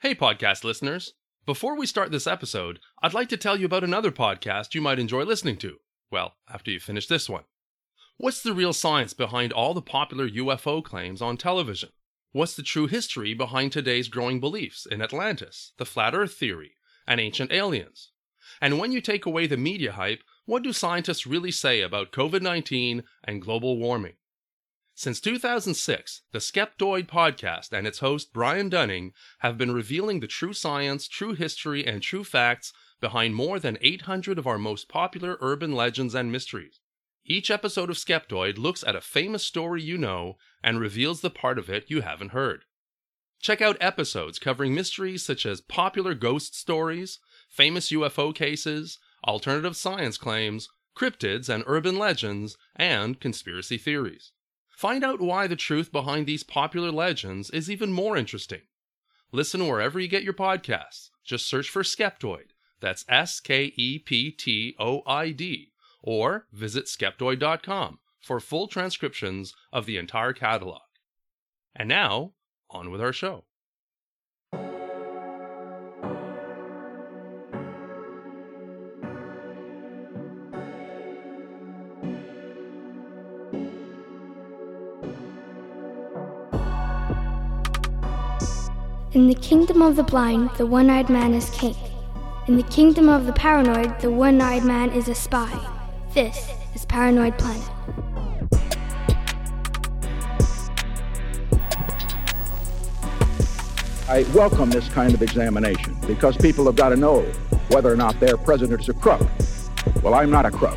Hey, 0.00 0.14
podcast 0.14 0.62
listeners. 0.62 1.14
Before 1.46 1.74
we 1.74 1.86
start 1.86 2.10
this 2.10 2.26
episode, 2.26 2.80
I'd 3.02 3.14
like 3.14 3.30
to 3.30 3.38
tell 3.38 3.58
you 3.58 3.64
about 3.64 3.82
another 3.82 4.12
podcast 4.12 4.74
you 4.74 4.82
might 4.82 4.98
enjoy 4.98 5.22
listening 5.22 5.56
to. 5.60 5.78
Well, 6.10 6.34
after 6.52 6.70
you 6.70 6.78
finish 6.78 7.06
this 7.06 7.30
one. 7.30 7.44
What's 8.18 8.42
the 8.42 8.52
real 8.52 8.74
science 8.74 9.14
behind 9.14 9.54
all 9.54 9.72
the 9.72 9.80
popular 9.80 10.28
UFO 10.28 10.84
claims 10.84 11.22
on 11.22 11.38
television? 11.38 11.88
What's 12.32 12.54
the 12.54 12.62
true 12.62 12.86
history 12.86 13.32
behind 13.32 13.72
today's 13.72 14.08
growing 14.08 14.38
beliefs 14.38 14.84
in 14.84 15.00
Atlantis, 15.00 15.72
the 15.78 15.86
flat 15.86 16.14
earth 16.14 16.34
theory, 16.34 16.72
and 17.06 17.18
ancient 17.18 17.50
aliens? 17.50 18.10
And 18.60 18.78
when 18.78 18.92
you 18.92 19.00
take 19.00 19.24
away 19.24 19.46
the 19.46 19.56
media 19.56 19.92
hype, 19.92 20.20
what 20.44 20.62
do 20.62 20.74
scientists 20.74 21.26
really 21.26 21.50
say 21.50 21.80
about 21.80 22.12
COVID 22.12 22.42
19 22.42 23.02
and 23.24 23.40
global 23.40 23.78
warming? 23.78 24.16
Since 24.98 25.20
2006, 25.20 26.22
the 26.32 26.38
Skeptoid 26.38 27.06
podcast 27.06 27.70
and 27.70 27.86
its 27.86 27.98
host 27.98 28.32
Brian 28.32 28.70
Dunning 28.70 29.12
have 29.40 29.58
been 29.58 29.72
revealing 29.72 30.20
the 30.20 30.26
true 30.26 30.54
science, 30.54 31.06
true 31.06 31.34
history, 31.34 31.86
and 31.86 32.02
true 32.02 32.24
facts 32.24 32.72
behind 32.98 33.34
more 33.34 33.60
than 33.60 33.76
800 33.82 34.38
of 34.38 34.46
our 34.46 34.56
most 34.56 34.88
popular 34.88 35.36
urban 35.42 35.72
legends 35.72 36.14
and 36.14 36.32
mysteries. 36.32 36.80
Each 37.26 37.50
episode 37.50 37.90
of 37.90 37.98
Skeptoid 37.98 38.56
looks 38.56 38.82
at 38.84 38.96
a 38.96 39.02
famous 39.02 39.44
story 39.44 39.82
you 39.82 39.98
know 39.98 40.38
and 40.64 40.80
reveals 40.80 41.20
the 41.20 41.28
part 41.28 41.58
of 41.58 41.68
it 41.68 41.90
you 41.90 42.00
haven't 42.00 42.30
heard. 42.30 42.64
Check 43.38 43.60
out 43.60 43.76
episodes 43.82 44.38
covering 44.38 44.74
mysteries 44.74 45.22
such 45.22 45.44
as 45.44 45.60
popular 45.60 46.14
ghost 46.14 46.58
stories, 46.58 47.18
famous 47.50 47.92
UFO 47.92 48.34
cases, 48.34 48.98
alternative 49.28 49.76
science 49.76 50.16
claims, 50.16 50.70
cryptids 50.96 51.50
and 51.50 51.64
urban 51.66 51.98
legends, 51.98 52.56
and 52.74 53.20
conspiracy 53.20 53.76
theories. 53.76 54.32
Find 54.76 55.02
out 55.02 55.22
why 55.22 55.46
the 55.46 55.56
truth 55.56 55.90
behind 55.90 56.26
these 56.26 56.42
popular 56.42 56.92
legends 56.92 57.48
is 57.48 57.70
even 57.70 57.94
more 57.94 58.14
interesting. 58.14 58.60
Listen 59.32 59.66
wherever 59.66 59.98
you 59.98 60.06
get 60.06 60.22
your 60.22 60.34
podcasts. 60.34 61.08
Just 61.24 61.48
search 61.48 61.70
for 61.70 61.82
Skeptoid. 61.82 62.50
That's 62.80 63.06
S 63.08 63.40
K 63.40 63.72
E 63.74 63.98
P 63.98 64.30
T 64.30 64.76
O 64.78 65.00
I 65.06 65.30
D. 65.30 65.72
Or 66.02 66.46
visit 66.52 66.84
skeptoid.com 66.88 68.00
for 68.20 68.38
full 68.38 68.68
transcriptions 68.68 69.54
of 69.72 69.86
the 69.86 69.96
entire 69.96 70.34
catalog. 70.34 70.82
And 71.74 71.88
now, 71.88 72.32
on 72.68 72.90
with 72.90 73.00
our 73.00 73.14
show. 73.14 73.44
In 89.16 89.28
the 89.28 89.34
kingdom 89.34 89.80
of 89.80 89.96
the 89.96 90.02
blind, 90.02 90.50
the 90.58 90.66
one 90.66 90.90
eyed 90.90 91.08
man 91.08 91.32
is 91.32 91.48
king. 91.48 91.74
In 92.48 92.58
the 92.58 92.62
kingdom 92.64 93.08
of 93.08 93.24
the 93.24 93.32
paranoid, 93.32 93.98
the 93.98 94.10
one 94.10 94.42
eyed 94.42 94.62
man 94.62 94.90
is 94.90 95.08
a 95.08 95.14
spy. 95.14 95.48
This 96.12 96.50
is 96.74 96.84
Paranoid 96.84 97.38
Planet. 97.38 97.66
I 104.06 104.26
welcome 104.34 104.68
this 104.68 104.86
kind 104.90 105.14
of 105.14 105.22
examination 105.22 105.96
because 106.06 106.36
people 106.36 106.66
have 106.66 106.76
got 106.76 106.90
to 106.90 106.96
know 106.96 107.22
whether 107.68 107.90
or 107.90 107.96
not 107.96 108.20
their 108.20 108.36
president 108.36 108.82
is 108.82 108.90
a 108.90 108.92
crook. 108.92 109.26
Well, 110.02 110.12
I'm 110.12 110.30
not 110.30 110.44
a 110.44 110.50
crook. 110.50 110.76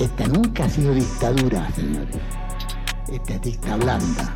Esta 0.00 0.26
nunca 0.28 0.62
ha 0.62 0.70
sido 0.70 0.94
dictadura, 0.94 1.70
señores. 1.74 2.18
Esta 3.12 3.34
es 3.34 3.40
dicta 3.42 3.76
blanda. 3.76 4.34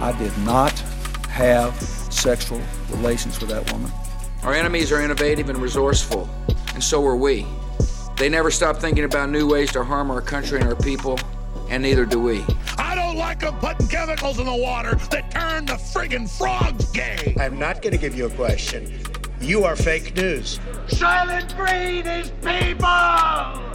I 0.00 0.12
did 0.12 0.32
not 0.38 0.72
have 1.28 2.05
sexual 2.16 2.60
relations 2.90 3.38
with 3.40 3.50
that 3.50 3.70
woman. 3.72 3.92
Our 4.42 4.54
enemies 4.54 4.92
are 4.92 5.00
innovative 5.00 5.48
and 5.48 5.58
resourceful, 5.58 6.28
and 6.74 6.82
so 6.82 7.04
are 7.06 7.16
we. 7.16 7.46
They 8.16 8.28
never 8.28 8.50
stop 8.50 8.78
thinking 8.78 9.04
about 9.04 9.28
new 9.28 9.46
ways 9.46 9.72
to 9.72 9.84
harm 9.84 10.10
our 10.10 10.22
country 10.22 10.58
and 10.58 10.68
our 10.68 10.76
people, 10.76 11.18
and 11.68 11.82
neither 11.82 12.06
do 12.06 12.20
we. 12.20 12.44
I 12.78 12.94
don't 12.94 13.16
like 13.16 13.40
them 13.40 13.58
putting 13.58 13.88
chemicals 13.88 14.38
in 14.38 14.46
the 14.46 14.56
water 14.56 14.94
that 15.10 15.30
turn 15.30 15.66
the 15.66 15.74
friggin' 15.74 16.28
frogs 16.28 16.86
gay. 16.92 17.34
I'm 17.38 17.58
not 17.58 17.82
going 17.82 17.92
to 17.92 17.98
give 17.98 18.14
you 18.14 18.26
a 18.26 18.30
question. 18.30 19.00
You 19.40 19.64
are 19.64 19.76
fake 19.76 20.16
news. 20.16 20.58
Soylent 20.88 21.54
Green 21.56 22.06
is 22.06 22.30
people! 22.42 23.65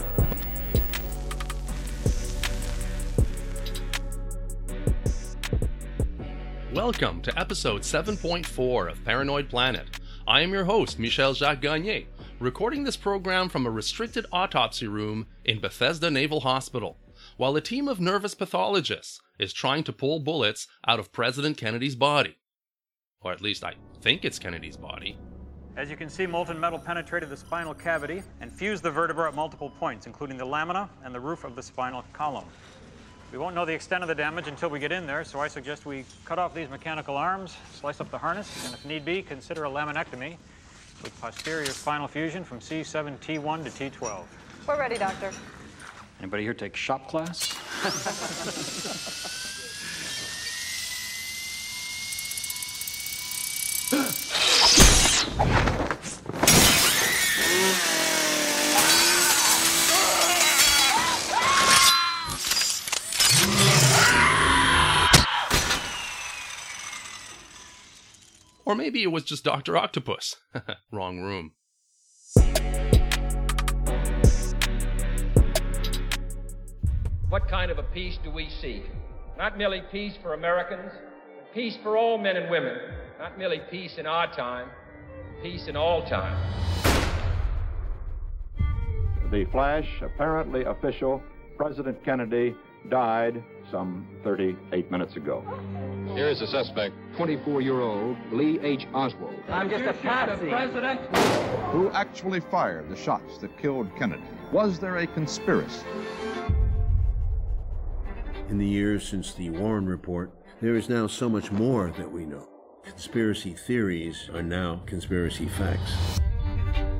Welcome 6.74 7.20
to 7.22 7.38
episode 7.38 7.82
7.4 7.82 8.90
of 8.90 9.04
Paranoid 9.04 9.50
Planet. 9.50 10.00
I 10.26 10.40
am 10.40 10.54
your 10.54 10.64
host, 10.64 10.98
Michel 10.98 11.34
Jacques 11.34 11.60
Gagné, 11.60 12.06
recording 12.40 12.82
this 12.82 12.96
program 12.96 13.50
from 13.50 13.66
a 13.66 13.70
restricted 13.70 14.24
autopsy 14.32 14.86
room 14.86 15.26
in 15.44 15.60
Bethesda 15.60 16.10
Naval 16.10 16.40
Hospital, 16.40 16.96
while 17.36 17.54
a 17.56 17.60
team 17.60 17.88
of 17.88 18.00
nervous 18.00 18.34
pathologists 18.34 19.20
is 19.38 19.52
trying 19.52 19.84
to 19.84 19.92
pull 19.92 20.20
bullets 20.20 20.66
out 20.88 20.98
of 20.98 21.12
President 21.12 21.58
Kennedy's 21.58 21.94
body. 21.94 22.38
Or 23.20 23.32
at 23.32 23.42
least 23.42 23.64
I 23.64 23.74
think 24.00 24.24
it's 24.24 24.38
Kennedy's 24.38 24.78
body. 24.78 25.18
As 25.76 25.90
you 25.90 25.96
can 25.96 26.08
see, 26.08 26.26
molten 26.26 26.58
metal 26.58 26.78
penetrated 26.78 27.28
the 27.28 27.36
spinal 27.36 27.74
cavity 27.74 28.22
and 28.40 28.50
fused 28.50 28.82
the 28.82 28.90
vertebra 28.90 29.28
at 29.28 29.34
multiple 29.34 29.68
points, 29.68 30.06
including 30.06 30.38
the 30.38 30.46
lamina 30.46 30.88
and 31.04 31.14
the 31.14 31.20
roof 31.20 31.44
of 31.44 31.54
the 31.54 31.62
spinal 31.62 32.02
column. 32.14 32.46
We 33.32 33.38
won't 33.38 33.54
know 33.54 33.64
the 33.64 33.72
extent 33.72 34.04
of 34.04 34.08
the 34.08 34.14
damage 34.14 34.46
until 34.46 34.68
we 34.68 34.78
get 34.78 34.92
in 34.92 35.06
there, 35.06 35.24
so 35.24 35.40
I 35.40 35.48
suggest 35.48 35.86
we 35.86 36.04
cut 36.26 36.38
off 36.38 36.54
these 36.54 36.68
mechanical 36.68 37.16
arms, 37.16 37.56
slice 37.72 37.98
up 37.98 38.10
the 38.10 38.18
harness, 38.18 38.66
and 38.66 38.74
if 38.74 38.84
need 38.84 39.06
be, 39.06 39.22
consider 39.22 39.64
a 39.64 39.70
laminectomy 39.70 40.36
with 41.02 41.18
posterior 41.18 41.64
spinal 41.64 42.08
fusion 42.08 42.44
from 42.44 42.60
C7T1 42.60 43.64
to 43.64 43.70
T12. 43.70 44.24
We're 44.68 44.78
ready, 44.78 44.98
Doctor. 44.98 45.30
Anybody 46.20 46.42
here 46.42 46.52
take 46.52 46.76
shop 46.76 47.08
class? 47.08 47.56
Or 68.72 68.74
maybe 68.74 69.02
it 69.02 69.12
was 69.12 69.24
just 69.24 69.44
Dr. 69.44 69.76
Octopus. 69.76 70.36
Wrong 70.90 71.20
room. 71.20 71.52
What 77.28 77.48
kind 77.50 77.70
of 77.70 77.76
a 77.76 77.82
peace 77.82 78.16
do 78.24 78.30
we 78.30 78.48
seek? 78.62 78.84
Not 79.36 79.58
merely 79.58 79.82
peace 79.92 80.14
for 80.22 80.32
Americans, 80.32 80.90
but 81.36 81.52
peace 81.52 81.76
for 81.82 81.98
all 81.98 82.16
men 82.16 82.38
and 82.38 82.50
women. 82.50 82.78
Not 83.18 83.36
merely 83.36 83.60
peace 83.70 83.98
in 83.98 84.06
our 84.06 84.34
time, 84.34 84.70
peace 85.42 85.68
in 85.68 85.76
all 85.76 86.08
time. 86.08 86.38
The 89.30 89.44
flash, 89.52 90.00
apparently 90.00 90.64
official, 90.64 91.22
President 91.58 92.02
Kennedy 92.06 92.56
died 92.88 93.44
some 93.72 94.06
38 94.22 94.90
minutes 94.90 95.16
ago. 95.16 95.42
Here 96.14 96.28
is 96.28 96.40
the 96.40 96.46
suspect, 96.46 96.94
24-year-old 97.16 98.16
Lee 98.30 98.60
H. 98.60 98.86
Oswald. 98.92 99.34
I'm 99.48 99.70
just 99.70 99.84
a 99.84 99.94
patsy. 99.94 100.50
President. 100.50 101.00
Who 101.72 101.90
actually 101.90 102.40
fired 102.40 102.90
the 102.90 102.96
shots 102.96 103.38
that 103.38 103.56
killed 103.58 103.88
Kennedy? 103.96 104.22
Was 104.52 104.78
there 104.78 104.98
a 104.98 105.06
conspiracy? 105.06 105.86
In 108.50 108.58
the 108.58 108.66
years 108.66 109.08
since 109.08 109.32
the 109.32 109.48
Warren 109.48 109.86
Report, 109.86 110.30
there 110.60 110.76
is 110.76 110.90
now 110.90 111.06
so 111.06 111.30
much 111.30 111.50
more 111.50 111.90
that 111.96 112.12
we 112.12 112.26
know. 112.26 112.46
Conspiracy 112.84 113.54
theories 113.54 114.28
are 114.34 114.42
now 114.42 114.82
conspiracy 114.84 115.46
facts. 115.46 116.20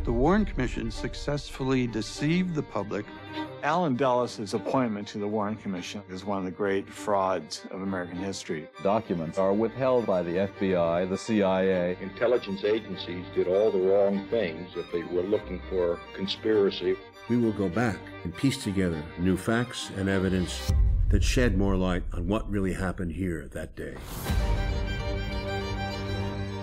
The 0.05 0.13
Warren 0.13 0.45
Commission 0.45 0.91
successfully 0.91 1.87
deceived 1.87 2.57
the 2.57 2.63
public. 2.63 3.07
Allen 3.63 3.95
Dulles' 3.95 4.53
appointment 4.53 5.07
to 5.09 5.19
the 5.19 5.29
Warren 5.29 5.55
Commission 5.55 6.03
is 6.11 6.25
one 6.25 6.39
of 6.39 6.45
the 6.45 6.51
great 6.51 6.89
frauds 6.89 7.65
of 7.71 7.83
American 7.83 8.17
history. 8.17 8.67
Documents 8.83 9.39
are 9.39 9.53
withheld 9.53 10.05
by 10.05 10.25
the 10.25 10.49
FBI, 10.49 11.09
the 11.09 11.17
CIA. 11.17 11.97
Intelligence 12.01 12.65
agencies 12.65 13.25
did 13.33 13.47
all 13.47 13.71
the 13.71 13.79
wrong 13.79 14.27
things 14.27 14.71
if 14.75 14.91
they 14.91 15.05
were 15.05 15.23
looking 15.23 15.63
for 15.71 16.01
conspiracy. 16.17 16.97
We 17.29 17.37
will 17.37 17.53
go 17.53 17.69
back 17.69 17.99
and 18.25 18.37
piece 18.37 18.61
together 18.61 19.01
new 19.19 19.37
facts 19.37 19.93
and 19.97 20.09
evidence 20.09 20.73
that 21.11 21.23
shed 21.23 21.57
more 21.57 21.77
light 21.77 22.03
on 22.13 22.27
what 22.27 22.51
really 22.51 22.73
happened 22.73 23.13
here 23.13 23.47
that 23.53 23.77
day. 23.77 23.95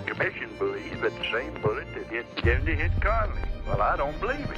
Commission 0.08 0.50
believes 0.58 1.00
that 1.00 1.16
the 1.16 1.32
same 1.32 1.62
bullet 1.62 1.79
that 2.10 2.16
hit 2.16 2.36
Kennedy 2.36 2.76
hit 2.76 2.92
Connally. 3.00 3.46
Well, 3.68 3.82
I 3.82 3.96
don't 3.96 4.20
believe 4.20 4.40
it. 4.40 4.58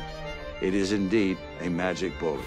It 0.62 0.74
is 0.74 0.92
indeed 0.92 1.38
a 1.60 1.70
magic 1.70 2.18
bullet. 2.20 2.46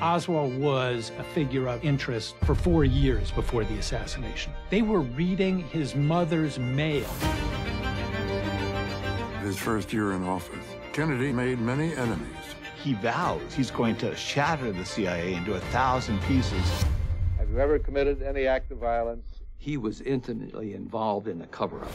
Oswald 0.00 0.56
was 0.58 1.10
a 1.18 1.24
figure 1.24 1.68
of 1.68 1.84
interest 1.84 2.36
for 2.44 2.54
four 2.54 2.84
years 2.84 3.32
before 3.32 3.64
the 3.64 3.74
assassination. 3.78 4.52
They 4.70 4.82
were 4.82 5.00
reading 5.00 5.58
his 5.58 5.96
mother's 5.96 6.58
mail. 6.58 7.08
His 9.42 9.58
first 9.58 9.92
year 9.92 10.12
in 10.12 10.22
office, 10.22 10.64
Kennedy 10.92 11.32
made 11.32 11.58
many 11.58 11.94
enemies. 11.96 12.28
He 12.82 12.94
vows 12.94 13.54
he's 13.54 13.72
going 13.72 13.96
to 13.96 14.14
shatter 14.14 14.70
the 14.70 14.84
CIA 14.84 15.34
into 15.34 15.54
a 15.54 15.60
thousand 15.72 16.22
pieces. 16.22 16.84
Have 17.38 17.50
you 17.50 17.58
ever 17.58 17.78
committed 17.78 18.22
any 18.22 18.46
act 18.46 18.70
of 18.70 18.78
violence? 18.78 19.37
He 19.60 19.76
was 19.76 20.00
intimately 20.02 20.74
involved 20.74 21.26
in 21.26 21.40
the 21.40 21.46
cover 21.48 21.82
up. 21.82 21.90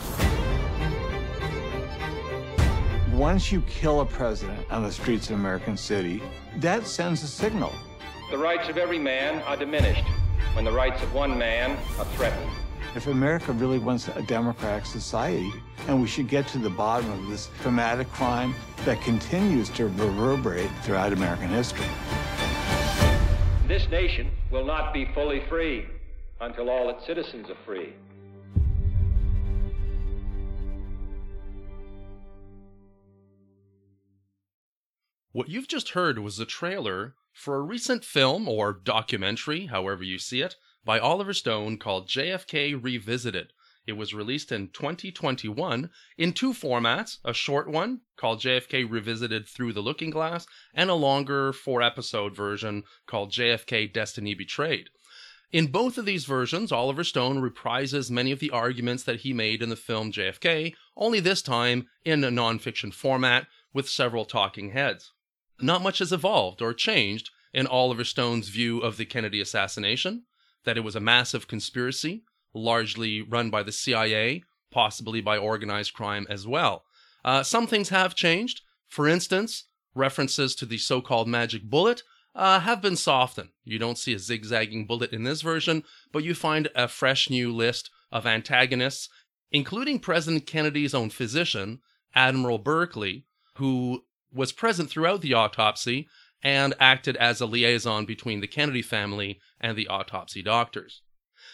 Once 3.13 3.54
you 3.54 3.62
kill 3.62 4.01
a 4.01 4.06
president 4.06 4.69
on 4.69 4.83
the 4.83 4.92
streets 4.92 5.30
of 5.30 5.39
American 5.39 5.77
City, 5.77 6.21
that 6.57 6.86
sends 6.86 7.24
a 7.24 7.27
signal. 7.27 7.71
The 8.31 8.38
rights 8.38 8.68
of 8.68 8.77
every 8.77 9.00
man 9.00 9.42
are 9.44 9.56
diminished 9.56 10.04
when 10.54 10.65
the 10.65 10.71
rights 10.74 11.01
of 11.01 11.13
one 11.13 11.38
man 11.38 11.71
are 11.98 12.06
threatened. 12.18 12.51
If 12.95 13.07
America 13.07 13.54
really 13.54 13.80
wants 13.80 14.10
a 14.10 14.21
democratic 14.24 14.86
society, 14.86 15.50
and 15.88 16.01
we 16.01 16.07
should 16.07 16.27
get 16.27 16.45
to 16.50 16.57
the 16.57 16.69
bottom 16.69 17.10
of 17.12 17.30
this 17.30 17.50
traumatic 17.62 18.12
crime 18.12 18.54
that 18.83 19.01
continues 19.01 19.69
to 19.69 19.86
reverberate 19.86 20.69
throughout 20.81 21.13
American 21.13 21.48
history. 21.48 21.88
This 23.68 23.88
nation 23.89 24.30
will 24.51 24.65
not 24.65 24.94
be 24.94 25.06
fully 25.15 25.39
free 25.48 25.86
until 26.42 26.70
all 26.70 26.90
its 26.90 27.06
citizens 27.06 27.50
are 27.50 27.58
free. 27.66 27.94
What 35.32 35.50
you've 35.50 35.68
just 35.68 35.90
heard 35.90 36.20
was 36.20 36.40
a 36.40 36.46
trailer 36.46 37.16
for 37.32 37.56
a 37.56 37.62
recent 37.62 38.06
film 38.06 38.48
or 38.48 38.72
documentary, 38.72 39.66
however 39.66 40.04
you 40.04 40.20
see 40.20 40.42
it, 40.42 40.56
by 40.86 41.00
Oliver 41.00 41.34
Stone 41.34 41.80
called 41.80 42.08
JFK 42.08 42.80
Revisited. 42.80 43.52
It 43.88 43.94
was 43.94 44.14
released 44.14 44.52
in 44.52 44.70
2021 44.70 45.90
in 46.18 46.34
two 46.34 46.54
formats 46.54 47.18
a 47.26 47.34
short 47.34 47.68
one 47.68 48.02
called 48.16 48.42
JFK 48.42 48.90
Revisited 48.90 49.48
Through 49.48 49.74
the 49.74 49.82
Looking 49.82 50.10
Glass, 50.10 50.46
and 50.74 50.90
a 50.90 50.94
longer 50.94 51.52
four 51.52 51.82
episode 51.82 52.36
version 52.36 52.84
called 53.08 53.32
JFK 53.32 53.92
Destiny 53.92 54.36
Betrayed. 54.36 54.90
In 55.54 55.68
both 55.68 56.00
of 56.00 56.06
these 56.06 56.26
versions, 56.26 56.72
Oliver 56.72 57.04
Stone 57.04 57.40
reprises 57.40 58.10
many 58.10 58.32
of 58.32 58.40
the 58.40 58.50
arguments 58.50 59.04
that 59.04 59.20
he 59.20 59.34
made 59.34 59.62
in 59.62 59.70
the 59.70 59.76
film 59.76 60.12
JFK, 60.12 60.74
only 60.98 61.20
this 61.20 61.44
time 61.44 61.88
in 62.04 62.24
a 62.24 62.32
nonfiction 62.32 62.92
format 62.92 63.46
with 63.72 63.88
several 63.88 64.26
talking 64.26 64.72
heads. 64.72 65.12
Not 65.62 65.84
much 65.84 66.00
has 66.00 66.12
evolved 66.12 66.64
or 66.64 66.74
changed 66.74 67.30
in 67.54 67.68
Oliver 67.68 68.04
Stone's 68.04 68.50
view 68.50 68.80
of 68.80 68.98
the 68.98 69.06
Kennedy 69.06 69.40
assassination, 69.40 70.24
that 70.66 70.76
it 70.76 70.84
was 70.84 70.96
a 70.96 71.00
massive 71.00 71.48
conspiracy, 71.48 72.24
largely 72.56 73.22
run 73.22 73.52
by 73.52 73.62
the 73.62 73.72
CIA, 73.72 74.42
possibly 74.72 75.22
by 75.22 75.38
organized 75.38 75.94
crime 75.94 76.26
as 76.32 76.48
well. 76.48 76.84
Uh, 77.24 77.44
some 77.44 77.68
things 77.68 77.90
have 77.90 78.16
changed. 78.16 78.62
For 78.88 79.08
instance, 79.08 79.66
references 79.94 80.56
to 80.56 80.66
the 80.66 80.80
so 80.80 81.00
called 81.00 81.28
magic 81.28 81.62
bullet 81.62 82.02
uh, 82.36 82.60
have 82.62 82.82
been 82.82 82.96
softened. 82.96 83.50
You 83.64 83.80
don't 83.80 83.98
see 83.98 84.14
a 84.14 84.20
zigzagging 84.20 84.86
bullet 84.86 85.12
in 85.12 85.24
this 85.24 85.42
version, 85.42 85.84
but 86.12 86.24
you 86.24 86.34
find 86.34 86.70
a 86.76 86.88
fresh 86.88 87.30
new 87.30 87.54
list 87.54 87.90
of 88.12 88.26
antagonists, 88.26 89.10
including 89.52 90.00
President 90.00 90.48
Kennedy's 90.48 90.94
own 90.94 91.10
physician, 91.10 91.80
Admiral 92.16 92.58
Burkley, 92.58 93.26
who 93.56 94.04
was 94.34 94.52
present 94.52 94.90
throughout 94.90 95.22
the 95.22 95.34
autopsy 95.34 96.08
and 96.42 96.74
acted 96.80 97.16
as 97.18 97.40
a 97.40 97.46
liaison 97.46 98.06
between 98.06 98.42
the 98.42 98.48
Kennedy 98.48 98.82
family 98.82 99.40
and 99.62 99.78
the 99.78 99.88
autopsy 99.88 100.42
doctors. 100.42 101.02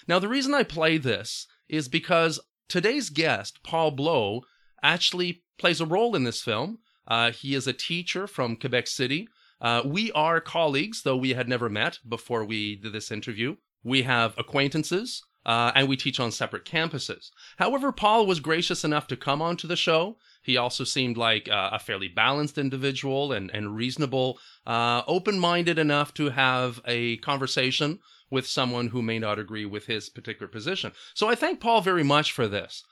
Now, 0.08 0.20
the 0.20 0.28
reason 0.28 0.54
I 0.54 0.64
play 0.64 0.98
this 0.98 1.46
is 1.68 1.88
because 1.88 2.40
today's 2.68 3.10
guest, 3.10 3.60
Paul 3.64 3.96
Bleau, 3.96 4.42
actually 4.82 5.44
plays 5.58 5.82
a 5.82 5.86
role 5.86 6.16
in 6.16 6.24
this 6.24 6.42
film. 6.42 6.80
Uh, 7.08 7.32
he 7.32 7.54
is 7.54 7.68
a 7.68 7.74
teacher 7.74 8.28
from 8.28 8.56
Quebec 8.56 8.88
City. 8.88 9.28
Uh, 9.62 9.82
we 9.86 10.12
are 10.14 10.40
colleagues, 10.40 11.04
though 11.04 11.18
we 11.18 11.34
had 11.34 11.50
never 11.50 11.70
met 11.70 12.00
before 12.08 12.46
we 12.46 12.76
did 12.76 12.94
this 12.94 13.12
interview. 13.12 13.56
We 13.84 14.04
have 14.04 14.34
acquaintances, 14.38 15.24
uh, 15.46 15.72
and 15.76 15.88
we 15.88 15.98
teach 15.98 16.20
on 16.20 16.32
separate 16.32 16.66
campuses. 16.66 17.30
However, 17.58 17.92
Paul 17.92 18.26
was 18.26 18.40
gracious 18.40 18.84
enough 18.84 19.08
to 19.08 19.18
come 19.18 19.42
onto 19.42 19.68
the 19.68 19.76
show. 19.76 20.18
He 20.44 20.58
also 20.58 20.84
seemed 20.84 21.18
like 21.18 21.50
uh, 21.50 21.72
a 21.74 21.80
fairly 21.80 22.08
balanced 22.08 22.58
individual 22.58 23.32
and, 23.32 23.50
and 23.52 23.76
reasonable, 23.76 24.40
uh, 24.66 25.02
open 25.08 25.40
minded 25.40 25.78
enough 25.78 26.14
to 26.16 26.30
have 26.30 26.82
a 26.86 27.18
conversation 27.18 28.00
with 28.32 28.48
someone 28.48 28.90
who 28.90 29.02
may 29.02 29.20
not 29.20 29.40
agree 29.40 29.66
with 29.66 29.88
his 29.88 30.10
particular 30.10 30.48
position. 30.48 30.92
So 31.14 31.28
I 31.28 31.36
thank 31.36 31.60
Paul 31.60 31.82
very 31.82 32.04
much 32.04 32.32
for 32.32 32.48
this. 32.48 32.84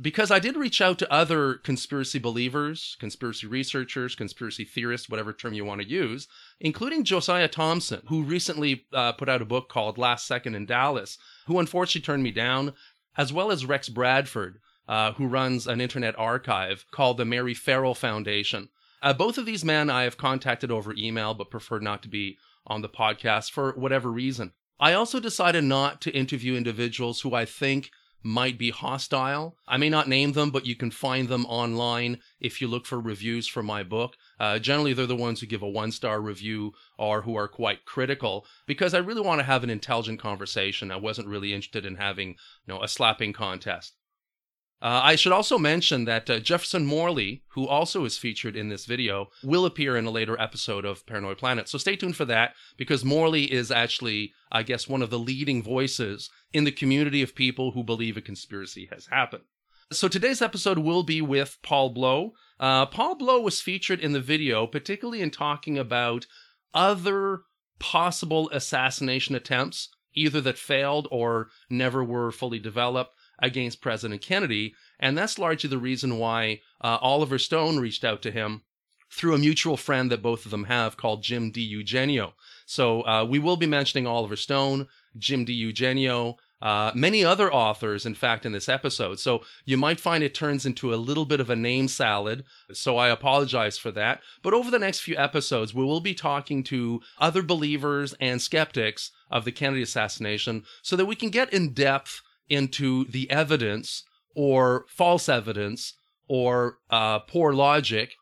Because 0.00 0.30
I 0.30 0.38
did 0.38 0.56
reach 0.56 0.80
out 0.80 0.98
to 1.00 1.12
other 1.12 1.54
conspiracy 1.54 2.18
believers, 2.18 2.96
conspiracy 3.00 3.46
researchers, 3.46 4.14
conspiracy 4.14 4.64
theorists, 4.64 5.10
whatever 5.10 5.32
term 5.32 5.52
you 5.52 5.64
want 5.64 5.82
to 5.82 5.88
use, 5.88 6.26
including 6.58 7.04
Josiah 7.04 7.48
Thompson, 7.48 8.02
who 8.06 8.22
recently 8.22 8.86
uh, 8.94 9.12
put 9.12 9.28
out 9.28 9.42
a 9.42 9.46
book 9.46 9.68
called 9.68 9.98
Last 9.98 10.26
Second 10.26 10.54
in 10.54 10.64
Dallas, 10.64 11.18
who 11.46 11.58
unfortunately 11.58 12.06
turned 12.06 12.22
me 12.22 12.30
down, 12.30 12.72
as 13.18 13.32
well 13.32 13.50
as 13.50 13.66
Rex 13.66 13.88
Bradford, 13.88 14.60
uh, 14.88 15.12
who 15.12 15.26
runs 15.26 15.66
an 15.66 15.80
internet 15.80 16.18
archive 16.18 16.86
called 16.90 17.18
the 17.18 17.24
Mary 17.24 17.52
Ferrell 17.52 17.94
Foundation. 17.94 18.70
Uh, 19.02 19.12
both 19.12 19.38
of 19.38 19.46
these 19.46 19.64
men 19.64 19.90
I 19.90 20.04
have 20.04 20.16
contacted 20.16 20.70
over 20.70 20.94
email, 20.96 21.34
but 21.34 21.50
prefer 21.50 21.78
not 21.78 22.02
to 22.04 22.08
be 22.08 22.38
on 22.66 22.80
the 22.80 22.88
podcast 22.88 23.50
for 23.50 23.72
whatever 23.72 24.10
reason. 24.10 24.52
I 24.78 24.94
also 24.94 25.20
decided 25.20 25.64
not 25.64 26.00
to 26.02 26.10
interview 26.10 26.54
individuals 26.54 27.20
who 27.20 27.34
I 27.34 27.44
think 27.44 27.90
might 28.22 28.58
be 28.58 28.70
hostile. 28.70 29.56
I 29.66 29.76
may 29.76 29.88
not 29.88 30.08
name 30.08 30.32
them, 30.32 30.50
but 30.50 30.66
you 30.66 30.76
can 30.76 30.90
find 30.90 31.28
them 31.28 31.46
online 31.46 32.18
if 32.40 32.60
you 32.60 32.68
look 32.68 32.86
for 32.86 33.00
reviews 33.00 33.46
for 33.46 33.62
my 33.62 33.82
book. 33.82 34.16
Uh, 34.38 34.58
generally, 34.58 34.92
they're 34.92 35.06
the 35.06 35.16
ones 35.16 35.40
who 35.40 35.46
give 35.46 35.62
a 35.62 35.68
one 35.68 35.92
star 35.92 36.20
review 36.20 36.72
or 36.98 37.22
who 37.22 37.34
are 37.36 37.48
quite 37.48 37.84
critical 37.84 38.46
because 38.66 38.94
I 38.94 38.98
really 38.98 39.22
want 39.22 39.38
to 39.40 39.44
have 39.44 39.64
an 39.64 39.70
intelligent 39.70 40.20
conversation. 40.20 40.90
I 40.90 40.96
wasn't 40.96 41.28
really 41.28 41.52
interested 41.52 41.86
in 41.86 41.96
having 41.96 42.30
you 42.30 42.36
know, 42.68 42.82
a 42.82 42.88
slapping 42.88 43.32
contest. 43.32 43.94
Uh, 44.82 45.00
I 45.04 45.16
should 45.16 45.32
also 45.32 45.58
mention 45.58 46.06
that 46.06 46.30
uh, 46.30 46.40
Jefferson 46.40 46.86
Morley, 46.86 47.42
who 47.48 47.66
also 47.66 48.06
is 48.06 48.16
featured 48.16 48.56
in 48.56 48.70
this 48.70 48.86
video, 48.86 49.28
will 49.42 49.66
appear 49.66 49.94
in 49.94 50.06
a 50.06 50.10
later 50.10 50.40
episode 50.40 50.86
of 50.86 51.04
Paranoid 51.04 51.36
Planet. 51.36 51.68
So 51.68 51.76
stay 51.76 51.96
tuned 51.96 52.16
for 52.16 52.24
that 52.24 52.54
because 52.78 53.04
Morley 53.04 53.52
is 53.52 53.70
actually, 53.70 54.32
I 54.50 54.62
guess, 54.62 54.88
one 54.88 55.02
of 55.02 55.10
the 55.10 55.18
leading 55.18 55.62
voices 55.62 56.30
in 56.54 56.64
the 56.64 56.72
community 56.72 57.20
of 57.20 57.34
people 57.34 57.72
who 57.72 57.84
believe 57.84 58.16
a 58.16 58.22
conspiracy 58.22 58.88
has 58.90 59.06
happened. 59.06 59.44
So 59.92 60.08
today's 60.08 60.40
episode 60.40 60.78
will 60.78 61.02
be 61.02 61.20
with 61.20 61.58
Paul 61.62 61.92
Bleau. 61.92 62.30
Uh, 62.58 62.86
Paul 62.86 63.16
Bleau 63.16 63.42
was 63.42 63.60
featured 63.60 64.00
in 64.00 64.12
the 64.12 64.20
video, 64.20 64.66
particularly 64.66 65.20
in 65.20 65.30
talking 65.30 65.76
about 65.76 66.26
other 66.72 67.40
possible 67.80 68.48
assassination 68.50 69.34
attempts, 69.34 69.90
either 70.14 70.40
that 70.40 70.58
failed 70.58 71.06
or 71.10 71.50
never 71.68 72.02
were 72.02 72.30
fully 72.30 72.58
developed 72.58 73.12
against 73.40 73.80
President 73.80 74.22
Kennedy. 74.22 74.74
And 74.98 75.16
that's 75.16 75.38
largely 75.38 75.70
the 75.70 75.78
reason 75.78 76.18
why 76.18 76.60
uh, 76.80 76.98
Oliver 77.00 77.38
Stone 77.38 77.78
reached 77.78 78.04
out 78.04 78.22
to 78.22 78.30
him 78.30 78.62
through 79.10 79.34
a 79.34 79.38
mutual 79.38 79.76
friend 79.76 80.10
that 80.10 80.22
both 80.22 80.44
of 80.44 80.50
them 80.50 80.64
have 80.64 80.96
called 80.96 81.22
Jim 81.22 81.52
DiEugenio. 81.52 82.32
So 82.64 83.02
uh, 83.02 83.24
we 83.24 83.38
will 83.38 83.56
be 83.56 83.66
mentioning 83.66 84.06
Oliver 84.06 84.36
Stone, 84.36 84.86
Jim 85.18 85.44
DiEugenio, 85.44 86.36
uh, 86.62 86.92
many 86.94 87.24
other 87.24 87.52
authors, 87.52 88.04
in 88.04 88.14
fact, 88.14 88.44
in 88.44 88.52
this 88.52 88.68
episode. 88.68 89.18
So 89.18 89.42
you 89.64 89.76
might 89.76 89.98
find 89.98 90.22
it 90.22 90.34
turns 90.34 90.66
into 90.66 90.92
a 90.92 90.96
little 90.96 91.24
bit 91.24 91.40
of 91.40 91.48
a 91.48 91.56
name 91.56 91.88
salad. 91.88 92.44
So 92.72 92.98
I 92.98 93.08
apologize 93.08 93.78
for 93.78 93.90
that. 93.92 94.20
But 94.42 94.52
over 94.52 94.70
the 94.70 94.78
next 94.78 95.00
few 95.00 95.16
episodes, 95.16 95.74
we 95.74 95.84
will 95.84 96.00
be 96.00 96.14
talking 96.14 96.62
to 96.64 97.00
other 97.18 97.42
believers 97.42 98.14
and 98.20 98.42
skeptics 98.42 99.10
of 99.30 99.44
the 99.44 99.52
Kennedy 99.52 99.82
assassination 99.82 100.64
so 100.82 100.96
that 100.96 101.06
we 101.06 101.16
can 101.16 101.30
get 101.30 101.52
in 101.52 101.72
depth 101.72 102.20
into 102.50 103.04
the 103.04 103.30
evidence 103.30 104.04
or 104.34 104.84
false 104.88 105.28
evidence 105.28 105.94
or 106.28 106.78
uh, 106.90 107.20
poor 107.20 107.52
logic 107.52 108.12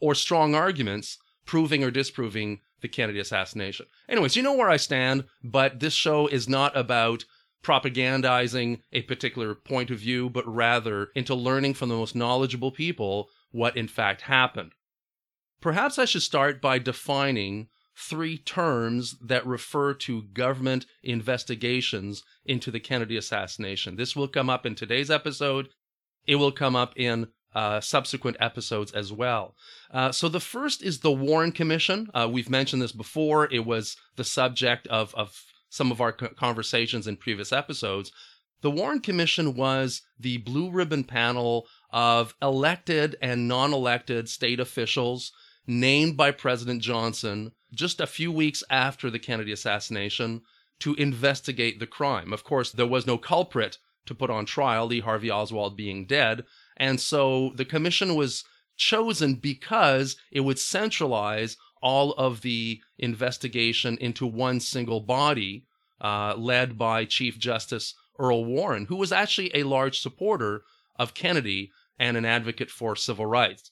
or 0.00 0.14
strong 0.14 0.54
arguments 0.54 1.18
proving 1.46 1.84
or 1.84 1.90
disproving 1.90 2.60
the 2.80 2.88
Kennedy 2.88 3.18
assassination. 3.18 3.86
Anyways, 4.08 4.36
you 4.36 4.42
know 4.42 4.54
where 4.54 4.68
I 4.68 4.76
stand, 4.76 5.24
but 5.42 5.80
this 5.80 5.94
show 5.94 6.26
is 6.26 6.48
not 6.48 6.76
about 6.76 7.24
propagandizing 7.62 8.80
a 8.92 9.02
particular 9.02 9.54
point 9.54 9.90
of 9.90 9.98
view, 9.98 10.28
but 10.28 10.46
rather 10.46 11.08
into 11.14 11.34
learning 11.34 11.74
from 11.74 11.88
the 11.88 11.96
most 11.96 12.14
knowledgeable 12.14 12.70
people 12.70 13.30
what 13.52 13.76
in 13.76 13.88
fact 13.88 14.22
happened. 14.22 14.72
Perhaps 15.60 15.98
I 15.98 16.04
should 16.04 16.22
start 16.22 16.60
by 16.60 16.78
defining 16.78 17.68
three 17.96 18.38
terms 18.38 19.16
that 19.20 19.46
refer 19.46 19.94
to 19.94 20.22
government 20.22 20.86
investigations 21.02 22.22
into 22.44 22.70
the 22.70 22.80
Kennedy 22.80 23.16
assassination. 23.16 23.96
This 23.96 24.16
will 24.16 24.28
come 24.28 24.50
up 24.50 24.66
in 24.66 24.74
today's 24.74 25.10
episode. 25.10 25.68
It 26.26 26.36
will 26.36 26.52
come 26.52 26.74
up 26.74 26.92
in 26.96 27.28
uh, 27.54 27.80
subsequent 27.80 28.36
episodes 28.40 28.92
as 28.92 29.12
well. 29.12 29.54
Uh, 29.92 30.10
so 30.10 30.28
the 30.28 30.40
first 30.40 30.82
is 30.82 31.00
the 31.00 31.12
Warren 31.12 31.52
Commission. 31.52 32.08
Uh, 32.12 32.28
we've 32.30 32.50
mentioned 32.50 32.82
this 32.82 32.92
before. 32.92 33.48
It 33.52 33.64
was 33.64 33.96
the 34.16 34.24
subject 34.24 34.86
of, 34.88 35.14
of 35.14 35.44
some 35.68 35.92
of 35.92 36.00
our 36.00 36.12
conversations 36.12 37.06
in 37.06 37.16
previous 37.16 37.52
episodes. 37.52 38.10
The 38.62 38.70
Warren 38.70 39.00
Commission 39.00 39.54
was 39.54 40.02
the 40.18 40.38
blue 40.38 40.70
ribbon 40.70 41.04
panel 41.04 41.66
of 41.90 42.34
elected 42.40 43.14
and 43.20 43.46
non 43.46 43.72
elected 43.72 44.28
state 44.28 44.58
officials 44.58 45.32
named 45.66 46.16
by 46.16 46.30
President 46.30 46.82
Johnson 46.82 47.52
just 47.74 48.00
a 48.00 48.06
few 48.06 48.32
weeks 48.32 48.62
after 48.70 49.10
the 49.10 49.18
Kennedy 49.18 49.52
assassination 49.52 50.42
to 50.80 50.94
investigate 50.94 51.78
the 51.78 51.86
crime. 51.86 52.32
Of 52.32 52.44
course, 52.44 52.72
there 52.72 52.86
was 52.86 53.06
no 53.06 53.18
culprit 53.18 53.78
to 54.06 54.14
put 54.14 54.30
on 54.30 54.44
trial, 54.44 54.86
Lee 54.86 55.00
Harvey 55.00 55.30
Oswald 55.30 55.76
being 55.76 56.06
dead. 56.06 56.44
And 56.76 57.00
so 57.00 57.52
the 57.54 57.64
commission 57.64 58.16
was 58.16 58.44
chosen 58.76 59.34
because 59.34 60.16
it 60.30 60.40
would 60.40 60.58
centralize 60.58 61.56
all 61.80 62.12
of 62.12 62.40
the 62.40 62.80
investigation 62.98 63.96
into 63.98 64.26
one 64.26 64.58
single 64.60 65.00
body, 65.00 65.64
uh, 66.00 66.34
led 66.36 66.76
by 66.76 67.04
Chief 67.04 67.38
Justice 67.38 67.94
Earl 68.18 68.44
Warren, 68.44 68.86
who 68.86 68.96
was 68.96 69.12
actually 69.12 69.50
a 69.54 69.64
large 69.64 70.00
supporter 70.00 70.64
of 70.96 71.14
Kennedy 71.14 71.70
and 71.98 72.16
an 72.16 72.24
advocate 72.24 72.70
for 72.70 72.96
civil 72.96 73.26
rights. 73.26 73.70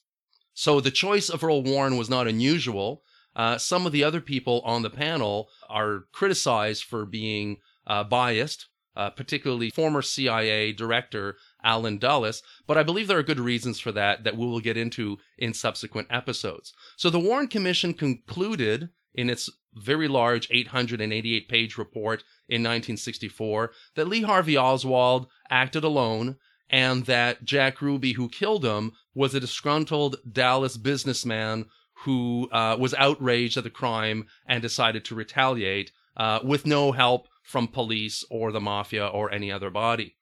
So 0.54 0.80
the 0.80 0.90
choice 0.90 1.28
of 1.28 1.42
Earl 1.42 1.62
Warren 1.62 1.96
was 1.96 2.10
not 2.10 2.28
unusual. 2.28 3.02
Uh, 3.34 3.58
some 3.58 3.86
of 3.86 3.92
the 3.92 4.04
other 4.04 4.20
people 4.20 4.60
on 4.64 4.82
the 4.82 4.90
panel 4.90 5.48
are 5.68 6.04
criticized 6.12 6.84
for 6.84 7.06
being 7.06 7.58
uh, 7.86 8.04
biased, 8.04 8.66
uh, 8.94 9.10
particularly 9.10 9.70
former 9.70 10.02
CIA 10.02 10.72
director 10.72 11.36
Allen 11.64 11.98
Dulles, 11.98 12.42
but 12.66 12.76
I 12.76 12.82
believe 12.82 13.08
there 13.08 13.18
are 13.18 13.22
good 13.22 13.40
reasons 13.40 13.80
for 13.80 13.92
that 13.92 14.24
that 14.24 14.36
we 14.36 14.46
will 14.46 14.60
get 14.60 14.76
into 14.76 15.18
in 15.38 15.54
subsequent 15.54 16.08
episodes. 16.10 16.72
So 16.96 17.08
the 17.08 17.18
Warren 17.18 17.48
Commission 17.48 17.94
concluded 17.94 18.90
in 19.14 19.30
its 19.30 19.48
very 19.74 20.08
large 20.08 20.48
888 20.50 21.48
page 21.48 21.78
report 21.78 22.20
in 22.48 22.62
1964 22.62 23.72
that 23.94 24.08
Lee 24.08 24.22
Harvey 24.22 24.56
Oswald 24.56 25.26
acted 25.50 25.84
alone 25.84 26.36
and 26.68 27.04
that 27.04 27.44
Jack 27.44 27.82
Ruby, 27.82 28.12
who 28.12 28.28
killed 28.28 28.64
him, 28.64 28.92
was 29.14 29.34
a 29.34 29.40
disgruntled 29.40 30.16
Dallas 30.30 30.78
businessman 30.78 31.66
who 32.04 32.48
uh, 32.52 32.76
was 32.78 32.94
outraged 32.94 33.56
at 33.56 33.64
the 33.64 33.70
crime 33.70 34.26
and 34.46 34.62
decided 34.62 35.04
to 35.04 35.14
retaliate 35.14 35.92
uh, 36.16 36.40
with 36.42 36.66
no 36.66 36.92
help 36.92 37.28
from 37.42 37.68
police 37.68 38.24
or 38.30 38.52
the 38.52 38.60
mafia 38.60 39.06
or 39.06 39.32
any 39.32 39.50
other 39.50 39.70
body. 39.70 40.16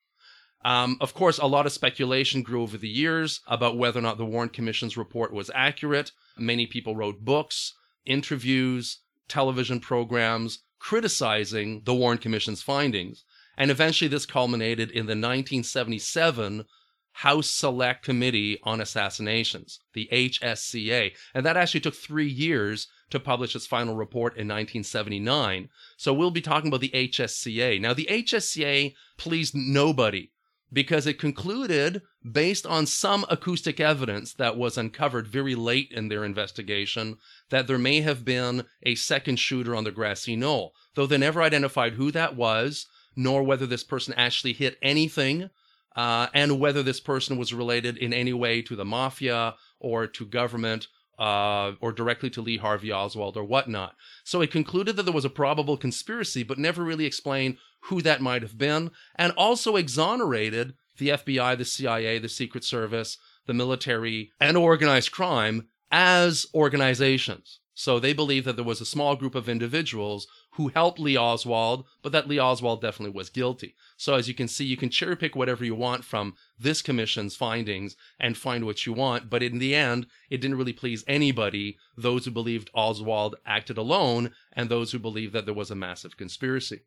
Um, 0.63 0.99
of 1.01 1.15
course, 1.15 1.39
a 1.39 1.47
lot 1.47 1.65
of 1.65 1.73
speculation 1.73 2.43
grew 2.43 2.63
over 2.63 2.77
the 2.77 2.89
years 2.89 3.41
about 3.47 3.79
whether 3.79 3.99
or 3.99 4.03
not 4.03 4.19
the 4.19 4.27
Warren 4.27 4.51
Commission's 4.51 4.97
report 4.97 5.33
was 5.33 5.51
accurate. 5.55 6.13
Many 6.37 6.67
people 6.67 6.95
wrote 6.95 7.25
books, 7.25 7.75
interviews, 8.05 8.99
television 9.29 9.81
programs 9.81 10.59
criticizing 10.79 11.83
the 11.85 11.95
Warren 11.95 12.19
Commission's 12.19 12.63
findings. 12.63 13.25
And 13.57 13.71
eventually, 13.71 14.09
this 14.09 14.27
culminated 14.27 14.91
in 14.91 15.07
the 15.07 15.13
1977 15.13 16.65
House 17.13 17.51
Select 17.51 18.05
Committee 18.05 18.59
on 18.63 18.81
Assassinations, 18.81 19.81
the 19.93 20.09
HSCA. 20.13 21.13
And 21.35 21.45
that 21.45 21.57
actually 21.57 21.81
took 21.81 21.95
three 21.95 22.29
years 22.29 22.89
to 23.11 23.21
publish 23.21 23.55
its 23.55 23.67
final 23.67 23.95
report 23.95 24.35
in 24.35 24.47
1979. 24.47 25.69
So 25.97 26.15
we'll 26.15 26.31
be 26.31 26.41
talking 26.41 26.69
about 26.69 26.81
the 26.81 26.91
HSCA. 26.91 27.81
Now, 27.81 27.93
the 27.93 28.07
HSCA 28.11 28.95
pleased 29.19 29.55
nobody 29.55 30.31
because 30.73 31.07
it 31.07 31.19
concluded, 31.19 32.03
based 32.31 32.65
on 32.65 32.87
some 32.87 33.27
acoustic 33.29 33.81
evidence 33.81 34.33
that 34.35 34.57
was 34.57 34.79
uncovered 34.79 35.27
very 35.27 35.55
late 35.55 35.91
in 35.91 36.09
their 36.09 36.25
investigation, 36.25 37.19
that 37.51 37.67
there 37.67 37.79
may 37.79 38.01
have 38.01 38.25
been 38.25 38.65
a 38.85 38.95
second 38.95 39.37
shooter 39.41 39.75
on 39.75 39.85
the 39.85 39.91
grassy 39.91 40.37
knoll, 40.37 40.73
though 40.95 41.07
they 41.07 41.19
never 41.19 41.43
identified 41.43 41.95
who 41.95 42.13
that 42.13 42.37
was, 42.37 42.87
nor 43.17 43.43
whether 43.43 43.67
this 43.67 43.83
person 43.83 44.15
actually 44.17 44.53
hit 44.53 44.79
anything 44.81 45.51
uh, 45.97 46.29
and 46.35 46.61
whether 46.61 46.83
this 46.83 47.01
person 47.01 47.37
was 47.37 47.53
related 47.53 47.97
in 47.97 48.13
any 48.13 48.33
way 48.33 48.63
to 48.63 48.77
the 48.77 48.85
mafia 48.85 49.55
or 49.79 50.07
to 50.07 50.25
government 50.25 50.87
uh, 51.19 51.73
or 51.81 51.93
directly 51.93 52.31
to 52.31 52.41
Lee 52.41 52.57
Harvey 52.57 52.91
Oswald 52.91 53.37
or 53.37 53.45
whatnot. 53.45 53.95
So 54.25 54.41
it 54.41 54.51
concluded 54.51 54.97
that 54.97 55.03
there 55.03 55.13
was 55.13 55.27
a 55.27 55.31
probable 55.31 55.77
conspiracy, 55.77 56.43
but 56.43 56.59
never 56.59 56.83
really 56.83 57.05
explained 57.05 57.59
who 57.85 58.01
that 58.03 58.23
might 58.23 58.43
have 58.43 58.57
been, 58.57 58.91
and 59.17 59.33
also 59.37 59.77
exonerated 59.77 60.75
the 60.99 61.11
FBI, 61.11 61.59
the 61.59 61.65
CIA, 61.65 62.19
the 62.19 62.29
Secret 62.29 62.65
Service, 62.65 63.19
the 63.47 63.55
military, 63.55 64.33
and 64.41 64.57
organized 64.57 65.13
crime 65.13 65.69
as 65.91 66.47
organizations. 66.55 67.61
So 67.75 67.99
they 67.99 68.13
believe 68.13 68.45
that 68.45 68.57
there 68.57 68.65
was 68.65 68.81
a 68.81 68.87
small 68.87 69.17
group 69.17 69.35
of 69.35 69.49
individuals 69.49 70.27
who 70.55 70.69
helped 70.69 70.99
Lee 70.99 71.17
Oswald, 71.17 71.87
but 72.03 72.13
that 72.13 72.29
Lee 72.29 72.41
Oswald 72.41 72.81
definitely 72.81 73.17
was 73.17 73.31
guilty. 73.31 73.75
So 73.97 74.15
as 74.15 74.27
you 74.27 74.35
can 74.35 74.49
see, 74.49 74.65
you 74.65 74.77
can 74.77 74.91
cherry 74.91 75.17
pick 75.17 75.37
whatever 75.37 75.65
you 75.65 75.75
want 75.75 76.05
from 76.05 76.35
this 76.59 76.83
commission's 76.83 77.37
findings 77.37 77.97
and 78.19 78.37
find 78.37 78.65
what 78.65 78.85
you 78.85 78.93
want. 78.93 79.31
But 79.31 79.43
in 79.43 79.59
the 79.59 79.75
end, 79.75 80.07
it 80.29 80.41
didn't 80.41 80.59
really 80.59 80.73
please 80.73 81.05
anybody, 81.07 81.79
those 81.97 82.25
who 82.25 82.31
believed 82.31 82.71
Oswald 82.75 83.37
acted 83.47 83.79
alone 83.79 84.33
and 84.53 84.69
those 84.69 84.93
who 84.93 84.99
believed 84.99 85.33
that 85.35 85.45
there 85.45 85.55
was 85.55 85.71
a 85.71 85.77
massive 85.77 86.17
conspiracy. 86.17 86.81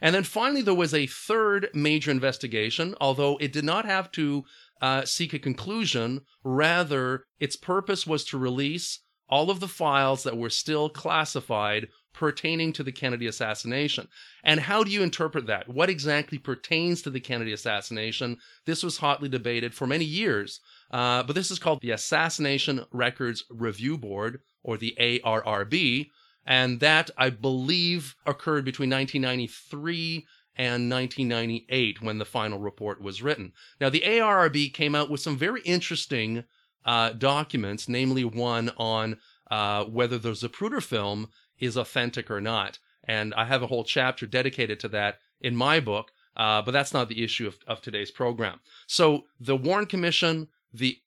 And 0.00 0.14
then 0.14 0.24
finally, 0.24 0.62
there 0.62 0.74
was 0.74 0.94
a 0.94 1.06
third 1.06 1.68
major 1.74 2.10
investigation, 2.10 2.94
although 3.00 3.36
it 3.38 3.52
did 3.52 3.64
not 3.64 3.84
have 3.84 4.10
to 4.12 4.44
uh, 4.80 5.04
seek 5.04 5.32
a 5.32 5.38
conclusion. 5.38 6.22
Rather, 6.44 7.24
its 7.40 7.56
purpose 7.56 8.06
was 8.06 8.24
to 8.26 8.38
release 8.38 9.00
all 9.28 9.50
of 9.50 9.60
the 9.60 9.68
files 9.68 10.24
that 10.24 10.36
were 10.36 10.50
still 10.50 10.90
classified 10.90 11.88
pertaining 12.12 12.72
to 12.74 12.82
the 12.82 12.92
Kennedy 12.92 13.26
assassination. 13.26 14.08
And 14.44 14.60
how 14.60 14.84
do 14.84 14.90
you 14.90 15.02
interpret 15.02 15.46
that? 15.46 15.68
What 15.68 15.90
exactly 15.90 16.38
pertains 16.38 17.02
to 17.02 17.10
the 17.10 17.20
Kennedy 17.20 17.52
assassination? 17.52 18.38
This 18.66 18.82
was 18.82 18.98
hotly 18.98 19.28
debated 19.28 19.74
for 19.74 19.86
many 19.86 20.04
years, 20.04 20.60
uh, 20.90 21.22
but 21.22 21.34
this 21.34 21.50
is 21.50 21.58
called 21.58 21.80
the 21.80 21.90
Assassination 21.90 22.84
Records 22.90 23.44
Review 23.50 23.96
Board, 23.96 24.40
or 24.62 24.76
the 24.76 24.96
ARRB. 25.00 26.10
And 26.44 26.80
that, 26.80 27.10
I 27.16 27.30
believe, 27.30 28.16
occurred 28.26 28.64
between 28.64 28.90
1993 28.90 30.26
and 30.56 30.90
1998 30.90 32.02
when 32.02 32.18
the 32.18 32.24
final 32.24 32.58
report 32.58 33.00
was 33.00 33.22
written. 33.22 33.52
Now, 33.80 33.88
the 33.88 34.02
ARRB 34.04 34.72
came 34.74 34.94
out 34.94 35.08
with 35.08 35.20
some 35.20 35.36
very 35.36 35.62
interesting 35.62 36.44
uh, 36.84 37.10
documents, 37.10 37.88
namely 37.88 38.24
one 38.24 38.70
on 38.76 39.18
uh, 39.50 39.84
whether 39.84 40.18
the 40.18 40.32
Zapruder 40.32 40.82
film 40.82 41.28
is 41.58 41.76
authentic 41.76 42.30
or 42.30 42.40
not. 42.40 42.78
And 43.04 43.34
I 43.34 43.44
have 43.46 43.62
a 43.62 43.66
whole 43.66 43.84
chapter 43.84 44.26
dedicated 44.26 44.78
to 44.80 44.88
that 44.88 45.18
in 45.40 45.56
my 45.56 45.80
book, 45.80 46.12
uh, 46.36 46.62
but 46.62 46.70
that's 46.72 46.94
not 46.94 47.08
the 47.08 47.22
issue 47.22 47.46
of, 47.46 47.58
of 47.66 47.80
today's 47.80 48.10
program. 48.10 48.60
So 48.86 49.24
the 49.40 49.56
Warren 49.56 49.86
Commission, 49.86 50.48
the 50.72 50.98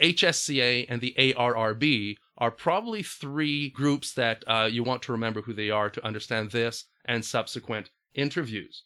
HSCA, 0.00 0.86
and 0.88 1.00
the 1.00 1.14
ARRB 1.18 2.16
are 2.38 2.50
probably 2.50 3.02
three 3.02 3.68
groups 3.70 4.14
that 4.14 4.42
uh, 4.46 4.68
you 4.70 4.82
want 4.82 5.02
to 5.02 5.12
remember 5.12 5.42
who 5.42 5.52
they 5.52 5.70
are 5.70 5.90
to 5.90 6.04
understand 6.04 6.50
this 6.50 6.86
and 7.04 7.24
subsequent 7.24 7.90
interviews. 8.14 8.84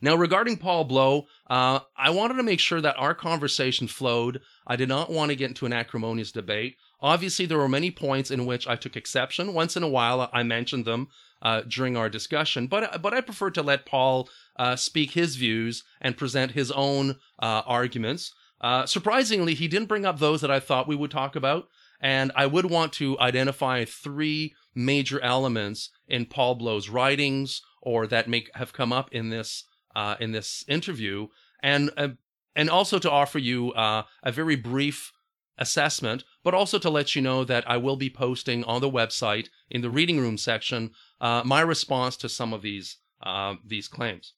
Now, 0.00 0.16
regarding 0.16 0.56
Paul 0.56 0.84
Bleau, 0.88 1.26
uh, 1.48 1.80
I 1.96 2.10
wanted 2.10 2.34
to 2.34 2.42
make 2.42 2.60
sure 2.60 2.80
that 2.80 2.98
our 2.98 3.14
conversation 3.14 3.86
flowed. 3.86 4.40
I 4.66 4.74
did 4.74 4.88
not 4.88 5.10
want 5.10 5.30
to 5.30 5.36
get 5.36 5.48
into 5.48 5.66
an 5.66 5.72
acrimonious 5.72 6.32
debate. 6.32 6.76
Obviously, 7.02 7.46
there 7.46 7.58
were 7.58 7.68
many 7.68 7.90
points 7.90 8.30
in 8.30 8.46
which 8.46 8.68
I 8.68 8.76
took 8.76 8.96
exception. 8.96 9.54
Once 9.54 9.76
in 9.76 9.82
a 9.82 9.88
while, 9.88 10.30
I 10.32 10.44
mentioned 10.44 10.84
them 10.84 11.08
uh, 11.42 11.62
during 11.62 11.96
our 11.96 12.08
discussion, 12.08 12.68
but 12.68 13.02
but 13.02 13.12
I 13.12 13.20
prefer 13.20 13.50
to 13.50 13.62
let 13.62 13.84
Paul 13.84 14.28
uh, 14.56 14.76
speak 14.76 15.10
his 15.10 15.34
views 15.34 15.82
and 16.00 16.16
present 16.16 16.52
his 16.52 16.70
own 16.70 17.16
uh, 17.40 17.62
arguments. 17.66 18.32
Uh, 18.60 18.86
surprisingly, 18.86 19.54
he 19.54 19.66
didn't 19.66 19.88
bring 19.88 20.06
up 20.06 20.20
those 20.20 20.40
that 20.40 20.52
I 20.52 20.60
thought 20.60 20.86
we 20.86 20.94
would 20.94 21.10
talk 21.10 21.34
about, 21.34 21.68
and 22.00 22.30
I 22.36 22.46
would 22.46 22.66
want 22.66 22.92
to 22.94 23.18
identify 23.18 23.84
three 23.84 24.54
major 24.72 25.20
elements 25.20 25.90
in 26.06 26.26
Paul 26.26 26.54
Bleau's 26.54 26.88
writings 26.88 27.60
or 27.82 28.06
that 28.06 28.28
may 28.28 28.46
have 28.54 28.72
come 28.72 28.92
up 28.92 29.12
in 29.12 29.30
this 29.30 29.64
uh, 29.96 30.14
in 30.20 30.30
this 30.30 30.64
interview, 30.68 31.26
and 31.60 31.90
uh, 31.96 32.10
and 32.54 32.70
also 32.70 33.00
to 33.00 33.10
offer 33.10 33.40
you 33.40 33.72
a 33.74 34.04
very 34.30 34.54
brief 34.54 35.12
assessment, 35.58 36.24
but 36.42 36.54
also 36.54 36.78
to 36.78 36.90
let 36.90 37.14
you 37.14 37.22
know 37.22 37.44
that 37.44 37.68
I 37.68 37.76
will 37.76 37.96
be 37.96 38.10
posting 38.10 38.64
on 38.64 38.80
the 38.80 38.90
website 38.90 39.48
in 39.70 39.80
the 39.80 39.90
reading 39.90 40.18
room 40.18 40.38
section 40.38 40.90
uh, 41.20 41.42
my 41.44 41.60
response 41.60 42.16
to 42.18 42.28
some 42.28 42.52
of 42.52 42.62
these 42.62 42.98
uh, 43.22 43.54
these 43.64 43.88
claims. 43.88 44.34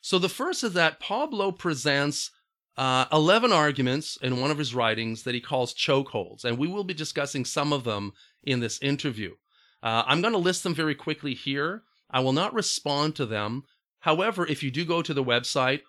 So 0.00 0.18
the 0.18 0.28
first 0.28 0.64
is 0.64 0.72
that 0.74 1.00
Paul 1.00 1.30
Bleau 1.30 1.52
presents 1.56 2.30
uh, 2.76 3.04
11 3.12 3.52
arguments 3.52 4.16
in 4.20 4.40
one 4.40 4.50
of 4.50 4.58
his 4.58 4.74
writings 4.74 5.22
that 5.22 5.34
he 5.34 5.40
calls 5.40 5.74
chokeholds, 5.74 6.44
and 6.44 6.58
we 6.58 6.68
will 6.68 6.84
be 6.84 6.94
discussing 6.94 7.44
some 7.44 7.72
of 7.72 7.84
them 7.84 8.12
in 8.42 8.60
this 8.60 8.80
interview. 8.82 9.34
I'm 9.82 10.22
going 10.22 10.32
to 10.32 10.38
list 10.38 10.62
them 10.62 10.74
very 10.74 10.94
quickly 10.94 11.34
here. 11.34 11.82
I 12.10 12.20
will 12.20 12.32
not 12.32 12.54
respond 12.54 13.16
to 13.16 13.26
them 13.26 13.64
However, 14.04 14.46
if 14.46 14.62
you 14.62 14.70
do 14.70 14.84
go 14.84 15.00
to 15.00 15.14
the 15.14 15.24
website 15.24 15.80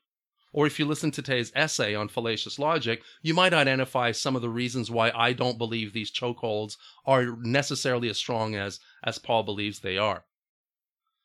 Or 0.55 0.65
if 0.65 0.79
you 0.79 0.85
listen 0.85 1.11
to 1.11 1.21
today's 1.21 1.51
essay 1.53 1.95
on 1.95 2.07
fallacious 2.07 2.57
logic, 2.57 3.03
you 3.21 3.33
might 3.33 3.53
identify 3.53 4.13
some 4.13 4.37
of 4.37 4.41
the 4.41 4.49
reasons 4.49 4.89
why 4.89 5.11
I 5.13 5.33
don't 5.33 5.57
believe 5.57 5.91
these 5.91 6.09
chokeholds 6.09 6.77
are 7.05 7.35
necessarily 7.41 8.07
as 8.07 8.17
strong 8.17 8.55
as, 8.55 8.79
as 9.03 9.19
Paul 9.19 9.43
believes 9.43 9.81
they 9.81 9.97
are. 9.97 10.23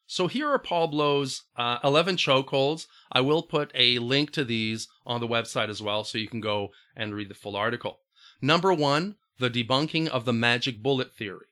So 0.05 0.27
here 0.27 0.49
are 0.49 0.59
Paul 0.59 0.89
Bleau's 0.89 1.45
uh, 1.57 1.79
11 1.85 2.17
chokeholds. 2.17 2.89
I 3.13 3.21
will 3.21 3.45
put 3.45 3.71
a 3.73 4.01
link 4.01 4.33
to 4.33 4.45
these 4.45 4.89
on 5.07 5.21
the 5.21 5.29
website 5.29 5.69
as 5.69 5.81
well, 5.81 6.03
so 6.03 6.19
you 6.19 6.27
can 6.27 6.41
go 6.41 6.71
and 6.97 7.15
read 7.15 7.29
the 7.29 7.35
full 7.35 7.55
article. 7.55 8.01
Number 8.43 8.73
one, 8.73 9.15
the 9.39 9.49
debunking 9.49 10.09
of 10.09 10.25
the 10.25 10.33
magic 10.33 10.83
bullet 10.83 11.15
theory. 11.15 11.47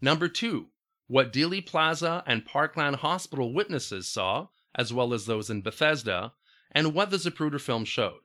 Number 0.00 0.26
two, 0.26 0.68
what 1.06 1.34
Dealey 1.34 1.66
Plaza 1.66 2.24
and 2.26 2.46
Parkland 2.46 2.96
Hospital 2.96 3.52
witnesses 3.52 4.08
saw, 4.08 4.48
as 4.74 4.90
well 4.90 5.12
as 5.12 5.26
those 5.26 5.50
in 5.50 5.60
Bethesda, 5.60 6.32
and 6.72 6.94
what 6.94 7.10
the 7.10 7.16
Zapruder 7.16 7.60
film 7.60 7.84
showed. 7.84 8.20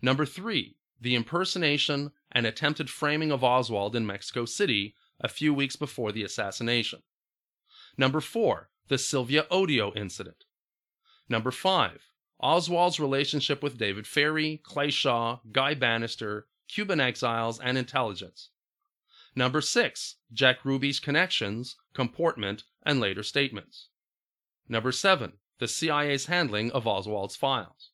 Number 0.00 0.24
three, 0.24 0.76
the 1.00 1.14
impersonation 1.14 2.12
and 2.32 2.46
attempted 2.46 2.90
framing 2.90 3.30
of 3.30 3.44
Oswald 3.44 3.96
in 3.96 4.06
Mexico 4.06 4.44
City 4.44 4.94
a 5.20 5.28
few 5.28 5.52
weeks 5.52 5.76
before 5.76 6.12
the 6.12 6.22
assassination. 6.22 7.02
Number 7.96 8.20
four, 8.20 8.70
the 8.88 8.98
Sylvia 8.98 9.44
Odio 9.50 9.96
incident. 9.96 10.44
Number 11.28 11.50
five, 11.50 12.10
Oswald's 12.40 13.00
relationship 13.00 13.62
with 13.62 13.78
David 13.78 14.06
Ferrie, 14.06 14.62
Clay 14.62 14.90
Shaw, 14.90 15.40
Guy 15.50 15.74
Banister, 15.74 16.46
Cuban 16.68 17.00
exiles, 17.00 17.58
and 17.58 17.76
intelligence. 17.76 18.50
Number 19.34 19.60
six, 19.60 20.16
Jack 20.32 20.64
Ruby's 20.64 21.00
connections, 21.00 21.76
comportment, 21.94 22.64
and 22.84 23.00
later 23.00 23.22
statements. 23.22 23.88
Number 24.68 24.92
seven, 24.92 25.34
the 25.58 25.68
CIA's 25.68 26.26
handling 26.26 26.70
of 26.72 26.86
Oswald's 26.86 27.36
files. 27.36 27.90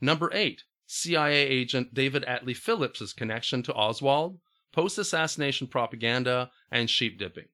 Number 0.00 0.30
8, 0.32 0.64
CIA 0.86 1.46
agent 1.46 1.94
David 1.94 2.24
Atlee 2.24 2.56
Phillips' 2.56 3.12
connection 3.12 3.62
to 3.62 3.74
Oswald, 3.74 4.38
post 4.72 4.98
assassination 4.98 5.66
propaganda, 5.66 6.50
and 6.70 6.90
sheep 6.90 7.18
dipping. 7.18 7.48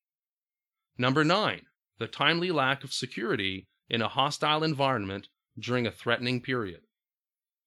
Number 0.98 1.24
9, 1.24 1.62
the 1.98 2.06
timely 2.06 2.50
lack 2.50 2.82
of 2.84 2.92
security 2.92 3.68
in 3.88 4.02
a 4.02 4.08
hostile 4.08 4.64
environment 4.64 5.28
during 5.58 5.86
a 5.86 5.92
threatening 5.92 6.40
period. 6.40 6.80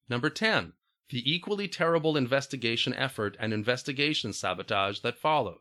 Number 0.08 0.30
10, 0.30 0.74
the 1.08 1.32
equally 1.32 1.68
terrible 1.68 2.16
investigation 2.16 2.94
effort 2.94 3.36
and 3.38 3.52
investigation 3.52 4.32
sabotage 4.32 5.00
that 5.00 5.18
followed. 5.18 5.58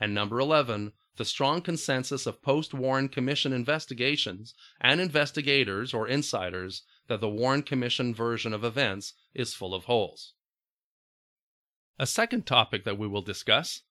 And 0.00 0.14
number 0.14 0.38
11, 0.38 0.92
the 1.16 1.24
strong 1.24 1.60
consensus 1.60 2.26
of 2.26 2.42
post 2.42 2.72
Warren 2.72 3.08
Commission 3.08 3.52
investigations 3.52 4.54
and 4.80 5.00
investigators 5.00 5.92
or 5.92 6.06
insiders 6.06 6.82
that 7.08 7.20
the 7.20 7.28
Warren 7.28 7.62
Commission 7.62 8.14
version 8.14 8.54
of 8.54 8.64
events 8.64 9.14
is 9.34 9.54
full 9.54 9.74
of 9.74 9.84
holes. 9.84 10.34
A 11.98 12.06
second 12.06 12.46
topic 12.46 12.84
that 12.84 12.98
we 12.98 13.08
will 13.08 13.22
discuss 13.22 13.82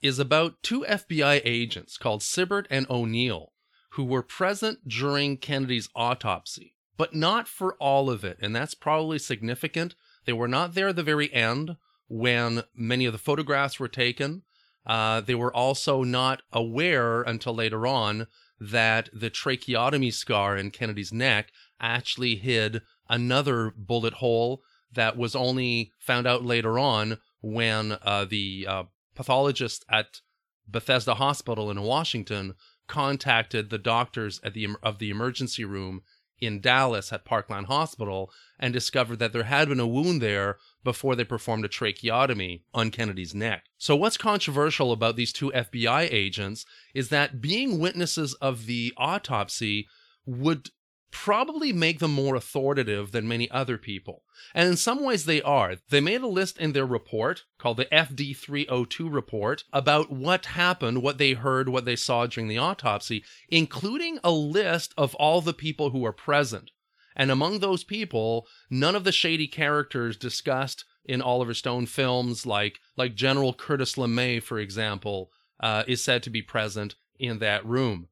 is 0.00 0.18
about 0.18 0.62
two 0.62 0.82
FBI 0.88 1.40
agents 1.44 1.96
called 1.96 2.20
Sibert 2.20 2.66
and 2.70 2.86
O'Neill 2.88 3.52
who 3.92 4.04
were 4.04 4.22
present 4.22 4.88
during 4.88 5.36
Kennedy's 5.36 5.88
autopsy, 5.94 6.76
but 6.96 7.14
not 7.14 7.46
for 7.46 7.74
all 7.74 8.08
of 8.08 8.24
it. 8.24 8.38
And 8.40 8.56
that's 8.56 8.74
probably 8.74 9.18
significant. 9.18 9.94
They 10.24 10.32
were 10.32 10.48
not 10.48 10.74
there 10.74 10.88
at 10.88 10.96
the 10.96 11.02
very 11.02 11.32
end 11.32 11.76
when 12.08 12.62
many 12.74 13.04
of 13.04 13.12
the 13.12 13.18
photographs 13.18 13.78
were 13.78 13.88
taken. 13.88 14.42
Uh, 14.86 15.20
they 15.20 15.34
were 15.34 15.54
also 15.54 16.02
not 16.02 16.42
aware 16.52 17.22
until 17.22 17.54
later 17.54 17.86
on 17.86 18.26
that 18.58 19.08
the 19.12 19.30
tracheotomy 19.30 20.10
scar 20.10 20.56
in 20.56 20.70
Kennedy's 20.70 21.12
neck 21.12 21.52
actually 21.80 22.36
hid 22.36 22.82
another 23.08 23.72
bullet 23.76 24.14
hole 24.14 24.62
that 24.92 25.16
was 25.16 25.34
only 25.34 25.92
found 25.98 26.26
out 26.26 26.44
later 26.44 26.78
on 26.78 27.18
when 27.40 27.96
uh, 28.02 28.24
the 28.24 28.66
uh, 28.68 28.84
pathologist 29.14 29.84
at 29.90 30.20
Bethesda 30.68 31.14
Hospital 31.14 31.70
in 31.70 31.82
Washington 31.82 32.54
contacted 32.86 33.70
the 33.70 33.78
doctors 33.78 34.40
at 34.44 34.54
the 34.54 34.68
of 34.82 34.98
the 34.98 35.10
emergency 35.10 35.64
room 35.64 36.02
in 36.42 36.60
Dallas 36.60 37.12
at 37.12 37.24
Parkland 37.24 37.68
Hospital 37.68 38.30
and 38.58 38.74
discovered 38.74 39.20
that 39.20 39.32
there 39.32 39.44
had 39.44 39.68
been 39.68 39.80
a 39.80 39.86
wound 39.86 40.20
there 40.20 40.58
before 40.82 41.14
they 41.14 41.24
performed 41.24 41.64
a 41.64 41.68
tracheotomy 41.68 42.64
on 42.74 42.90
Kennedy's 42.90 43.34
neck. 43.34 43.64
So, 43.78 43.94
what's 43.94 44.16
controversial 44.16 44.90
about 44.90 45.14
these 45.14 45.32
two 45.32 45.52
FBI 45.52 46.08
agents 46.12 46.66
is 46.94 47.08
that 47.10 47.40
being 47.40 47.78
witnesses 47.78 48.34
of 48.34 48.66
the 48.66 48.92
autopsy 48.96 49.86
would 50.26 50.70
probably 51.12 51.72
make 51.72 52.00
them 52.00 52.12
more 52.12 52.34
authoritative 52.34 53.12
than 53.12 53.28
many 53.28 53.48
other 53.50 53.78
people. 53.78 54.24
And 54.54 54.68
in 54.68 54.76
some 54.76 55.04
ways, 55.04 55.26
they 55.26 55.40
are. 55.42 55.76
They 55.90 56.00
made 56.00 56.22
a 56.22 56.26
list 56.26 56.58
in 56.58 56.72
their 56.72 56.86
report 56.86 57.44
called 57.58 57.76
the 57.76 57.84
FD 57.86 58.36
302 58.36 59.08
report 59.08 59.64
about 59.72 60.10
what 60.10 60.46
happened, 60.46 61.02
what 61.02 61.18
they 61.18 61.34
heard, 61.34 61.68
what 61.68 61.84
they 61.84 61.96
saw 61.96 62.26
during 62.26 62.48
the 62.48 62.58
autopsy, 62.58 63.24
including 63.48 64.18
a 64.24 64.32
list 64.32 64.94
of 64.96 65.14
all 65.16 65.40
the 65.40 65.54
people 65.54 65.90
who 65.90 66.00
were 66.00 66.12
present. 66.12 66.70
And 67.14 67.30
among 67.30 67.58
those 67.60 67.84
people, 67.84 68.46
none 68.70 68.96
of 68.96 69.04
the 69.04 69.12
shady 69.12 69.46
characters 69.46 70.16
discussed 70.16 70.84
in 71.04 71.20
Oliver 71.20 71.54
Stone 71.54 71.86
films, 71.86 72.46
like 72.46 72.78
like 72.96 73.14
General 73.14 73.52
Curtis 73.52 73.94
LeMay, 73.96 74.42
for 74.42 74.58
example, 74.58 75.30
uh, 75.60 75.84
is 75.86 76.02
said 76.02 76.22
to 76.22 76.30
be 76.30 76.42
present 76.42 76.94
in 77.18 77.38
that 77.40 77.66
room. 77.66 78.08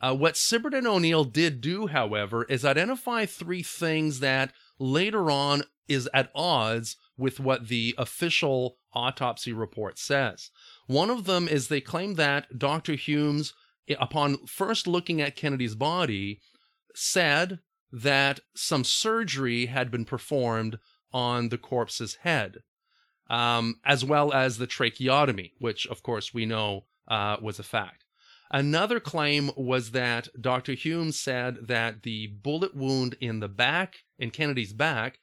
Uh, 0.00 0.14
what 0.14 0.34
Sibert 0.34 0.76
and 0.76 0.86
O'Neill 0.86 1.24
did 1.24 1.60
do, 1.60 1.86
however, 1.86 2.44
is 2.44 2.64
identify 2.64 3.24
three 3.24 3.62
things 3.62 4.20
that 4.20 4.52
later 4.78 5.30
on 5.30 5.62
is 5.88 6.08
at 6.12 6.30
odds 6.34 6.96
with 7.16 7.40
what 7.40 7.68
the 7.68 7.94
official 7.96 8.76
autopsy 8.92 9.52
report 9.52 9.98
says. 9.98 10.50
One 10.86 11.10
of 11.10 11.24
them 11.24 11.48
is 11.48 11.68
they 11.68 11.80
claim 11.80 12.14
that 12.14 12.58
Dr. 12.58 12.94
Humes, 12.94 13.54
upon 13.98 14.46
first 14.46 14.86
looking 14.86 15.20
at 15.20 15.36
Kennedy's 15.36 15.74
body, 15.74 16.40
said 16.94 17.60
that 17.92 18.40
some 18.54 18.84
surgery 18.84 19.66
had 19.66 19.90
been 19.90 20.04
performed 20.04 20.78
on 21.12 21.48
the 21.48 21.58
corpse's 21.58 22.16
head, 22.16 22.58
um, 23.30 23.76
as 23.84 24.04
well 24.04 24.32
as 24.32 24.58
the 24.58 24.66
tracheotomy, 24.66 25.52
which, 25.58 25.86
of 25.86 26.02
course, 26.02 26.34
we 26.34 26.44
know 26.44 26.84
uh, 27.08 27.36
was 27.40 27.58
a 27.58 27.62
fact. 27.62 28.05
Another 28.50 29.00
claim 29.00 29.50
was 29.56 29.90
that 29.90 30.28
Dr. 30.40 30.74
Hume 30.74 31.12
said 31.12 31.66
that 31.66 32.02
the 32.02 32.28
bullet 32.28 32.74
wound 32.76 33.16
in 33.20 33.40
the 33.40 33.48
back, 33.48 34.04
in 34.18 34.30
Kennedy's 34.30 34.72
back, 34.72 35.18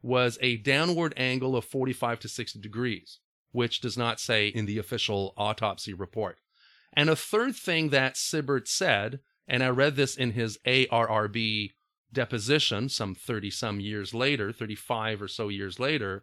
was 0.00 0.38
a 0.40 0.56
downward 0.58 1.12
angle 1.16 1.56
of 1.56 1.64
45 1.64 2.20
to 2.20 2.28
60 2.28 2.60
degrees, 2.60 3.18
which 3.50 3.80
does 3.80 3.98
not 3.98 4.20
say 4.20 4.48
in 4.48 4.66
the 4.66 4.78
official 4.78 5.34
autopsy 5.36 5.92
report. 5.92 6.38
And 6.92 7.10
a 7.10 7.16
third 7.16 7.56
thing 7.56 7.90
that 7.90 8.14
Sibert 8.14 8.68
said, 8.68 9.20
and 9.46 9.62
I 9.62 9.68
read 9.68 9.96
this 9.96 10.16
in 10.16 10.32
his 10.32 10.58
ARRB 10.66 11.72
deposition 12.12 12.88
some 12.88 13.14
30 13.14 13.50
some 13.50 13.80
years 13.80 14.14
later, 14.14 14.52
35 14.52 15.22
or 15.22 15.28
so 15.28 15.48
years 15.48 15.78
later, 15.78 16.22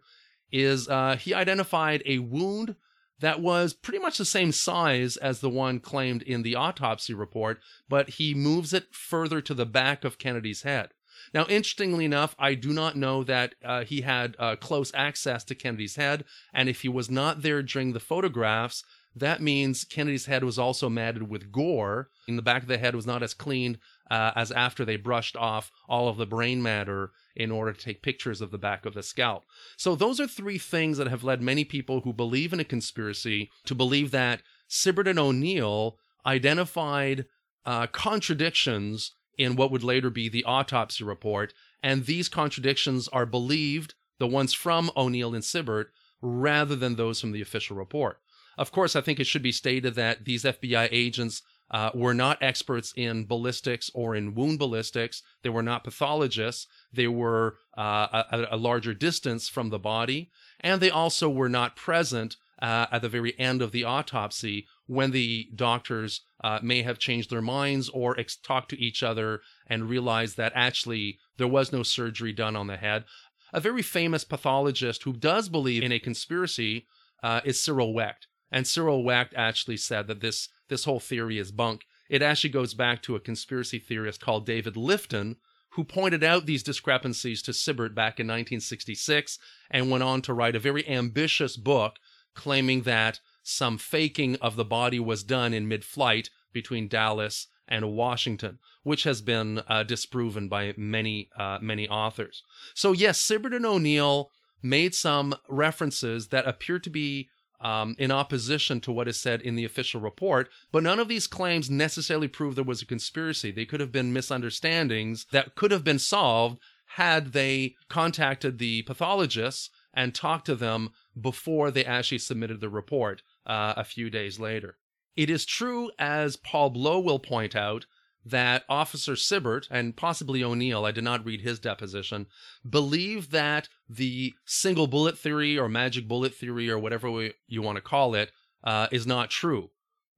is 0.52 0.88
uh, 0.88 1.18
he 1.18 1.34
identified 1.34 2.02
a 2.06 2.20
wound 2.20 2.76
that 3.20 3.42
was 3.42 3.74
pretty 3.74 4.00
much 4.00 4.18
the 4.18 4.26
same 4.26 4.52
size 4.52 5.18
as 5.18 5.40
the 5.40 5.50
one 5.50 5.80
claimed 5.80 6.22
in 6.22 6.44
the 6.44 6.56
autopsy 6.56 7.14
report, 7.14 7.60
but 7.88 8.10
he 8.12 8.34
moves 8.34 8.74
it 8.74 8.94
further 8.94 9.42
to 9.42 9.54
the 9.54 9.66
back 9.66 10.04
of 10.04 10.18
Kennedy's 10.18 10.64
head. 10.64 10.90
Now, 11.34 11.46
interestingly 11.48 12.06
enough, 12.06 12.36
I 12.38 12.56
do 12.56 12.74
not 12.74 12.96
know 12.96 13.24
that 13.24 13.56
uh, 13.64 13.84
he 13.84 14.02
had 14.02 14.36
uh, 14.38 14.58
close 14.58 14.92
access 14.94 15.44
to 15.46 15.56
Kennedy's 15.56 15.96
head, 15.96 16.26
and 16.54 16.70
if 16.70 16.82
he 16.82 16.90
was 16.90 17.10
not 17.10 17.42
there 17.42 17.64
during 17.64 17.94
the 17.94 18.00
photographs, 18.00 18.84
that 19.16 19.42
means 19.42 19.86
Kennedy's 19.86 20.26
head 20.26 20.44
was 20.44 20.60
also 20.60 20.90
matted 20.90 21.30
with 21.30 21.52
gore, 21.52 22.10
and 22.28 22.38
the 22.38 22.44
back 22.44 22.62
of 22.62 22.68
the 22.68 22.78
head 22.78 22.96
was 22.96 23.08
not 23.08 23.24
as 23.24 23.34
clean 23.34 23.80
uh, 24.12 24.32
as 24.36 24.52
after 24.52 24.84
they 24.84 24.98
brushed 24.98 25.38
off 25.38 25.72
all 25.88 26.10
of 26.10 26.18
the 26.18 26.26
brain 26.26 26.62
matter 26.62 27.12
in 27.36 27.52
order 27.52 27.74
to 27.74 27.80
take 27.80 28.02
pictures 28.02 28.42
of 28.42 28.52
the 28.52 28.58
back 28.58 28.86
of 28.86 28.94
the 28.94 29.04
scalp. 29.04 29.44
So, 29.78 29.96
those 29.96 30.20
are 30.20 30.28
three 30.28 30.58
things 30.58 30.98
that 30.98 31.08
have 31.08 31.24
led 31.24 31.42
many 31.42 31.64
people 31.64 32.02
who 32.02 32.14
believe 32.14 32.54
in 32.54 32.60
a 32.60 32.66
conspiracy 32.66 33.50
to 33.66 33.76
believe 33.76 34.12
that 34.12 34.42
Sibert 34.70 35.08
and 35.08 35.20
O'Neill 35.20 35.98
identified 36.26 37.26
uh, 37.66 37.88
contradictions 37.88 39.12
in 39.38 39.56
what 39.56 39.72
would 39.72 39.84
later 39.84 40.10
be 40.10 40.30
the 40.30 40.44
autopsy 40.46 41.04
report, 41.04 41.54
and 41.84 42.06
these 42.06 42.30
contradictions 42.30 43.08
are 43.10 43.26
believed, 43.26 43.94
the 44.18 44.28
ones 44.28 44.54
from 44.54 44.90
O'Neill 44.96 45.36
and 45.36 45.44
Sibert, 45.44 45.88
rather 46.22 46.76
than 46.76 46.96
those 46.96 47.20
from 47.20 47.32
the 47.32 47.42
official 47.42 47.76
report. 47.76 48.20
Of 48.58 48.72
course, 48.72 48.96
I 48.96 49.02
think 49.02 49.20
it 49.20 49.28
should 49.28 49.44
be 49.44 49.52
stated 49.52 49.96
that 49.96 50.26
these 50.26 50.44
FBI 50.44 50.88
agents 50.92 51.42
uh, 51.72 51.90
were 51.94 52.14
not 52.14 52.42
experts 52.42 52.94
in 52.96 53.26
ballistics 53.26 53.90
or 53.94 54.16
in 54.16 54.36
wound 54.36 54.60
ballistics. 54.60 55.24
They 55.44 55.50
were 55.50 55.64
not 55.64 55.84
pathologists. 55.84 56.68
They 56.94 57.08
were 57.08 57.58
uh, 57.78 58.24
a, 58.32 58.48
a, 58.52 58.58
larger 58.58 58.94
distance 58.94 59.50
from 59.50 59.70
the 59.70 59.80
body. 59.80 60.30
And 60.60 60.80
they 60.80 60.92
also 60.92 61.30
were 61.30 61.50
not 61.50 61.76
present 61.76 62.38
uh, 62.62 62.86
at 62.92 63.02
the 63.02 63.10
very 63.10 63.38
end 63.40 63.62
of 63.62 63.72
the 63.72 63.84
autopsy 63.84 64.68
when 64.86 65.12
the 65.12 65.50
doctors 65.56 66.22
uh, 66.44 66.60
may 66.62 66.84
have 66.84 67.00
changed 67.00 67.30
their 67.30 67.42
minds 67.42 67.90
or 67.90 68.18
ex- 68.20 68.38
talked 68.38 68.70
to 68.70 68.80
each 68.80 69.04
other 69.04 69.42
and 69.68 69.90
realized 69.90 70.38
that 70.38 70.54
actually 70.56 71.18
there 71.38 71.48
was 71.48 71.72
no 71.72 71.84
surgery 71.84 72.32
done 72.32 72.56
on 72.56 72.68
the 72.68 72.78
head. 72.78 73.04
A 73.52 73.60
very 73.60 73.82
famous 73.82 74.24
pathologist 74.24 75.04
who 75.04 75.14
does 75.14 75.50
believe 75.50 75.84
in 75.84 75.92
a 75.92 76.00
conspiracy 76.00 76.88
uh, 77.24 77.42
is 77.44 77.62
Cyril 77.62 77.94
Wecht. 77.94 78.28
And 78.52 78.68
Cyril 78.68 79.04
Wecht 79.04 79.34
actually 79.36 79.78
said 79.78 80.08
that 80.08 80.22
this, 80.22 80.50
this 80.70 80.86
whole 80.86 81.00
theory 81.00 81.38
is 81.38 81.52
bunk. 81.52 81.86
It 82.10 82.22
actually 82.22 82.52
goes 82.52 82.74
back 82.74 83.02
to 83.04 83.16
a 83.16 83.20
conspiracy 83.20 83.80
theorist 83.80 84.22
called 84.22 84.46
David 84.46 84.76
Lifton, 84.76 85.38
who 85.70 85.84
pointed 85.84 86.24
out 86.24 86.46
these 86.46 86.64
discrepancies 86.64 87.42
to 87.44 87.52
Sibert 87.52 87.94
back 87.94 88.20
in 88.20 88.28
1966 88.28 89.38
and 89.70 89.92
went 89.92 90.04
on 90.04 90.22
to 90.22 90.34
write 90.34 90.56
a 90.56 90.60
very 90.60 90.88
ambitious 90.88 91.58
book 91.58 91.98
claiming 92.34 92.84
that 92.84 93.20
some 93.44 93.78
faking 93.78 94.36
of 94.38 94.56
the 94.56 94.66
body 94.66 95.00
was 95.00 95.24
done 95.24 95.54
in 95.54 95.68
mid 95.68 95.84
flight 95.84 96.30
between 96.54 96.88
Dallas 96.88 97.48
and 97.68 97.94
Washington, 97.94 98.60
which 98.84 99.04
has 99.04 99.22
been 99.22 99.62
uh, 99.68 99.84
disproven 99.84 100.48
by 100.48 100.74
many, 100.78 101.30
uh, 101.38 101.58
many 101.62 101.90
authors. 101.90 102.44
So, 102.74 102.92
yes, 102.92 103.22
Sibert 103.22 103.56
and 103.56 103.66
O'Neill 103.66 104.30
made 104.62 104.96
some 104.96 105.36
references 105.50 106.30
that 106.30 106.48
appear 106.48 106.80
to 106.80 106.90
be 106.90 107.30
um, 107.62 107.96
in 107.98 108.12
opposition 108.12 108.80
to 108.82 108.92
what 108.92 109.08
is 109.08 109.20
said 109.20 109.42
in 109.42 109.56
the 109.56 109.66
official 109.66 110.02
report, 110.02 110.50
but 110.72 110.84
none 110.84 111.00
of 111.00 111.08
these 111.08 111.28
claims 111.28 111.70
necessarily 111.70 112.28
prove 112.28 112.56
there 112.56 112.64
was 112.64 112.82
a 112.82 112.86
conspiracy. 112.86 113.52
They 113.52 113.66
could 113.66 113.80
have 113.80 113.92
been 113.92 114.14
misunderstandings 114.14 115.26
that 115.32 115.56
could 115.56 115.72
have 115.72 115.84
been 115.84 116.00
solved 116.00 116.60
had 116.96 117.34
they 117.34 117.76
contacted 117.90 118.58
the 118.58 118.84
pathologists 118.84 119.70
and 119.94 120.14
talked 120.14 120.46
to 120.46 120.56
them 120.56 120.90
before 121.20 121.72
they 121.72 121.86
actually 121.86 122.20
submitted 122.20 122.60
the 122.60 122.70
report 122.70 123.22
uh, 123.46 123.74
a 123.78 123.84
few 123.84 124.10
days 124.10 124.40
later. 124.40 124.78
It 125.16 125.30
is 125.30 125.46
true, 125.46 125.92
as 125.98 126.36
Paul 126.36 126.72
Bleau 126.72 127.02
will 127.02 127.20
point 127.20 127.56
out, 127.56 127.86
that 128.26 128.64
Officer 128.68 129.14
Sibert 129.14 129.68
and 129.70 129.96
possibly 129.96 130.44
O'Neill, 130.44 130.84
I 130.84 130.92
did 130.92 131.04
not 131.04 131.24
read 131.24 131.42
his 131.42 131.60
deposition, 131.60 132.26
believe 132.68 133.30
that 133.32 133.70
the 133.88 134.34
single 134.46 134.88
bullet 134.88 135.18
theory 135.18 135.58
or 135.58 135.70
magic 135.70 136.08
bullet 136.08 136.34
theory 136.34 136.70
or 136.70 136.80
whatever 136.80 137.10
we, 137.12 137.34
you 137.48 137.62
want 137.62 137.76
to 137.76 137.82
call 137.82 138.16
it 138.16 138.32
uh, 138.64 138.88
is 138.92 139.06
not 139.06 139.30
true. 139.30 139.70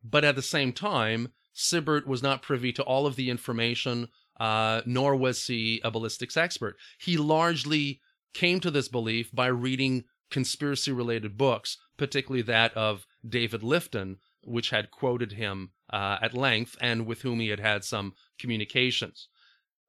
But 0.04 0.24
at 0.24 0.36
the 0.36 0.42
same 0.42 0.72
time, 0.72 1.34
Sibert 1.54 2.08
was 2.08 2.24
not 2.24 2.42
privy 2.42 2.72
to 2.74 2.84
all 2.84 3.06
of 3.06 3.18
the 3.18 3.30
information, 3.30 4.08
uh, 4.40 4.82
nor 4.86 5.16
was 5.16 5.46
he 5.46 5.82
a 5.84 5.92
ballistics 5.92 6.38
expert. 6.38 6.78
He 7.00 7.18
largely 7.18 8.00
came 8.34 8.60
to 8.62 8.72
this 8.72 8.88
belief 8.88 9.32
by 9.34 9.48
reading 9.48 10.06
conspiracy 10.30 10.92
related 10.92 11.38
books, 11.38 11.78
particularly 11.98 12.44
that 12.44 12.74
of 12.76 13.06
David 13.28 13.62
Lifton, 13.62 14.18
which 14.44 14.70
had 14.70 14.92
quoted 14.92 15.34
him 15.34 15.72
uh, 15.92 16.18
at 16.22 16.34
length 16.34 16.76
and 16.82 17.06
with 17.06 17.22
whom 17.22 17.40
he 17.40 17.50
had 17.50 17.60
had 17.60 17.84
some 17.84 18.14
communications. 18.38 19.28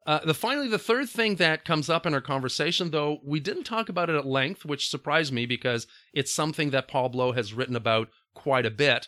Uh, 0.06 0.20
the 0.24 0.32
finally, 0.32 0.68
the 0.68 0.78
third 0.78 1.08
thing 1.08 1.36
that 1.36 1.66
comes 1.66 1.90
up 1.90 2.06
in 2.06 2.14
our 2.14 2.20
conversation, 2.20 2.90
though 2.90 3.18
we 3.22 3.40
didn't 3.40 3.64
talk 3.64 3.90
about 3.90 4.08
it 4.08 4.16
at 4.16 4.24
length, 4.24 4.64
which 4.64 4.88
surprised 4.88 5.32
me 5.32 5.44
because 5.44 5.86
it's 6.14 6.32
something 6.32 6.70
that 6.70 6.88
Paul 6.88 7.10
Bleau 7.10 7.34
has 7.34 7.52
written 7.52 7.76
about 7.76 8.08
quite 8.34 8.64
a 8.64 8.70
bit. 8.70 9.06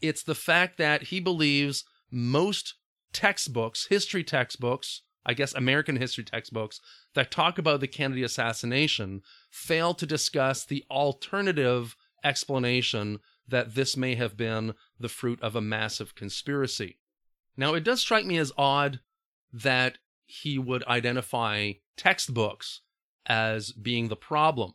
It's 0.00 0.22
the 0.22 0.36
fact 0.36 0.78
that 0.78 1.04
he 1.04 1.18
believes 1.18 1.84
most 2.10 2.74
textbooks, 3.12 3.86
history 3.86 4.22
textbooks, 4.22 5.02
I 5.26 5.34
guess 5.34 5.54
American 5.54 5.96
history 5.96 6.24
textbooks 6.24 6.80
that 7.14 7.30
talk 7.30 7.58
about 7.58 7.80
the 7.80 7.88
Kennedy 7.88 8.22
assassination 8.22 9.22
fail 9.50 9.92
to 9.94 10.06
discuss 10.06 10.64
the 10.64 10.84
alternative 10.88 11.96
explanation 12.24 13.18
that 13.48 13.74
this 13.74 13.96
may 13.96 14.14
have 14.14 14.36
been 14.36 14.74
the 15.00 15.08
fruit 15.08 15.42
of 15.42 15.56
a 15.56 15.60
massive 15.60 16.14
conspiracy. 16.14 16.98
Now, 17.56 17.74
it 17.74 17.84
does 17.84 18.00
strike 18.00 18.26
me 18.26 18.38
as 18.38 18.52
odd 18.56 19.00
that 19.52 19.98
he 20.26 20.58
would 20.58 20.84
identify 20.84 21.72
textbooks 21.96 22.82
as 23.26 23.72
being 23.72 24.08
the 24.08 24.16
problem. 24.16 24.74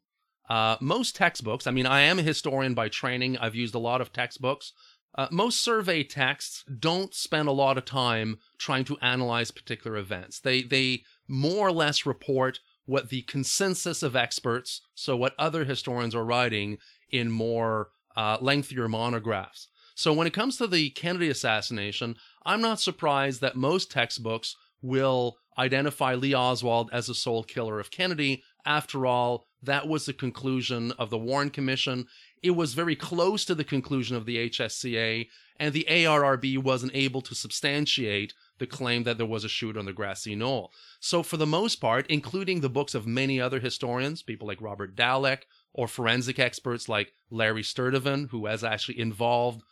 Uh, 0.50 0.76
most 0.82 1.16
textbooks, 1.16 1.68
I 1.68 1.72
mean, 1.72 1.86
I 1.86 2.02
am 2.02 2.20
a 2.20 2.24
historian 2.24 2.74
by 2.74 2.90
training, 2.90 3.38
I've 3.38 3.56
used 3.56 3.76
a 3.76 3.80
lot 3.80 4.02
of 4.02 4.12
textbooks. 4.12 4.74
Uh, 5.16 5.28
most 5.32 5.62
survey 5.62 6.04
texts 6.04 6.66
don't 6.80 7.14
spend 7.14 7.48
a 7.48 7.54
lot 7.54 7.78
of 7.78 7.86
time 7.86 8.40
trying 8.58 8.84
to 8.86 8.98
analyze 9.00 9.52
particular 9.52 9.96
events. 9.96 10.40
They, 10.40 10.64
they 10.64 11.04
more 11.28 11.68
or 11.68 11.72
less 11.72 12.06
report 12.06 12.60
what 12.86 13.10
the 13.10 13.22
consensus 13.22 14.04
of 14.04 14.16
experts, 14.16 14.82
so 14.96 15.16
what 15.16 15.36
other 15.38 15.64
historians 15.64 16.16
are 16.16 16.26
writing 16.26 16.78
in 17.10 17.32
more 17.32 17.90
uh, 18.16 18.38
lengthier 18.42 18.88
monographs. 18.88 19.68
So 19.96 20.14
when 20.14 20.28
it 20.28 20.34
comes 20.34 20.58
to 20.58 20.68
the 20.68 20.90
Kennedy 20.90 21.30
assassination, 21.30 22.16
I'm 22.46 22.62
not 22.62 22.80
surprised 22.80 23.42
that 23.42 23.56
most 23.56 23.92
textbooks 23.92 24.56
will 24.82 25.38
identify 25.58 26.16
Lee 26.16 26.34
Oswald 26.34 26.90
as 26.92 27.08
the 27.08 27.16
sole 27.16 27.44
killer 27.44 27.80
of 27.80 27.92
Kennedy. 27.92 28.44
After 28.66 29.06
all, 29.06 29.46
that 29.62 29.88
was 29.88 30.06
the 30.06 30.14
conclusion 30.14 30.92
of 30.94 31.10
the 31.10 31.18
Warren 31.18 31.50
Commission. 31.50 32.08
It 32.42 32.52
was 32.52 32.74
very 32.74 32.96
close 32.96 33.46
to 33.46 33.56
the 33.56 33.64
conclusion 33.64 34.18
of 34.18 34.26
the 34.26 34.50
HSCA, 34.50 35.28
and 35.58 35.74
the 35.74 35.86
ARRB 35.90 36.58
wasn't 36.58 36.96
able 36.96 37.22
to 37.22 37.36
substantiate 37.36 38.34
the 38.60 38.68
claim 38.68 39.04
that 39.04 39.18
there 39.18 39.26
was 39.26 39.44
a 39.44 39.50
shoot 39.50 39.78
on 39.78 39.86
the 39.86 39.94
grassy 39.94 40.36
knoll. 40.36 40.72
So, 41.00 41.24
for 41.24 41.38
the 41.38 41.46
most 41.46 41.78
part, 41.78 42.06
including 42.08 42.60
the 42.60 42.70
books 42.70 42.94
of 42.94 43.08
many 43.08 43.40
other 43.40 43.60
historians, 43.60 44.22
people 44.22 44.48
like 44.48 44.62
Robert 44.62 44.96
Dallek, 44.96 45.44
or 45.74 45.88
forensic 45.88 46.40
experts 46.40 46.88
like 46.88 47.14
Larry 47.30 47.64
Sturdivan, 47.64 48.30
who 48.30 48.40
was 48.40 48.64
actually 48.64 49.00
involved 49.00 49.64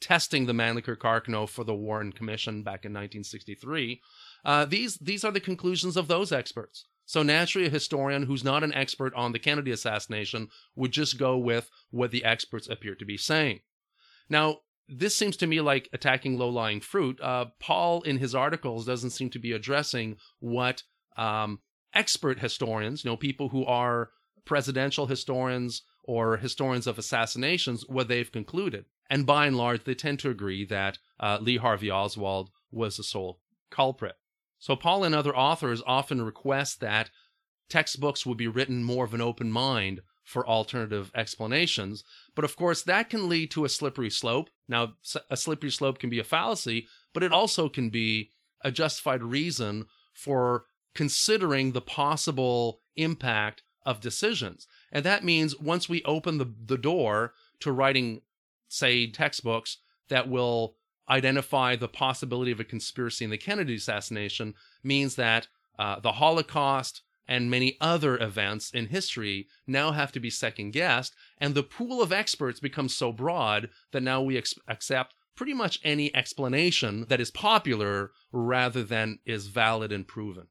testing 0.00 0.46
the 0.46 0.52
Mannlicher 0.52 0.96
Carcano 0.96 1.48
for 1.48 1.64
the 1.64 1.74
Warren 1.74 2.12
Commission 2.12 2.62
back 2.62 2.84
in 2.84 2.92
1963. 2.92 4.00
Uh, 4.44 4.64
these 4.64 4.96
these 4.96 5.24
are 5.24 5.32
the 5.32 5.40
conclusions 5.40 5.96
of 5.96 6.08
those 6.08 6.32
experts. 6.32 6.86
So 7.04 7.22
naturally, 7.22 7.66
a 7.66 7.70
historian 7.70 8.22
who's 8.22 8.44
not 8.44 8.62
an 8.62 8.72
expert 8.72 9.12
on 9.14 9.32
the 9.32 9.38
Kennedy 9.38 9.72
assassination 9.72 10.48
would 10.76 10.92
just 10.92 11.18
go 11.18 11.36
with 11.36 11.68
what 11.90 12.12
the 12.12 12.24
experts 12.24 12.68
appear 12.68 12.94
to 12.94 13.04
be 13.04 13.16
saying. 13.16 13.60
Now, 14.28 14.58
this 14.88 15.16
seems 15.16 15.36
to 15.38 15.48
me 15.48 15.60
like 15.60 15.88
attacking 15.92 16.38
low-lying 16.38 16.80
fruit. 16.80 17.20
Uh, 17.20 17.46
Paul, 17.58 18.02
in 18.02 18.18
his 18.18 18.34
articles, 18.34 18.86
doesn't 18.86 19.10
seem 19.10 19.28
to 19.30 19.40
be 19.40 19.52
addressing 19.52 20.18
what 20.38 20.84
um, 21.16 21.58
expert 21.92 22.38
historians, 22.38 23.04
you 23.04 23.10
know, 23.10 23.16
people 23.16 23.48
who 23.48 23.64
are 23.64 24.10
presidential 24.44 25.06
historians 25.06 25.82
or 26.04 26.36
historians 26.36 26.86
of 26.86 26.98
assassinations, 26.98 27.84
what 27.88 28.08
they've 28.08 28.32
concluded. 28.32 28.84
And 29.08 29.26
by 29.26 29.46
and 29.46 29.56
large, 29.56 29.84
they 29.84 29.94
tend 29.94 30.20
to 30.20 30.30
agree 30.30 30.64
that 30.66 30.98
uh, 31.18 31.38
Lee 31.40 31.56
Harvey 31.56 31.90
Oswald 31.90 32.50
was 32.70 32.96
the 32.96 33.02
sole 33.02 33.40
culprit. 33.70 34.16
So 34.58 34.76
Paul 34.76 35.04
and 35.04 35.14
other 35.14 35.34
authors 35.34 35.82
often 35.86 36.22
request 36.22 36.80
that 36.80 37.10
textbooks 37.68 38.26
would 38.26 38.36
be 38.36 38.48
written 38.48 38.84
more 38.84 39.04
of 39.04 39.14
an 39.14 39.20
open 39.20 39.50
mind 39.50 40.00
for 40.24 40.46
alternative 40.46 41.10
explanations. 41.14 42.04
But 42.36 42.44
of 42.44 42.56
course, 42.56 42.82
that 42.82 43.10
can 43.10 43.28
lead 43.28 43.50
to 43.52 43.64
a 43.64 43.68
slippery 43.68 44.10
slope. 44.10 44.50
Now, 44.68 44.94
a 45.28 45.36
slippery 45.36 45.70
slope 45.70 45.98
can 45.98 46.10
be 46.10 46.20
a 46.20 46.24
fallacy, 46.24 46.86
but 47.12 47.22
it 47.22 47.32
also 47.32 47.68
can 47.68 47.90
be 47.90 48.30
a 48.62 48.70
justified 48.70 49.22
reason 49.22 49.86
for 50.12 50.64
considering 50.94 51.72
the 51.72 51.80
possible 51.80 52.80
impact 52.96 53.62
of 53.84 54.00
decisions. 54.00 54.66
And 54.92 55.04
that 55.04 55.24
means 55.24 55.58
once 55.58 55.88
we 55.88 56.02
open 56.04 56.38
the, 56.38 56.52
the 56.66 56.78
door 56.78 57.32
to 57.60 57.72
writing, 57.72 58.22
say, 58.68 59.06
textbooks 59.06 59.78
that 60.08 60.28
will 60.28 60.76
identify 61.08 61.76
the 61.76 61.88
possibility 61.88 62.52
of 62.52 62.60
a 62.60 62.64
conspiracy 62.64 63.24
in 63.24 63.30
the 63.30 63.38
Kennedy 63.38 63.74
assassination, 63.74 64.54
means 64.82 65.16
that 65.16 65.48
uh, 65.78 65.98
the 66.00 66.12
Holocaust 66.12 67.02
and 67.26 67.50
many 67.50 67.76
other 67.80 68.18
events 68.18 68.70
in 68.72 68.86
history 68.86 69.46
now 69.66 69.92
have 69.92 70.12
to 70.12 70.20
be 70.20 70.30
second 70.30 70.72
guessed. 70.72 71.14
And 71.38 71.54
the 71.54 71.62
pool 71.62 72.02
of 72.02 72.12
experts 72.12 72.60
becomes 72.60 72.94
so 72.94 73.12
broad 73.12 73.70
that 73.92 74.02
now 74.02 74.20
we 74.20 74.36
ex- 74.36 74.54
accept 74.68 75.14
pretty 75.36 75.54
much 75.54 75.80
any 75.84 76.14
explanation 76.14 77.06
that 77.08 77.20
is 77.20 77.30
popular 77.30 78.10
rather 78.32 78.82
than 78.82 79.20
is 79.24 79.46
valid 79.46 79.92
and 79.92 80.06
proven. 80.06 80.48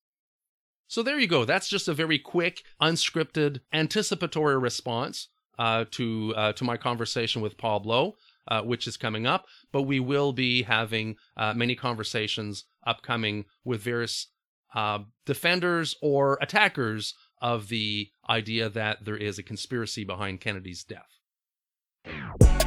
So 0.89 1.04
there 1.04 1.19
you 1.19 1.28
go. 1.28 1.45
That's 1.45 1.69
just 1.69 1.88
a 1.88 1.93
very 1.93 2.17
quick, 2.17 2.63
unscripted, 2.82 3.62
anticipatory 3.71 4.58
response 4.58 5.28
uh, 5.60 5.86
to 5.91 6.34
uh, 6.36 6.54
to 6.54 6.63
my 6.63 6.78
conversation 6.78 7.43
with 7.43 7.60
Paul 7.60 7.84
Bleau, 7.84 8.13
uh, 8.47 8.63
which 8.63 8.88
is 8.88 8.97
coming 8.97 9.28
up. 9.28 9.45
But 9.71 9.84
we 9.84 9.99
will 9.99 10.34
be 10.34 10.63
having 10.63 11.15
uh, 11.38 11.54
many 11.54 11.75
conversations 11.75 12.65
upcoming 12.88 13.45
with 13.63 13.82
various 13.82 14.28
uh, 14.73 14.99
defenders 15.28 15.95
or 16.02 16.39
attackers 16.41 17.13
of 17.39 17.69
the 17.69 18.10
idea 18.28 18.67
that 18.67 19.06
there 19.06 19.17
is 19.17 19.38
a 19.38 19.43
conspiracy 19.43 20.04
behind 20.04 20.41
Kennedy's 20.41 20.84
death. 20.84 22.59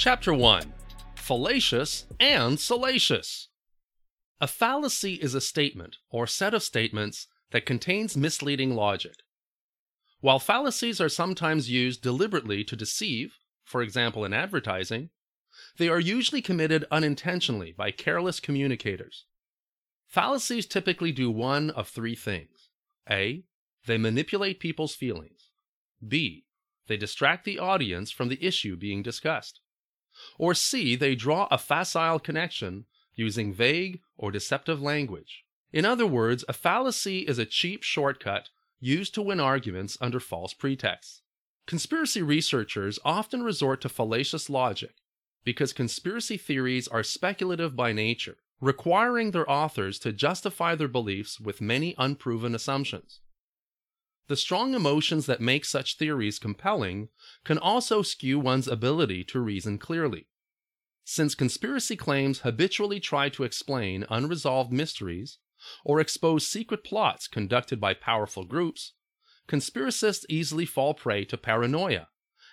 Chapter 0.00 0.32
1 0.32 0.72
Fallacious 1.14 2.06
and 2.18 2.58
Salacious. 2.58 3.48
A 4.40 4.46
fallacy 4.46 5.16
is 5.16 5.34
a 5.34 5.42
statement 5.42 5.98
or 6.08 6.26
set 6.26 6.54
of 6.54 6.62
statements 6.62 7.26
that 7.50 7.66
contains 7.66 8.16
misleading 8.16 8.74
logic. 8.74 9.16
While 10.20 10.38
fallacies 10.38 11.02
are 11.02 11.10
sometimes 11.10 11.68
used 11.68 12.00
deliberately 12.00 12.64
to 12.64 12.76
deceive, 12.76 13.34
for 13.62 13.82
example 13.82 14.24
in 14.24 14.32
advertising, 14.32 15.10
they 15.76 15.90
are 15.90 16.00
usually 16.00 16.40
committed 16.40 16.86
unintentionally 16.90 17.72
by 17.72 17.90
careless 17.90 18.40
communicators. 18.40 19.26
Fallacies 20.06 20.64
typically 20.64 21.12
do 21.12 21.30
one 21.30 21.68
of 21.68 21.88
three 21.88 22.16
things 22.16 22.70
A. 23.10 23.44
They 23.84 23.98
manipulate 23.98 24.60
people's 24.60 24.94
feelings. 24.94 25.50
B. 26.08 26.46
They 26.86 26.96
distract 26.96 27.44
the 27.44 27.58
audience 27.58 28.10
from 28.10 28.30
the 28.30 28.42
issue 28.42 28.76
being 28.76 29.02
discussed. 29.02 29.60
Or 30.38 30.54
C. 30.54 30.96
They 30.96 31.14
draw 31.14 31.48
a 31.50 31.58
facile 31.58 32.18
connection 32.18 32.86
using 33.14 33.52
vague 33.52 34.00
or 34.16 34.30
deceptive 34.30 34.80
language. 34.80 35.44
In 35.72 35.84
other 35.84 36.06
words, 36.06 36.44
a 36.48 36.52
fallacy 36.52 37.20
is 37.20 37.38
a 37.38 37.46
cheap 37.46 37.82
shortcut 37.82 38.48
used 38.80 39.14
to 39.14 39.22
win 39.22 39.40
arguments 39.40 39.96
under 40.00 40.18
false 40.18 40.54
pretexts. 40.54 41.22
Conspiracy 41.66 42.22
researchers 42.22 42.98
often 43.04 43.42
resort 43.42 43.80
to 43.82 43.88
fallacious 43.88 44.50
logic 44.50 44.94
because 45.44 45.72
conspiracy 45.72 46.36
theories 46.36 46.88
are 46.88 47.02
speculative 47.02 47.76
by 47.76 47.92
nature, 47.92 48.36
requiring 48.60 49.30
their 49.30 49.48
authors 49.50 49.98
to 50.00 50.12
justify 50.12 50.74
their 50.74 50.88
beliefs 50.88 51.40
with 51.40 51.60
many 51.60 51.94
unproven 51.98 52.54
assumptions. 52.54 53.20
The 54.28 54.36
strong 54.36 54.74
emotions 54.74 55.26
that 55.26 55.40
make 55.40 55.64
such 55.64 55.96
theories 55.96 56.38
compelling 56.38 57.08
can 57.44 57.58
also 57.58 58.02
skew 58.02 58.38
one's 58.38 58.68
ability 58.68 59.24
to 59.24 59.40
reason 59.40 59.78
clearly. 59.78 60.28
Since 61.04 61.34
conspiracy 61.34 61.96
claims 61.96 62.40
habitually 62.40 63.00
try 63.00 63.28
to 63.30 63.42
explain 63.42 64.06
unresolved 64.08 64.72
mysteries 64.72 65.38
or 65.84 66.00
expose 66.00 66.46
secret 66.46 66.84
plots 66.84 67.26
conducted 67.26 67.80
by 67.80 67.94
powerful 67.94 68.44
groups, 68.44 68.92
conspiracists 69.48 70.24
easily 70.28 70.64
fall 70.64 70.94
prey 70.94 71.24
to 71.24 71.36
paranoia 71.36 72.08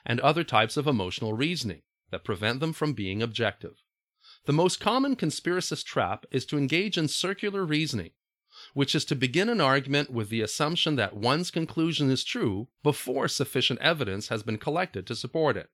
and 0.06 0.19
other 0.21 0.43
types 0.43 0.77
of 0.77 0.88
emotional 0.88 1.34
reasoning 1.34 1.84
that 2.10 2.23
prevent 2.23 2.60
them 2.60 2.73
from 2.73 2.93
being 2.93 3.21
objective. 3.21 3.84
The 4.45 4.53
most 4.53 4.80
common 4.80 5.15
conspiracist 5.15 5.86
trap 5.86 6.25
is 6.32 6.45
to 6.47 6.58
engage 6.58 6.97
in 6.97 7.08
circular 7.10 7.65
reasoning, 7.65 8.12
which 8.78 8.94
is 8.94 9.06
to 9.06 9.16
begin 9.16 9.50
an 9.50 9.60
argument 9.60 10.12
with 10.12 10.30
the 10.30 10.40
assumption 10.40 10.98
that 10.98 11.16
one's 11.16 11.50
conclusion 11.50 12.12
is 12.12 12.24
true 12.24 12.68
before 12.84 13.28
sufficient 13.28 13.82
evidence 13.82 14.28
has 14.28 14.44
been 14.44 14.60
collected 14.60 15.08
to 15.08 15.16
support 15.16 15.58
it. 15.58 15.72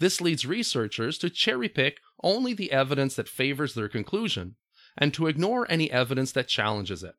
This 0.00 0.20
leads 0.20 0.44
researchers 0.44 1.16
to 1.18 1.30
cherry 1.30 1.68
pick 1.68 2.00
only 2.24 2.52
the 2.52 2.72
evidence 2.72 3.14
that 3.14 3.28
favors 3.28 3.74
their 3.74 3.88
conclusion 3.88 4.56
and 4.98 5.14
to 5.14 5.28
ignore 5.28 5.70
any 5.70 5.92
evidence 5.92 6.32
that 6.32 6.48
challenges 6.48 7.04
it. 7.04 7.14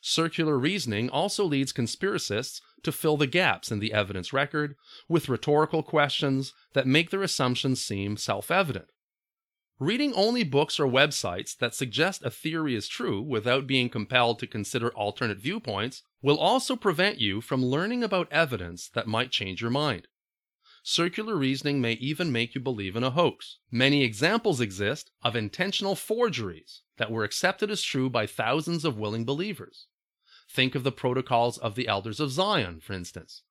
Circular 0.00 0.58
reasoning 0.58 1.08
also 1.08 1.44
leads 1.44 1.72
conspiracists 1.72 2.60
to 2.82 2.90
fill 2.90 3.16
the 3.16 3.28
gaps 3.28 3.70
in 3.70 3.78
the 3.78 3.92
evidence 3.92 4.32
record 4.32 4.74
with 5.08 5.28
rhetorical 5.28 5.84
questions 5.84 6.52
that 6.72 6.88
make 6.88 7.10
their 7.10 7.22
assumptions 7.22 7.80
seem 7.80 8.16
self 8.16 8.50
evident. 8.50 8.88
Reading 9.78 10.14
only 10.14 10.42
books 10.42 10.80
or 10.80 10.86
websites 10.86 11.54
that 11.58 11.74
suggest 11.74 12.24
a 12.24 12.30
theory 12.30 12.74
is 12.74 12.88
true 12.88 13.20
without 13.20 13.66
being 13.66 13.90
compelled 13.90 14.38
to 14.38 14.46
consider 14.46 14.88
alternate 14.88 15.36
viewpoints 15.36 16.02
will 16.22 16.38
also 16.38 16.76
prevent 16.76 17.20
you 17.20 17.42
from 17.42 17.62
learning 17.62 18.02
about 18.02 18.32
evidence 18.32 18.88
that 18.88 19.06
might 19.06 19.30
change 19.30 19.60
your 19.60 19.70
mind. 19.70 20.08
Circular 20.82 21.36
reasoning 21.36 21.82
may 21.82 21.92
even 21.92 22.32
make 22.32 22.54
you 22.54 22.60
believe 22.62 22.96
in 22.96 23.04
a 23.04 23.10
hoax. 23.10 23.58
Many 23.70 24.02
examples 24.02 24.62
exist 24.62 25.10
of 25.22 25.36
intentional 25.36 25.94
forgeries 25.94 26.80
that 26.96 27.10
were 27.10 27.24
accepted 27.24 27.70
as 27.70 27.82
true 27.82 28.08
by 28.08 28.26
thousands 28.26 28.82
of 28.82 28.96
willing 28.96 29.26
believers. 29.26 29.88
Think 30.50 30.74
of 30.74 30.84
the 30.84 30.92
protocols 30.92 31.58
of 31.58 31.74
the 31.74 31.86
Elders 31.86 32.18
of 32.18 32.30
Zion, 32.30 32.80
for 32.80 32.94
instance, 32.94 33.42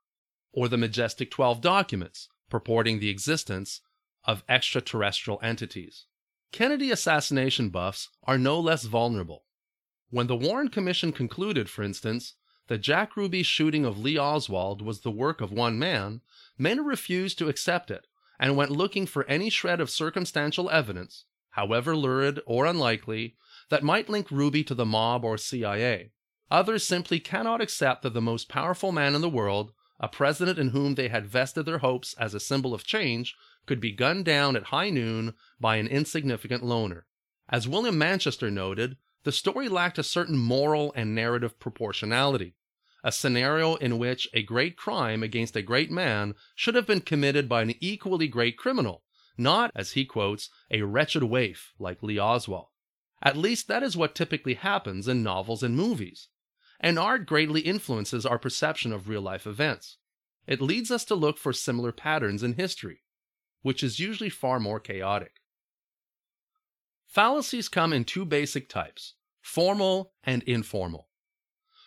or 0.52 0.70
the 0.70 0.78
Majestic 0.78 1.30
12 1.30 1.62
documents 1.62 2.30
purporting 2.50 2.98
the 2.98 3.10
existence 3.10 3.82
of 4.24 4.44
extraterrestrial 4.50 5.40
entities. 5.44 6.08
Kennedy 6.56 6.90
assassination 6.90 7.68
buffs 7.68 8.08
are 8.24 8.38
no 8.38 8.58
less 8.62 8.86
vulnerable. 8.86 9.44
When 10.10 10.28
the 10.28 10.38
Warren 10.38 10.70
Commission 10.70 11.12
concluded, 11.12 11.70
for 11.70 11.84
instance, 11.84 12.36
that 12.68 12.78
Jack 12.78 13.18
Ruby's 13.18 13.46
shooting 13.46 13.84
of 13.84 14.00
Lee 14.00 14.18
Oswald 14.18 14.82
was 14.82 15.02
the 15.02 15.12
work 15.12 15.42
of 15.42 15.52
one 15.52 15.78
man, 15.78 16.22
many 16.58 16.80
refused 16.80 17.38
to 17.40 17.50
accept 17.50 17.92
it 17.92 18.08
and 18.40 18.56
went 18.56 18.72
looking 18.72 19.06
for 19.06 19.26
any 19.26 19.50
shred 19.50 19.82
of 19.82 19.90
circumstantial 19.90 20.70
evidence, 20.70 21.26
however 21.50 21.94
lurid 21.94 22.40
or 22.46 22.66
unlikely, 22.66 23.36
that 23.68 23.84
might 23.84 24.08
link 24.08 24.32
Ruby 24.32 24.64
to 24.64 24.74
the 24.74 24.86
mob 24.86 25.26
or 25.26 25.38
CIA. 25.38 26.14
Others 26.50 26.88
simply 26.88 27.20
cannot 27.20 27.60
accept 27.60 28.02
that 28.04 28.14
the 28.14 28.22
most 28.22 28.48
powerful 28.48 28.94
man 28.94 29.14
in 29.14 29.20
the 29.20 29.28
world, 29.28 29.74
a 30.00 30.08
president 30.08 30.58
in 30.58 30.70
whom 30.70 30.96
they 30.96 31.10
had 31.10 31.28
vested 31.28 31.66
their 31.66 31.80
hopes 31.80 32.14
as 32.18 32.34
a 32.34 32.40
symbol 32.40 32.74
of 32.74 32.86
change, 32.86 33.36
could 33.66 33.80
be 33.80 33.92
gunned 33.92 34.26
down 34.26 34.56
at 34.56 34.66
high 34.66 34.90
noon 34.90 35.34
by 35.60 35.78
an 35.78 35.88
insignificant 35.88 36.64
loner. 36.64 37.06
As 37.50 37.68
William 37.68 37.98
Manchester 37.98 38.50
noted, 38.50 38.98
the 39.24 39.32
story 39.32 39.68
lacked 39.68 39.98
a 39.98 40.04
certain 40.04 40.38
moral 40.38 40.94
and 40.96 41.16
narrative 41.16 41.60
proportionality, 41.60 42.56
a 43.04 43.12
scenario 43.12 43.76
in 43.76 43.98
which 43.98 44.28
a 44.34 44.44
great 44.44 44.78
crime 44.78 45.24
against 45.24 45.56
a 45.56 45.62
great 45.62 45.92
man 45.92 46.36
should 46.56 46.76
have 46.76 46.88
been 46.88 47.02
committed 47.02 47.50
by 47.50 47.62
an 47.62 47.76
equally 47.80 48.28
great 48.28 48.58
criminal, 48.58 49.04
not, 49.38 49.72
as 49.76 49.92
he 49.92 50.06
quotes, 50.06 50.50
a 50.72 50.82
wretched 50.82 51.24
waif 51.24 51.74
like 51.78 52.04
Lee 52.04 52.20
Oswald. 52.20 52.68
At 53.22 53.38
least 53.38 53.68
that 53.68 53.84
is 53.84 53.98
what 53.98 54.16
typically 54.16 54.54
happens 54.54 55.08
in 55.08 55.24
novels 55.24 55.64
and 55.64 55.76
movies. 55.76 56.30
And 56.80 57.00
art 57.00 57.26
greatly 57.26 57.62
influences 57.62 58.26
our 58.26 58.38
perception 58.38 58.92
of 58.92 59.10
real 59.10 59.22
life 59.22 59.48
events. 59.48 59.98
It 60.46 60.62
leads 60.62 60.92
us 60.92 61.06
to 61.06 61.16
look 61.16 61.38
for 61.38 61.54
similar 61.54 61.92
patterns 61.92 62.44
in 62.44 62.54
history, 62.54 63.02
which 63.66 63.82
is 63.82 64.00
usually 64.00 64.30
far 64.30 64.60
more 64.60 64.80
chaotic. 64.80 65.42
Fallacies 67.08 67.68
come 67.68 67.94
in 67.94 68.06
two 68.06 68.24
basic 68.24 68.70
types 68.70 69.16
formal 69.42 70.14
and 70.24 70.44
informal. 70.44 71.08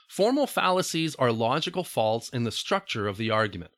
Formal 0.09 0.49
fallacies 0.49 1.15
are 1.15 1.31
logical 1.31 1.85
faults 1.85 2.31
in 2.31 2.43
the 2.43 2.51
structure 2.51 3.07
of 3.07 3.17
the 3.17 3.31
argument. 3.31 3.71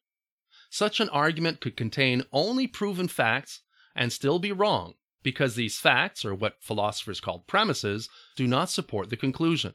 Such 0.71 0.99
an 0.99 1.11
argument 1.11 1.61
could 1.61 1.77
contain 1.77 2.25
only 2.33 2.67
proven 2.67 3.07
facts 3.07 3.61
and 3.95 4.11
still 4.11 4.39
be 4.39 4.51
wrong 4.51 4.95
because 5.23 5.55
these 5.55 5.79
facts, 5.79 6.25
or 6.25 6.35
what 6.35 6.63
philosophers 6.63 7.21
call 7.21 7.41
premises, 7.41 8.09
do 8.35 8.47
not 8.47 8.71
support 8.71 9.11
the 9.11 9.17
conclusion. 9.19 9.75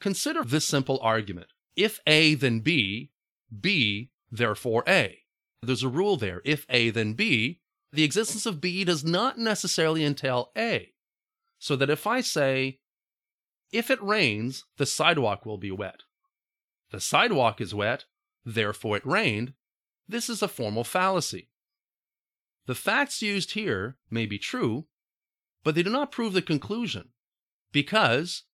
Consider 0.00 0.42
this 0.42 0.66
simple 0.66 0.98
argument 1.02 1.48
if 1.76 2.00
A, 2.06 2.34
then 2.34 2.60
B, 2.60 3.10
B, 3.60 4.08
therefore 4.30 4.84
A. 4.88 5.25
There's 5.62 5.82
a 5.82 5.88
rule 5.88 6.16
there 6.16 6.42
if 6.44 6.66
A, 6.68 6.90
then 6.90 7.14
B, 7.14 7.60
the 7.92 8.04
existence 8.04 8.46
of 8.46 8.60
B 8.60 8.84
does 8.84 9.04
not 9.04 9.38
necessarily 9.38 10.04
entail 10.04 10.50
A. 10.56 10.92
So 11.58 11.76
that 11.76 11.90
if 11.90 12.06
I 12.06 12.20
say, 12.20 12.80
if 13.72 13.90
it 13.90 14.02
rains, 14.02 14.64
the 14.76 14.86
sidewalk 14.86 15.46
will 15.46 15.58
be 15.58 15.70
wet. 15.70 16.02
The 16.90 17.00
sidewalk 17.00 17.60
is 17.60 17.74
wet, 17.74 18.04
therefore 18.44 18.96
it 18.98 19.06
rained. 19.06 19.54
This 20.08 20.28
is 20.28 20.42
a 20.42 20.48
formal 20.48 20.84
fallacy. 20.84 21.48
The 22.66 22.74
facts 22.74 23.22
used 23.22 23.52
here 23.52 23.96
may 24.10 24.26
be 24.26 24.38
true, 24.38 24.86
but 25.64 25.74
they 25.74 25.82
do 25.82 25.90
not 25.90 26.12
prove 26.12 26.32
the 26.32 26.42
conclusion, 26.42 27.08
because 27.72 28.44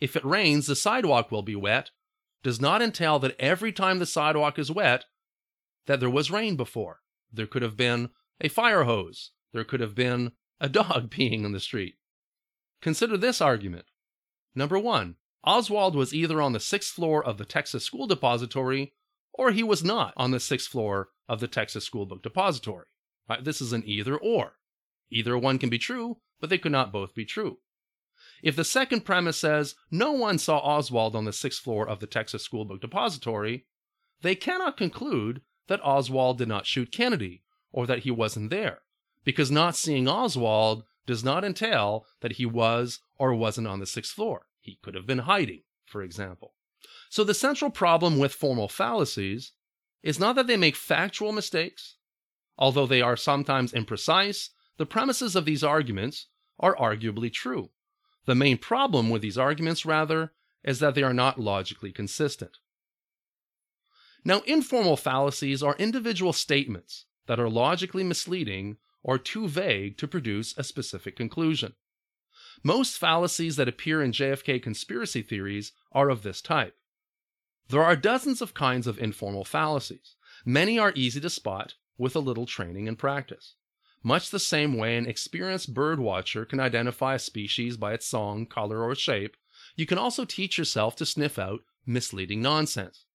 if 0.00 0.16
it 0.16 0.24
rains, 0.24 0.66
the 0.66 0.76
sidewalk 0.76 1.30
will 1.30 1.42
be 1.42 1.56
wet 1.56 1.90
does 2.42 2.60
not 2.60 2.82
entail 2.82 3.18
that 3.18 3.36
every 3.38 3.72
time 3.72 3.98
the 3.98 4.06
sidewalk 4.06 4.58
is 4.58 4.70
wet, 4.70 5.04
that 5.88 6.00
there 6.00 6.10
was 6.10 6.30
rain 6.30 6.54
before. 6.54 7.00
There 7.32 7.46
could 7.46 7.62
have 7.62 7.76
been 7.76 8.10
a 8.40 8.48
fire 8.48 8.84
hose. 8.84 9.32
There 9.52 9.64
could 9.64 9.80
have 9.80 9.94
been 9.94 10.32
a 10.60 10.68
dog 10.68 11.10
peeing 11.10 11.44
in 11.44 11.52
the 11.52 11.60
street. 11.60 11.96
Consider 12.80 13.16
this 13.16 13.40
argument. 13.40 13.86
Number 14.54 14.78
one, 14.78 15.16
Oswald 15.42 15.96
was 15.96 16.14
either 16.14 16.40
on 16.40 16.52
the 16.52 16.60
sixth 16.60 16.92
floor 16.92 17.24
of 17.24 17.38
the 17.38 17.44
Texas 17.44 17.84
School 17.84 18.06
Depository 18.06 18.92
or 19.32 19.52
he 19.52 19.62
was 19.62 19.82
not 19.82 20.12
on 20.16 20.30
the 20.30 20.40
sixth 20.40 20.68
floor 20.68 21.08
of 21.28 21.40
the 21.40 21.48
Texas 21.48 21.84
School 21.84 22.04
Book 22.04 22.22
Depository. 22.22 22.86
Right? 23.28 23.42
This 23.42 23.60
is 23.60 23.72
an 23.72 23.84
either 23.86 24.16
or. 24.16 24.54
Either 25.10 25.38
one 25.38 25.58
can 25.58 25.70
be 25.70 25.78
true, 25.78 26.18
but 26.40 26.50
they 26.50 26.58
could 26.58 26.72
not 26.72 26.92
both 26.92 27.14
be 27.14 27.24
true. 27.24 27.58
If 28.42 28.56
the 28.56 28.64
second 28.64 29.04
premise 29.04 29.38
says 29.38 29.74
no 29.90 30.12
one 30.12 30.38
saw 30.38 30.58
Oswald 30.58 31.16
on 31.16 31.24
the 31.24 31.32
sixth 31.32 31.62
floor 31.62 31.88
of 31.88 32.00
the 32.00 32.06
Texas 32.06 32.42
School 32.42 32.64
Book 32.64 32.80
Depository, 32.80 33.66
they 34.22 34.34
cannot 34.34 34.76
conclude 34.76 35.40
that 35.68 35.84
Oswald 35.84 36.38
did 36.38 36.48
not 36.48 36.66
shoot 36.66 36.92
Kennedy 36.92 37.42
or 37.72 37.86
that 37.86 38.00
he 38.00 38.10
wasn't 38.10 38.50
there, 38.50 38.80
because 39.24 39.50
not 39.50 39.76
seeing 39.76 40.08
Oswald 40.08 40.84
does 41.06 41.22
not 41.24 41.44
entail 41.44 42.04
that 42.20 42.32
he 42.32 42.44
was 42.46 43.00
or 43.16 43.34
wasn't 43.34 43.66
on 43.66 43.80
the 43.80 43.86
sixth 43.86 44.12
floor. 44.12 44.46
He 44.60 44.78
could 44.82 44.94
have 44.94 45.06
been 45.06 45.20
hiding, 45.20 45.62
for 45.86 46.02
example. 46.02 46.54
So 47.08 47.24
the 47.24 47.34
central 47.34 47.70
problem 47.70 48.18
with 48.18 48.34
formal 48.34 48.68
fallacies 48.68 49.52
is 50.02 50.20
not 50.20 50.36
that 50.36 50.46
they 50.46 50.56
make 50.56 50.76
factual 50.76 51.32
mistakes, 51.32 51.96
although 52.58 52.86
they 52.86 53.00
are 53.00 53.16
sometimes 53.16 53.72
imprecise, 53.72 54.50
the 54.76 54.86
premises 54.86 55.34
of 55.34 55.44
these 55.44 55.64
arguments 55.64 56.26
are 56.58 56.76
arguably 56.76 57.32
true. 57.32 57.70
The 58.26 58.34
main 58.34 58.58
problem 58.58 59.10
with 59.10 59.22
these 59.22 59.38
arguments, 59.38 59.86
rather, 59.86 60.32
is 60.62 60.80
that 60.80 60.94
they 60.94 61.02
are 61.02 61.14
not 61.14 61.40
logically 61.40 61.92
consistent. 61.92 62.58
Now, 64.28 64.40
informal 64.40 64.98
fallacies 64.98 65.62
are 65.62 65.74
individual 65.78 66.34
statements 66.34 67.06
that 67.28 67.40
are 67.40 67.48
logically 67.48 68.04
misleading 68.04 68.76
or 69.02 69.16
too 69.16 69.48
vague 69.48 69.96
to 69.96 70.06
produce 70.06 70.54
a 70.58 70.64
specific 70.64 71.16
conclusion. 71.16 71.72
Most 72.62 72.98
fallacies 72.98 73.56
that 73.56 73.68
appear 73.68 74.02
in 74.02 74.12
JFK 74.12 74.62
conspiracy 74.62 75.22
theories 75.22 75.72
are 75.92 76.10
of 76.10 76.24
this 76.24 76.42
type. 76.42 76.76
There 77.70 77.82
are 77.82 77.96
dozens 77.96 78.42
of 78.42 78.52
kinds 78.52 78.86
of 78.86 78.98
informal 78.98 79.46
fallacies. 79.46 80.16
Many 80.44 80.78
are 80.78 80.92
easy 80.94 81.22
to 81.22 81.30
spot 81.30 81.76
with 81.96 82.14
a 82.14 82.20
little 82.20 82.44
training 82.44 82.86
and 82.86 82.98
practice. 82.98 83.54
Much 84.02 84.28
the 84.28 84.38
same 84.38 84.76
way 84.76 84.98
an 84.98 85.06
experienced 85.06 85.72
bird 85.72 86.00
watcher 86.00 86.44
can 86.44 86.60
identify 86.60 87.14
a 87.14 87.18
species 87.18 87.78
by 87.78 87.94
its 87.94 88.06
song, 88.06 88.44
color, 88.44 88.84
or 88.84 88.94
shape, 88.94 89.38
you 89.74 89.86
can 89.86 89.96
also 89.96 90.26
teach 90.26 90.58
yourself 90.58 90.96
to 90.96 91.06
sniff 91.06 91.38
out 91.38 91.60
misleading 91.86 92.42
nonsense. 92.42 93.06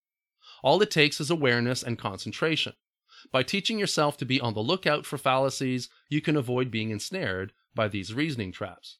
All 0.64 0.82
it 0.82 0.90
takes 0.90 1.20
is 1.20 1.30
awareness 1.30 1.84
and 1.84 2.00
concentration. 2.00 2.74
By 3.32 3.44
teaching 3.44 3.78
yourself 3.78 4.18
to 4.18 4.26
be 4.26 4.40
on 4.40 4.54
the 4.54 4.62
lookout 4.62 5.06
for 5.06 5.18
fallacies, 5.18 5.90
you 6.10 6.22
can 6.22 6.36
avoid 6.36 6.72
being 6.72 6.90
ensnared 6.90 7.52
by 7.76 7.88
these 7.90 8.14
reasoning 8.14 8.52
traps. 8.52 8.98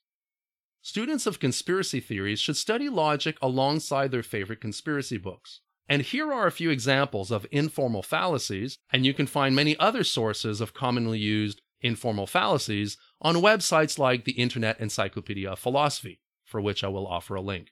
Students 0.82 1.26
of 1.26 1.40
conspiracy 1.40 2.02
theories 2.02 2.40
should 2.40 2.58
study 2.58 2.90
logic 2.90 3.38
alongside 3.42 4.12
their 4.12 4.24
favorite 4.24 4.60
conspiracy 4.60 5.18
books. 5.18 5.62
And 5.88 6.02
here 6.02 6.32
are 6.32 6.48
a 6.48 6.52
few 6.52 6.70
examples 6.70 7.32
of 7.32 7.46
informal 7.52 8.04
fallacies, 8.04 8.78
and 8.92 9.06
you 9.06 9.14
can 9.14 9.28
find 9.28 9.56
many 9.56 9.78
other 9.80 10.04
sources 10.04 10.60
of 10.60 10.74
commonly 10.74 11.20
used 11.20 11.62
informal 11.82 12.28
fallacies 12.28 12.98
on 13.22 13.36
websites 13.36 13.98
like 13.98 14.26
the 14.26 14.34
Internet 14.34 14.80
Encyclopedia 14.80 15.52
of 15.52 15.60
Philosophy, 15.60 16.20
for 16.44 16.60
which 16.60 16.84
I 16.84 16.88
will 16.90 17.08
offer 17.08 17.36
a 17.36 17.42
link. 17.42 17.72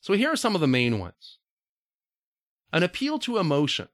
So 0.00 0.14
here 0.14 0.30
are 0.32 0.36
some 0.36 0.54
of 0.54 0.60
the 0.60 0.66
main 0.66 0.98
ones. 0.98 1.38
An 2.72 2.82
appeal 2.82 3.18
to 3.20 3.38
emotion 3.38 3.88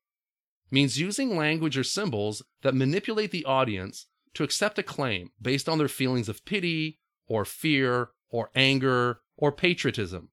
means 0.70 1.00
using 1.00 1.36
language 1.36 1.78
or 1.78 1.84
symbols 1.84 2.42
that 2.62 2.74
manipulate 2.74 3.30
the 3.30 3.44
audience 3.44 4.06
to 4.34 4.44
accept 4.44 4.78
a 4.78 4.82
claim 4.82 5.30
based 5.40 5.68
on 5.68 5.78
their 5.78 5.88
feelings 5.88 6.28
of 6.28 6.44
pity, 6.44 6.98
or 7.26 7.44
fear, 7.44 8.10
or 8.28 8.50
anger, 8.54 9.20
or 9.36 9.50
patriotism. 9.50 10.30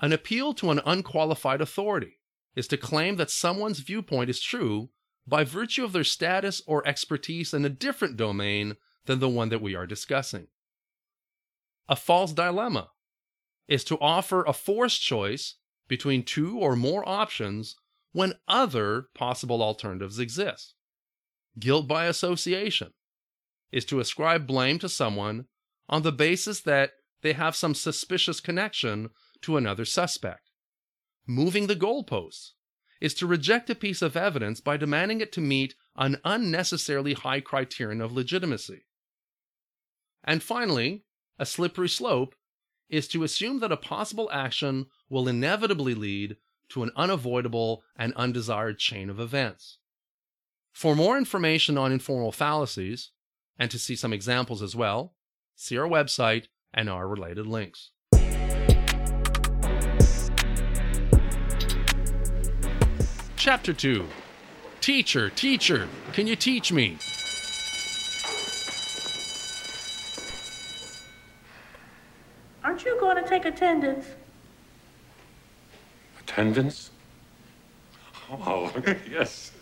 An 0.00 0.12
appeal 0.12 0.54
to 0.54 0.70
an 0.70 0.80
unqualified 0.84 1.60
authority 1.60 2.20
is 2.54 2.66
to 2.68 2.76
claim 2.76 3.16
that 3.16 3.30
someone's 3.30 3.80
viewpoint 3.80 4.28
is 4.28 4.40
true 4.40 4.90
by 5.26 5.44
virtue 5.44 5.84
of 5.84 5.92
their 5.92 6.04
status 6.04 6.62
or 6.66 6.86
expertise 6.86 7.54
in 7.54 7.64
a 7.64 7.70
different 7.70 8.16
domain 8.16 8.76
than 9.06 9.20
the 9.20 9.28
one 9.28 9.48
that 9.50 9.62
we 9.62 9.74
are 9.74 9.86
discussing. 9.86 10.48
A 11.88 11.96
false 11.96 12.32
dilemma 12.32 12.90
is 13.68 13.84
to 13.84 13.98
offer 14.00 14.42
a 14.44 14.52
forced 14.52 15.00
choice 15.02 15.56
between 15.88 16.22
two 16.22 16.58
or 16.58 16.76
more 16.76 17.08
options 17.08 17.76
when 18.12 18.34
other 18.48 19.08
possible 19.14 19.62
alternatives 19.62 20.18
exist. 20.18 20.74
Guilt 21.58 21.86
by 21.86 22.06
association 22.06 22.92
is 23.72 23.84
to 23.86 24.00
ascribe 24.00 24.46
blame 24.46 24.78
to 24.78 24.88
someone 24.88 25.46
on 25.88 26.02
the 26.02 26.12
basis 26.12 26.60
that 26.60 26.92
they 27.22 27.32
have 27.32 27.56
some 27.56 27.74
suspicious 27.74 28.40
connection 28.40 29.10
to 29.42 29.56
another 29.56 29.84
suspect. 29.84 30.50
Moving 31.26 31.66
the 31.66 31.76
goalposts 31.76 32.52
is 33.00 33.14
to 33.14 33.26
reject 33.26 33.68
a 33.68 33.74
piece 33.74 34.02
of 34.02 34.16
evidence 34.16 34.60
by 34.60 34.76
demanding 34.76 35.20
it 35.20 35.32
to 35.32 35.40
meet 35.40 35.74
an 35.96 36.18
unnecessarily 36.24 37.14
high 37.14 37.40
criterion 37.40 38.00
of 38.00 38.12
legitimacy. 38.12 38.86
And 40.24 40.42
finally, 40.42 41.04
a 41.38 41.46
slippery 41.46 41.88
slope 41.88 42.34
is 42.88 43.08
to 43.08 43.24
assume 43.24 43.60
that 43.60 43.72
a 43.72 43.76
possible 43.76 44.30
action 44.32 44.86
will 45.08 45.28
inevitably 45.28 45.94
lead 45.94 46.36
to 46.68 46.82
an 46.82 46.90
unavoidable 46.96 47.82
and 47.96 48.12
undesired 48.14 48.78
chain 48.78 49.08
of 49.08 49.20
events. 49.20 49.78
For 50.72 50.94
more 50.94 51.16
information 51.16 51.78
on 51.78 51.92
informal 51.92 52.32
fallacies, 52.32 53.10
and 53.58 53.70
to 53.70 53.78
see 53.78 53.96
some 53.96 54.12
examples 54.12 54.62
as 54.62 54.76
well, 54.76 55.14
see 55.54 55.78
our 55.78 55.88
website 55.88 56.48
and 56.74 56.90
our 56.90 57.08
related 57.08 57.46
links. 57.46 57.92
Chapter 63.36 63.72
2 63.72 64.06
Teacher, 64.80 65.30
teacher, 65.30 65.88
can 66.12 66.26
you 66.26 66.36
teach 66.36 66.70
me? 66.70 66.98
Aren't 72.62 72.84
you 72.84 72.98
going 73.00 73.22
to 73.22 73.28
take 73.28 73.44
attendance? 73.46 74.06
Attendance? 76.28 76.90
Oh, 78.28 78.72
yes. 79.08 79.52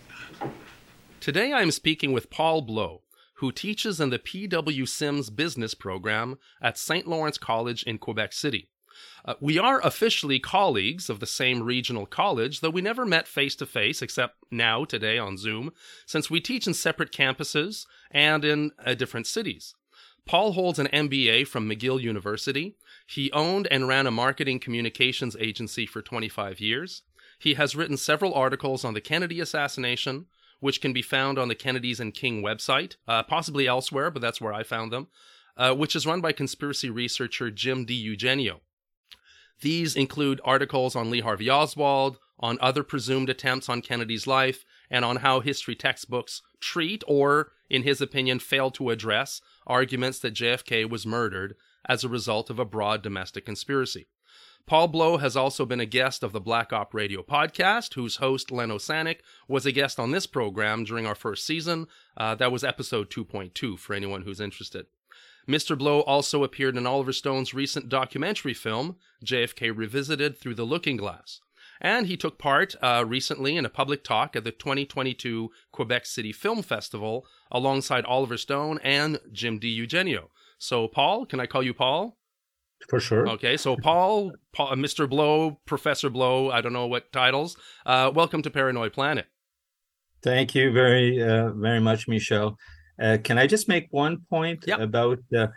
Today 1.20 1.52
I 1.52 1.60
am 1.60 1.70
speaking 1.70 2.12
with 2.14 2.30
Paul 2.30 2.66
Bleau, 2.66 3.02
who 3.34 3.52
teaches 3.52 4.00
in 4.00 4.08
the 4.08 4.18
P.W. 4.18 4.86
Sims 4.86 5.28
business 5.28 5.74
program 5.74 6.38
at 6.62 6.78
St. 6.78 7.06
Lawrence 7.06 7.36
College 7.36 7.82
in 7.82 7.98
Quebec 7.98 8.32
City. 8.32 8.70
Uh, 9.26 9.34
we 9.40 9.58
are 9.58 9.86
officially 9.86 10.38
colleagues 10.38 11.10
of 11.10 11.20
the 11.20 11.26
same 11.26 11.62
regional 11.62 12.06
college, 12.06 12.60
though 12.60 12.70
we 12.70 12.80
never 12.80 13.04
met 13.04 13.28
face 13.28 13.54
to 13.56 13.66
face 13.66 14.00
except 14.00 14.36
now, 14.50 14.86
today, 14.86 15.18
on 15.18 15.36
Zoom, 15.36 15.70
since 16.06 16.30
we 16.30 16.40
teach 16.40 16.66
in 16.66 16.72
separate 16.72 17.12
campuses 17.12 17.84
and 18.10 18.42
in 18.42 18.70
uh, 18.86 18.94
different 18.94 19.26
cities. 19.26 19.74
Paul 20.26 20.52
holds 20.52 20.78
an 20.78 20.88
MBA 20.88 21.46
from 21.46 21.68
McGill 21.68 22.00
University. 22.00 22.76
He 23.06 23.30
owned 23.32 23.68
and 23.70 23.86
ran 23.86 24.06
a 24.06 24.10
marketing 24.10 24.58
communications 24.58 25.36
agency 25.38 25.86
for 25.86 26.00
25 26.00 26.60
years. 26.60 27.02
He 27.38 27.54
has 27.54 27.76
written 27.76 27.96
several 27.96 28.32
articles 28.32 28.84
on 28.84 28.94
the 28.94 29.00
Kennedy 29.00 29.40
assassination, 29.40 30.26
which 30.60 30.80
can 30.80 30.94
be 30.94 31.02
found 31.02 31.38
on 31.38 31.48
the 31.48 31.54
Kennedys 31.54 32.00
and 32.00 32.14
King 32.14 32.42
website, 32.42 32.96
uh, 33.06 33.22
possibly 33.22 33.66
elsewhere, 33.66 34.10
but 34.10 34.22
that's 34.22 34.40
where 34.40 34.54
I 34.54 34.62
found 34.62 34.92
them, 34.92 35.08
uh, 35.56 35.74
which 35.74 35.94
is 35.94 36.06
run 36.06 36.22
by 36.22 36.32
conspiracy 36.32 36.88
researcher 36.88 37.50
Jim 37.50 37.84
D. 37.84 38.16
DiEugenio. 38.16 38.60
These 39.60 39.94
include 39.94 40.40
articles 40.44 40.96
on 40.96 41.10
Lee 41.10 41.20
Harvey 41.20 41.50
Oswald, 41.50 42.18
on 42.40 42.58
other 42.60 42.82
presumed 42.82 43.28
attempts 43.28 43.68
on 43.68 43.82
Kennedy's 43.82 44.26
life, 44.26 44.64
and 44.90 45.04
on 45.04 45.16
how 45.16 45.40
history 45.40 45.74
textbooks 45.74 46.42
treat, 46.60 47.04
or, 47.06 47.52
in 47.68 47.82
his 47.82 48.00
opinion, 48.00 48.38
failed 48.38 48.74
to 48.74 48.90
address, 48.90 49.40
arguments 49.66 50.18
that 50.20 50.34
JFK 50.34 50.88
was 50.88 51.06
murdered 51.06 51.56
as 51.86 52.04
a 52.04 52.08
result 52.08 52.50
of 52.50 52.58
a 52.58 52.64
broad 52.64 53.02
domestic 53.02 53.44
conspiracy. 53.44 54.06
Paul 54.66 54.88
Bleau 54.88 55.20
has 55.20 55.36
also 55.36 55.66
been 55.66 55.80
a 55.80 55.86
guest 55.86 56.22
of 56.22 56.32
the 56.32 56.40
Black 56.40 56.72
Op 56.72 56.94
Radio 56.94 57.22
podcast, 57.22 57.94
whose 57.94 58.16
host, 58.16 58.50
Len 58.50 58.70
Osanic, 58.70 59.18
was 59.46 59.66
a 59.66 59.72
guest 59.72 60.00
on 60.00 60.10
this 60.10 60.26
program 60.26 60.84
during 60.84 61.04
our 61.04 61.14
first 61.14 61.44
season. 61.44 61.86
Uh, 62.16 62.34
that 62.36 62.50
was 62.50 62.64
episode 62.64 63.10
2.2 63.10 63.78
for 63.78 63.92
anyone 63.92 64.22
who's 64.22 64.40
interested. 64.40 64.86
Mr. 65.46 65.76
Bleau 65.76 66.02
also 66.06 66.42
appeared 66.42 66.78
in 66.78 66.86
Oliver 66.86 67.12
Stone's 67.12 67.52
recent 67.52 67.90
documentary 67.90 68.54
film, 68.54 68.96
JFK 69.22 69.76
Revisited 69.76 70.38
Through 70.38 70.54
the 70.54 70.64
Looking 70.64 70.96
Glass. 70.96 71.40
And 71.80 72.06
he 72.06 72.16
took 72.16 72.38
part 72.38 72.74
uh, 72.82 73.04
recently 73.06 73.56
in 73.56 73.64
a 73.64 73.70
public 73.70 74.04
talk 74.04 74.36
at 74.36 74.44
the 74.44 74.52
2022 74.52 75.50
Quebec 75.72 76.06
City 76.06 76.32
Film 76.32 76.62
Festival 76.62 77.26
alongside 77.50 78.04
Oliver 78.04 78.36
Stone 78.36 78.78
and 78.82 79.18
Jim 79.32 79.58
D. 79.58 79.78
DiEugenio. 79.78 80.28
So, 80.58 80.88
Paul, 80.88 81.26
can 81.26 81.40
I 81.40 81.46
call 81.46 81.62
you 81.62 81.74
Paul? 81.74 82.16
For 82.88 83.00
sure. 83.00 83.28
Okay, 83.28 83.56
so 83.56 83.76
Paul, 83.76 84.32
Paul 84.52 84.72
uh, 84.72 84.74
Mr. 84.74 85.08
Bleau, 85.08 85.56
Professor 85.64 86.10
Bleau, 86.10 86.52
I 86.52 86.60
don't 86.60 86.72
know 86.72 86.86
what 86.86 87.12
titles. 87.12 87.56
Uh, 87.86 88.10
welcome 88.14 88.42
to 88.42 88.50
Paranoid 88.50 88.92
Planet. 88.92 89.26
Thank 90.22 90.54
you 90.54 90.72
very, 90.72 91.22
uh, 91.22 91.50
very 91.52 91.80
much, 91.80 92.08
Michel. 92.08 92.56
Uh, 93.00 93.18
can 93.22 93.38
I 93.38 93.46
just 93.46 93.68
make 93.68 93.88
one 93.90 94.18
point 94.30 94.64
yep. 94.66 94.80
about 94.80 95.18
uh, 95.36 95.48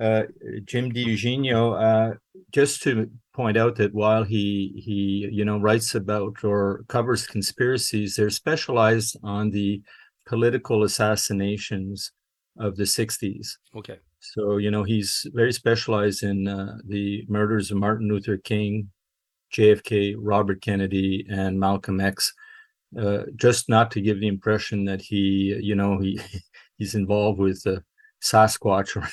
uh, 0.00 0.22
Jim 0.64 0.92
DiEugenio? 0.92 2.18
just 2.52 2.82
to 2.82 3.10
point 3.32 3.56
out 3.56 3.76
that 3.76 3.94
while 3.94 4.24
he 4.24 4.72
he 4.84 5.28
you 5.30 5.44
know 5.44 5.58
writes 5.58 5.94
about 5.94 6.44
or 6.44 6.84
covers 6.88 7.26
conspiracies, 7.26 8.14
they're 8.14 8.30
specialized 8.30 9.16
on 9.22 9.50
the 9.50 9.82
political 10.26 10.84
assassinations 10.84 12.12
of 12.58 12.76
the 12.76 12.84
60s. 12.84 13.48
Okay. 13.76 13.98
So 14.20 14.58
you 14.58 14.70
know 14.70 14.84
he's 14.84 15.26
very 15.32 15.52
specialized 15.52 16.22
in 16.22 16.48
uh, 16.48 16.76
the 16.86 17.24
murders 17.28 17.70
of 17.70 17.78
Martin 17.78 18.08
Luther 18.08 18.36
King, 18.36 18.90
JFK, 19.54 20.14
Robert 20.18 20.60
Kennedy, 20.60 21.26
and 21.30 21.58
Malcolm 21.58 22.00
X. 22.00 22.32
Uh, 22.98 23.22
just 23.36 23.68
not 23.68 23.92
to 23.92 24.00
give 24.00 24.18
the 24.18 24.26
impression 24.26 24.84
that 24.84 25.00
he, 25.00 25.56
you 25.62 25.76
know, 25.76 25.98
he 25.98 26.20
he's 26.76 26.94
involved 26.94 27.38
with 27.38 27.64
uh, 27.66 27.78
Sasquatch 28.22 28.96
or 28.96 29.08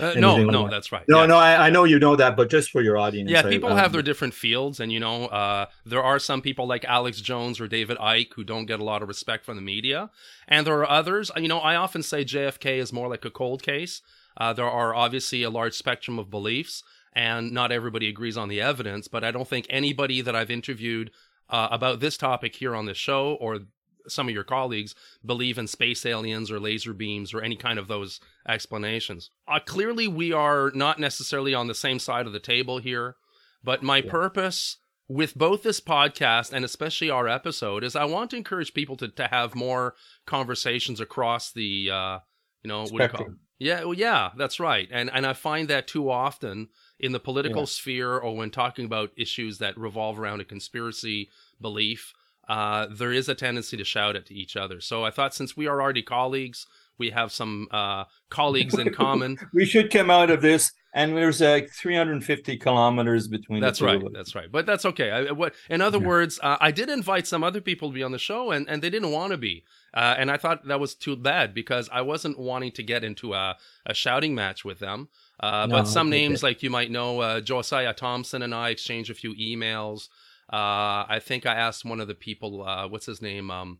uh, 0.00 0.14
no, 0.16 0.42
no, 0.44 0.62
like 0.62 0.70
that's 0.70 0.92
right. 0.92 1.04
No, 1.08 1.20
yeah. 1.20 1.26
no, 1.26 1.36
I, 1.36 1.66
I, 1.66 1.70
know 1.70 1.84
you 1.84 1.98
know 1.98 2.16
that, 2.16 2.36
but 2.36 2.50
just 2.50 2.70
for 2.70 2.80
your 2.80 2.96
audience. 2.96 3.30
Yeah, 3.30 3.42
people 3.42 3.72
I, 3.72 3.80
have 3.80 3.92
their 3.92 4.02
different 4.02 4.34
fields, 4.34 4.80
and 4.80 4.92
you 4.92 5.00
know, 5.00 5.26
uh, 5.26 5.66
there 5.86 6.02
are 6.02 6.18
some 6.18 6.42
people 6.42 6.66
like 6.66 6.84
Alex 6.84 7.20
Jones 7.20 7.60
or 7.60 7.68
David 7.68 7.98
Icke 7.98 8.32
who 8.34 8.44
don't 8.44 8.66
get 8.66 8.80
a 8.80 8.84
lot 8.84 9.02
of 9.02 9.08
respect 9.08 9.44
from 9.44 9.56
the 9.56 9.62
media, 9.62 10.10
and 10.48 10.66
there 10.66 10.78
are 10.78 10.90
others. 10.90 11.30
You 11.36 11.48
know, 11.48 11.58
I 11.58 11.76
often 11.76 12.02
say 12.02 12.24
JFK 12.24 12.78
is 12.78 12.92
more 12.92 13.08
like 13.08 13.24
a 13.24 13.30
cold 13.30 13.62
case. 13.62 14.02
Uh, 14.36 14.52
there 14.52 14.68
are 14.68 14.94
obviously 14.94 15.42
a 15.42 15.50
large 15.50 15.74
spectrum 15.74 16.18
of 16.18 16.30
beliefs, 16.30 16.82
and 17.12 17.52
not 17.52 17.70
everybody 17.70 18.08
agrees 18.08 18.36
on 18.36 18.48
the 18.48 18.60
evidence. 18.60 19.08
But 19.08 19.24
I 19.24 19.30
don't 19.30 19.48
think 19.48 19.66
anybody 19.70 20.20
that 20.20 20.34
I've 20.34 20.50
interviewed 20.50 21.10
uh, 21.48 21.68
about 21.70 22.00
this 22.00 22.16
topic 22.16 22.56
here 22.56 22.74
on 22.74 22.86
this 22.86 22.98
show 22.98 23.36
or 23.40 23.60
some 24.08 24.28
of 24.28 24.34
your 24.34 24.44
colleagues 24.44 24.94
believe 25.24 25.58
in 25.58 25.66
space 25.66 26.04
aliens 26.04 26.50
or 26.50 26.60
laser 26.60 26.92
beams 26.92 27.32
or 27.32 27.42
any 27.42 27.56
kind 27.56 27.78
of 27.78 27.88
those 27.88 28.20
explanations. 28.48 29.30
Uh, 29.48 29.58
clearly, 29.64 30.08
we 30.08 30.32
are 30.32 30.70
not 30.74 30.98
necessarily 30.98 31.54
on 31.54 31.66
the 31.66 31.74
same 31.74 31.98
side 31.98 32.26
of 32.26 32.32
the 32.32 32.40
table 32.40 32.78
here, 32.78 33.16
but 33.62 33.82
my 33.82 33.98
yeah. 33.98 34.10
purpose 34.10 34.78
with 35.08 35.34
both 35.34 35.62
this 35.62 35.80
podcast 35.80 36.52
and 36.52 36.64
especially 36.64 37.10
our 37.10 37.28
episode 37.28 37.84
is 37.84 37.94
I 37.94 38.04
want 38.04 38.30
to 38.30 38.36
encourage 38.36 38.72
people 38.72 38.96
to, 38.96 39.08
to 39.08 39.26
have 39.26 39.54
more 39.54 39.94
conversations 40.26 41.00
across 41.00 41.52
the, 41.52 41.90
uh, 41.90 42.18
you 42.62 42.68
know, 42.68 42.80
what 42.80 42.90
do 42.90 43.02
you 43.02 43.08
call 43.08 43.26
it? 43.26 43.32
Yeah, 43.58 43.84
well, 43.84 43.94
yeah, 43.94 44.30
that's 44.36 44.58
right. 44.58 44.88
And 44.90 45.10
and 45.10 45.24
I 45.24 45.32
find 45.32 45.68
that 45.68 45.86
too 45.86 46.10
often 46.10 46.68
in 46.98 47.12
the 47.12 47.20
political 47.20 47.62
yeah. 47.62 47.66
sphere 47.66 48.18
or 48.18 48.36
when 48.36 48.50
talking 48.50 48.84
about 48.84 49.12
issues 49.16 49.58
that 49.58 49.78
revolve 49.78 50.18
around 50.18 50.40
a 50.40 50.44
conspiracy 50.44 51.30
belief, 51.60 52.12
uh, 52.48 52.86
there 52.90 53.12
is 53.12 53.28
a 53.28 53.34
tendency 53.34 53.76
to 53.76 53.84
shout 53.84 54.16
at 54.16 54.30
each 54.30 54.56
other. 54.56 54.80
So 54.80 55.04
I 55.04 55.10
thought 55.10 55.34
since 55.34 55.56
we 55.56 55.66
are 55.66 55.80
already 55.80 56.02
colleagues, 56.02 56.66
we 56.98 57.10
have 57.10 57.32
some 57.32 57.68
uh, 57.70 58.04
colleagues 58.30 58.78
in 58.78 58.92
common. 58.94 59.38
we 59.52 59.64
should 59.64 59.90
come 59.90 60.10
out 60.10 60.30
of 60.30 60.42
this, 60.42 60.72
and 60.94 61.16
there's 61.16 61.40
like 61.40 61.70
350 61.70 62.56
kilometers 62.58 63.26
between. 63.26 63.60
That's 63.60 63.80
right. 63.80 64.00
That's 64.12 64.34
right. 64.34 64.50
But 64.50 64.66
that's 64.66 64.84
okay. 64.84 65.10
I, 65.10 65.32
what, 65.32 65.54
in 65.68 65.80
other 65.80 65.98
yeah. 65.98 66.06
words, 66.06 66.38
uh, 66.42 66.56
I 66.60 66.70
did 66.70 66.88
invite 66.88 67.26
some 67.26 67.42
other 67.42 67.60
people 67.60 67.88
to 67.88 67.94
be 67.94 68.02
on 68.02 68.12
the 68.12 68.18
show, 68.18 68.52
and, 68.52 68.68
and 68.68 68.82
they 68.82 68.90
didn't 68.90 69.10
want 69.10 69.32
to 69.32 69.38
be. 69.38 69.64
Uh, 69.92 70.14
and 70.18 70.30
I 70.30 70.36
thought 70.36 70.66
that 70.66 70.80
was 70.80 70.94
too 70.94 71.16
bad 71.16 71.54
because 71.54 71.88
I 71.92 72.02
wasn't 72.02 72.38
wanting 72.38 72.72
to 72.72 72.82
get 72.82 73.04
into 73.04 73.32
a, 73.32 73.56
a 73.86 73.94
shouting 73.94 74.34
match 74.34 74.64
with 74.64 74.78
them. 74.78 75.08
Uh, 75.40 75.66
no, 75.66 75.76
but 75.76 75.88
some 75.88 76.10
names, 76.10 76.42
like 76.42 76.62
you 76.62 76.70
might 76.70 76.90
know, 76.90 77.20
uh, 77.20 77.40
Josiah 77.40 77.92
Thompson 77.92 78.42
and 78.42 78.54
I 78.54 78.70
exchanged 78.70 79.10
a 79.10 79.14
few 79.14 79.34
emails. 79.34 80.08
Uh, 80.52 81.04
I 81.08 81.20
think 81.22 81.46
I 81.46 81.54
asked 81.54 81.84
one 81.84 82.00
of 82.00 82.08
the 82.08 82.14
people, 82.14 82.62
uh, 82.62 82.86
what's 82.88 83.06
his 83.06 83.22
name? 83.22 83.50
Um, 83.50 83.78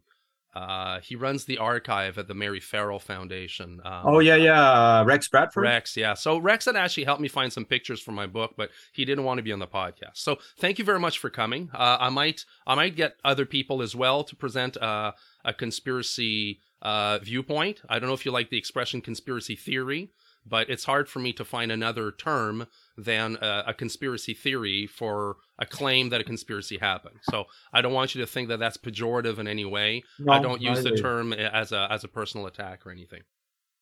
uh, 0.54 1.00
he 1.00 1.16
runs 1.16 1.44
the 1.46 1.58
archive 1.58 2.16
at 2.16 2.28
the 2.28 2.34
Mary 2.34 2.60
Ferrell 2.60 3.00
Foundation. 3.00 3.80
Um, 3.84 4.02
oh 4.04 4.18
yeah, 4.20 4.36
yeah, 4.36 5.02
Rex 5.04 5.26
Bradford. 5.26 5.64
Rex, 5.64 5.96
yeah. 5.96 6.14
So 6.14 6.38
Rex 6.38 6.66
had 6.66 6.76
actually 6.76 7.04
helped 7.04 7.20
me 7.20 7.26
find 7.26 7.52
some 7.52 7.64
pictures 7.64 8.00
for 8.00 8.12
my 8.12 8.26
book, 8.26 8.54
but 8.56 8.70
he 8.92 9.04
didn't 9.04 9.24
want 9.24 9.38
to 9.38 9.42
be 9.42 9.50
on 9.50 9.58
the 9.58 9.66
podcast. 9.66 10.14
So 10.14 10.38
thank 10.58 10.78
you 10.78 10.84
very 10.84 11.00
much 11.00 11.18
for 11.18 11.28
coming. 11.28 11.70
Uh, 11.74 11.96
I 11.98 12.08
might, 12.08 12.44
I 12.66 12.76
might 12.76 12.94
get 12.94 13.16
other 13.24 13.46
people 13.46 13.82
as 13.82 13.96
well 13.96 14.22
to 14.22 14.36
present 14.36 14.76
uh, 14.76 15.12
a 15.44 15.52
conspiracy 15.52 16.60
uh, 16.82 17.18
viewpoint. 17.18 17.82
I 17.88 17.98
don't 17.98 18.08
know 18.08 18.14
if 18.14 18.24
you 18.24 18.30
like 18.30 18.50
the 18.50 18.58
expression 18.58 19.00
conspiracy 19.00 19.56
theory, 19.56 20.12
but 20.46 20.68
it's 20.68 20.84
hard 20.84 21.08
for 21.08 21.18
me 21.18 21.32
to 21.32 21.44
find 21.44 21.72
another 21.72 22.10
term 22.10 22.66
than 22.96 23.36
a, 23.40 23.64
a, 23.68 23.74
conspiracy 23.74 24.34
theory 24.34 24.86
for 24.86 25.36
a 25.58 25.66
claim 25.66 26.10
that 26.10 26.20
a 26.20 26.24
conspiracy 26.24 26.78
happened. 26.78 27.16
So 27.22 27.44
I 27.72 27.80
don't 27.80 27.92
want 27.92 28.14
you 28.14 28.20
to 28.20 28.26
think 28.26 28.48
that 28.48 28.58
that's 28.58 28.76
pejorative 28.76 29.38
in 29.38 29.48
any 29.48 29.64
way. 29.64 30.02
No, 30.18 30.32
I 30.32 30.38
don't 30.40 30.60
use 30.60 30.82
the 30.82 30.92
term 30.92 31.32
as 31.32 31.72
a 31.72 31.88
as 31.90 32.04
a 32.04 32.08
personal 32.08 32.46
attack 32.46 32.86
or 32.86 32.90
anything. 32.90 33.22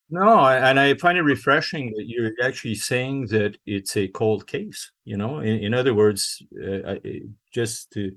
No, 0.09 0.45
and 0.45 0.79
I 0.79 0.93
find 0.95 1.17
it 1.17 1.23
refreshing 1.23 1.93
that 1.95 2.05
you're 2.07 2.31
actually 2.43 2.75
saying 2.75 3.27
that 3.27 3.57
it's 3.65 3.97
a 3.97 4.07
cold 4.09 4.47
case. 4.47 4.91
You 5.05 5.17
know, 5.17 5.39
in, 5.39 5.57
in 5.57 5.73
other 5.73 5.93
words, 5.93 6.41
uh, 6.63 6.95
just 7.51 7.91
to, 7.93 8.11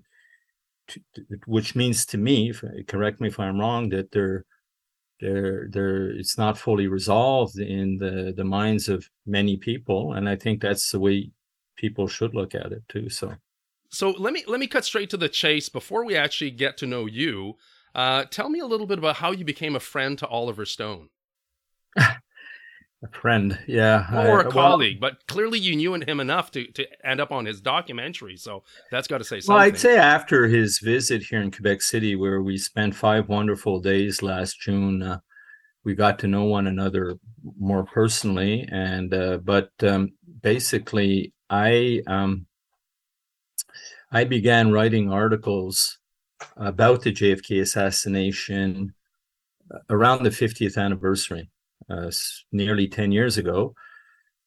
to, 0.88 1.00
which 1.46 1.74
means 1.74 2.04
to 2.06 2.18
me, 2.18 2.52
correct 2.86 3.20
me 3.20 3.28
if 3.28 3.40
I'm 3.40 3.58
wrong, 3.58 3.88
that 3.90 4.12
there 4.12 4.44
there 5.20 5.68
there 5.70 6.10
it's 6.10 6.36
not 6.36 6.58
fully 6.58 6.86
resolved 6.86 7.58
in 7.58 7.96
the 7.96 8.34
the 8.36 8.44
minds 8.44 8.88
of 8.88 9.08
many 9.24 9.56
people 9.56 10.12
and 10.12 10.28
i 10.28 10.36
think 10.36 10.60
that's 10.60 10.90
the 10.90 11.00
way 11.00 11.30
people 11.76 12.08
should 12.08 12.34
look 12.34 12.54
at 12.54 12.72
it 12.72 12.82
too 12.88 13.08
so. 13.08 13.34
So 13.90 14.10
let 14.10 14.32
me 14.32 14.42
let 14.48 14.58
me 14.58 14.66
cut 14.66 14.84
straight 14.84 15.10
to 15.10 15.16
the 15.16 15.28
chase 15.28 15.68
before 15.68 16.04
we 16.04 16.16
actually 16.16 16.50
get 16.50 16.76
to 16.78 16.86
know 16.86 17.06
you. 17.06 17.54
Uh, 17.94 18.24
tell 18.24 18.48
me 18.48 18.58
a 18.58 18.66
little 18.66 18.86
bit 18.86 18.98
about 18.98 19.16
how 19.16 19.30
you 19.30 19.44
became 19.44 19.76
a 19.76 19.80
friend 19.80 20.18
to 20.18 20.26
oliver 20.26 20.66
stone 20.66 21.08
a 23.06 23.18
friend 23.18 23.58
yeah 23.66 24.28
or 24.28 24.40
a 24.40 24.50
colleague 24.50 25.00
well, 25.00 25.10
but 25.10 25.26
clearly 25.26 25.58
you 25.58 25.76
knew 25.76 25.94
him 25.94 26.20
enough 26.20 26.50
to, 26.50 26.66
to 26.72 26.86
end 27.06 27.20
up 27.20 27.30
on 27.32 27.44
his 27.44 27.60
documentary 27.60 28.36
so 28.36 28.62
that's 28.90 29.08
got 29.08 29.18
to 29.18 29.24
say 29.24 29.40
something 29.40 29.54
well 29.54 29.64
i'd 29.64 29.78
say 29.78 29.96
after 29.96 30.46
his 30.46 30.78
visit 30.78 31.22
here 31.22 31.40
in 31.40 31.50
quebec 31.50 31.82
city 31.82 32.16
where 32.16 32.42
we 32.42 32.56
spent 32.56 32.94
five 32.94 33.28
wonderful 33.28 33.80
days 33.80 34.22
last 34.22 34.60
june 34.60 35.02
uh, 35.02 35.18
we 35.84 35.94
got 35.94 36.18
to 36.18 36.26
know 36.26 36.44
one 36.44 36.66
another 36.66 37.16
more 37.58 37.84
personally 37.84 38.68
and 38.70 39.14
uh, 39.14 39.38
but 39.38 39.70
um, 39.82 40.12
basically 40.42 41.32
i 41.50 42.00
um, 42.06 42.46
i 44.10 44.24
began 44.24 44.72
writing 44.72 45.12
articles 45.12 45.98
about 46.56 47.02
the 47.02 47.12
jfk 47.12 47.60
assassination 47.60 48.94
uh, 49.72 49.78
around 49.90 50.22
the 50.22 50.30
50th 50.30 50.76
anniversary 50.76 51.50
uh, 51.90 52.10
nearly 52.52 52.88
10 52.88 53.12
years 53.12 53.38
ago. 53.38 53.74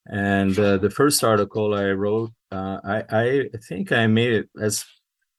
And 0.06 0.58
uh, 0.58 0.78
the 0.78 0.90
first 0.90 1.24
article 1.24 1.74
I 1.74 1.92
wrote, 1.92 2.32
uh, 2.52 2.80
I, 2.84 3.04
I 3.10 3.50
think 3.68 3.92
I 3.92 4.08
made 4.08 4.34
it 4.34 4.50
as 4.60 4.86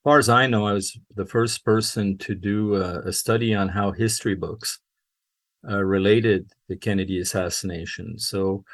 far 0.05 0.19
as 0.19 0.29
I 0.29 0.47
know, 0.47 0.67
I 0.67 0.73
was 0.73 0.97
the 1.15 1.27
first 1.27 1.65
person 1.65 2.17
to 2.19 2.35
do 2.35 2.77
a, 2.77 3.01
a 3.01 3.13
study 3.13 3.55
on 3.55 3.69
how 3.69 3.91
history 3.91 4.35
books 4.35 4.79
uh, 5.69 5.83
related 5.83 6.51
the 6.69 6.77
Kennedy 6.77 7.21
assassination. 7.21 8.19
So 8.19 8.65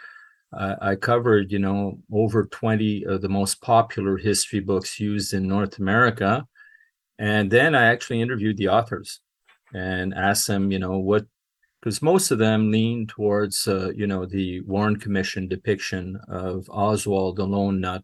I 0.59 0.95
covered, 0.95 1.53
you 1.53 1.59
know, 1.59 1.99
over 2.11 2.47
20 2.47 3.05
of 3.05 3.21
the 3.21 3.29
most 3.29 3.61
popular 3.61 4.17
history 4.17 4.61
books 4.61 4.99
used 4.99 5.35
in 5.35 5.47
North 5.47 5.79
America. 5.79 6.47
And 7.19 7.51
then 7.51 7.75
I 7.75 7.87
actually 7.87 8.23
interviewed 8.23 8.57
the 8.57 8.69
authors 8.69 9.21
and 9.75 10.15
asked 10.15 10.47
them, 10.47 10.71
you 10.71 10.79
know, 10.79 10.99
what 10.99 11.27
because 11.87 12.03
most 12.03 12.33
of 12.33 12.39
them 12.39 12.73
lean 12.73 13.07
towards, 13.07 13.69
uh, 13.69 13.93
you 13.95 14.09
know, 14.09 14.27
the 14.27 14.61
Warren 14.63 14.97
Commission 14.97 15.47
depiction 15.47 16.19
of 16.27 16.69
Oswald 16.69 17.37
the 17.37 17.45
lone 17.45 17.81
nut 17.81 18.03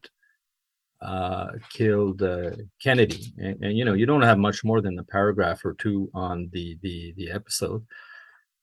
uh, 1.01 1.49
killed 1.69 2.23
uh, 2.23 2.53
Kennedy, 2.81 3.35
and, 3.39 3.61
and, 3.61 3.77
you 3.77 3.85
know, 3.85 3.95
you 3.95 4.07
don't 4.07 4.23
have 4.23 4.39
much 4.39 4.63
more 4.63 4.81
than 4.81 5.01
a 5.01 5.03
paragraph 5.03 5.65
or 5.65 5.75
two 5.75 6.09
on 6.15 6.49
the 6.53 6.79
the 6.83 7.13
the 7.17 7.33
episode. 7.33 7.85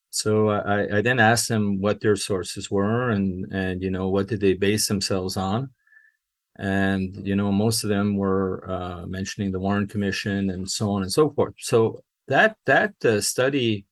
So 0.10 0.52
I, 0.52 1.00
I 1.00 1.02
then 1.02 1.20
asked 1.20 1.50
them 1.50 1.82
what 1.82 2.00
their 2.00 2.16
sources 2.16 2.72
were, 2.72 3.10
and 3.10 3.46
and 3.52 3.84
you 3.84 3.92
know 3.92 4.08
what 4.08 4.28
did 4.28 4.40
they 4.40 4.54
base 4.54 4.88
themselves 4.88 5.36
on, 5.36 5.70
and 6.58 7.28
you 7.28 7.36
know 7.36 7.52
most 7.52 7.84
of 7.84 7.90
them 7.90 8.16
were 8.16 8.64
uh, 8.72 9.06
mentioning 9.06 9.52
the 9.52 9.60
Warren 9.60 9.86
Commission 9.86 10.50
and 10.50 10.72
so 10.72 10.92
on 10.92 11.02
and 11.02 11.12
so 11.12 11.30
forth. 11.30 11.56
So 11.58 12.06
that 12.30 12.56
that 12.68 12.94
uh, 13.04 13.20
study 13.20 13.86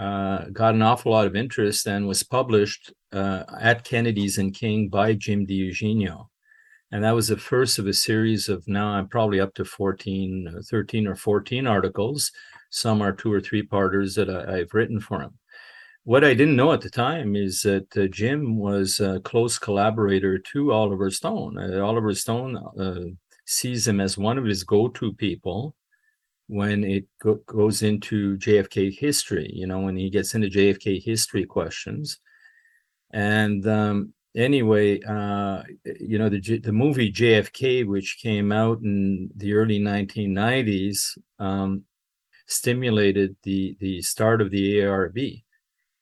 uh, 0.00 0.46
got 0.50 0.74
an 0.74 0.80
awful 0.80 1.12
lot 1.12 1.26
of 1.26 1.36
interest 1.36 1.86
and 1.86 2.08
was 2.08 2.22
published 2.22 2.90
uh, 3.12 3.44
at 3.60 3.84
Kennedy's 3.84 4.38
and 4.38 4.54
King 4.54 4.88
by 4.88 5.12
Jim 5.12 5.46
DiEugenio. 5.46 6.26
And 6.90 7.04
that 7.04 7.14
was 7.14 7.28
the 7.28 7.36
first 7.36 7.78
of 7.78 7.86
a 7.86 7.92
series 7.92 8.48
of 8.48 8.66
now 8.66 8.88
I'm 8.88 9.08
probably 9.08 9.40
up 9.40 9.52
to 9.54 9.64
14, 9.64 10.54
uh, 10.56 10.62
13 10.70 11.06
or 11.06 11.14
14 11.14 11.66
articles. 11.66 12.32
Some 12.70 13.02
are 13.02 13.12
two 13.12 13.30
or 13.30 13.42
three 13.42 13.62
parters 13.62 14.14
that 14.14 14.30
I, 14.30 14.58
have 14.58 14.72
written 14.72 15.00
for 15.00 15.20
him. 15.20 15.38
What 16.04 16.24
I 16.24 16.32
didn't 16.32 16.56
know 16.56 16.72
at 16.72 16.80
the 16.80 16.88
time 16.88 17.36
is 17.36 17.60
that 17.62 17.94
uh, 17.94 18.06
Jim 18.06 18.56
was 18.56 19.00
a 19.00 19.20
close 19.20 19.58
collaborator 19.58 20.38
to 20.38 20.72
Oliver 20.72 21.10
Stone. 21.10 21.58
Uh, 21.58 21.84
Oliver 21.84 22.14
Stone 22.14 22.56
uh, 22.56 23.00
sees 23.44 23.86
him 23.86 24.00
as 24.00 24.16
one 24.16 24.38
of 24.38 24.46
his 24.46 24.64
go 24.64 24.88
to 24.88 25.12
people 25.12 25.74
when 26.50 26.82
it 26.82 27.04
go- 27.22 27.40
goes 27.46 27.82
into 27.82 28.36
JFK 28.36 28.98
history, 28.98 29.48
you 29.54 29.68
know, 29.68 29.78
when 29.78 29.96
he 29.96 30.10
gets 30.10 30.34
into 30.34 30.48
JFK 30.48 31.00
history 31.02 31.44
questions. 31.44 32.18
And 33.12 33.64
um, 33.68 34.12
anyway, 34.34 35.00
uh, 35.02 35.62
you 36.00 36.18
know, 36.18 36.28
the, 36.28 36.58
the 36.58 36.72
movie 36.72 37.12
JFK, 37.12 37.86
which 37.86 38.18
came 38.20 38.50
out 38.50 38.80
in 38.82 39.30
the 39.36 39.54
early 39.54 39.78
1990s, 39.78 41.16
um, 41.38 41.84
stimulated 42.48 43.36
the, 43.44 43.76
the 43.78 44.02
start 44.02 44.42
of 44.42 44.50
the 44.50 44.80
ARB. 44.80 45.44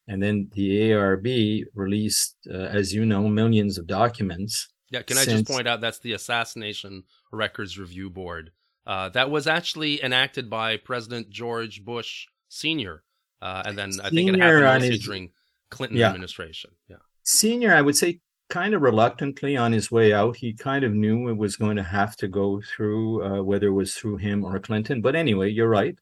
And 0.09 0.23
then 0.23 0.49
the 0.53 0.93
ARB 0.93 1.65
released, 1.75 2.37
uh, 2.51 2.57
as 2.57 2.95
you 2.95 3.05
know, 3.05 3.29
millions 3.29 3.77
of 3.77 3.87
documents. 3.87 4.69
Yeah, 4.91 5.03
can 5.03 5.19
I 5.19 5.27
just 5.27 5.47
point 5.47 5.69
out 5.69 5.83
that's 5.83 5.99
the 5.99 6.15
Assassination 6.15 7.03
Records 7.31 7.79
Review 7.79 8.09
Board 8.09 8.53
uh, 8.89 9.11
that 9.11 9.31
was 9.31 9.47
actually 9.47 10.03
enacted 10.03 10.49
by 10.49 10.79
President 10.79 11.29
George 11.29 11.85
Bush 11.85 12.27
Senior, 12.49 13.05
uh, 13.43 13.63
and 13.67 13.77
then 13.79 13.93
I 14.03 14.09
think 14.09 14.31
it 14.31 14.41
happened 14.41 14.85
his, 14.85 15.05
during 15.05 15.31
Clinton 15.71 15.99
yeah. 15.99 16.09
administration. 16.09 16.71
Yeah, 16.89 16.97
Senior, 17.23 17.75
I 17.75 17.83
would 17.83 17.97
say, 17.97 18.21
kind 18.49 18.73
of 18.73 18.81
reluctantly 18.81 19.59
on 19.59 19.73
his 19.73 19.91
way 19.91 20.15
out. 20.15 20.37
He 20.37 20.55
kind 20.55 20.85
of 20.85 20.95
knew 20.95 21.29
it 21.29 21.37
was 21.37 21.57
going 21.57 21.77
to 21.77 21.83
have 21.83 22.17
to 22.17 22.29
go 22.29 22.63
through, 22.63 23.25
uh, 23.25 23.43
whether 23.43 23.67
it 23.67 23.73
was 23.73 23.95
through 23.95 24.17
him 24.17 24.43
or 24.43 24.59
Clinton. 24.59 25.03
But 25.03 25.15
anyway, 25.15 25.51
you're 25.51 25.69
right. 25.69 25.99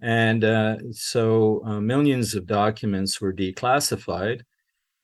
And 0.00 0.42
uh, 0.42 0.78
so 0.90 1.62
uh, 1.64 1.80
millions 1.80 2.34
of 2.34 2.46
documents 2.46 3.20
were 3.20 3.32
declassified, 3.32 4.42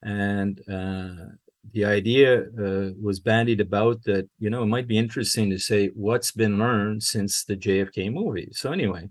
and 0.03 0.61
uh, 0.69 1.37
the 1.71 1.85
idea 1.85 2.41
uh, 2.43 2.91
was 3.01 3.21
bandied 3.21 3.61
about 3.61 4.03
that 4.05 4.29
you 4.39 4.51
know 4.51 4.63
it 4.63 4.67
might 4.67 4.89
be 4.89 4.99
interesting 4.99 5.49
to 5.51 5.59
say 5.59 5.89
what's 5.95 6.33
been 6.33 6.59
learned 6.59 7.03
since 7.03 7.45
the 7.45 7.57
JFK 7.57 8.13
movie. 8.13 8.49
So 8.53 8.73
anyway, 8.73 9.09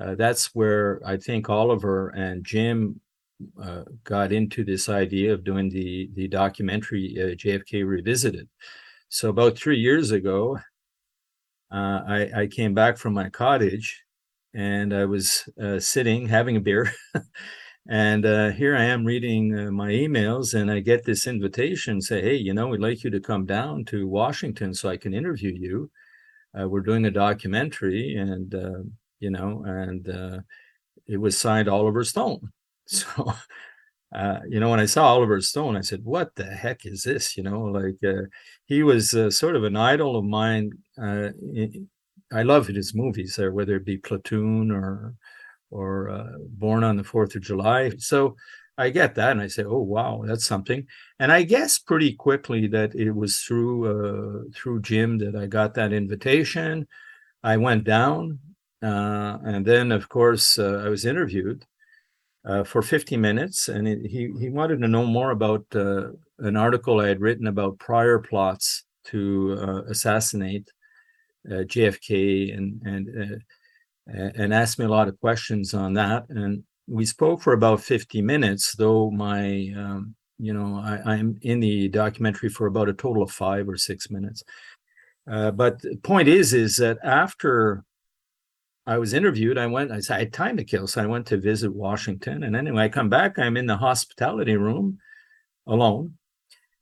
uh, 0.00 0.16
that's 0.16 0.54
where 0.54 1.00
I 1.06 1.16
think 1.16 1.48
Oliver 1.48 2.08
and 2.10 2.44
Jim 2.44 3.00
uh, 3.62 3.84
got 4.04 4.32
into 4.32 4.64
this 4.64 4.88
idea 4.88 5.32
of 5.32 5.44
doing 5.44 5.68
the 5.68 6.10
the 6.14 6.28
documentary 6.28 7.16
uh, 7.18 7.34
JFK 7.36 7.86
Revisited. 7.86 8.48
So 9.08 9.28
about 9.28 9.56
three 9.56 9.78
years 9.78 10.10
ago, 10.10 10.58
uh, 11.70 12.00
I, 12.06 12.30
I 12.42 12.46
came 12.48 12.74
back 12.74 12.96
from 12.96 13.14
my 13.14 13.28
cottage, 13.28 14.02
and 14.54 14.92
I 14.92 15.04
was 15.04 15.48
uh, 15.62 15.78
sitting 15.78 16.26
having 16.26 16.56
a 16.56 16.60
beer. 16.60 16.92
And 17.88 18.26
uh, 18.26 18.50
here 18.50 18.76
I 18.76 18.84
am 18.84 19.04
reading 19.04 19.56
uh, 19.56 19.70
my 19.70 19.90
emails, 19.90 20.54
and 20.54 20.70
I 20.70 20.80
get 20.80 21.04
this 21.04 21.26
invitation 21.28 22.00
say, 22.00 22.20
Hey, 22.20 22.34
you 22.34 22.52
know, 22.52 22.66
we'd 22.66 22.80
like 22.80 23.04
you 23.04 23.10
to 23.10 23.20
come 23.20 23.46
down 23.46 23.84
to 23.86 24.08
Washington 24.08 24.74
so 24.74 24.88
I 24.88 24.96
can 24.96 25.14
interview 25.14 25.52
you. 25.52 25.90
Uh, 26.58 26.68
we're 26.68 26.80
doing 26.80 27.04
a 27.04 27.10
documentary, 27.12 28.16
and, 28.16 28.52
uh, 28.54 28.82
you 29.20 29.30
know, 29.30 29.62
and 29.64 30.08
uh, 30.08 30.40
it 31.06 31.18
was 31.18 31.38
signed 31.38 31.68
Oliver 31.68 32.04
Stone. 32.04 32.52
So, 32.88 33.32
uh, 34.14 34.38
you 34.48 34.60
know, 34.60 34.70
when 34.70 34.78
I 34.78 34.86
saw 34.86 35.08
Oliver 35.08 35.40
Stone, 35.40 35.76
I 35.76 35.80
said, 35.80 36.04
What 36.04 36.36
the 36.36 36.44
heck 36.44 36.86
is 36.86 37.02
this? 37.02 37.36
You 37.36 37.42
know, 37.42 37.62
like 37.62 37.98
he 38.66 38.84
was 38.84 39.10
sort 39.36 39.56
of 39.56 39.64
an 39.64 39.74
idol 39.74 40.16
of 40.16 40.24
mine. 40.24 40.70
I 40.96 42.42
love 42.42 42.68
his 42.68 42.94
movies, 42.94 43.38
whether 43.38 43.74
it 43.74 43.84
be 43.84 43.98
Platoon 43.98 44.70
or 44.70 45.16
or 45.70 46.10
uh, 46.10 46.32
born 46.48 46.84
on 46.84 46.96
the 46.96 47.02
4th 47.02 47.34
of 47.34 47.42
July. 47.42 47.92
So 47.98 48.36
I 48.78 48.90
get 48.90 49.14
that 49.14 49.32
and 49.32 49.40
I 49.40 49.46
say, 49.46 49.64
oh, 49.64 49.78
wow, 49.78 50.22
that's 50.24 50.44
something. 50.44 50.86
And 51.18 51.32
I 51.32 51.42
guess 51.42 51.78
pretty 51.78 52.12
quickly 52.12 52.66
that 52.68 52.94
it 52.94 53.12
was 53.12 53.38
through 53.38 53.86
uh, 53.86 54.44
through 54.54 54.82
Jim 54.82 55.18
that 55.18 55.34
I 55.34 55.46
got 55.46 55.74
that 55.74 55.92
invitation. 55.92 56.86
I 57.42 57.56
went 57.56 57.84
down. 57.84 58.38
Uh, 58.82 59.38
and 59.44 59.64
then, 59.64 59.92
of 59.92 60.08
course, 60.08 60.58
uh, 60.58 60.82
I 60.84 60.90
was 60.90 61.06
interviewed 61.06 61.64
uh, 62.44 62.64
for 62.64 62.82
50 62.82 63.16
minutes. 63.16 63.68
And 63.68 63.88
it, 63.88 64.06
he, 64.10 64.30
he 64.38 64.50
wanted 64.50 64.82
to 64.82 64.88
know 64.88 65.06
more 65.06 65.30
about 65.30 65.64
uh, 65.74 66.08
an 66.40 66.56
article 66.56 67.00
I 67.00 67.08
had 67.08 67.20
written 67.20 67.46
about 67.46 67.78
prior 67.78 68.18
plots 68.18 68.84
to 69.04 69.84
assassinate 69.88 70.68
JFK 71.48 72.56
and, 72.56 72.82
and 72.84 73.40
and 74.06 74.54
asked 74.54 74.78
me 74.78 74.84
a 74.84 74.88
lot 74.88 75.08
of 75.08 75.20
questions 75.20 75.74
on 75.74 75.94
that. 75.94 76.28
And 76.28 76.62
we 76.86 77.04
spoke 77.04 77.42
for 77.42 77.52
about 77.52 77.80
50 77.80 78.22
minutes, 78.22 78.74
though 78.76 79.10
my, 79.10 79.72
um, 79.76 80.14
you 80.38 80.52
know, 80.52 80.80
I, 80.82 81.16
am 81.16 81.38
in 81.42 81.60
the 81.60 81.88
documentary 81.88 82.48
for 82.48 82.66
about 82.66 82.88
a 82.88 82.92
total 82.92 83.22
of 83.22 83.30
five 83.30 83.68
or 83.68 83.76
six 83.76 84.10
minutes. 84.10 84.44
Uh, 85.28 85.50
but 85.50 85.80
the 85.82 85.96
point 85.96 86.28
is, 86.28 86.52
is 86.52 86.76
that 86.76 86.98
after 87.02 87.84
I 88.86 88.98
was 88.98 89.14
interviewed, 89.14 89.58
I 89.58 89.66
went, 89.66 89.90
I, 89.90 89.98
said, 89.98 90.16
I 90.16 90.18
had 90.20 90.32
time 90.32 90.56
to 90.58 90.64
kill. 90.64 90.86
So 90.86 91.02
I 91.02 91.06
went 91.06 91.26
to 91.26 91.38
visit 91.38 91.74
Washington. 91.74 92.44
And 92.44 92.54
anyway, 92.54 92.84
I 92.84 92.88
come 92.88 93.08
back, 93.08 93.38
I'm 93.38 93.56
in 93.56 93.66
the 93.66 93.76
hospitality 93.76 94.56
room 94.56 94.98
alone. 95.66 96.14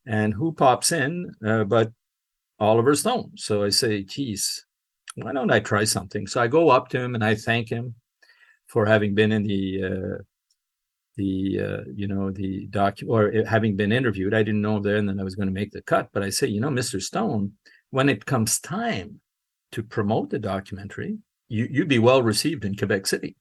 And 0.05 0.33
who 0.33 0.51
pops 0.51 0.91
in? 0.91 1.31
Uh, 1.43 1.63
but 1.63 1.91
Oliver 2.59 2.95
Stone. 2.95 3.31
So 3.37 3.63
I 3.63 3.69
say, 3.69 4.03
geez, 4.03 4.64
why 5.15 5.33
don't 5.33 5.51
I 5.51 5.59
try 5.59 5.83
something? 5.83 6.27
So 6.27 6.41
I 6.41 6.47
go 6.47 6.69
up 6.69 6.89
to 6.89 6.99
him 6.99 7.15
and 7.15 7.23
I 7.23 7.35
thank 7.35 7.69
him 7.69 7.95
for 8.67 8.85
having 8.85 9.15
been 9.15 9.31
in 9.31 9.43
the 9.43 9.83
uh, 9.83 10.23
the 11.15 11.59
uh, 11.59 11.83
you 11.93 12.07
know 12.07 12.31
the 12.31 12.67
doc 12.67 12.99
or 13.07 13.31
having 13.47 13.75
been 13.75 13.91
interviewed. 13.91 14.33
I 14.33 14.43
didn't 14.43 14.61
know 14.61 14.79
there 14.79 14.97
and 14.97 15.07
then 15.07 15.19
I 15.19 15.23
was 15.23 15.35
going 15.35 15.47
to 15.47 15.53
make 15.53 15.71
the 15.71 15.81
cut, 15.81 16.09
but 16.13 16.23
I 16.23 16.29
say, 16.29 16.47
you 16.47 16.59
know, 16.59 16.69
Mr. 16.69 17.01
Stone, 17.01 17.53
when 17.91 18.09
it 18.09 18.25
comes 18.25 18.59
time 18.59 19.21
to 19.71 19.83
promote 19.83 20.29
the 20.29 20.39
documentary, 20.39 21.17
you 21.47 21.67
you'd 21.71 21.87
be 21.87 21.99
well 21.99 22.21
received 22.21 22.65
in 22.65 22.75
Quebec 22.75 23.07
City. 23.07 23.35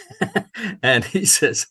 and 0.82 1.04
he 1.04 1.24
says, 1.24 1.66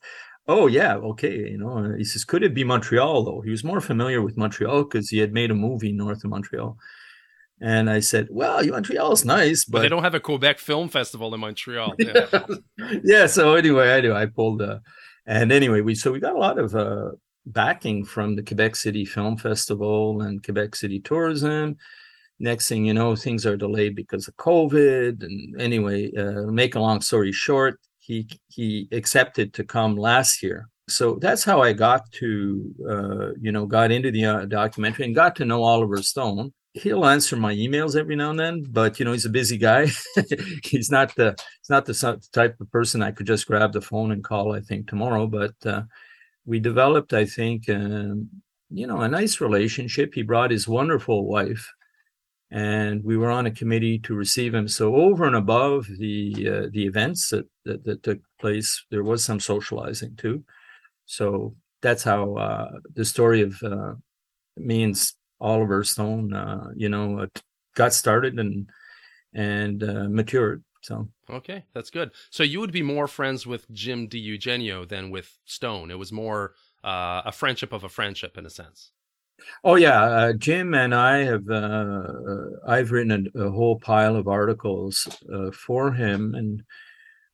Oh 0.47 0.67
yeah, 0.67 0.95
okay. 0.95 1.49
You 1.51 1.57
know, 1.57 1.93
he 1.97 2.03
says, 2.03 2.25
could 2.25 2.43
it 2.43 2.53
be 2.53 2.63
Montreal 2.63 3.23
though? 3.23 3.41
He 3.41 3.51
was 3.51 3.63
more 3.63 3.79
familiar 3.81 4.21
with 4.21 4.37
Montreal 4.37 4.83
because 4.83 5.09
he 5.09 5.19
had 5.19 5.33
made 5.33 5.51
a 5.51 5.55
movie 5.55 5.91
north 5.91 6.23
of 6.23 6.31
Montreal. 6.31 6.77
And 7.61 7.89
I 7.89 7.99
said, 7.99 8.27
"Well, 8.31 8.65
Montreal's 8.65 9.23
nice, 9.23 9.65
but, 9.65 9.77
but 9.77 9.81
they 9.83 9.89
don't 9.89 10.03
have 10.03 10.15
a 10.15 10.19
Quebec 10.19 10.57
Film 10.57 10.89
Festival 10.89 11.33
in 11.33 11.39
Montreal." 11.39 11.95
Yeah. 11.99 12.45
yeah. 13.03 13.27
So 13.27 13.55
anyway, 13.55 13.91
I 13.91 14.01
do. 14.01 14.13
I 14.13 14.25
pulled, 14.25 14.61
uh, 14.63 14.79
and 15.27 15.51
anyway, 15.51 15.81
we 15.81 15.93
so 15.93 16.11
we 16.11 16.19
got 16.19 16.35
a 16.35 16.39
lot 16.39 16.57
of 16.57 16.75
uh, 16.75 17.11
backing 17.45 18.03
from 18.03 18.35
the 18.35 18.41
Quebec 18.41 18.75
City 18.75 19.05
Film 19.05 19.37
Festival 19.37 20.21
and 20.23 20.43
Quebec 20.43 20.75
City 20.75 20.99
Tourism. 20.99 21.77
Next 22.39 22.67
thing 22.67 22.85
you 22.85 22.95
know, 22.95 23.15
things 23.15 23.45
are 23.45 23.55
delayed 23.55 23.95
because 23.95 24.27
of 24.27 24.35
COVID. 24.37 25.23
And 25.23 25.61
anyway, 25.61 26.11
uh, 26.15 26.51
make 26.51 26.73
a 26.73 26.79
long 26.79 27.01
story 27.01 27.31
short, 27.31 27.79
he 27.99 28.27
he 28.47 28.87
accepted 28.91 29.53
to 29.53 29.63
come 29.63 29.95
last 29.95 30.41
year. 30.41 30.67
So 30.89 31.19
that's 31.21 31.43
how 31.43 31.61
I 31.61 31.73
got 31.73 32.11
to, 32.13 32.75
uh, 32.89 33.27
you 33.39 33.51
know, 33.51 33.67
got 33.67 33.91
into 33.91 34.11
the 34.11 34.25
uh, 34.25 34.45
documentary 34.45 35.05
and 35.05 35.15
got 35.15 35.35
to 35.37 35.45
know 35.45 35.63
Oliver 35.63 36.01
Stone 36.01 36.51
he'll 36.73 37.05
answer 37.05 37.35
my 37.35 37.53
emails 37.53 37.97
every 37.97 38.15
now 38.15 38.29
and 38.29 38.39
then 38.39 38.63
but 38.69 38.97
you 38.97 39.05
know 39.05 39.11
he's 39.11 39.25
a 39.25 39.29
busy 39.29 39.57
guy. 39.57 39.87
He's 40.63 40.89
not 40.89 41.13
the 41.15 41.35
he's 41.61 41.69
not 41.69 41.85
the 41.85 42.21
type 42.31 42.59
of 42.61 42.71
person 42.71 43.03
i 43.03 43.11
could 43.11 43.27
just 43.27 43.45
grab 43.45 43.73
the 43.73 43.81
phone 43.81 44.11
and 44.11 44.23
call 44.23 44.55
i 44.55 44.61
think 44.61 44.87
tomorrow 44.87 45.27
but 45.27 45.53
uh, 45.65 45.83
we 46.45 46.59
developed 46.59 47.13
i 47.13 47.25
think 47.25 47.67
uh, 47.67 48.15
you 48.71 48.87
know 48.87 49.01
a 49.01 49.07
nice 49.07 49.41
relationship. 49.41 50.13
He 50.13 50.23
brought 50.23 50.51
his 50.51 50.67
wonderful 50.67 51.25
wife 51.25 51.71
and 52.49 53.03
we 53.03 53.17
were 53.17 53.29
on 53.29 53.45
a 53.45 53.51
committee 53.51 53.99
to 53.99 54.15
receive 54.15 54.53
him. 54.53 54.67
So 54.67 54.95
over 54.95 55.25
and 55.25 55.35
above 55.35 55.87
the 55.99 56.33
uh, 56.47 56.69
the 56.71 56.85
events 56.85 57.29
that, 57.29 57.47
that, 57.65 57.83
that 57.83 58.03
took 58.03 58.19
place 58.39 58.85
there 58.89 59.03
was 59.03 59.23
some 59.23 59.39
socializing 59.39 60.15
too. 60.15 60.43
So 61.05 61.55
that's 61.81 62.03
how 62.03 62.35
uh, 62.35 62.71
the 62.93 63.05
story 63.05 63.41
of 63.41 63.61
uh, 63.61 63.93
means 64.55 65.15
Oliver 65.41 65.83
Stone, 65.83 66.33
uh, 66.33 66.69
you 66.75 66.87
know, 66.87 67.19
uh, 67.19 67.27
got 67.75 67.93
started 67.93 68.39
and 68.39 68.69
and 69.33 69.83
uh, 69.83 70.07
matured. 70.07 70.63
So 70.83 71.09
okay, 71.29 71.65
that's 71.73 71.89
good. 71.89 72.11
So 72.29 72.43
you 72.43 72.59
would 72.59 72.71
be 72.71 72.83
more 72.83 73.07
friends 73.07 73.45
with 73.45 73.69
Jim 73.71 74.07
DiEugenio 74.07 74.87
than 74.87 75.09
with 75.09 75.37
Stone. 75.45 75.91
It 75.91 75.99
was 75.99 76.11
more 76.11 76.53
uh, 76.83 77.23
a 77.25 77.31
friendship 77.31 77.73
of 77.73 77.83
a 77.83 77.89
friendship 77.89 78.37
in 78.37 78.45
a 78.45 78.49
sense. 78.49 78.91
Oh 79.63 79.75
yeah, 79.75 80.03
uh, 80.03 80.33
Jim 80.33 80.73
and 80.75 80.93
I 80.93 81.23
have. 81.23 81.49
Uh, 81.49 82.03
I've 82.67 82.91
written 82.91 83.31
a, 83.35 83.45
a, 83.47 83.51
whole 83.51 83.79
pile 83.79 84.15
of 84.15 84.27
articles 84.27 85.07
for 85.53 85.93
him, 85.93 86.35
and 86.35 86.63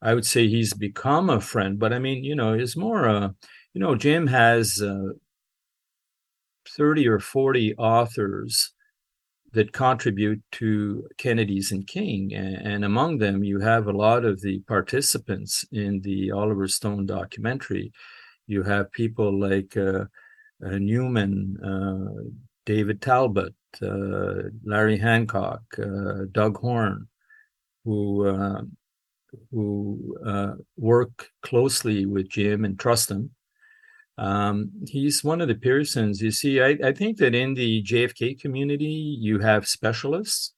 I 0.02 0.14
would 0.14 0.26
say 0.26 0.48
he's 0.48 0.74
become 0.74 1.30
a 1.30 1.42
friend. 1.42 1.78
But 1.78 1.92
I 1.92 2.00
mean, 2.00 2.24
you 2.24 2.36
know, 2.36 2.54
he's 2.54 2.78
more. 2.78 3.06
a 3.06 3.36
you 3.74 3.82
know, 3.82 3.96
Jim 3.96 4.28
has 4.28 4.82
30 6.78 7.08
or 7.08 7.20
40 7.20 7.76
authors 7.76 8.74
that 9.54 9.74
contribute 9.74 10.42
to 10.52 11.08
Kennedy's 11.18 11.72
and 11.72 11.88
King. 11.88 12.34
And, 12.34 12.86
among 12.86 13.18
them, 13.18 13.44
you 13.44 13.60
have 13.60 13.88
a 13.88 13.94
lot 13.94 14.26
of 14.26 14.42
the 14.42 14.60
participants 14.68 15.66
in 15.72 16.02
the 16.02 16.32
Oliver 16.32 16.68
Stone 16.68 17.06
documentary. 17.08 17.92
You 18.46 18.64
have 18.64 18.92
people 18.92 19.38
like 19.38 19.76
uh, 19.76 20.06
uh, 20.66 20.78
Newman, 20.78 21.58
uh, 21.64 22.30
David 22.66 23.02
Talbot, 23.02 23.56
uh, 23.82 24.50
Larry 24.64 24.98
Hancock, 24.98 25.64
uh, 25.80 26.26
Doug 26.32 26.58
Horne, 26.58 27.08
who 27.86 28.28
uh, 28.28 28.62
who 29.52 30.16
work 30.78 31.30
closely 31.42 32.06
with 32.06 32.30
Jim 32.30 32.64
and 32.64 32.80
trust 32.80 33.12
him 33.12 33.30
um, 34.18 34.72
he's 34.88 35.24
one 35.24 35.42
of 35.42 35.48
the 35.48 35.56
Pearsons. 35.56 36.22
You 36.22 36.32
see, 36.32 36.62
I, 36.62 36.78
I 36.84 36.92
think 36.92 37.18
that 37.18 37.36
in 37.36 37.54
the 37.54 37.84
JFK 37.84 38.40
community, 38.40 38.86
you 38.86 39.40
have 39.40 39.68
specialists. 39.68 40.54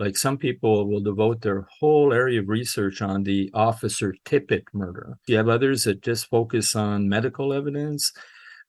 Like 0.00 0.16
some 0.16 0.36
people 0.36 0.88
will 0.88 1.00
devote 1.00 1.40
their 1.40 1.66
whole 1.78 2.12
area 2.12 2.40
of 2.40 2.48
research 2.48 3.00
on 3.00 3.22
the 3.22 3.50
Officer 3.54 4.14
Tippit 4.24 4.64
murder. 4.72 5.16
You 5.28 5.36
have 5.36 5.48
others 5.48 5.84
that 5.84 6.02
just 6.02 6.26
focus 6.26 6.74
on 6.74 7.08
medical 7.08 7.52
evidence. 7.52 8.12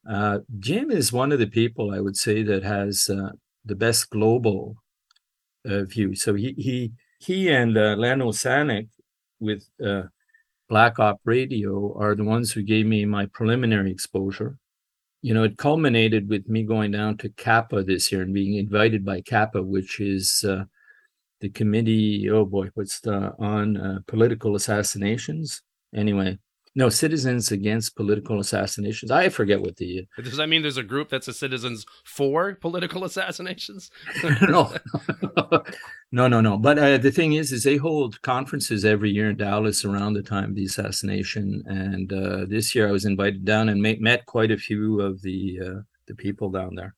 Uh, 0.08 0.39
Jim 0.60 0.91
is 0.91 1.12
one 1.12 1.32
of 1.32 1.39
the 1.39 1.48
people 1.48 1.91
I 1.91 2.00
would 2.00 2.16
say 2.16 2.43
that 2.43 2.62
has 2.62 3.10
uh, 3.10 3.32
the 3.66 3.76
best 3.76 4.12
global 4.12 4.76
uh, 5.68 5.86
view. 5.86 6.14
So 6.14 6.36
he 6.36 6.54
he 6.58 6.91
he 7.20 7.50
and 7.50 7.76
uh, 7.76 7.96
Len 7.98 8.20
Osanic 8.20 8.88
with 9.39 9.68
uh, 9.84 10.04
Black 10.68 10.97
Op 10.99 11.20
Radio 11.26 11.95
are 11.99 12.16
the 12.16 12.24
ones 12.24 12.51
who 12.51 12.63
gave 12.63 12.86
me 12.86 13.05
my 13.05 13.28
preliminary 13.28 13.91
exposure. 13.91 14.57
You 15.22 15.34
know, 15.34 15.43
it 15.43 15.57
culminated 15.57 16.28
with 16.28 16.49
me 16.49 16.63
going 16.63 16.91
down 16.91 17.18
to 17.18 17.30
CAPA 17.30 17.84
this 17.84 18.11
year 18.11 18.22
and 18.24 18.34
being 18.34 18.55
invited 18.55 19.05
by 19.05 19.22
CAPA, 19.22 19.61
which 19.63 19.99
is 19.99 20.43
uh, 20.47 20.66
the 21.41 21.49
committee. 21.49 22.30
Oh 22.30 22.45
boy, 22.45 22.70
what's 22.74 22.99
the 22.99 23.34
on 23.39 23.78
uh, 23.78 23.99
political 24.07 24.55
assassinations? 24.55 25.61
Anyway, 25.93 26.38
no 26.76 26.89
citizens 26.89 27.51
against 27.51 27.95
political 27.95 28.39
assassinations. 28.39 29.09
I 29.09 29.30
forget 29.30 29.61
what 29.61 29.78
the 29.78 30.07
does 30.23 30.38
that 30.38 30.49
mean 30.49 30.61
there's 30.61 30.78
a 30.78 30.84
group 30.84 31.09
that's 31.09 31.28
a 31.28 31.34
citizens 31.34 31.86
for 32.03 32.55
political 32.55 33.03
assassinations? 33.03 33.89
No. 34.41 34.73
No 36.11 36.28
no 36.28 36.39
no. 36.39 36.57
But 36.57 36.78
uh, 36.78 36.97
the 36.97 37.11
thing 37.11 37.34
is 37.34 37.51
is 37.51 37.63
they 37.63 37.78
hold 37.78 38.21
conferences 38.21 38.86
every 38.86 39.11
year 39.11 39.30
in 39.30 39.38
dallas 39.38 39.84
around 39.86 40.13
the 40.13 40.21
time 40.21 40.51
of 40.51 40.55
the 40.55 40.65
assassination. 40.65 41.63
And 41.65 42.11
uh, 42.11 42.45
this 42.47 42.76
year 42.76 42.88
i 42.88 42.91
was 42.91 43.05
invited 43.05 43.45
down 43.45 43.69
and 43.69 43.82
met, 43.82 44.01
met 44.01 44.26
quite 44.26 44.51
a 44.51 44.57
few 44.57 45.01
of 45.01 45.21
the 45.21 45.59
uh, 45.63 45.82
the 46.07 46.15
people 46.15 46.49
down 46.49 46.76
there. 46.76 46.95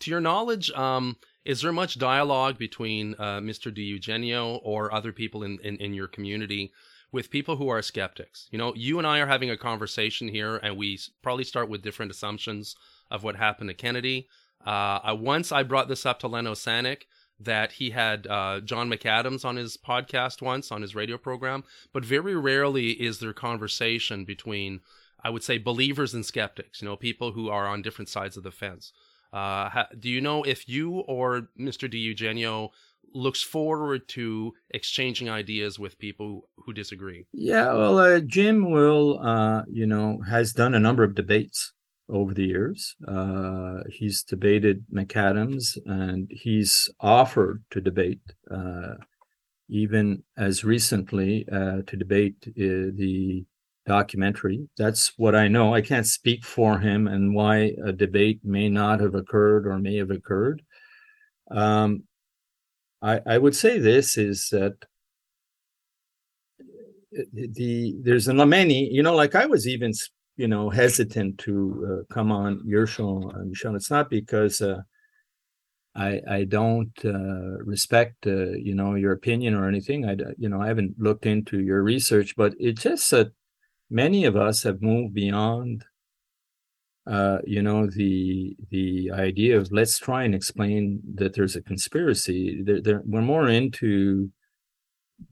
To 0.00 0.10
your 0.10 0.20
knowledge 0.20 0.70
um 0.72 1.16
is 1.44 1.60
there 1.60 1.72
much 1.72 1.98
dialogue 1.98 2.58
between 2.58 3.14
uh, 3.18 3.38
Mr. 3.38 3.70
DiEugenio 3.70 4.60
or 4.62 4.94
other 4.94 5.12
people 5.12 5.42
in, 5.42 5.58
in, 5.62 5.76
in 5.76 5.92
your 5.92 6.08
community 6.08 6.72
with 7.14 7.30
people 7.30 7.54
who 7.56 7.68
are 7.68 7.80
skeptics? 7.80 8.48
You 8.50 8.58
know, 8.58 8.74
you 8.74 8.98
and 8.98 9.06
I 9.06 9.20
are 9.20 9.26
having 9.28 9.48
a 9.48 9.56
conversation 9.56 10.26
here, 10.26 10.56
and 10.56 10.76
we 10.76 10.98
probably 11.22 11.44
start 11.44 11.68
with 11.68 11.80
different 11.80 12.10
assumptions 12.10 12.74
of 13.08 13.22
what 13.22 13.36
happened 13.36 13.70
to 13.70 13.74
Kennedy. 13.74 14.26
Uh, 14.66 14.98
I, 15.04 15.12
once 15.12 15.52
I 15.52 15.62
brought 15.62 15.86
this 15.86 16.04
up 16.04 16.18
to 16.20 16.28
Len 16.28 16.46
Osanic 16.46 17.02
that 17.38 17.72
he 17.72 17.90
had 17.90 18.26
uh, 18.26 18.60
John 18.60 18.90
McAdams 18.90 19.44
on 19.44 19.54
his 19.54 19.76
podcast 19.76 20.42
once 20.42 20.72
on 20.72 20.82
his 20.82 20.96
radio 20.96 21.16
program, 21.16 21.62
but 21.92 22.04
very 22.04 22.34
rarely 22.34 22.90
is 22.90 23.20
there 23.20 23.32
conversation 23.32 24.24
between, 24.24 24.80
I 25.22 25.30
would 25.30 25.44
say, 25.44 25.56
believers 25.58 26.14
and 26.14 26.26
skeptics. 26.26 26.82
You 26.82 26.88
know, 26.88 26.96
people 26.96 27.30
who 27.30 27.48
are 27.48 27.68
on 27.68 27.80
different 27.80 28.08
sides 28.08 28.36
of 28.36 28.42
the 28.42 28.50
fence. 28.50 28.92
Uh, 29.32 29.68
ha- 29.68 29.88
do 29.98 30.08
you 30.08 30.20
know 30.20 30.42
if 30.42 30.68
you 30.68 30.90
or 31.00 31.48
Mr. 31.58 31.88
DiEugenio 31.88 32.70
looks 33.14 33.42
forward 33.42 34.08
to 34.08 34.52
exchanging 34.70 35.30
ideas 35.30 35.78
with 35.78 35.98
people 35.98 36.48
who 36.56 36.72
disagree? 36.72 37.26
Yeah, 37.32 37.72
well, 37.72 37.98
uh, 37.98 38.20
Jim 38.20 38.70
will, 38.70 39.20
uh, 39.20 39.62
you 39.70 39.86
know, 39.86 40.20
has 40.28 40.52
done 40.52 40.74
a 40.74 40.80
number 40.80 41.04
of 41.04 41.14
debates 41.14 41.72
over 42.08 42.34
the 42.34 42.44
years. 42.44 42.96
Uh, 43.06 43.80
he's 43.88 44.22
debated 44.22 44.84
McAdams 44.92 45.78
and 45.86 46.30
he's 46.30 46.90
offered 47.00 47.64
to 47.70 47.80
debate, 47.80 48.20
uh, 48.50 48.94
even 49.68 50.22
as 50.36 50.64
recently 50.64 51.46
uh, 51.50 51.82
to 51.86 51.96
debate 51.96 52.36
uh, 52.48 52.92
the 52.94 53.44
documentary. 53.86 54.68
That's 54.76 55.12
what 55.16 55.34
I 55.34 55.48
know. 55.48 55.74
I 55.74 55.80
can't 55.80 56.06
speak 56.06 56.44
for 56.44 56.78
him 56.78 57.06
and 57.06 57.34
why 57.34 57.74
a 57.84 57.92
debate 57.92 58.40
may 58.42 58.68
not 58.68 59.00
have 59.00 59.14
occurred 59.14 59.66
or 59.66 59.78
may 59.78 59.96
have 59.96 60.10
occurred. 60.10 60.62
Um, 61.50 62.04
I, 63.04 63.20
I 63.26 63.38
would 63.38 63.54
say 63.54 63.78
this 63.78 64.16
is 64.16 64.48
that 64.50 64.74
the 67.32 67.94
there's 68.02 68.26
a 68.28 68.46
many 68.46 68.88
you 68.90 69.02
know 69.02 69.14
like 69.14 69.34
I 69.34 69.46
was 69.46 69.68
even 69.68 69.92
you 70.36 70.48
know 70.48 70.70
hesitant 70.70 71.38
to 71.40 72.04
uh, 72.08 72.14
come 72.14 72.32
on 72.32 72.62
your 72.64 72.86
show 72.86 73.30
Michel. 73.46 73.76
It's 73.76 73.90
not 73.90 74.10
because 74.10 74.60
uh, 74.60 74.80
I 75.94 76.20
I 76.28 76.44
don't 76.44 76.92
uh, 77.04 77.62
respect 77.64 78.26
uh, 78.26 78.52
you 78.52 78.74
know 78.74 78.94
your 78.94 79.12
opinion 79.12 79.54
or 79.54 79.68
anything. 79.68 80.08
I 80.08 80.16
you 80.38 80.48
know 80.48 80.60
I 80.60 80.68
haven't 80.68 80.94
looked 80.98 81.26
into 81.26 81.60
your 81.60 81.82
research, 81.82 82.34
but 82.36 82.54
it's 82.58 82.82
just 82.82 83.10
that 83.10 83.32
many 83.90 84.24
of 84.24 84.34
us 84.34 84.62
have 84.62 84.82
moved 84.82 85.14
beyond 85.14 85.84
uh, 87.06 87.38
you 87.44 87.62
know 87.62 87.86
the 87.86 88.56
the 88.70 89.10
idea 89.12 89.58
of 89.58 89.70
let's 89.70 89.98
try 89.98 90.24
and 90.24 90.34
explain 90.34 91.00
that 91.14 91.34
there's 91.34 91.56
a 91.56 91.62
conspiracy 91.62 92.62
they're, 92.62 92.80
they're, 92.80 93.02
we're 93.04 93.20
more 93.20 93.48
into 93.48 94.30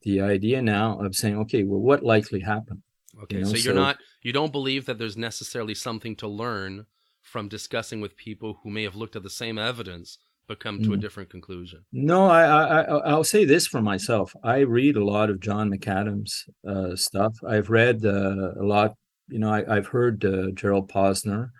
the 0.02 0.20
idea 0.20 0.60
now 0.60 0.98
of 1.00 1.14
saying 1.14 1.36
okay 1.36 1.62
well 1.64 1.80
what 1.80 2.02
likely 2.02 2.40
happened 2.40 2.82
okay 3.22 3.38
you 3.38 3.42
know? 3.42 3.48
so 3.48 3.54
you're 3.54 3.74
so, 3.74 3.80
not 3.80 3.98
you 4.22 4.32
don't 4.32 4.52
believe 4.52 4.86
that 4.86 4.98
there's 4.98 5.16
necessarily 5.16 5.74
something 5.74 6.14
to 6.14 6.28
learn 6.28 6.84
from 7.22 7.48
discussing 7.48 8.00
with 8.00 8.16
people 8.16 8.58
who 8.62 8.70
may 8.70 8.82
have 8.82 8.96
looked 8.96 9.16
at 9.16 9.22
the 9.22 9.30
same 9.30 9.58
evidence 9.58 10.18
but 10.48 10.60
come 10.60 10.82
to 10.82 10.92
a 10.92 10.96
mm. 10.96 11.00
different 11.00 11.30
conclusion. 11.30 11.84
No, 11.92 12.26
I, 12.26 12.42
I 12.42 12.80
I'll 12.82 13.24
say 13.24 13.44
this 13.44 13.66
for 13.66 13.80
myself. 13.80 14.34
I 14.42 14.58
read 14.58 14.96
a 14.96 15.04
lot 15.04 15.30
of 15.30 15.40
John 15.40 15.70
McAdams 15.70 16.48
uh, 16.68 16.96
stuff. 16.96 17.34
I've 17.48 17.70
read 17.70 18.04
uh, 18.04 18.52
a 18.60 18.64
lot. 18.64 18.94
You 19.28 19.38
know, 19.38 19.50
I, 19.50 19.74
have 19.74 19.86
heard 19.86 20.24
uh, 20.24 20.50
Gerald 20.50 20.90
Posner, 20.90 21.50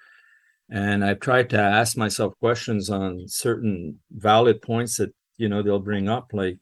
and 0.72 1.04
I've 1.04 1.20
tried 1.20 1.50
to 1.50 1.60
ask 1.60 1.96
myself 1.96 2.34
questions 2.40 2.90
on 2.90 3.28
certain 3.28 4.00
valid 4.10 4.62
points 4.62 4.96
that 4.96 5.14
you 5.36 5.48
know 5.48 5.62
they'll 5.62 5.78
bring 5.78 6.08
up, 6.08 6.30
like 6.32 6.60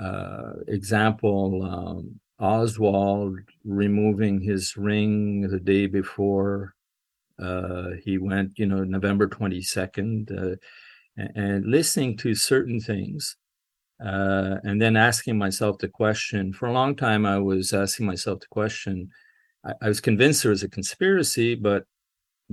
uh, 0.00 0.54
example. 0.68 1.62
Um, 1.62 2.20
Oswald 2.40 3.38
removing 3.64 4.40
his 4.40 4.76
ring 4.76 5.42
the 5.42 5.60
day 5.60 5.86
before 5.86 6.74
uh, 7.40 7.90
he 8.02 8.18
went, 8.18 8.58
you 8.58 8.66
know, 8.66 8.82
November 8.82 9.28
22nd. 9.28 10.54
Uh, 10.54 10.56
and 11.16 11.64
listening 11.66 12.16
to 12.16 12.34
certain 12.34 12.80
things 12.80 13.36
uh, 14.04 14.56
and 14.64 14.82
then 14.82 14.96
asking 14.96 15.38
myself 15.38 15.78
the 15.78 15.88
question 15.88 16.52
for 16.52 16.66
a 16.66 16.72
long 16.72 16.96
time 16.96 17.24
i 17.24 17.38
was 17.38 17.72
asking 17.72 18.06
myself 18.06 18.40
the 18.40 18.46
question 18.50 19.08
I, 19.64 19.72
I, 19.82 19.88
was 19.88 20.00
convinced 20.00 20.42
there 20.42 20.50
was 20.50 20.64
a 20.64 20.68
conspiracy 20.68 21.54
but 21.54 21.84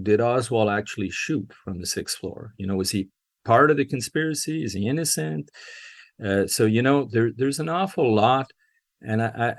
did 0.02 0.22
oswald 0.22 0.70
actually 0.70 1.10
shoot 1.10 1.52
from 1.64 1.80
the 1.80 1.86
sixth 1.86 2.18
floor 2.18 2.54
you 2.58 2.68
know 2.68 2.76
was 2.76 2.92
he 2.92 3.10
part 3.46 3.72
of 3.72 3.78
the 3.78 3.86
conspiracy 3.86 4.64
is 4.64 4.74
he 4.74 4.88
innocent 4.88 5.50
uh, 6.24 6.46
so 6.46 6.66
you 6.66 6.82
know 6.82 7.06
there, 7.12 7.32
there's 7.36 7.60
an 7.60 7.70
awful 7.70 8.14
lot 8.14 8.52
and 9.02 9.22
I, 9.22 9.56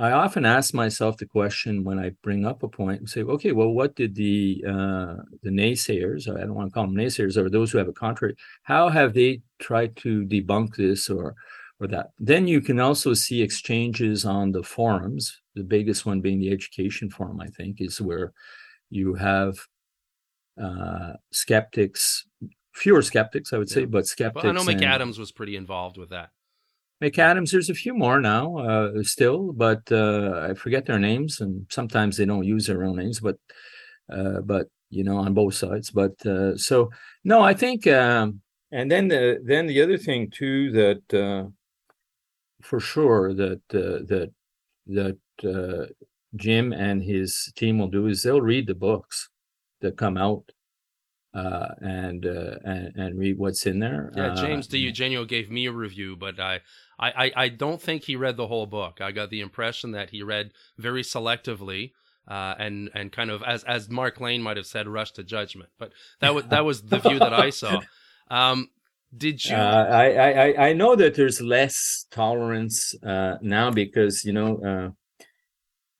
I 0.00 0.12
often 0.12 0.46
ask 0.46 0.72
myself 0.72 1.18
the 1.18 1.26
question 1.26 1.84
when 1.84 1.98
I 1.98 2.12
bring 2.22 2.46
up 2.46 2.62
a 2.62 2.68
point 2.68 3.00
and 3.00 3.10
say, 3.10 3.22
okay, 3.22 3.52
well, 3.52 3.70
what 3.70 3.96
did 3.96 4.14
the 4.14 4.64
uh, 4.66 5.16
the 5.42 5.50
naysayers, 5.50 6.26
I 6.26 6.40
don't 6.40 6.54
want 6.54 6.70
to 6.70 6.72
call 6.72 6.86
them 6.86 6.94
naysayers, 6.94 7.36
or 7.36 7.50
those 7.50 7.70
who 7.70 7.76
have 7.76 7.88
a 7.88 7.92
contrary, 7.92 8.34
how 8.62 8.88
have 8.88 9.12
they 9.12 9.42
tried 9.58 9.96
to 9.96 10.24
debunk 10.24 10.76
this 10.76 11.10
or 11.10 11.34
or 11.80 11.86
that? 11.88 12.12
Then 12.18 12.46
you 12.46 12.62
can 12.62 12.80
also 12.80 13.12
see 13.12 13.42
exchanges 13.42 14.24
on 14.24 14.52
the 14.52 14.62
forums. 14.62 15.38
The 15.54 15.64
biggest 15.64 16.06
one 16.06 16.22
being 16.22 16.40
the 16.40 16.50
education 16.50 17.10
forum, 17.10 17.38
I 17.38 17.48
think, 17.48 17.82
is 17.82 18.00
where 18.00 18.32
you 18.90 19.14
have 19.14 19.56
uh, 20.60 21.12
skeptics, 21.32 22.26
fewer 22.74 23.02
skeptics, 23.02 23.52
I 23.52 23.58
would 23.58 23.70
say, 23.70 23.80
yeah. 23.80 23.86
but 23.86 24.06
skeptics. 24.06 24.44
Well, 24.44 24.52
I 24.52 24.56
know 24.56 24.64
McAdams 24.64 25.02
and, 25.02 25.18
was 25.18 25.32
pretty 25.32 25.56
involved 25.56 25.96
with 25.96 26.10
that. 26.10 26.30
McAdams, 27.02 27.50
there's 27.50 27.70
a 27.70 27.74
few 27.74 27.94
more 27.94 28.20
now 28.20 28.58
uh, 28.58 29.02
still, 29.02 29.52
but 29.52 29.90
uh, 29.90 30.48
I 30.50 30.54
forget 30.54 30.84
their 30.84 30.98
names, 30.98 31.40
and 31.40 31.66
sometimes 31.70 32.16
they 32.16 32.26
don't 32.26 32.44
use 32.44 32.66
their 32.66 32.78
real 32.78 32.94
names, 32.94 33.20
but 33.20 33.36
uh, 34.12 34.40
but 34.40 34.66
you 34.90 35.02
know 35.04 35.16
on 35.16 35.32
both 35.32 35.54
sides. 35.54 35.90
But 35.90 36.14
uh, 36.26 36.56
so 36.58 36.90
no, 37.24 37.40
I 37.40 37.54
think, 37.54 37.86
um, 37.86 38.42
and 38.70 38.90
then 38.90 39.08
the 39.08 39.40
then 39.42 39.66
the 39.66 39.80
other 39.80 39.96
thing 39.96 40.30
too 40.30 40.72
that 40.72 41.14
uh, 41.14 41.48
for 42.60 42.80
sure 42.80 43.32
that 43.32 43.62
uh, 43.72 44.04
that 44.08 44.30
that 44.88 45.94
Jim 46.34 46.72
and 46.72 47.02
his 47.02 47.52
team 47.56 47.78
will 47.78 47.88
do 47.88 48.06
is 48.06 48.22
they'll 48.22 48.40
read 48.40 48.66
the 48.66 48.74
books 48.74 49.28
that 49.80 49.96
come 49.96 50.16
out 50.16 50.52
uh, 51.34 51.68
and, 51.80 52.26
uh, 52.26 52.56
and 52.64 52.92
and 52.96 53.18
read 53.18 53.38
what's 53.38 53.64
in 53.66 53.78
there. 53.78 54.12
Yeah, 54.16 54.34
James 54.34 54.66
uh, 54.66 54.72
DiEugenio 54.72 55.28
gave 55.28 55.50
me 55.50 55.66
a 55.66 55.72
review, 55.72 56.16
but 56.16 56.40
I 56.40 56.60
I, 56.98 57.32
I, 57.34 57.48
don't 57.48 57.80
think 57.80 58.04
he 58.04 58.16
read 58.16 58.36
the 58.36 58.48
whole 58.48 58.66
book. 58.66 59.00
I 59.00 59.10
got 59.12 59.30
the 59.30 59.40
impression 59.40 59.92
that 59.92 60.10
he 60.10 60.22
read 60.22 60.50
very 60.76 61.02
selectively. 61.02 61.92
Uh, 62.28 62.54
and 62.58 62.90
and 62.94 63.10
kind 63.10 63.30
of 63.30 63.42
as 63.42 63.64
as 63.64 63.88
Mark 63.88 64.20
Lane 64.20 64.42
might 64.42 64.56
have 64.56 64.66
said, 64.66 64.86
rush 64.86 65.12
to 65.12 65.24
judgment. 65.24 65.70
But 65.78 65.92
that 66.20 66.34
was 66.34 66.44
that 66.46 66.64
was 66.64 66.82
the 66.82 66.98
view 66.98 67.18
that 67.18 67.32
I 67.32 67.50
saw. 67.50 67.80
Um, 68.32 68.68
did 69.16 69.44
you? 69.44 69.56
Uh, 69.56 69.88
I, 69.90 70.06
I 70.12 70.68
I 70.68 70.72
know 70.72 70.94
that 70.94 71.16
there's 71.16 71.40
less 71.40 72.06
tolerance 72.12 72.94
uh, 73.02 73.38
now 73.42 73.72
because 73.72 74.24
you 74.24 74.32
know 74.32 74.94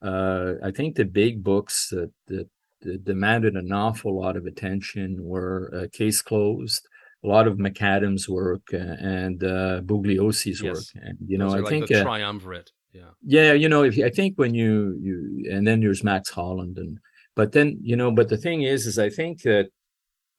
uh, 0.02 0.54
I 0.62 0.70
think 0.70 0.96
the 0.96 1.04
big 1.04 1.42
books 1.42 1.88
that, 1.90 2.10
that, 2.28 2.48
that 2.82 3.04
demanded 3.04 3.54
an 3.56 3.72
awful 3.72 4.18
lot 4.18 4.36
of 4.36 4.46
attention 4.46 5.18
were 5.20 5.70
uh, 5.74 5.86
Case 5.92 6.22
Closed, 6.22 6.86
a 7.22 7.26
lot 7.26 7.46
of 7.46 7.58
McAdams' 7.58 8.28
work 8.28 8.62
uh, 8.72 8.76
and 8.76 9.42
uh, 9.44 9.80
Bugliosi's 9.82 10.62
yes. 10.62 10.74
work. 10.74 11.04
And 11.04 11.18
you 11.26 11.38
know, 11.38 11.50
I 11.50 11.58
like 11.58 11.68
think 11.68 11.88
the 11.88 12.00
uh, 12.00 12.02
triumvirate. 12.02 12.70
Yeah. 12.92 13.10
Yeah, 13.24 13.52
you 13.52 13.68
know, 13.68 13.84
if 13.84 13.98
I 13.98 14.10
think 14.10 14.36
when 14.36 14.54
you 14.54 14.98
you 15.00 15.46
and 15.52 15.66
then 15.66 15.80
there's 15.80 16.02
Max 16.02 16.30
Holland 16.30 16.78
and 16.78 16.98
but 17.36 17.52
then 17.52 17.78
you 17.82 17.96
know, 17.96 18.10
but 18.10 18.28
the 18.28 18.36
thing 18.36 18.62
is, 18.62 18.86
is 18.86 18.98
I 18.98 19.10
think 19.10 19.42
that 19.42 19.70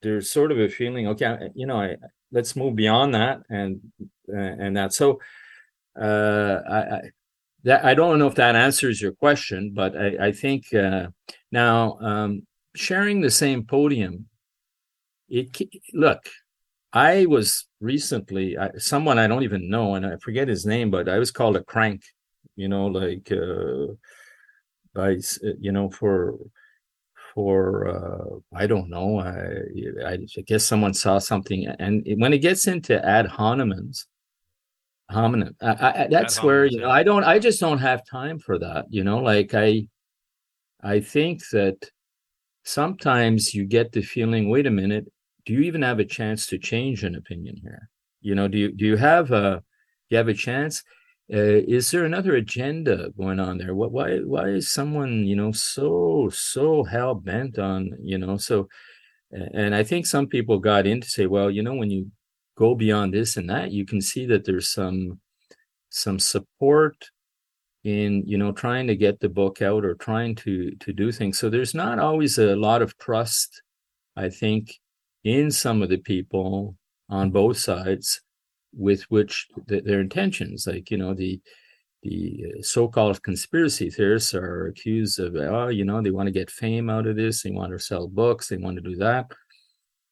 there's 0.01 0.31
sort 0.31 0.51
of 0.51 0.59
a 0.59 0.67
feeling, 0.67 1.07
okay, 1.07 1.49
you 1.53 1.65
know, 1.65 1.79
I, 1.79 1.95
let's 2.31 2.55
move 2.55 2.75
beyond 2.75 3.13
that 3.15 3.41
and 3.49 3.79
and 4.27 4.75
that. 4.75 4.93
So 4.93 5.19
uh, 5.99 6.59
I 6.69 6.99
that 7.63 7.85
I 7.85 7.93
don't 7.93 8.19
know 8.19 8.27
if 8.27 8.35
that 8.35 8.55
answers 8.55 9.01
your 9.01 9.11
question, 9.13 9.71
but 9.73 9.95
I, 9.95 10.27
I 10.27 10.31
think 10.31 10.73
uh, 10.73 11.07
now 11.51 11.97
um, 12.01 12.47
sharing 12.75 13.21
the 13.21 13.31
same 13.31 13.65
podium, 13.65 14.27
it 15.29 15.57
look, 15.93 16.19
I 16.93 17.25
was 17.25 17.67
recently 17.79 18.57
I, 18.57 18.71
someone 18.77 19.19
I 19.19 19.27
don't 19.27 19.43
even 19.43 19.69
know, 19.69 19.95
and 19.95 20.05
I 20.05 20.17
forget 20.17 20.47
his 20.47 20.65
name, 20.65 20.91
but 20.91 21.07
I 21.07 21.19
was 21.19 21.31
called 21.31 21.55
a 21.55 21.63
crank. 21.63 22.03
You 22.55 22.67
know, 22.67 22.87
like 22.87 23.31
uh, 23.31 23.93
by 24.93 25.17
you 25.59 25.71
know 25.71 25.89
for 25.89 26.37
for 27.33 27.87
uh, 27.87 28.57
I 28.57 28.67
don't 28.67 28.89
know. 28.89 29.19
I, 29.19 30.05
I, 30.05 30.13
I 30.37 30.41
guess 30.45 30.65
someone 30.65 30.93
saw 30.93 31.19
something, 31.19 31.67
and 31.67 32.05
when 32.17 32.33
it 32.33 32.39
gets 32.39 32.67
into 32.67 33.03
ad 33.05 33.27
hominems, 33.27 34.05
hominem, 35.11 35.55
I, 35.61 35.69
I, 35.69 36.07
that's 36.09 36.41
where 36.41 36.65
you 36.65 36.79
know 36.79 36.89
I 36.89 37.03
don't. 37.03 37.23
I 37.23 37.39
just 37.39 37.59
don't 37.59 37.79
have 37.79 38.05
time 38.05 38.39
for 38.39 38.57
that. 38.59 38.85
You 38.89 39.03
know, 39.03 39.19
like 39.19 39.53
I, 39.53 39.87
I 40.81 40.99
think 40.99 41.41
that 41.51 41.77
sometimes 42.63 43.53
you 43.53 43.65
get 43.65 43.91
the 43.91 44.01
feeling. 44.01 44.49
Wait 44.49 44.67
a 44.67 44.71
minute. 44.71 45.05
Do 45.45 45.53
you 45.53 45.61
even 45.61 45.81
have 45.81 45.99
a 45.99 46.05
chance 46.05 46.47
to 46.47 46.57
change 46.57 47.03
an 47.03 47.15
opinion 47.15 47.57
here? 47.61 47.89
You 48.21 48.35
know, 48.35 48.47
do 48.47 48.57
you 48.57 48.71
do 48.71 48.85
you 48.85 48.97
have 48.97 49.31
a 49.31 49.63
you 50.09 50.17
have 50.17 50.27
a 50.27 50.33
chance? 50.33 50.83
Uh, 51.33 51.63
is 51.65 51.89
there 51.91 52.03
another 52.03 52.35
agenda 52.35 53.09
going 53.17 53.39
on 53.39 53.57
there? 53.57 53.73
What, 53.73 53.93
why, 53.93 54.17
why 54.17 54.49
is 54.49 54.69
someone, 54.69 55.25
you 55.25 55.37
know, 55.37 55.53
so, 55.53 56.29
so 56.33 56.83
hell 56.83 57.15
bent 57.15 57.57
on, 57.57 57.91
you 58.03 58.17
know, 58.17 58.35
so, 58.35 58.67
and 59.31 59.73
I 59.73 59.81
think 59.81 60.05
some 60.05 60.27
people 60.27 60.59
got 60.59 60.85
in 60.85 60.99
to 60.99 61.07
say, 61.07 61.27
well, 61.27 61.49
you 61.49 61.63
know, 61.63 61.75
when 61.75 61.89
you 61.89 62.11
go 62.57 62.75
beyond 62.75 63.13
this 63.13 63.37
and 63.37 63.49
that, 63.49 63.71
you 63.71 63.85
can 63.85 64.01
see 64.01 64.25
that 64.27 64.45
there's 64.45 64.69
some, 64.69 65.19
some 65.89 66.19
support 66.19 66.95
in, 67.83 68.23
you 68.25 68.37
know, 68.37 68.51
trying 68.51 68.87
to 68.87 68.95
get 68.95 69.19
the 69.19 69.29
book 69.29 69.61
out 69.61 69.83
or 69.83 69.95
trying 69.95 70.35
to, 70.35 70.71
to 70.79 70.93
do 70.93 71.11
things. 71.11 71.39
So 71.39 71.49
there's 71.49 71.73
not 71.73 71.99
always 71.99 72.37
a 72.37 72.55
lot 72.55 72.81
of 72.81 72.97
trust, 72.97 73.61
I 74.15 74.29
think, 74.29 74.73
in 75.23 75.51
some 75.51 75.81
of 75.81 75.89
the 75.89 75.97
people 75.97 76.75
on 77.09 77.31
both 77.31 77.57
sides 77.57 78.21
with 78.73 79.03
which 79.03 79.47
the, 79.67 79.81
their 79.81 79.99
intentions, 79.99 80.65
like 80.67 80.89
you 80.91 80.97
know 80.97 81.13
the 81.13 81.39
the 82.03 82.45
uh, 82.47 82.61
so-called 82.63 83.21
conspiracy 83.21 83.89
theorists 83.89 84.33
are 84.33 84.67
accused 84.67 85.19
of 85.19 85.35
oh 85.35 85.67
you 85.67 85.85
know 85.85 86.01
they 86.01 86.09
want 86.09 86.27
to 86.27 86.31
get 86.31 86.49
fame 86.49 86.89
out 86.89 87.05
of 87.05 87.15
this 87.15 87.43
they 87.43 87.51
want 87.51 87.71
to 87.71 87.77
sell 87.77 88.07
books 88.07 88.47
they 88.47 88.57
want 88.57 88.75
to 88.75 88.81
do 88.81 88.95
that 88.95 89.31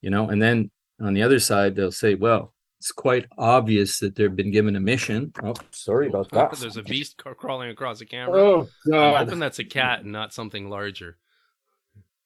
you 0.01 0.09
know 0.09 0.29
and 0.29 0.39
then 0.39 0.69
on 1.01 1.13
the 1.13 1.23
other 1.23 1.39
side 1.39 1.75
they'll 1.75 1.91
say 1.91 2.15
well 2.15 2.53
it's 2.79 2.91
quite 2.91 3.25
obvious 3.37 3.99
that 3.99 4.15
they've 4.15 4.35
been 4.35 4.51
given 4.51 4.75
a 4.75 4.79
mission 4.79 5.31
oh 5.43 5.53
sorry 5.71 6.07
about 6.07 6.29
that 6.31 6.51
there's 6.59 6.77
a 6.77 6.83
beast 6.83 7.17
crawling 7.17 7.69
across 7.69 7.99
the 7.99 8.05
camera 8.05 8.39
oh 8.39 8.69
god 8.89 9.15
i'm 9.15 9.25
hoping 9.25 9.39
that's 9.39 9.59
a 9.59 9.65
cat 9.65 10.01
and 10.01 10.11
not 10.11 10.33
something 10.33 10.69
larger 10.69 11.17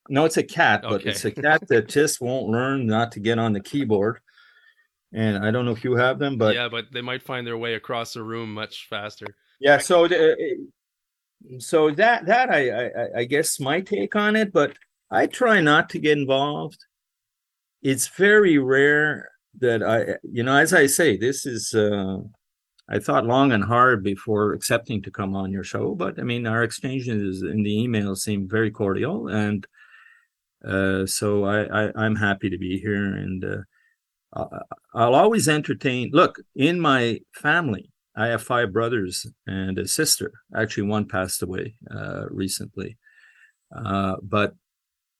no 0.09 0.25
it's 0.25 0.37
a 0.37 0.43
cat 0.43 0.81
but 0.83 0.93
okay. 0.93 1.09
it's 1.09 1.25
a 1.25 1.31
cat 1.31 1.67
that 1.67 1.87
just 1.87 2.21
won't 2.21 2.47
learn 2.47 2.85
not 2.85 3.11
to 3.11 3.19
get 3.19 3.39
on 3.39 3.53
the 3.53 3.59
keyboard 3.59 4.19
and 5.13 5.45
I 5.45 5.51
don't 5.51 5.65
know 5.65 5.71
if 5.71 5.83
you 5.83 5.95
have 5.95 6.17
them, 6.19 6.37
but 6.37 6.55
yeah, 6.55 6.67
but 6.69 6.85
they 6.91 7.01
might 7.01 7.21
find 7.21 7.45
their 7.45 7.57
way 7.57 7.75
across 7.75 8.13
the 8.13 8.23
room 8.23 8.53
much 8.53 8.87
faster. 8.89 9.27
Yeah, 9.59 9.77
so 9.77 10.05
uh, 10.05 10.35
so 11.59 11.91
that 11.91 12.25
that 12.25 12.49
I, 12.49 12.69
I 12.69 13.07
I 13.17 13.23
guess 13.25 13.59
my 13.59 13.81
take 13.81 14.15
on 14.15 14.35
it, 14.35 14.51
but 14.51 14.73
I 15.11 15.27
try 15.27 15.61
not 15.61 15.89
to 15.91 15.99
get 15.99 16.17
involved. 16.17 16.83
It's 17.83 18.07
very 18.07 18.57
rare 18.57 19.29
that 19.59 19.83
I, 19.83 20.15
you 20.23 20.41
know, 20.43 20.55
as 20.55 20.73
I 20.73 20.87
say, 20.87 21.17
this 21.17 21.45
is. 21.45 21.73
uh 21.73 22.17
I 22.89 22.99
thought 22.99 23.25
long 23.25 23.53
and 23.53 23.63
hard 23.63 24.03
before 24.03 24.51
accepting 24.53 25.01
to 25.03 25.11
come 25.11 25.37
on 25.37 25.53
your 25.53 25.63
show, 25.63 25.95
but 25.95 26.19
I 26.19 26.23
mean, 26.23 26.45
our 26.45 26.63
exchanges 26.63 27.41
in 27.41 27.63
the 27.63 27.81
email 27.81 28.13
seemed 28.13 28.51
very 28.51 28.71
cordial, 28.71 29.29
and 29.29 29.65
uh, 30.67 31.05
so 31.05 31.45
I, 31.45 31.87
I 31.91 32.05
am 32.05 32.17
happy 32.17 32.49
to 32.49 32.57
be 32.57 32.79
here, 32.79 33.05
and 33.15 33.45
uh, 34.35 34.59
I'll 34.93 35.15
always 35.15 35.47
entertain. 35.47 36.09
Look, 36.11 36.39
in 36.55 36.77
my 36.79 37.21
family, 37.31 37.89
I 38.17 38.27
have 38.27 38.43
five 38.43 38.73
brothers 38.73 39.25
and 39.47 39.79
a 39.79 39.87
sister. 39.87 40.33
Actually, 40.53 40.87
one 40.89 41.07
passed 41.07 41.41
away 41.41 41.75
uh, 41.89 42.25
recently, 42.29 42.97
uh, 43.73 44.17
but 44.21 44.55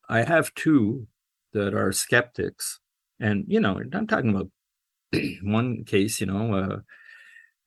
I 0.09 0.23
have 0.23 0.53
two 0.55 1.07
that 1.53 1.73
are 1.73 1.91
skeptics. 1.91 2.79
And 3.19 3.45
you 3.47 3.59
know, 3.59 3.81
I'm 3.93 4.07
talking 4.07 4.31
about 4.31 4.49
one 5.43 5.83
case. 5.85 6.19
You 6.19 6.27
know, 6.27 6.53
uh, 6.53 6.77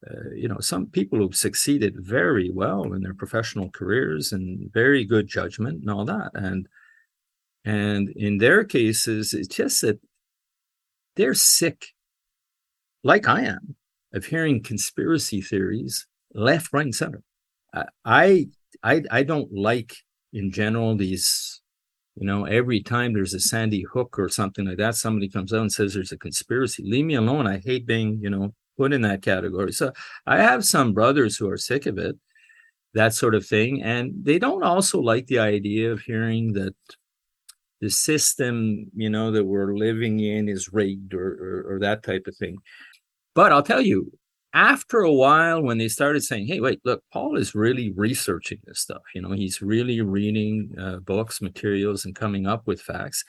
uh, 0.08 0.30
you 0.34 0.48
know, 0.48 0.58
some 0.60 0.86
people 0.86 1.18
who've 1.18 1.34
succeeded 1.34 1.94
very 1.98 2.50
well 2.50 2.92
in 2.92 3.02
their 3.02 3.14
professional 3.14 3.70
careers 3.70 4.32
and 4.32 4.70
very 4.72 5.04
good 5.04 5.26
judgment 5.26 5.80
and 5.80 5.90
all 5.90 6.04
that. 6.04 6.30
And 6.34 6.68
and 7.64 8.10
in 8.10 8.38
their 8.38 8.64
cases, 8.64 9.32
it's 9.32 9.48
just 9.48 9.80
that 9.80 9.98
they're 11.16 11.34
sick, 11.34 11.86
like 13.02 13.26
I 13.26 13.42
am, 13.42 13.74
of 14.12 14.26
hearing 14.26 14.62
conspiracy 14.62 15.40
theories 15.40 16.06
left, 16.34 16.72
right, 16.72 16.84
and 16.84 16.94
center. 16.94 17.22
I 18.04 18.48
I 18.82 19.02
I 19.10 19.22
don't 19.22 19.52
like 19.52 19.96
in 20.32 20.50
general 20.52 20.96
these 20.96 21.55
you 22.16 22.26
know, 22.26 22.44
every 22.44 22.82
time 22.82 23.12
there's 23.12 23.34
a 23.34 23.40
Sandy 23.40 23.82
Hook 23.92 24.18
or 24.18 24.28
something 24.28 24.66
like 24.66 24.78
that, 24.78 24.94
somebody 24.94 25.28
comes 25.28 25.52
out 25.52 25.60
and 25.60 25.72
says 25.72 25.94
there's 25.94 26.12
a 26.12 26.18
conspiracy. 26.18 26.82
Leave 26.84 27.04
me 27.04 27.14
alone. 27.14 27.46
I 27.46 27.58
hate 27.58 27.86
being, 27.86 28.18
you 28.22 28.30
know, 28.30 28.54
put 28.78 28.92
in 28.92 29.02
that 29.02 29.22
category. 29.22 29.72
So 29.72 29.92
I 30.26 30.38
have 30.38 30.64
some 30.64 30.94
brothers 30.94 31.36
who 31.36 31.48
are 31.50 31.58
sick 31.58 31.84
of 31.86 31.98
it, 31.98 32.16
that 32.94 33.12
sort 33.12 33.34
of 33.34 33.46
thing. 33.46 33.82
And 33.82 34.12
they 34.22 34.38
don't 34.38 34.62
also 34.62 35.00
like 35.00 35.26
the 35.26 35.40
idea 35.40 35.92
of 35.92 36.00
hearing 36.00 36.54
that 36.54 36.74
the 37.80 37.90
system 37.90 38.86
you 38.94 39.10
know 39.10 39.30
that 39.30 39.44
we're 39.44 39.76
living 39.76 40.20
in 40.20 40.48
is 40.48 40.72
rigged 40.72 41.14
or, 41.14 41.64
or, 41.68 41.74
or 41.74 41.78
that 41.78 42.02
type 42.02 42.24
of 42.26 42.36
thing 42.36 42.56
but 43.34 43.52
i'll 43.52 43.62
tell 43.62 43.80
you 43.80 44.10
after 44.56 45.00
a 45.00 45.12
while 45.12 45.62
when 45.62 45.78
they 45.78 45.88
started 45.88 46.22
saying 46.22 46.46
hey 46.46 46.60
wait 46.60 46.80
look 46.84 47.02
paul 47.12 47.36
is 47.36 47.54
really 47.54 47.92
researching 47.92 48.58
this 48.64 48.80
stuff. 48.80 49.02
You 49.14 49.22
know 49.22 49.32
he's 49.32 49.62
really 49.62 50.00
reading 50.00 50.74
uh, 50.80 50.96
books 50.96 51.40
materials 51.42 52.04
and 52.04 52.14
coming 52.14 52.46
up 52.46 52.66
with 52.66 52.80
facts. 52.80 53.24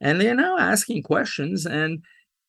And 0.00 0.20
they're 0.20 0.34
now 0.34 0.58
asking 0.58 1.02
questions 1.04 1.66
and 1.66 2.04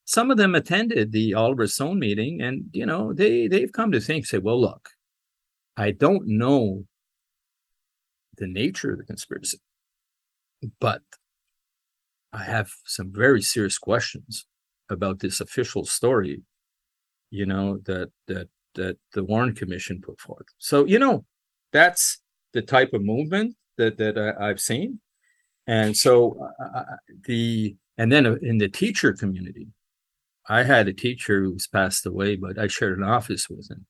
some 0.06 0.30
of 0.32 0.38
them 0.38 0.56
attended 0.56 1.12
the 1.12 1.34
oliver 1.34 1.68
stone 1.68 2.00
meeting 2.00 2.42
and 2.42 2.66
you 2.74 2.86
know 2.86 3.14
they 3.14 3.48
they've 3.48 3.72
come 3.72 3.92
to 3.92 4.00
think 4.02 4.26
say 4.26 4.38
well 4.38 4.60
look 4.60 4.90
i 5.78 5.92
don't 5.92 6.28
know 6.28 6.86
the 8.38 8.48
nature 8.48 8.92
of 8.92 8.98
the 9.00 9.06
conspiracy 9.06 9.60
but 10.80 11.02
I 12.34 12.44
have 12.44 12.70
some 12.86 13.12
very 13.12 13.42
serious 13.42 13.78
questions 13.78 14.46
about 14.90 15.20
this 15.20 15.40
official 15.40 15.86
story, 15.86 16.44
you 17.30 17.46
know, 17.46 17.80
that 17.86 18.10
that 18.28 18.50
that 18.76 18.98
the 19.14 19.24
Warren 19.24 19.56
Commission 19.56 20.02
put 20.02 20.20
forth. 20.20 20.46
So, 20.58 20.86
you 20.86 21.00
know, 21.00 21.26
that's 21.74 22.20
the 22.54 22.62
type 22.62 22.94
of 22.94 23.04
movement 23.04 23.56
that 23.78 23.98
that 23.98 24.18
I, 24.18 24.48
have 24.48 24.60
seen, 24.60 25.00
and 25.66 25.96
so 25.96 26.50
uh, 26.60 26.80
uh, 26.80 26.84
the 27.26 27.76
and 27.98 28.12
then 28.12 28.26
in 28.42 28.58
the 28.58 28.70
teacher 28.70 29.14
community, 29.14 29.68
I 30.48 30.64
had 30.64 30.88
a 30.88 30.94
teacher 30.94 31.44
who's 31.44 31.68
passed 31.68 32.06
away, 32.06 32.36
but 32.36 32.58
I 32.58 32.68
shared 32.68 32.98
an 32.98 33.04
office 33.04 33.50
with 33.50 33.70
him. 33.70 33.86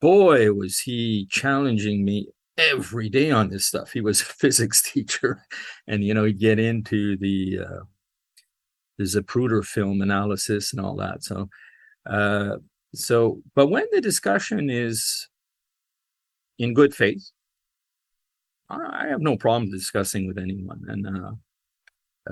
Boy, 0.00 0.52
was 0.52 0.80
he 0.80 1.26
challenging 1.30 2.04
me 2.04 2.28
every 2.58 3.08
day 3.08 3.30
on 3.30 3.48
this 3.48 3.66
stuff. 3.66 3.92
He 3.92 4.00
was 4.00 4.20
a 4.20 4.24
physics 4.40 4.82
teacher, 4.82 5.42
and 5.86 6.04
you 6.04 6.14
know 6.14 6.24
he'd 6.24 6.38
get 6.38 6.58
into 6.58 7.16
the 7.16 7.60
uh, 7.60 7.84
the 8.98 9.04
Zapruder 9.04 9.64
film 9.64 10.00
analysis 10.00 10.72
and 10.72 10.84
all 10.84 10.96
that. 10.96 11.24
So, 11.24 11.48
uh, 12.06 12.56
so 12.94 13.42
but 13.54 13.68
when 13.68 13.86
the 13.92 14.00
discussion 14.00 14.70
is 14.70 15.28
in 16.58 16.74
good 16.74 16.94
faith, 16.94 17.30
I 18.68 19.06
have 19.08 19.20
no 19.20 19.36
problem 19.36 19.70
discussing 19.70 20.26
with 20.26 20.38
anyone, 20.38 20.82
and 20.88 21.06
uh, 21.06 21.32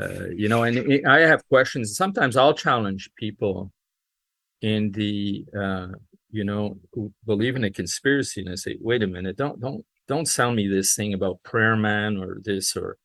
uh, 0.01 0.27
you 0.35 0.49
know, 0.49 0.63
and 0.63 1.07
I 1.07 1.21
have 1.21 1.47
questions. 1.49 1.97
Sometimes 1.97 2.37
I'll 2.37 2.55
challenge 2.55 3.11
people 3.17 3.73
in 4.63 4.93
the 4.93 5.45
uh, 5.59 5.89
you 6.31 6.45
know 6.45 6.79
who 6.93 7.13
believe 7.27 7.57
in 7.57 7.65
a 7.65 7.71
conspiracy, 7.71 8.41
and 8.41 8.51
I 8.51 8.55
say, 8.55 8.77
wait 8.81 9.03
a 9.03 9.07
minute, 9.07 9.37
don't 9.37 9.61
don't 9.61 9.85
don't 10.09 10.27
sell 10.27 10.53
me 10.53 10.69
this 10.69 10.95
thing 10.95 11.15
about 11.15 11.43
prayer 11.43 11.77
man 11.77 12.17
or 12.17 12.41
this 12.43 12.77
or 12.77 12.97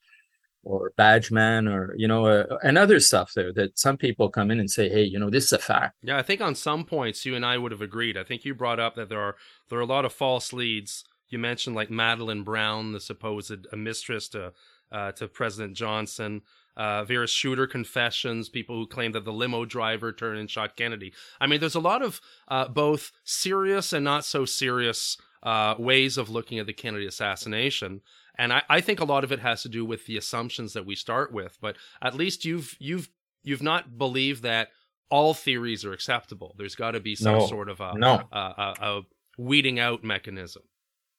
or 0.66 0.92
badge 0.98 1.32
man 1.32 1.68
or 1.68 1.94
you 1.96 2.08
know 2.08 2.26
uh, 2.26 2.58
and 2.64 2.78
other 2.78 3.00
stuff 3.00 3.32
there 3.36 3.54
that 3.54 3.78
some 3.78 3.96
people 3.96 4.30
come 4.30 4.52
in 4.52 4.60
and 4.60 4.70
say 4.70 4.90
hey 4.90 5.04
you 5.04 5.18
know 5.18 5.30
this 5.30 5.46
is 5.46 5.54
a 5.54 5.60
fact 5.60 5.96
yeah 6.02 6.18
i 6.18 6.22
think 6.22 6.42
on 6.42 6.56
some 6.56 6.84
points 6.84 7.26
you 7.26 7.36
and 7.36 7.46
i 7.46 7.58
would 7.58 7.72
have 7.72 7.82
agreed 7.82 8.18
i 8.18 8.24
think 8.24 8.44
you 8.44 8.54
brought 8.54 8.80
up 8.80 8.96
that 8.96 9.08
there 9.08 9.22
are 9.22 9.36
there 9.70 9.80
are 9.80 9.84
a 9.84 9.86
lot 9.86 10.04
of 10.04 10.12
false 10.12 10.52
leads 10.52 11.06
you 11.30 11.40
mentioned 11.40 11.76
like 11.76 11.90
Madeleine 11.90 12.44
Brown 12.44 12.92
the 12.92 13.00
supposed 13.00 13.66
mistress 13.74 14.28
to 14.30 14.52
uh, 14.92 15.12
to 15.14 15.28
president 15.28 15.78
johnson 15.78 16.42
uh, 16.78 17.06
Vera 17.06 17.28
Shooter 17.28 17.68
confessions, 17.68 18.50
people 18.50 18.76
who 18.76 18.86
claim 18.86 19.14
that 19.14 19.24
the 19.24 19.32
limo 19.32 19.64
driver 19.64 20.12
turned 20.12 20.40
and 20.40 20.50
shot 20.50 20.76
Kennedy. 20.76 21.14
I 21.40 21.48
mean, 21.48 21.62
there's 21.62 21.76
a 21.76 21.80
lot 21.80 22.02
of 22.02 22.20
uh, 22.50 22.68
both 22.68 23.12
serious 23.24 23.94
and 23.94 24.04
not 24.04 24.26
so 24.26 24.44
serious 24.44 25.18
uh, 25.44 25.76
ways 25.78 26.18
of 26.18 26.30
looking 26.30 26.60
at 26.60 26.66
the 26.66 26.74
Kennedy 26.74 27.06
assassination. 27.06 28.02
And 28.38 28.54
I, 28.54 28.64
I 28.70 28.82
think 28.82 29.00
a 29.00 29.06
lot 29.06 29.24
of 29.24 29.32
it 29.32 29.40
has 29.40 29.64
to 29.64 29.70
do 29.70 29.86
with 29.86 30.06
the 30.06 30.18
assumptions 30.18 30.74
that 30.74 30.86
we 30.86 30.96
start 30.96 31.32
with. 31.32 31.58
But 31.62 31.78
at 32.02 32.16
least 32.16 32.46
you've 32.46 32.76
you've 32.80 33.10
you've 33.44 33.64
not 33.64 33.98
believed 33.98 34.44
that 34.44 34.70
all 35.10 35.34
theories 35.34 35.86
are 35.86 35.94
acceptable. 35.94 36.56
There's 36.58 36.76
got 36.76 36.92
to 36.92 37.00
be 37.00 37.16
some 37.16 37.36
no, 37.36 37.48
sort 37.48 37.70
of 37.70 37.80
a, 37.80 37.94
no. 37.98 38.22
a, 38.32 38.38
a, 38.38 38.76
a, 38.82 39.02
weeding 39.38 39.80
out 39.80 40.04
mechanism. 40.04 40.64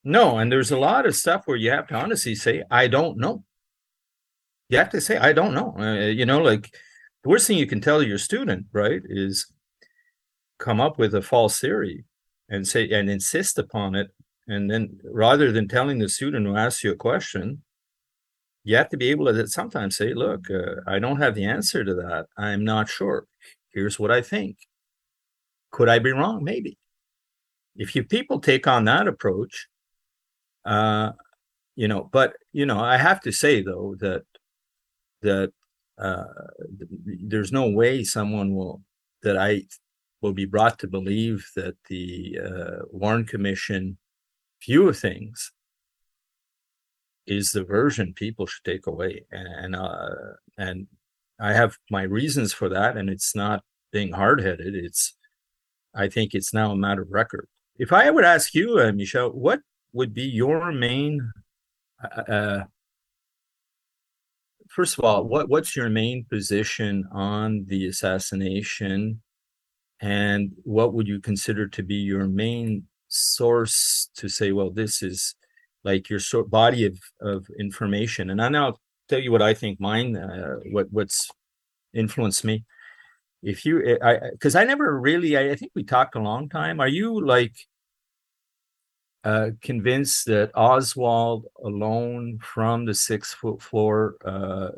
No, 0.02 0.38
and 0.38 0.50
there's 0.50 0.70
a 0.70 0.78
lot 0.78 1.06
of 1.06 1.14
stuff 1.14 1.42
where 1.46 1.56
you 1.56 1.70
have 1.70 1.88
to 1.88 1.94
honestly 1.94 2.34
say, 2.34 2.62
I 2.70 2.88
don't 2.88 3.18
know. 3.18 3.44
You 4.68 4.78
have 4.78 4.90
to 4.90 5.00
say, 5.00 5.16
I 5.16 5.32
don't 5.32 5.54
know. 5.54 5.74
Uh, 5.78 6.06
you 6.06 6.26
know, 6.26 6.40
like 6.40 6.72
the 7.22 7.28
worst 7.28 7.46
thing 7.46 7.58
you 7.58 7.66
can 7.66 7.80
tell 7.80 8.02
your 8.02 8.18
student, 8.18 8.66
right, 8.72 9.02
is 9.04 9.52
come 10.58 10.80
up 10.80 10.98
with 10.98 11.14
a 11.14 11.22
false 11.22 11.60
theory 11.60 12.04
and 12.48 12.66
say 12.66 12.88
and 12.90 13.10
insist 13.10 13.58
upon 13.58 13.94
it. 13.94 14.08
And 14.48 14.70
then 14.70 15.00
rather 15.04 15.50
than 15.50 15.68
telling 15.68 15.98
the 15.98 16.08
student 16.08 16.46
who 16.46 16.56
asks 16.56 16.84
you 16.84 16.92
a 16.92 16.96
question, 16.96 17.62
you 18.64 18.76
have 18.76 18.88
to 18.90 18.96
be 18.96 19.10
able 19.10 19.26
to 19.26 19.46
sometimes 19.46 19.96
say, 19.96 20.12
look, 20.12 20.50
uh, 20.50 20.80
I 20.86 20.98
don't 20.98 21.20
have 21.20 21.34
the 21.34 21.44
answer 21.44 21.84
to 21.84 21.94
that. 21.94 22.26
I'm 22.36 22.64
not 22.64 22.88
sure. 22.88 23.26
Here's 23.72 23.98
what 23.98 24.10
I 24.10 24.22
think. 24.22 24.56
Could 25.70 25.88
I 25.88 25.98
be 25.98 26.12
wrong? 26.12 26.42
Maybe. 26.42 26.78
If 27.76 27.94
you 27.94 28.04
people 28.04 28.40
take 28.40 28.66
on 28.66 28.84
that 28.84 29.06
approach, 29.06 29.68
uh, 30.64 31.12
you 31.76 31.88
know, 31.88 32.08
but 32.10 32.34
you 32.52 32.66
know, 32.66 32.80
I 32.80 32.96
have 32.96 33.20
to 33.22 33.32
say 33.32 33.62
though 33.62 33.94
that 34.00 34.24
that 35.22 35.52
uh, 35.98 36.24
there's 37.04 37.52
no 37.52 37.68
way 37.68 38.02
someone 38.02 38.54
will 38.54 38.82
that 39.22 39.36
I 39.36 39.62
will 40.22 40.32
be 40.32 40.46
brought 40.46 40.78
to 40.80 40.88
believe 40.88 41.46
that 41.54 41.76
the 41.88 42.38
uh, 42.44 42.84
Warren 42.90 43.24
Commission 43.24 43.98
of 44.88 44.98
things 44.98 45.52
is 47.26 47.50
the 47.50 47.64
version 47.64 48.14
people 48.14 48.46
should 48.46 48.64
take 48.64 48.86
away, 48.86 49.24
and 49.30 49.74
uh, 49.74 50.08
and 50.58 50.86
I 51.40 51.52
have 51.52 51.76
my 51.90 52.02
reasons 52.02 52.52
for 52.52 52.68
that, 52.68 52.96
and 52.96 53.10
it's 53.10 53.34
not 53.34 53.62
being 53.92 54.12
hard 54.12 54.40
headed. 54.40 54.74
It's 54.74 55.16
I 55.94 56.08
think 56.08 56.34
it's 56.34 56.54
now 56.54 56.72
a 56.72 56.76
matter 56.76 57.02
of 57.02 57.10
record. 57.10 57.48
If 57.78 57.92
I 57.92 58.10
would 58.10 58.24
ask 58.24 58.54
you, 58.54 58.78
uh, 58.78 58.92
Michel, 58.92 59.30
what 59.30 59.60
would 59.92 60.14
be 60.14 60.24
your 60.24 60.72
main 60.72 61.32
uh, 62.02 62.20
uh, 62.20 62.64
first 64.68 64.98
of 64.98 65.04
all 65.04 65.24
what 65.24 65.48
what's 65.48 65.74
your 65.74 65.88
main 65.88 66.24
position 66.28 67.04
on 67.12 67.64
the 67.68 67.86
assassination 67.86 69.22
and 70.00 70.52
what 70.64 70.92
would 70.92 71.08
you 71.08 71.18
consider 71.20 71.66
to 71.66 71.82
be 71.82 71.94
your 71.94 72.26
main 72.26 72.84
source 73.08 74.10
to 74.16 74.28
say 74.28 74.52
well 74.52 74.70
this 74.70 75.02
is 75.02 75.34
like 75.84 76.10
your 76.10 76.18
sort 76.18 76.50
body 76.50 76.84
of, 76.84 76.98
of 77.20 77.46
information. 77.58 78.30
And 78.30 78.42
i 78.42 78.48
now 78.48 78.76
tell 79.08 79.20
you 79.20 79.30
what 79.30 79.42
i 79.42 79.54
think 79.54 79.80
mine 79.80 80.16
uh, 80.16 80.56
what 80.72 80.86
what's 80.90 81.28
influenced 81.94 82.44
me. 82.44 82.64
If 83.42 83.64
you 83.64 83.84
eh, 83.84 83.98
i 84.02 84.30
because 84.32 84.54
i 84.56 84.64
never 84.64 84.98
really 84.98 85.36
I, 85.36 85.52
I 85.52 85.56
think 85.56 85.72
we 85.74 85.84
talked 85.84 86.16
a 86.16 86.20
long 86.20 86.48
time. 86.48 86.80
Are 86.80 86.88
you 86.88 87.24
like 87.24 87.54
uh, 89.26 89.50
convinced 89.60 90.26
that 90.26 90.52
Oswald 90.54 91.46
alone 91.64 92.38
from 92.40 92.84
the 92.84 92.94
six 92.94 93.34
foot 93.34 93.60
floor 93.60 94.16
uh, 94.24 94.68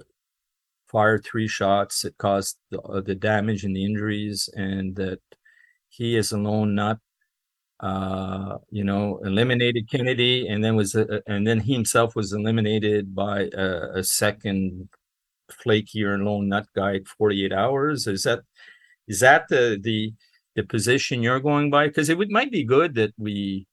fired 0.91 1.23
three 1.23 1.47
shots 1.47 2.01
that 2.01 2.17
caused 2.17 2.57
the, 2.71 2.81
uh, 2.81 3.03
the, 3.03 3.15
damage 3.15 3.65
and 3.65 3.77
the 3.77 3.85
injuries, 3.85 4.49
and 4.55 4.97
that 4.97 5.21
he 5.91 6.17
is 6.17 6.33
alone 6.33 6.75
not, 6.75 6.99
uh, 7.81 8.59
you 8.71 8.85
know, 8.85 9.21
eliminated 9.25 9.89
Kennedy, 9.91 10.49
and 10.49 10.65
then 10.65 10.75
was 10.77 10.95
uh, 10.95 11.21
and 11.27 11.47
then 11.47 11.61
he 11.61 11.73
himself 11.73 12.17
was 12.17 12.33
eliminated 12.33 13.15
by 13.15 13.49
a, 13.55 13.99
a 13.99 14.05
second 14.05 14.89
flakier 15.65 16.15
and 16.15 16.25
lone 16.25 16.49
nut 16.49 16.67
guy 16.75 17.01
48 17.19 17.53
hours. 17.53 18.07
Is 18.07 18.25
that 18.25 18.41
is 19.07 19.21
that 19.21 19.49
the 19.49 19.79
the 19.81 20.13
the 20.57 20.65
position 20.65 21.23
you're 21.23 21.41
going 21.41 21.71
by? 21.71 21.87
Because 21.89 22.09
it 22.09 22.19
would 22.19 22.31
might 22.31 22.51
be 22.51 22.65
good 22.65 22.95
that 22.95 23.13
we 23.17 23.67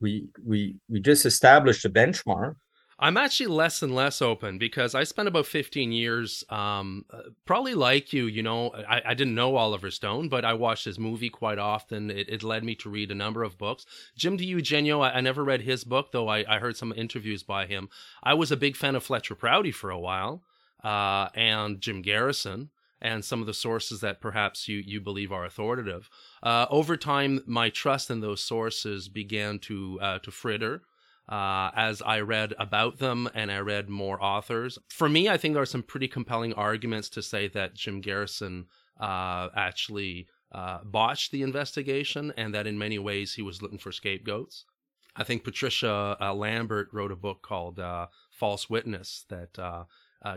we 0.00 0.28
we 0.44 0.76
we 0.88 1.00
just 1.00 1.26
established 1.26 1.84
a 1.84 1.90
benchmark 1.90 2.56
i'm 3.00 3.16
actually 3.16 3.46
less 3.46 3.82
and 3.82 3.94
less 3.94 4.22
open 4.22 4.58
because 4.58 4.94
i 4.94 5.02
spent 5.02 5.26
about 5.26 5.46
15 5.46 5.90
years 5.90 6.44
um, 6.50 7.04
uh, 7.10 7.22
probably 7.44 7.74
like 7.74 8.12
you 8.12 8.26
you 8.26 8.42
know 8.42 8.70
I, 8.88 9.02
I, 9.06 9.14
didn't 9.14 9.34
know 9.34 9.56
oliver 9.56 9.90
stone 9.90 10.28
but 10.28 10.44
i 10.44 10.54
watched 10.54 10.84
his 10.84 10.98
movie 10.98 11.30
quite 11.30 11.58
often. 11.58 12.10
It, 12.10 12.28
it 12.28 12.42
led 12.42 12.62
me 12.62 12.74
to 12.76 12.90
read 12.90 13.10
a 13.10 13.14
number 13.14 13.42
of 13.42 13.58
books. 13.58 13.86
Jim 14.16 14.38
DiEugenio 14.38 15.02
I, 15.04 15.14
I 15.16 15.20
never 15.20 15.42
read 15.42 15.62
his 15.62 15.84
book 15.84 16.12
though 16.12 16.28
I, 16.28 16.44
I 16.48 16.58
heard 16.58 16.76
some 16.76 16.92
interviews 16.96 17.42
by 17.42 17.66
him. 17.66 17.88
I 18.22 18.34
was 18.34 18.52
a 18.52 18.56
big 18.56 18.76
fan 18.76 18.94
of 18.94 19.02
fletcher 19.02 19.34
prouty 19.34 19.72
for 19.72 19.90
a 19.90 19.98
while 19.98 20.42
uh, 20.84 21.28
and 21.34 21.80
jim 21.80 22.02
garrison 22.02 22.70
and 23.00 23.24
some 23.24 23.40
of 23.40 23.46
the 23.46 23.54
sources 23.54 24.00
that 24.00 24.20
perhaps 24.20 24.68
you, 24.68 24.78
you 24.78 25.00
believe 25.00 25.32
are 25.32 25.44
authoritative. 25.44 26.10
Uh, 26.42 26.66
over 26.70 26.96
time, 26.96 27.42
my 27.46 27.70
trust 27.70 28.10
in 28.10 28.20
those 28.20 28.42
sources 28.42 29.08
began 29.08 29.58
to 29.60 29.98
uh, 30.02 30.18
to 30.18 30.30
fritter 30.30 30.82
uh, 31.30 31.70
as 31.76 32.02
I 32.02 32.20
read 32.20 32.54
about 32.58 32.98
them 32.98 33.28
and 33.34 33.52
I 33.52 33.58
read 33.60 33.88
more 33.88 34.22
authors. 34.22 34.78
For 34.88 35.08
me, 35.08 35.28
I 35.28 35.36
think 35.36 35.54
there 35.54 35.62
are 35.62 35.66
some 35.66 35.84
pretty 35.84 36.08
compelling 36.08 36.52
arguments 36.54 37.08
to 37.10 37.22
say 37.22 37.46
that 37.48 37.74
Jim 37.74 38.00
Garrison 38.00 38.66
uh, 39.00 39.48
actually 39.54 40.26
uh, 40.52 40.78
botched 40.84 41.30
the 41.30 41.42
investigation 41.42 42.32
and 42.36 42.52
that 42.54 42.66
in 42.66 42.76
many 42.76 42.98
ways 42.98 43.34
he 43.34 43.42
was 43.42 43.62
looking 43.62 43.78
for 43.78 43.92
scapegoats. 43.92 44.64
I 45.14 45.22
think 45.22 45.44
Patricia 45.44 46.16
uh, 46.20 46.34
Lambert 46.34 46.88
wrote 46.92 47.12
a 47.12 47.16
book 47.16 47.42
called 47.42 47.80
False 48.30 48.68
Witness 48.68 49.24
that 49.28 49.58
uh, 49.58 49.84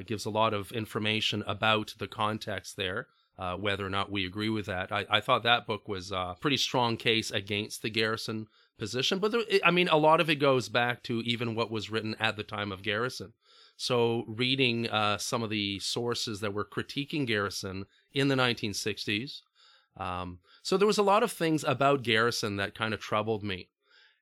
gives 0.05 0.25
a 0.25 0.29
lot 0.29 0.53
of 0.53 0.71
information 0.71 1.43
about 1.47 1.95
the 1.97 2.07
context 2.07 2.77
there. 2.77 3.07
Uh, 3.37 3.55
whether 3.55 3.83
or 3.83 3.89
not 3.89 4.11
we 4.11 4.27
agree 4.27 4.49
with 4.49 4.67
that, 4.67 4.91
I, 4.91 5.07
I 5.09 5.19
thought 5.19 5.41
that 5.41 5.65
book 5.65 5.87
was 5.87 6.11
a 6.11 6.35
pretty 6.39 6.57
strong 6.57 6.97
case 6.97 7.31
against 7.31 7.81
the 7.81 7.89
Garrison 7.89 8.47
position. 8.77 9.19
But 9.19 9.31
there, 9.31 9.41
I 9.63 9.71
mean, 9.71 9.87
a 9.87 9.97
lot 9.97 10.21
of 10.21 10.29
it 10.29 10.35
goes 10.35 10.69
back 10.69 11.03
to 11.03 11.21
even 11.21 11.55
what 11.55 11.71
was 11.71 11.89
written 11.89 12.15
at 12.19 12.37
the 12.37 12.43
time 12.43 12.71
of 12.71 12.83
Garrison. 12.83 13.33
So, 13.75 14.23
reading 14.27 14.87
uh, 14.87 15.17
some 15.17 15.41
of 15.41 15.49
the 15.49 15.79
sources 15.79 16.41
that 16.41 16.53
were 16.53 16.65
critiquing 16.65 17.25
Garrison 17.25 17.85
in 18.11 18.27
the 18.27 18.35
1960s. 18.35 19.41
Um, 19.97 20.39
so, 20.61 20.77
there 20.77 20.87
was 20.87 20.99
a 20.99 21.03
lot 21.03 21.23
of 21.23 21.31
things 21.31 21.63
about 21.63 22.03
Garrison 22.03 22.57
that 22.57 22.75
kind 22.75 22.93
of 22.93 22.99
troubled 22.99 23.43
me. 23.43 23.69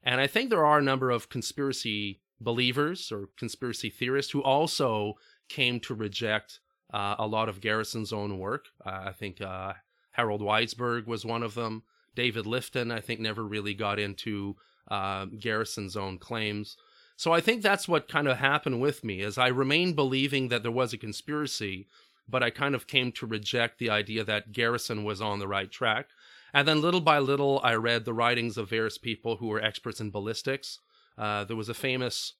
And 0.04 0.22
I 0.22 0.28
think 0.28 0.50
there 0.50 0.66
are 0.66 0.80
a 0.80 0.84
number 0.84 1.12
of 1.12 1.30
conspiracy 1.30 2.22
believers 2.40 3.12
or 3.12 3.30
conspiracy 3.38 3.90
theorists 3.90 4.32
who 4.32 4.42
also 4.42 5.16
came 5.48 5.80
to 5.82 5.94
reject 5.94 6.60
uh, 6.94 7.16
a 7.18 7.28
lot 7.28 7.50
of 7.50 7.62
Garrison's 7.62 8.14
own 8.14 8.38
work. 8.40 8.66
Uh, 8.86 9.04
I 9.06 9.12
think 9.12 9.42
uh, 9.42 9.74
Harold 10.12 10.42
Weisberg 10.42 11.08
was 11.08 11.26
one 11.26 11.44
of 11.44 11.56
them. 11.56 11.84
David 12.16 12.46
Lifton, 12.46 12.92
I 12.92 13.00
think, 13.00 13.20
never 13.20 13.44
really 13.44 13.74
got 13.74 14.00
into 14.00 14.58
uh, 14.90 15.26
Garrison's 15.26 15.96
own 15.96 16.18
claims. 16.18 16.76
So 17.16 17.32
I 17.32 17.40
think 17.40 17.62
that's 17.62 17.88
what 17.88 18.10
kind 18.10 18.28
of 18.28 18.38
happened 18.38 18.82
with 18.82 19.04
me, 19.04 19.22
is 19.22 19.38
I 19.38 19.48
remained 19.48 19.96
believing 19.96 20.50
that 20.50 20.64
there 20.64 20.72
was 20.72 20.92
a 20.92 20.98
conspiracy, 20.98 21.88
but 22.28 22.44
I 22.44 22.50
kind 22.50 22.76
of 22.76 22.88
came 22.88 23.12
to 23.14 23.26
reject 23.26 23.80
the 23.80 23.90
idea 23.90 24.24
that 24.24 24.52
Garrison 24.52 25.04
was 25.04 25.22
on 25.22 25.40
the 25.40 25.48
right 25.48 25.72
track. 25.72 26.08
And 26.54 26.68
then 26.68 26.82
little 26.82 27.00
by 27.00 27.20
little, 27.20 27.62
I 27.64 27.76
read 27.76 28.04
the 28.04 28.14
writings 28.14 28.58
of 28.58 28.70
various 28.70 28.98
people 28.98 29.38
who 29.38 29.48
were 29.48 29.64
experts 29.64 30.02
in 30.02 30.12
ballistics. 30.12 30.80
Uh, 31.18 31.46
there 31.46 31.56
was 31.56 31.70
a 31.70 31.74
famous 31.74 32.34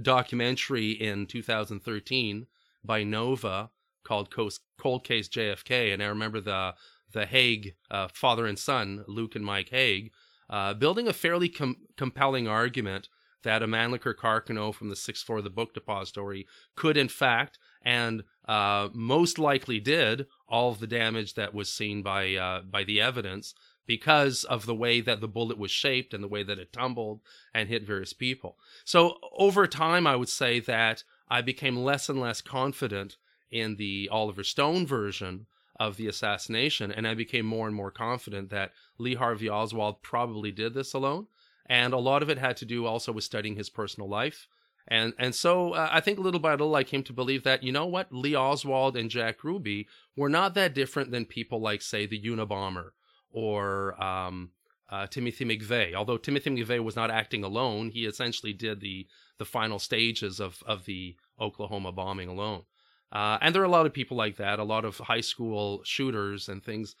documentary 0.00 0.92
in 0.92 1.26
2013 1.26 2.46
by 2.84 3.02
Nova 3.04 3.70
called 4.04 4.34
Cold 4.34 5.04
Case 5.04 5.28
JFK, 5.28 5.92
and 5.92 6.02
I 6.02 6.06
remember 6.06 6.40
the 6.40 6.74
the 7.12 7.26
Haag 7.26 7.74
uh, 7.90 8.08
father 8.08 8.46
and 8.46 8.58
son, 8.58 9.04
Luke 9.06 9.34
and 9.36 9.44
Mike 9.44 9.68
Haag, 9.70 10.10
uh, 10.48 10.72
building 10.74 11.06
a 11.06 11.12
fairly 11.12 11.48
com- 11.48 11.76
compelling 11.96 12.48
argument 12.48 13.08
that 13.42 13.62
a 13.62 13.66
Mannlicher 13.66 14.14
Carcano 14.14 14.74
from 14.74 14.88
the 14.88 14.96
sixth 14.96 15.26
floor 15.26 15.38
of 15.38 15.44
the 15.44 15.50
book 15.50 15.74
depository 15.74 16.46
could, 16.74 16.96
in 16.96 17.08
fact, 17.08 17.58
and 17.82 18.24
uh, 18.46 18.88
most 18.92 19.38
likely 19.38 19.80
did, 19.80 20.26
all 20.48 20.70
of 20.70 20.80
the 20.80 20.86
damage 20.86 21.34
that 21.34 21.54
was 21.54 21.72
seen 21.72 22.02
by 22.02 22.34
uh, 22.34 22.62
by 22.62 22.84
the 22.84 23.00
evidence 23.00 23.54
because 23.86 24.44
of 24.44 24.64
the 24.64 24.74
way 24.74 25.00
that 25.00 25.20
the 25.20 25.28
bullet 25.28 25.58
was 25.58 25.70
shaped 25.70 26.14
and 26.14 26.22
the 26.22 26.28
way 26.28 26.42
that 26.42 26.58
it 26.58 26.72
tumbled 26.72 27.20
and 27.52 27.68
hit 27.68 27.82
various 27.82 28.12
people. 28.12 28.56
So 28.84 29.18
over 29.36 29.66
time, 29.66 30.06
I 30.06 30.14
would 30.14 30.28
say 30.28 30.60
that 30.60 31.02
I 31.32 31.40
became 31.40 31.78
less 31.78 32.10
and 32.10 32.20
less 32.20 32.42
confident 32.42 33.16
in 33.50 33.76
the 33.76 34.06
Oliver 34.12 34.44
Stone 34.44 34.86
version 34.86 35.46
of 35.80 35.96
the 35.96 36.06
assassination, 36.06 36.92
and 36.92 37.08
I 37.08 37.14
became 37.14 37.46
more 37.46 37.66
and 37.66 37.74
more 37.74 37.90
confident 37.90 38.50
that 38.50 38.72
Lee 38.98 39.14
Harvey 39.14 39.48
Oswald 39.48 40.02
probably 40.02 40.52
did 40.52 40.74
this 40.74 40.92
alone. 40.92 41.28
And 41.64 41.94
a 41.94 41.98
lot 41.98 42.22
of 42.22 42.28
it 42.28 42.36
had 42.36 42.58
to 42.58 42.66
do 42.66 42.84
also 42.84 43.12
with 43.12 43.24
studying 43.24 43.56
his 43.56 43.70
personal 43.70 44.10
life. 44.10 44.46
And 44.86 45.14
and 45.18 45.34
so 45.34 45.72
uh, 45.72 45.88
I 45.90 46.00
think 46.00 46.18
little 46.18 46.38
by 46.38 46.50
little 46.50 46.74
I 46.74 46.84
came 46.84 47.02
to 47.04 47.14
believe 47.14 47.44
that 47.44 47.62
you 47.62 47.72
know 47.72 47.86
what 47.86 48.12
Lee 48.12 48.36
Oswald 48.36 48.94
and 48.94 49.08
Jack 49.08 49.42
Ruby 49.42 49.88
were 50.14 50.28
not 50.28 50.52
that 50.52 50.74
different 50.74 51.12
than 51.12 51.24
people 51.24 51.62
like 51.62 51.80
say 51.80 52.04
the 52.04 52.20
Unabomber 52.20 52.90
or 53.32 54.02
um, 54.02 54.50
uh, 54.92 55.06
Timothy 55.06 55.44
McVeigh. 55.44 55.94
Although 55.94 56.18
Timothy 56.18 56.50
McVeigh 56.50 56.84
was 56.84 56.96
not 56.96 57.10
acting 57.10 57.42
alone, 57.42 57.90
he 57.90 58.06
essentially 58.06 58.52
did 58.52 58.80
the 58.80 59.06
the 59.38 59.44
final 59.44 59.78
stages 59.78 60.38
of 60.38 60.62
of 60.66 60.84
the 60.84 61.16
Oklahoma 61.40 61.92
bombing 61.92 62.28
alone. 62.28 62.62
Uh, 63.10 63.38
and 63.40 63.54
there 63.54 63.62
are 63.62 63.72
a 63.72 63.76
lot 63.76 63.86
of 63.86 63.92
people 63.92 64.16
like 64.16 64.36
that. 64.36 64.58
A 64.58 64.64
lot 64.64 64.84
of 64.84 64.98
high 64.98 65.20
school 65.20 65.82
shooters 65.84 66.48
and 66.48 66.62
things 66.62 66.94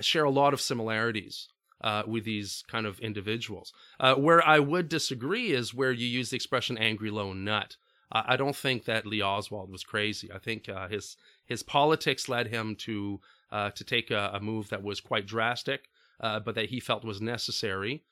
share 0.00 0.24
a 0.24 0.30
lot 0.30 0.52
of 0.54 0.60
similarities. 0.60 1.48
uh, 1.80 2.02
with 2.06 2.24
these 2.24 2.64
kind 2.68 2.86
of 2.86 2.98
individuals. 3.00 3.72
Uh, 4.00 4.14
where 4.14 4.44
I 4.46 4.58
would 4.58 4.88
disagree 4.88 5.52
is 5.52 5.72
where 5.72 5.92
you 5.92 6.06
use 6.06 6.30
the 6.30 6.36
expression 6.36 6.76
"angry 6.76 7.10
lone 7.10 7.44
nut." 7.44 7.76
I 8.10 8.36
don't 8.36 8.56
think 8.56 8.86
that 8.86 9.04
Lee 9.04 9.20
Oswald 9.22 9.70
was 9.70 9.84
crazy. 9.84 10.30
I 10.32 10.38
think 10.38 10.68
uh, 10.68 10.88
his 10.88 11.16
his 11.44 11.62
politics 11.62 12.28
led 12.28 12.46
him 12.48 12.74
to 12.76 13.20
uh, 13.50 13.70
to 13.72 13.84
take 13.84 14.10
a, 14.10 14.30
a, 14.34 14.40
move 14.40 14.70
that 14.70 14.82
was 14.82 15.00
quite 15.00 15.26
drastic, 15.26 15.88
uh, 16.20 16.40
but 16.40 16.54
that 16.54 16.70
he 16.70 16.80
felt 16.80 17.04
was 17.04 17.20
necessary, 17.20 18.02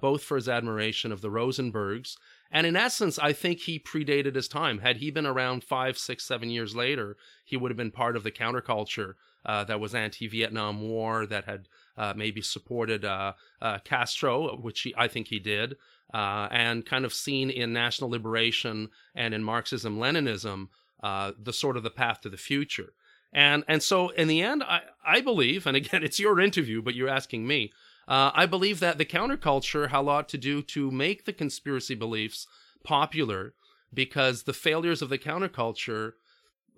both 0.00 0.22
for 0.22 0.36
his 0.36 0.48
admiration 0.48 1.12
of 1.12 1.20
the 1.20 1.30
Rosenbergs 1.30 2.16
and 2.50 2.66
in 2.66 2.76
essence, 2.76 3.18
I 3.18 3.32
think 3.32 3.60
he 3.60 3.78
predated 3.78 4.34
his 4.34 4.48
time. 4.48 4.78
Had 4.78 4.98
he 4.98 5.10
been 5.10 5.26
around 5.26 5.64
five, 5.64 5.98
six, 5.98 6.24
seven 6.24 6.50
years 6.50 6.76
later, 6.76 7.16
he 7.44 7.56
would 7.56 7.70
have 7.70 7.76
been 7.76 7.90
part 7.90 8.16
of 8.16 8.22
the 8.22 8.30
counterculture 8.30 9.14
uh, 9.44 9.64
that 9.64 9.80
was 9.80 9.94
anti-Vietnam 9.94 10.80
War, 10.80 11.26
that 11.26 11.44
had 11.44 11.68
uh, 11.96 12.14
maybe 12.16 12.42
supported 12.42 13.04
uh, 13.04 13.32
uh 13.60 13.78
Castro, 13.84 14.56
which 14.56 14.82
he, 14.82 14.94
I 14.96 15.08
think 15.08 15.28
he 15.28 15.38
did, 15.38 15.76
uh, 16.14 16.48
and 16.50 16.86
kind 16.86 17.04
of 17.04 17.14
seen 17.14 17.50
in 17.50 17.72
national 17.72 18.10
liberation 18.10 18.90
and 19.14 19.34
in 19.34 19.42
Marxism, 19.42 19.98
Leninism, 19.98 20.68
uh, 21.02 21.32
the 21.38 21.52
sort 21.52 21.76
of 21.76 21.82
the 21.82 21.90
path 21.90 22.20
to 22.22 22.28
the 22.28 22.36
future. 22.36 22.92
And 23.32 23.64
and 23.68 23.82
so 23.82 24.10
in 24.10 24.28
the 24.28 24.42
end, 24.42 24.62
I, 24.62 24.82
I 25.04 25.20
believe, 25.20 25.66
and 25.66 25.76
again, 25.76 26.02
it's 26.04 26.20
your 26.20 26.40
interview, 26.40 26.82
but 26.82 26.94
you're 26.94 27.08
asking 27.08 27.46
me. 27.46 27.72
Uh, 28.08 28.30
I 28.34 28.46
believe 28.46 28.80
that 28.80 28.98
the 28.98 29.04
counterculture 29.04 29.88
had 29.88 29.98
a 29.98 30.02
lot 30.02 30.28
to 30.30 30.38
do 30.38 30.62
to 30.62 30.90
make 30.90 31.24
the 31.24 31.32
conspiracy 31.32 31.94
beliefs 31.96 32.46
popular 32.84 33.54
because 33.92 34.44
the 34.44 34.52
failures 34.52 35.02
of 35.02 35.08
the 35.08 35.18
counterculture, 35.18 36.12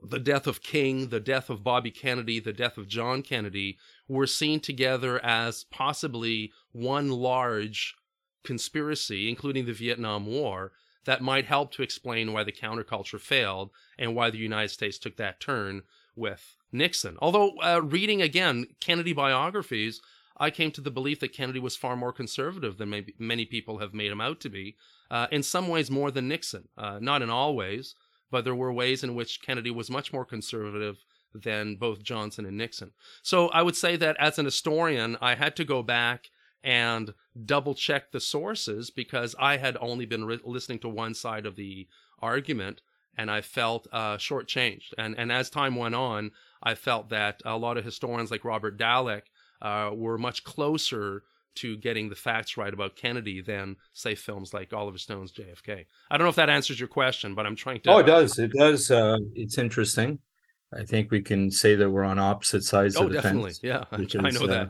the 0.02 0.18
death 0.18 0.46
of 0.46 0.62
King, 0.62 1.08
the 1.08 1.20
death 1.20 1.50
of 1.50 1.62
Bobby 1.62 1.90
Kennedy, 1.90 2.40
the 2.40 2.52
death 2.52 2.78
of 2.78 2.88
John 2.88 3.22
Kennedy, 3.22 3.76
were 4.08 4.26
seen 4.26 4.60
together 4.60 5.22
as 5.22 5.64
possibly 5.64 6.52
one 6.72 7.10
large 7.10 7.94
conspiracy, 8.42 9.28
including 9.28 9.66
the 9.66 9.72
Vietnam 9.72 10.24
War, 10.24 10.72
that 11.04 11.22
might 11.22 11.44
help 11.44 11.72
to 11.72 11.82
explain 11.82 12.32
why 12.32 12.44
the 12.44 12.52
counterculture 12.52 13.20
failed 13.20 13.70
and 13.98 14.14
why 14.14 14.30
the 14.30 14.38
United 14.38 14.68
States 14.68 14.98
took 14.98 15.16
that 15.16 15.40
turn 15.40 15.82
with 16.18 16.56
Nixon. 16.72 17.16
Although, 17.20 17.52
uh, 17.62 17.80
reading 17.82 18.20
again 18.20 18.66
Kennedy 18.80 19.12
biographies, 19.12 20.00
I 20.36 20.50
came 20.50 20.70
to 20.72 20.80
the 20.80 20.90
belief 20.90 21.20
that 21.20 21.32
Kennedy 21.32 21.58
was 21.58 21.76
far 21.76 21.96
more 21.96 22.12
conservative 22.12 22.78
than 22.78 22.90
maybe 22.90 23.14
many 23.18 23.44
people 23.44 23.78
have 23.78 23.94
made 23.94 24.12
him 24.12 24.20
out 24.20 24.40
to 24.40 24.48
be. 24.48 24.76
Uh, 25.10 25.26
in 25.32 25.42
some 25.42 25.68
ways, 25.68 25.90
more 25.90 26.10
than 26.10 26.28
Nixon. 26.28 26.68
Uh, 26.76 26.98
not 27.00 27.22
in 27.22 27.30
all 27.30 27.56
ways, 27.56 27.94
but 28.30 28.44
there 28.44 28.54
were 28.54 28.72
ways 28.72 29.02
in 29.02 29.14
which 29.14 29.42
Kennedy 29.42 29.70
was 29.70 29.90
much 29.90 30.12
more 30.12 30.24
conservative 30.24 31.04
than 31.34 31.76
both 31.76 32.02
Johnson 32.02 32.46
and 32.46 32.56
Nixon. 32.56 32.92
So 33.22 33.48
I 33.48 33.62
would 33.62 33.76
say 33.76 33.96
that 33.96 34.16
as 34.18 34.38
an 34.38 34.44
historian, 34.44 35.16
I 35.20 35.34
had 35.34 35.56
to 35.56 35.64
go 35.64 35.82
back 35.82 36.30
and 36.62 37.14
double 37.44 37.74
check 37.74 38.10
the 38.10 38.20
sources 38.20 38.90
because 38.90 39.34
I 39.38 39.56
had 39.56 39.76
only 39.80 40.06
been 40.06 40.24
re- 40.24 40.40
listening 40.44 40.80
to 40.80 40.88
one 40.88 41.14
side 41.14 41.46
of 41.46 41.56
the 41.56 41.88
argument 42.20 42.80
and 43.18 43.30
I 43.30 43.40
felt 43.40 43.88
uh, 43.92 44.16
shortchanged. 44.16 44.94
And, 44.96 45.18
and 45.18 45.30
as 45.30 45.50
time 45.50 45.74
went 45.74 45.96
on, 45.96 46.30
I 46.62 46.76
felt 46.76 47.10
that 47.10 47.42
a 47.44 47.58
lot 47.58 47.76
of 47.76 47.84
historians 47.84 48.30
like 48.30 48.44
Robert 48.44 48.78
Dallek 48.78 49.22
uh, 49.60 49.90
were 49.92 50.16
much 50.16 50.44
closer 50.44 51.24
to 51.56 51.76
getting 51.76 52.08
the 52.08 52.14
facts 52.14 52.56
right 52.56 52.72
about 52.72 52.94
Kennedy 52.94 53.40
than, 53.40 53.76
say, 53.92 54.14
films 54.14 54.54
like 54.54 54.72
Oliver 54.72 54.98
Stone's 54.98 55.32
JFK. 55.32 55.86
I 56.08 56.16
don't 56.16 56.24
know 56.24 56.30
if 56.30 56.36
that 56.36 56.48
answers 56.48 56.78
your 56.78 56.88
question, 56.88 57.34
but 57.34 57.44
I'm 57.44 57.56
trying 57.56 57.80
to. 57.80 57.90
Oh, 57.90 57.98
it 57.98 58.06
does. 58.06 58.38
It 58.38 58.52
does. 58.52 58.90
Uh, 58.92 59.18
it's 59.34 59.58
interesting. 59.58 60.20
I 60.72 60.84
think 60.84 61.10
we 61.10 61.20
can 61.20 61.50
say 61.50 61.74
that 61.74 61.90
we're 61.90 62.04
on 62.04 62.20
opposite 62.20 62.62
sides 62.62 62.96
oh, 62.96 63.04
of 63.04 63.08
the 63.08 63.14
definitely. 63.20 63.50
fence. 63.50 63.60
Yeah, 63.64 63.84
is, 63.98 64.14
I 64.16 64.30
know 64.30 64.44
uh, 64.44 64.68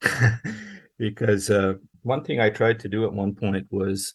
that. 0.00 0.40
because 0.98 1.50
uh, 1.50 1.74
one 2.02 2.24
thing 2.24 2.40
I 2.40 2.48
tried 2.48 2.80
to 2.80 2.88
do 2.88 3.04
at 3.04 3.12
one 3.12 3.34
point 3.34 3.66
was 3.70 4.14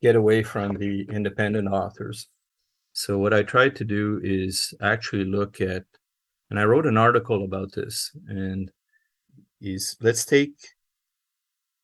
get 0.00 0.16
away 0.16 0.42
from 0.42 0.78
the 0.78 1.06
independent 1.10 1.68
authors. 1.68 2.28
So 2.92 3.18
what 3.18 3.32
I 3.32 3.42
tried 3.42 3.76
to 3.76 3.84
do 3.84 4.20
is 4.22 4.74
actually 4.80 5.24
look 5.24 5.60
at, 5.60 5.84
and 6.50 6.60
I 6.60 6.64
wrote 6.64 6.86
an 6.86 6.98
article 6.98 7.44
about 7.44 7.72
this, 7.72 8.14
and 8.28 8.70
is 9.60 9.96
let's 10.00 10.24
take 10.24 10.54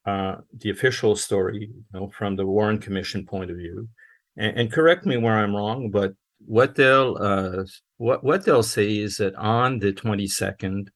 uh, 0.04 0.36
the 0.58 0.70
official 0.70 1.16
story, 1.16 1.70
you 1.72 1.84
know, 1.92 2.10
from 2.10 2.36
the 2.36 2.46
Warren 2.46 2.78
Commission 2.78 3.24
point 3.24 3.50
of 3.50 3.56
view, 3.56 3.88
and, 4.36 4.58
and 4.58 4.72
correct 4.72 5.06
me 5.06 5.16
where 5.16 5.38
I'm 5.38 5.54
wrong, 5.54 5.90
but 5.90 6.12
what 6.46 6.74
they'll 6.74 7.16
uh, 7.20 7.64
what 7.96 8.22
what 8.22 8.44
they'll 8.44 8.62
say 8.62 8.98
is 8.98 9.16
that 9.16 9.34
on 9.36 9.78
the 9.78 9.92
22nd, 9.92 10.88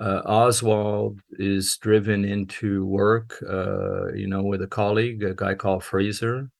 uh, 0.00 0.22
Oswald 0.24 1.20
is 1.38 1.76
driven 1.78 2.24
into 2.24 2.84
work, 2.84 3.42
uh, 3.48 4.12
you 4.12 4.26
know, 4.26 4.42
with 4.42 4.62
a 4.62 4.66
colleague, 4.66 5.22
a 5.22 5.34
guy 5.34 5.54
called 5.54 5.84
Frazier. 5.84 6.50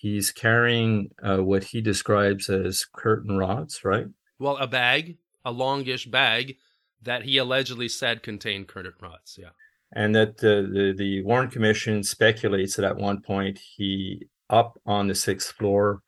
He's 0.00 0.32
carrying 0.32 1.10
uh, 1.22 1.42
what 1.44 1.62
he 1.64 1.82
describes 1.82 2.48
as 2.48 2.86
curtain 2.90 3.36
rods, 3.36 3.84
right? 3.84 4.06
Well, 4.38 4.56
a 4.56 4.66
bag, 4.66 5.18
a 5.44 5.52
longish 5.52 6.06
bag 6.06 6.56
that 7.02 7.24
he 7.24 7.36
allegedly 7.36 7.88
said 7.88 8.22
contained 8.22 8.66
curtain 8.68 8.94
rods. 9.02 9.38
Yeah. 9.38 9.50
And 9.92 10.14
that 10.14 10.38
the, 10.38 10.66
the, 10.72 10.94
the 10.96 11.22
Warren 11.22 11.50
Commission 11.50 12.02
speculates 12.02 12.76
that 12.76 12.86
at 12.86 12.96
one 12.96 13.20
point 13.20 13.58
he, 13.58 14.26
up 14.48 14.80
on 14.86 15.06
the 15.06 15.14
sixth 15.14 15.52
floor, 15.52 16.00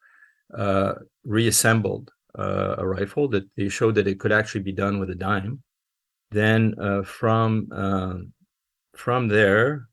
uh, 0.56 0.94
reassembled 1.24 2.12
uh, 2.38 2.76
a 2.78 2.86
rifle 2.86 3.28
that 3.28 3.44
they 3.58 3.68
showed 3.68 3.96
that 3.96 4.08
it 4.08 4.18
could 4.18 4.32
actually 4.32 4.62
be 4.62 4.72
done 4.72 5.00
with 5.00 5.10
a 5.10 5.14
dime. 5.14 5.62
Then 6.30 6.74
uh, 6.80 7.02
from 7.02 7.68
uh, 7.70 8.14
from 8.96 9.28
there, 9.28 9.88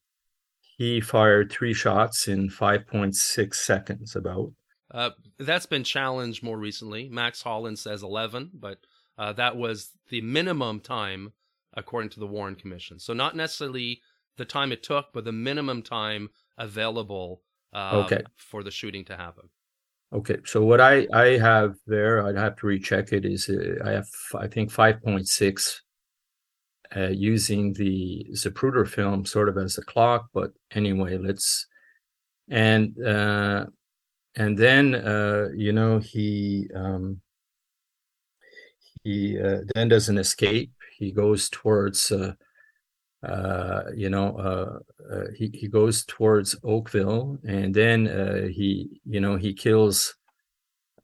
he 0.79 1.01
fired 1.01 1.51
three 1.51 1.73
shots 1.73 2.29
in 2.29 2.49
5.6 2.49 3.53
seconds. 3.53 4.15
About 4.15 4.53
uh, 4.89 5.09
that's 5.37 5.65
been 5.65 5.83
challenged 5.83 6.41
more 6.41 6.57
recently. 6.57 7.09
Max 7.09 7.41
Holland 7.41 7.77
says 7.77 8.01
11, 8.01 8.51
but 8.53 8.79
uh, 9.17 9.33
that 9.33 9.57
was 9.57 9.91
the 10.09 10.21
minimum 10.21 10.79
time 10.79 11.33
according 11.73 12.09
to 12.11 12.19
the 12.19 12.25
Warren 12.25 12.55
Commission. 12.55 12.97
So 12.97 13.13
not 13.13 13.35
necessarily 13.35 14.01
the 14.37 14.45
time 14.45 14.71
it 14.71 14.81
took, 14.81 15.07
but 15.13 15.25
the 15.25 15.33
minimum 15.33 15.83
time 15.83 16.29
available 16.57 17.41
uh, 17.73 18.03
okay. 18.05 18.23
for 18.37 18.63
the 18.63 18.71
shooting 18.71 19.03
to 19.05 19.17
happen. 19.17 19.49
Okay, 20.13 20.37
so 20.45 20.63
what 20.63 20.79
I 20.79 21.05
I 21.13 21.37
have 21.37 21.75
there, 21.85 22.25
I'd 22.25 22.37
have 22.37 22.55
to 22.57 22.67
recheck 22.67 23.11
it. 23.11 23.25
Is 23.25 23.49
uh, 23.49 23.75
I 23.85 23.91
have 23.91 24.07
I 24.33 24.47
think 24.47 24.71
five 24.71 25.03
point 25.03 25.27
six, 25.27 25.83
uh, 26.95 27.07
using 27.07 27.73
the 27.73 28.27
Zapruder 28.33 28.87
film 28.87 29.25
sort 29.25 29.49
of 29.49 29.57
as 29.57 29.77
a 29.77 29.83
clock. 29.83 30.29
But 30.33 30.51
anyway, 30.71 31.17
let's 31.17 31.67
and 32.49 32.95
uh, 33.03 33.65
and 34.35 34.57
then 34.57 34.95
uh, 34.95 35.49
you 35.55 35.73
know 35.73 35.99
he 35.99 36.69
um, 36.75 37.21
he 39.03 39.39
uh, 39.39 39.61
then 39.73 39.89
does 39.89 40.09
an 40.09 40.17
escape. 40.17 40.71
He 40.97 41.11
goes 41.11 41.49
towards, 41.49 42.11
uh, 42.11 42.33
uh, 43.25 43.83
you 43.95 44.09
know, 44.09 44.35
uh, 44.37 45.13
uh, 45.13 45.25
he 45.35 45.49
he 45.53 45.67
goes 45.67 46.03
towards 46.05 46.55
Oak 46.63 46.89
Cliff, 46.89 47.39
and 47.47 47.73
then 47.73 48.07
uh, 48.07 48.47
he, 48.47 49.01
you 49.05 49.21
know, 49.21 49.37
he 49.37 49.53
kills 49.53 50.15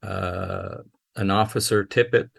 uh, 0.04 0.78
an 1.16 1.32
officer, 1.32 1.86
Tippit, 1.86 2.30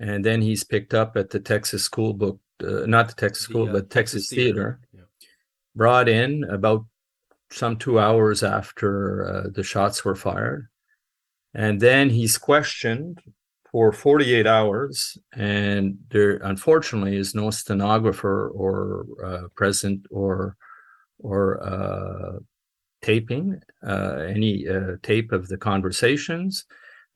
and 0.00 0.24
then 0.24 0.42
he's 0.42 0.64
picked 0.64 0.94
up 0.94 1.16
at 1.16 1.30
the 1.30 1.38
Texas 1.38 1.84
School 1.84 2.14
Book, 2.14 2.40
not 2.60 3.08
the 3.08 3.14
Texas 3.14 3.44
School, 3.44 3.66
the, 3.66 3.72
but 3.72 3.90
Texas, 3.90 4.24
Texas 4.24 4.36
Theater, 4.36 4.80
Theater. 4.92 5.08
Yeah. 5.20 5.26
brought 5.76 6.08
in 6.08 6.44
about 6.44 6.86
some 7.52 7.76
two 7.76 8.00
hours 8.00 8.42
after 8.42 9.50
the 9.54 9.62
shots 9.62 10.04
were 10.04 10.16
fired. 10.16 10.68
And 11.54 11.80
then 11.80 12.10
he's 12.10 12.38
questioned 12.38 13.20
for 13.70 13.92
48 13.92 14.46
hours, 14.46 15.16
and 15.32 15.98
there 16.10 16.36
unfortunately 16.42 17.16
is 17.16 17.34
no 17.34 17.50
stenographer 17.50 18.48
or 18.48 19.06
uh, 19.24 19.48
present 19.54 20.06
or 20.10 20.56
or 21.18 21.62
uh, 21.62 22.38
taping 23.02 23.60
uh, 23.86 24.24
any 24.28 24.66
uh, 24.66 24.96
tape 25.02 25.32
of 25.32 25.48
the 25.48 25.58
conversations. 25.58 26.64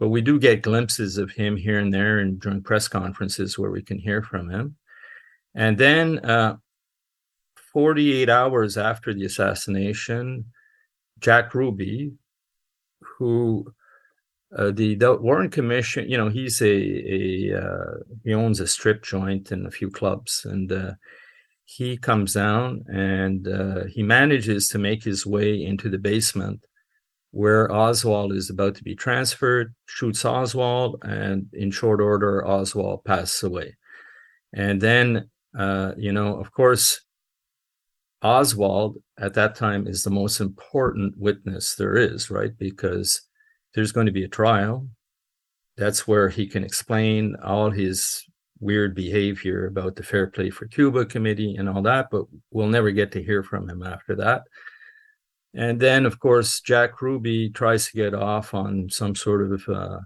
But 0.05 0.11
we 0.11 0.21
do 0.21 0.39
get 0.39 0.61
glimpses 0.61 1.17
of 1.17 1.31
him 1.31 1.57
here 1.57 1.79
and 1.79 1.91
there, 1.91 2.19
and 2.19 2.39
during 2.39 2.63
press 2.63 2.89
conferences 2.89 3.59
where 3.59 3.71
we 3.71 3.81
can 3.81 3.99
hear 3.99 4.21
from 4.21 4.51
him. 4.51 4.77
And 5.55 5.79
then, 5.79 6.19
uh, 6.19 6.57
48 7.73 8.29
hours 8.29 8.77
after 8.77 9.15
the 9.15 9.25
assassination, 9.25 10.45
Jack 11.21 11.55
Ruby, 11.55 12.13
who 13.01 13.73
uh, 14.55 14.73
the, 14.73 14.95
the 14.95 15.15
Warren 15.15 15.49
Commission, 15.49 16.07
you 16.07 16.19
know, 16.19 16.29
he's 16.29 16.61
a, 16.61 16.67
a 16.67 17.63
uh, 17.63 17.95
he 18.25 18.35
owns 18.35 18.61
a 18.61 18.67
strip 18.67 19.03
joint 19.03 19.53
and 19.53 19.67
a 19.67 19.71
few 19.71 19.89
clubs, 19.89 20.45
and 20.45 20.71
uh, 20.71 20.93
he 21.65 21.97
comes 21.97 22.35
down 22.35 22.85
and 22.93 23.49
uh, 23.49 23.85
he 23.85 24.03
manages 24.03 24.69
to 24.69 24.79
make 24.79 25.03
his 25.03 25.25
way 25.25 25.65
into 25.65 25.89
the 25.89 25.97
basement 25.97 26.67
where 27.35 27.71
Oswald 27.73 28.33
is 28.33 28.49
about 28.49 28.77
to 28.77 28.85
be 28.85 28.95
transferred, 28.95 29.75
shoots 29.87 30.25
Oswald, 30.25 31.03
and 31.03 31.47
in 31.53 31.73
short 31.73 32.01
order, 32.01 32.47
Oswald 32.47 33.03
passes 33.05 33.43
away. 33.43 33.77
And 34.53 34.81
then, 34.81 35.29
uh, 35.59 35.93
you 35.97 36.13
know, 36.13 36.39
of 36.39 36.53
course, 36.53 37.01
Oswald 38.23 38.99
at 39.19 39.35
that 39.35 39.57
time 39.57 39.89
is 39.89 40.05
the 40.05 40.11
most 40.11 40.41
important 40.41 41.19
witness 41.19 41.75
there 41.75 41.97
is, 41.97 42.31
right? 42.31 42.57
Because 42.57 43.21
there's 43.75 43.91
going 43.91 44.07
to 44.07 44.13
be 44.13 44.25
a 44.25 44.29
trial. 44.29 44.87
That's 45.77 46.07
where 46.07 46.29
he 46.29 46.47
can 46.47 46.63
explain 46.63 47.35
all 47.43 47.69
his 47.69 48.23
weird 48.61 48.95
behavior 48.95 49.67
about 49.67 49.97
the 49.97 50.05
Fair 50.05 50.29
Play 50.29 50.51
for 50.51 50.69
Cuba 50.69 51.05
committee 51.05 51.57
and 51.57 51.69
all 51.69 51.83
that, 51.83 52.11
but 52.13 52.27
we'll 52.53 52.69
never 52.69 52.93
get 52.93 53.11
to 53.13 53.23
hear 53.23 53.43
from 53.43 53.69
him 53.69 53.83
after 53.83 54.15
that. 54.15 54.43
And 55.55 55.79
then, 55.81 56.05
of 56.05 56.19
course, 56.19 56.61
Jack 56.61 57.01
Ruby 57.01 57.51
tries 57.51 57.87
to 57.87 57.97
get 57.97 58.15
off 58.15 58.55
on 58.55 58.91
some 58.91 59.15
sort 59.15 59.53
of, 59.53 59.69
uh, 59.69 60.01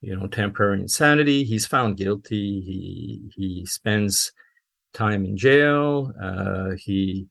you 0.00 0.14
know, 0.14 0.26
temporary 0.26 0.80
insanity. 0.80 1.44
He's 1.44 1.66
found 1.66 1.96
guilty. 1.96 2.60
He 2.60 3.32
he 3.34 3.66
spends 3.66 4.32
time 4.92 5.24
in 5.24 5.36
jail. 5.36 6.12
Uh, 6.22 6.72
he 6.76 7.28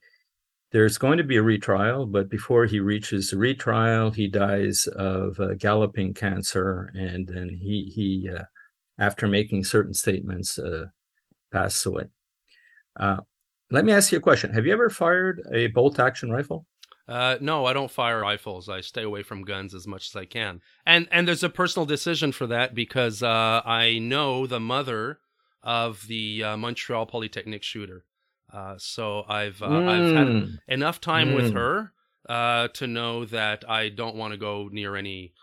there's 0.72 0.98
going 0.98 1.18
to 1.18 1.24
be 1.24 1.38
a 1.38 1.44
retrial, 1.44 2.06
but 2.06 2.30
before 2.30 2.66
he 2.66 2.80
reaches 2.80 3.30
the 3.30 3.38
retrial, 3.38 4.12
he 4.12 4.28
dies 4.28 4.88
of 4.88 5.40
uh, 5.40 5.54
galloping 5.56 6.14
cancer, 6.14 6.92
and 6.96 7.28
then 7.28 7.50
he 7.50 7.92
he 7.96 8.30
uh, 8.30 8.44
after 9.00 9.28
making 9.28 9.64
certain 9.64 9.94
statements 9.94 10.60
uh, 10.60 10.86
passes 11.52 11.86
away. 11.86 12.06
Uh, 13.00 13.18
let 13.72 13.86
me 13.86 13.94
ask 13.94 14.12
you 14.12 14.18
a 14.18 14.22
question: 14.22 14.52
Have 14.54 14.66
you 14.66 14.74
ever 14.74 14.90
fired 14.90 15.42
a 15.54 15.68
bolt 15.68 16.00
action 16.00 16.32
rifle? 16.32 16.66
Uh, 17.08 17.38
no, 17.40 17.66
I 17.66 17.74
don't 17.74 17.90
fire 17.90 18.20
rifles. 18.22 18.68
I 18.68 18.82
stay 18.82 19.04
away 19.04 19.24
from 19.24 19.44
guns 19.44 19.74
as 19.74 19.88
much 19.88 20.10
as 20.10 20.16
I 20.16 20.26
can. 20.26 20.62
And 20.86 21.08
and 21.12 21.28
there's 21.28 21.44
a 21.44 21.50
personal 21.50 21.86
decision 21.86 22.32
for 22.32 22.48
that 22.48 22.76
because 22.76 23.24
uh, 23.24 23.62
I 23.66 24.00
know 24.00 24.46
the 24.46 24.60
mother 24.60 25.20
of 25.64 26.08
the 26.08 26.44
uh, 26.44 26.58
Montreal 26.58 27.06
Polytechnic 27.06 27.64
shooter. 27.64 28.04
Uh, 28.52 28.76
so 28.78 29.24
I've 29.28 29.58
mm. 29.58 29.88
I've 29.88 30.16
had 30.16 30.28
hmm. 30.28 30.56
enough 30.68 31.00
time 31.00 31.30
mm. 31.30 31.36
with 31.36 31.50
hmm. 31.52 31.58
her 31.58 31.94
uh, 32.28 32.68
to 32.70 32.88
know 32.88 33.26
that 33.26 33.70
I 33.70 33.90
don't 33.90 34.16
want 34.16 34.34
to 34.34 34.38
go 34.38 34.70
near 34.72 34.96
any 34.96 35.34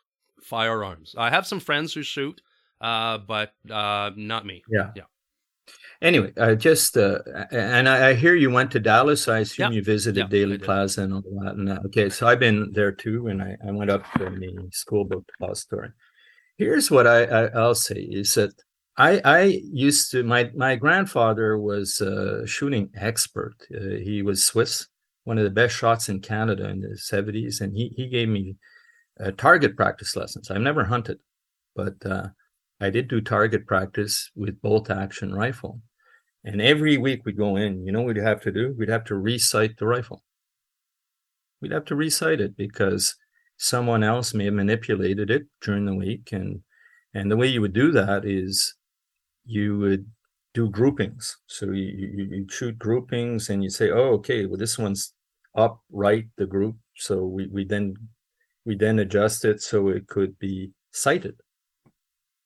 firearms. 0.43 1.15
I 1.17 1.31
have 1.31 1.47
some 1.47 1.61
friends 1.61 1.95
who 1.95 2.03
shoot, 2.03 2.43
but 2.81 3.55
not 3.65 4.47
me. 4.47 4.62
Yeah, 4.69 4.91
yeah. 4.95 5.05
Anyway, 6.03 6.32
uh, 6.36 6.55
just 6.55 6.97
uh, 6.97 7.20
and 7.51 7.88
I, 7.88 8.11
I, 8.11 8.14
hear 8.14 8.34
you 8.34 8.51
went 8.51 8.70
to 8.72 8.80
Dallas. 8.80 9.28
I 9.28 9.40
assume 9.40 9.72
you 9.72 9.82
visited 9.82 10.28
Dealey 10.28 10.62
Plaza 10.62 11.03
and 11.03 11.14
all 11.14 11.22
that. 11.42 11.55
And, 11.57 11.70
okay, 11.86 12.11
so 12.11 12.26
I've 12.26 12.40
been 12.40 12.72
there 12.72 12.92
too, 12.92 13.28
and 13.28 13.40
I, 13.40 13.57
I 13.66 13.70
went 13.70 13.90
up 13.90 14.05
to 14.14 14.24
the 14.24 14.68
school 14.72 15.05
book 15.05 15.26
depository. 15.26 15.90
Here's 16.59 16.90
what 16.90 17.07
I, 17.07 17.24
I 17.24 17.66
will 17.66 17.74
say 17.74 17.97
is 17.97 18.34
that 18.34 18.53
I 18.97 19.20
I 19.24 19.40
used 19.72 20.11
to 20.12 20.22
my 20.22 20.51
my 20.55 20.76
grandfather 20.76 21.59
was 21.59 22.01
a 22.01 22.47
shooting 22.47 22.90
expert. 22.95 23.55
Uh, 23.74 23.97
he 24.03 24.22
was 24.22 24.45
Swiss, 24.45 24.86
one 25.24 25.38
of 25.38 25.45
the 25.45 25.51
best 25.51 25.76
shots 25.76 26.09
in 26.09 26.20
Canada 26.20 26.68
in 26.68 26.80
the 26.80 26.99
70s, 26.99 27.61
and 27.61 27.74
he 27.74 27.92
he 27.97 28.09
gave 28.09 28.28
me 28.28 28.57
uh, 29.20 29.30
target 29.32 29.76
practice 29.76 30.16
lessons. 30.16 30.51
I've 30.51 30.61
never 30.61 30.84
hunted, 30.84 31.18
but 31.74 31.95
uh, 32.05 32.28
I 32.81 32.91
did 32.91 33.09
do 33.09 33.20
target 33.20 33.66
practice 33.66 34.31
with 34.35 34.61
bolt 34.61 34.91
action 34.91 35.35
rifle. 35.35 35.81
And 36.45 36.61
every 36.61 36.99
week 36.99 37.25
we'd 37.25 37.39
go 37.39 37.57
in, 37.57 37.87
you 37.87 37.93
know 37.93 38.03
what 38.03 38.14
we'd 38.14 38.22
have 38.22 38.43
to 38.43 38.53
do? 38.53 38.75
We'd 38.77 38.91
have 38.91 39.05
to 39.05 39.14
recite 39.14 39.79
the 39.79 39.87
rifle. 39.87 40.22
We'd 41.61 41.72
have 41.72 41.87
to 41.87 41.97
recite 41.97 42.41
it 42.41 42.57
because 42.57 43.14
someone 43.57 44.05
else 44.05 44.35
may 44.35 44.47
have 44.47 44.55
manipulated 44.55 45.31
it 45.31 45.47
during 45.62 45.87
the 45.87 45.95
week. 45.95 46.31
And 46.33 46.61
and 47.14 47.31
the 47.31 47.37
way 47.37 47.47
you 47.47 47.61
would 47.61 47.72
do 47.72 47.93
that 47.93 48.25
is 48.25 48.75
you 49.47 49.79
would 49.79 50.07
do 50.53 50.68
groupings. 50.68 51.37
So 51.47 51.66
you, 51.66 51.85
you, 51.85 52.29
you 52.31 52.47
shoot 52.51 52.79
groupings 52.79 53.49
and 53.49 53.62
you 53.62 53.70
say, 53.70 53.91
oh, 53.91 54.14
okay, 54.14 54.47
well, 54.47 54.59
this 54.59 54.79
one's 54.79 55.14
up 55.57 55.81
right, 55.91 56.27
the 56.37 56.47
group. 56.47 56.77
So 56.97 57.25
we, 57.25 57.47
we 57.47 57.64
then 57.64 57.95
we 58.64 58.77
then 58.77 58.99
adjust 58.99 59.45
it 59.45 59.61
so 59.61 59.89
it 59.89 60.07
could 60.09 60.39
be 60.39 60.72
sighted. 60.93 61.37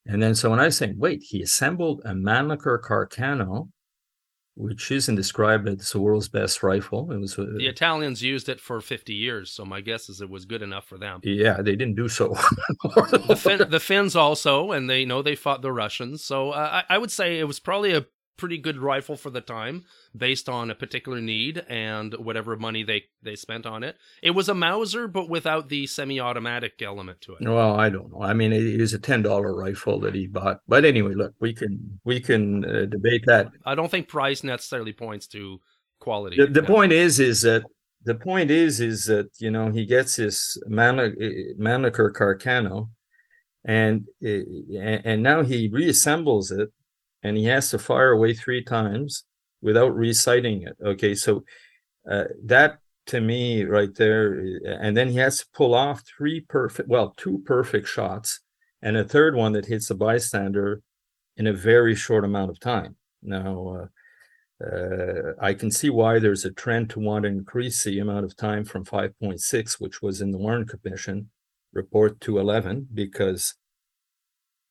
And 0.09 0.23
then 0.23 0.35
so 0.35 0.51
when 0.51 0.59
I 0.59 0.71
say, 0.71 0.95
wait, 0.97 1.23
he 1.23 1.43
assembled 1.43 2.01
a 2.05 2.15
Mannlicher 2.15 2.81
Carcano, 2.81 3.69
which 4.55 4.91
isn't 4.91 5.15
described 5.15 5.69
as 5.69 5.91
the 5.91 6.01
world's 6.01 6.29
best 6.29 6.63
rifle. 6.63 7.13
It 7.13 7.19
was 7.19 7.37
the 7.37 7.69
Italians 7.69 8.23
used 8.23 8.49
it 8.49 8.59
for 8.59 8.81
50 8.81 9.15
years, 9.15 9.53
so 9.53 9.65
my 9.65 9.83
guess 9.83 10.09
is 10.09 10.21
it 10.21 10.31
was 10.31 10.47
good 10.47 10.63
enough 10.63 10.87
for 10.87 10.99
them. 10.99 11.21
Yeah, 11.23 11.63
they 11.63 11.77
didn't 11.77 11.95
do 11.95 12.09
so. 12.09 12.29
the, 12.83 13.39
fin- 13.41 13.71
the, 13.71 13.79
Finns 13.79 14.17
also, 14.17 14.73
and 14.73 14.91
they 14.91 15.05
know 15.05 15.23
they 15.23 15.37
fought 15.37 15.63
the 15.63 15.71
Russians. 15.71 16.25
So 16.25 16.51
uh, 16.51 16.83
I, 16.89 16.95
I 16.95 16.99
would 16.99 17.13
say 17.13 17.39
it 17.39 17.45
was 17.45 17.61
probably 17.61 17.93
a 17.93 18.07
pretty 18.39 18.57
good 18.57 18.79
rifle 18.79 19.17
for 19.17 19.29
the 19.29 19.43
time 19.43 19.85
based 20.17 20.49
on 20.49 20.71
a 20.71 20.75
particular 20.75 21.21
need 21.21 21.63
and 21.69 22.15
whatever 22.15 22.57
money 22.57 22.83
they 22.83 23.05
they 23.23 23.37
spent 23.37 23.67
on 23.67 23.83
it. 23.83 23.97
It 24.23 24.31
was 24.31 24.49
a 24.49 24.55
mauser 24.55 25.07
but 25.07 25.29
without 25.29 25.69
the 25.69 25.87
semi-automatic 25.87 26.81
element 26.81 27.21
to 27.23 27.35
it. 27.35 27.47
Well 27.47 27.79
i 27.79 27.91
don't 27.91 28.11
know. 28.13 28.23
I 28.23 28.33
mean 28.33 28.53
it 28.53 28.81
is 28.81 28.95
a 28.95 28.99
$10 28.99 29.55
rifle 29.55 30.01
that 30.01 30.15
he 30.15 30.27
bought. 30.27 30.61
But 30.67 30.87
anyway 30.87 31.15
look 31.15 31.35
we 31.41 31.53
can 31.53 32.01
we 32.05 32.21
can 32.21 32.65
uh, 32.65 32.87
debate 32.87 33.25
that. 33.27 33.51
I 33.67 33.75
don't 33.75 33.91
think 33.91 34.09
price 34.09 34.43
necessarily 34.43 34.95
points 34.95 35.27
to 35.29 35.61
quality. 35.99 36.37
The, 36.39 36.47
the 36.47 36.63
point 36.63 36.93
is 36.93 37.21
is 37.21 37.43
that 37.43 37.65
the 38.05 38.15
point 38.15 38.51
is 38.51 38.81
is 38.81 39.05
that 39.05 39.29
you 39.39 39.51
know 39.51 39.71
he 39.71 39.85
gets 39.85 40.17
his 40.17 40.63
Mannlicher 40.71 42.13
Carcano 42.13 42.89
and 43.65 44.07
uh, 44.25 44.79
and 45.05 45.23
now 45.23 45.43
he 45.43 45.69
reassembles 45.69 46.51
it 46.51 46.71
and 47.23 47.37
he 47.37 47.45
has 47.45 47.71
to 47.71 47.79
fire 47.79 48.13
away 48.13 48.35
three 48.35 48.63
times 48.63 49.25
without 49.61 49.95
reciting 49.95 50.63
it. 50.63 50.77
Okay, 50.85 51.15
so 51.15 51.45
uh, 52.11 52.25
that 52.45 52.79
to 53.07 53.21
me 53.21 53.65
right 53.65 53.95
there, 53.95 54.35
and 54.65 54.97
then 54.97 55.09
he 55.09 55.19
has 55.19 55.39
to 55.39 55.47
pull 55.55 55.75
off 55.75 56.03
three 56.05 56.41
perfect, 56.41 56.89
well, 56.89 57.15
two 57.17 57.43
perfect 57.47 57.89
shots, 57.89 58.41
and 58.83 58.97
a 58.97 59.05
third 59.05 59.35
one 59.35 59.53
that 59.53 59.67
hits 59.67 59.89
the 59.89 59.95
bystander 59.95 60.83
in 61.37 61.47
a 61.47 61.53
very 61.53 61.95
short 61.95 62.25
amount 62.25 62.51
of 62.51 62.61
time. 62.61 62.97
Now, 63.23 63.89
uh, 64.61 64.65
uh, 64.65 65.33
I 65.41 65.55
can 65.55 65.71
see 65.71 65.89
why 65.89 66.19
there's 66.19 66.45
a 66.45 66.51
trend 66.51 66.91
to 66.91 67.01
want 67.01 67.23
to 67.23 67.29
increase 67.29 67.83
the 67.85 68.01
amount 68.01 68.25
of 68.25 68.37
time 68.37 68.65
from 68.65 68.85
5.6, 68.85 69.81
which 69.81 70.03
was 70.03 70.21
in 70.21 70.33
the 70.33 70.39
Warren 70.39 70.67
Commission 70.67 71.31
report, 71.73 72.21
to 72.23 72.39
11, 72.39 72.89
because 72.93 73.55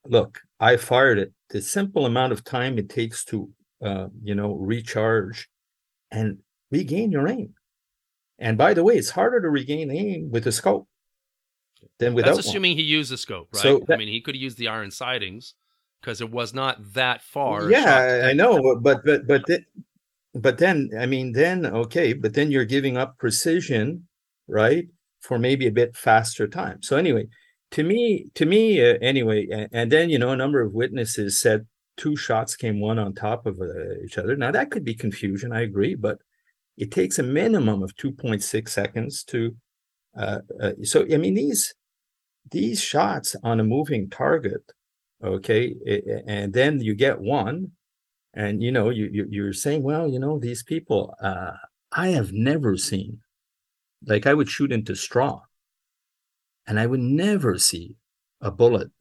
look, 0.05 0.41
I 0.59 0.77
fired 0.77 1.19
it. 1.19 1.33
The 1.49 1.61
simple 1.61 2.05
amount 2.05 2.33
of 2.33 2.43
time 2.43 2.77
it 2.77 2.89
takes 2.89 3.23
to, 3.25 3.49
uh, 3.81 4.07
you 4.21 4.35
know, 4.35 4.53
recharge 4.53 5.49
and 6.11 6.39
regain 6.71 7.11
your 7.11 7.27
aim. 7.27 7.53
And 8.39 8.57
by 8.57 8.73
the 8.73 8.83
way, 8.83 8.95
it's 8.95 9.09
harder 9.09 9.41
to 9.41 9.49
regain 9.49 9.89
aim 9.89 10.29
with 10.29 10.45
a 10.47 10.51
scope 10.51 10.87
than 11.99 12.13
without. 12.13 12.35
That's 12.35 12.47
assuming 12.47 12.71
one. 12.71 12.77
he 12.77 12.83
used 12.83 13.11
a 13.11 13.17
scope, 13.17 13.49
right? 13.53 13.61
So 13.61 13.79
that, 13.87 13.95
I 13.95 13.97
mean, 13.97 14.09
he 14.09 14.21
could 14.21 14.35
use 14.35 14.55
the 14.55 14.67
iron 14.67 14.91
sightings 14.91 15.55
because 16.01 16.21
it 16.21 16.29
was 16.29 16.53
not 16.53 16.93
that 16.93 17.21
far. 17.23 17.69
Yeah, 17.69 18.21
I 18.25 18.33
know, 18.33 18.79
but 18.79 19.03
but 19.03 19.27
but 19.27 19.45
th- 19.47 19.65
but 20.35 20.57
then 20.57 20.91
I 20.99 21.05
mean, 21.05 21.31
then 21.31 21.65
okay, 21.65 22.13
but 22.13 22.33
then 22.33 22.51
you're 22.51 22.65
giving 22.65 22.97
up 22.97 23.17
precision, 23.17 24.07
right, 24.47 24.87
for 25.21 25.39
maybe 25.39 25.67
a 25.67 25.71
bit 25.71 25.95
faster 25.95 26.47
time. 26.47 26.81
So 26.83 26.97
anyway, 26.97 27.27
to 27.71 27.83
me 27.83 28.27
to 28.33 28.45
me 28.45 28.81
uh, 28.81 28.97
anyway 29.01 29.47
and, 29.51 29.69
and, 29.71 29.91
then 29.91 30.09
you 30.09 30.17
know 30.17 30.31
a 30.31 30.37
number 30.37 30.61
of 30.61 30.73
witnesses 30.73 31.41
said 31.41 31.65
two 31.97 32.15
shots 32.15 32.55
came 32.55 32.79
one 32.79 32.99
on 32.99 33.13
top 33.13 33.45
of 33.45 33.59
uh, 33.59 33.95
each 34.05 34.17
other. 34.17 34.35
Now 34.35 34.51
that 34.51 34.71
could 34.71 34.83
be 34.83 34.93
confusion 34.93 35.51
i 35.51 35.61
agree 35.61 35.95
but 35.95 36.19
it 36.77 36.91
takes 36.91 37.17
a 37.19 37.23
minimum 37.23 37.81
of 37.81 37.95
2.6 37.95 38.69
seconds 38.69 39.23
to 39.25 39.55
uh, 40.17 40.39
uh, 40.61 40.71
so 40.83 41.05
i 41.11 41.17
mean 41.17 41.33
these 41.33 41.73
these 42.51 42.81
shots 42.81 43.35
on 43.43 43.59
a 43.59 43.63
moving 43.63 44.09
target 44.09 44.61
okay 45.23 45.75
and 46.27 46.53
then 46.53 46.79
you 46.79 46.95
get 46.95 47.19
one 47.19 47.71
and 48.33 48.61
you 48.61 48.71
know 48.71 48.89
you, 48.89 49.09
you 49.11 49.27
you're 49.29 49.53
saying 49.53 49.83
well 49.83 50.07
you 50.07 50.19
know 50.19 50.39
these 50.39 50.63
people 50.63 51.13
uh, 51.21 51.51
i 51.91 52.09
have 52.09 52.31
never 52.31 52.77
seen 52.77 53.19
like 54.05 54.25
i 54.27 54.33
would 54.33 54.49
shoot 54.49 54.71
into 54.71 54.95
straw 54.95 55.41
and 56.67 56.79
I 56.79 56.85
would 56.85 56.99
never 56.99 57.57
see 57.57 57.95
a 58.41 58.51
bullet 58.51 58.91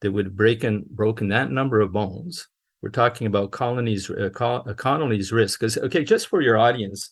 that 0.00 0.12
would 0.12 0.36
break 0.36 0.60
broken, 0.60 0.84
broken 0.90 1.28
that 1.28 1.50
number 1.50 1.80
of 1.80 1.92
bones. 1.92 2.48
We're 2.82 2.90
talking 2.90 3.26
about 3.26 3.50
colonies, 3.50 4.10
uh, 4.10 4.26
uh 4.26 4.74
Connally's 4.74 5.32
risk. 5.32 5.60
Because 5.60 5.78
okay, 5.78 6.04
just 6.04 6.28
for 6.28 6.42
your 6.42 6.58
audience, 6.58 7.10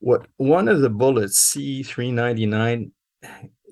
what 0.00 0.26
one 0.38 0.68
of 0.68 0.80
the 0.80 0.90
bullets, 0.90 1.38
C 1.38 1.82
three 1.82 2.10
ninety 2.10 2.46
nine, 2.46 2.92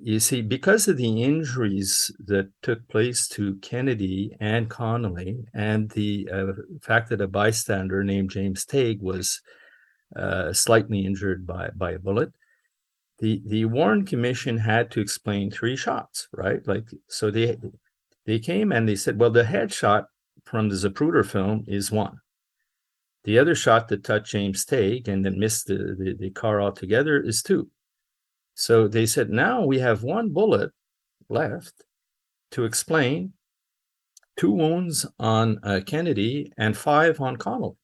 you 0.00 0.20
see, 0.20 0.42
because 0.42 0.86
of 0.86 0.96
the 0.96 1.22
injuries 1.22 2.14
that 2.26 2.50
took 2.62 2.86
place 2.88 3.26
to 3.28 3.56
Kennedy 3.56 4.36
and 4.38 4.70
Connally, 4.70 5.44
and 5.54 5.90
the 5.90 6.28
uh, 6.32 6.52
fact 6.82 7.08
that 7.08 7.20
a 7.20 7.26
bystander 7.26 8.04
named 8.04 8.30
James 8.30 8.64
Tague 8.64 9.02
was 9.02 9.40
uh, 10.14 10.52
slightly 10.52 11.04
injured 11.04 11.46
by 11.46 11.70
by 11.74 11.92
a 11.92 11.98
bullet, 11.98 12.32
the 13.20 13.42
the 13.46 13.66
Warren 13.66 14.04
Commission 14.04 14.58
had 14.58 14.90
to 14.92 15.00
explain 15.00 15.50
three 15.50 15.76
shots, 15.76 16.28
right? 16.32 16.66
Like 16.66 16.88
so 17.08 17.30
they 17.30 17.56
they 18.26 18.38
came 18.38 18.72
and 18.72 18.88
they 18.88 18.96
said, 18.96 19.18
well, 19.18 19.30
the 19.30 19.44
headshot 19.44 20.04
from 20.44 20.68
the 20.68 20.74
Zapruder 20.74 21.24
film 21.24 21.64
is 21.66 21.90
one. 21.90 22.16
The 23.24 23.38
other 23.38 23.54
shot 23.54 23.88
that 23.88 24.04
touched 24.04 24.32
James 24.32 24.64
Tague 24.64 25.08
and 25.08 25.24
then 25.24 25.38
missed 25.38 25.66
the, 25.66 25.94
the, 25.98 26.16
the 26.18 26.30
car 26.30 26.60
altogether 26.60 27.20
is 27.20 27.42
two. 27.42 27.68
So 28.54 28.88
they 28.88 29.06
said, 29.06 29.30
now 29.30 29.64
we 29.64 29.78
have 29.78 30.02
one 30.02 30.30
bullet 30.30 30.70
left 31.28 31.84
to 32.52 32.64
explain 32.64 33.34
two 34.36 34.52
wounds 34.52 35.06
on 35.18 35.58
uh, 35.62 35.80
Kennedy 35.84 36.52
and 36.56 36.76
five 36.76 37.20
on 37.20 37.36
Connally. 37.36 37.76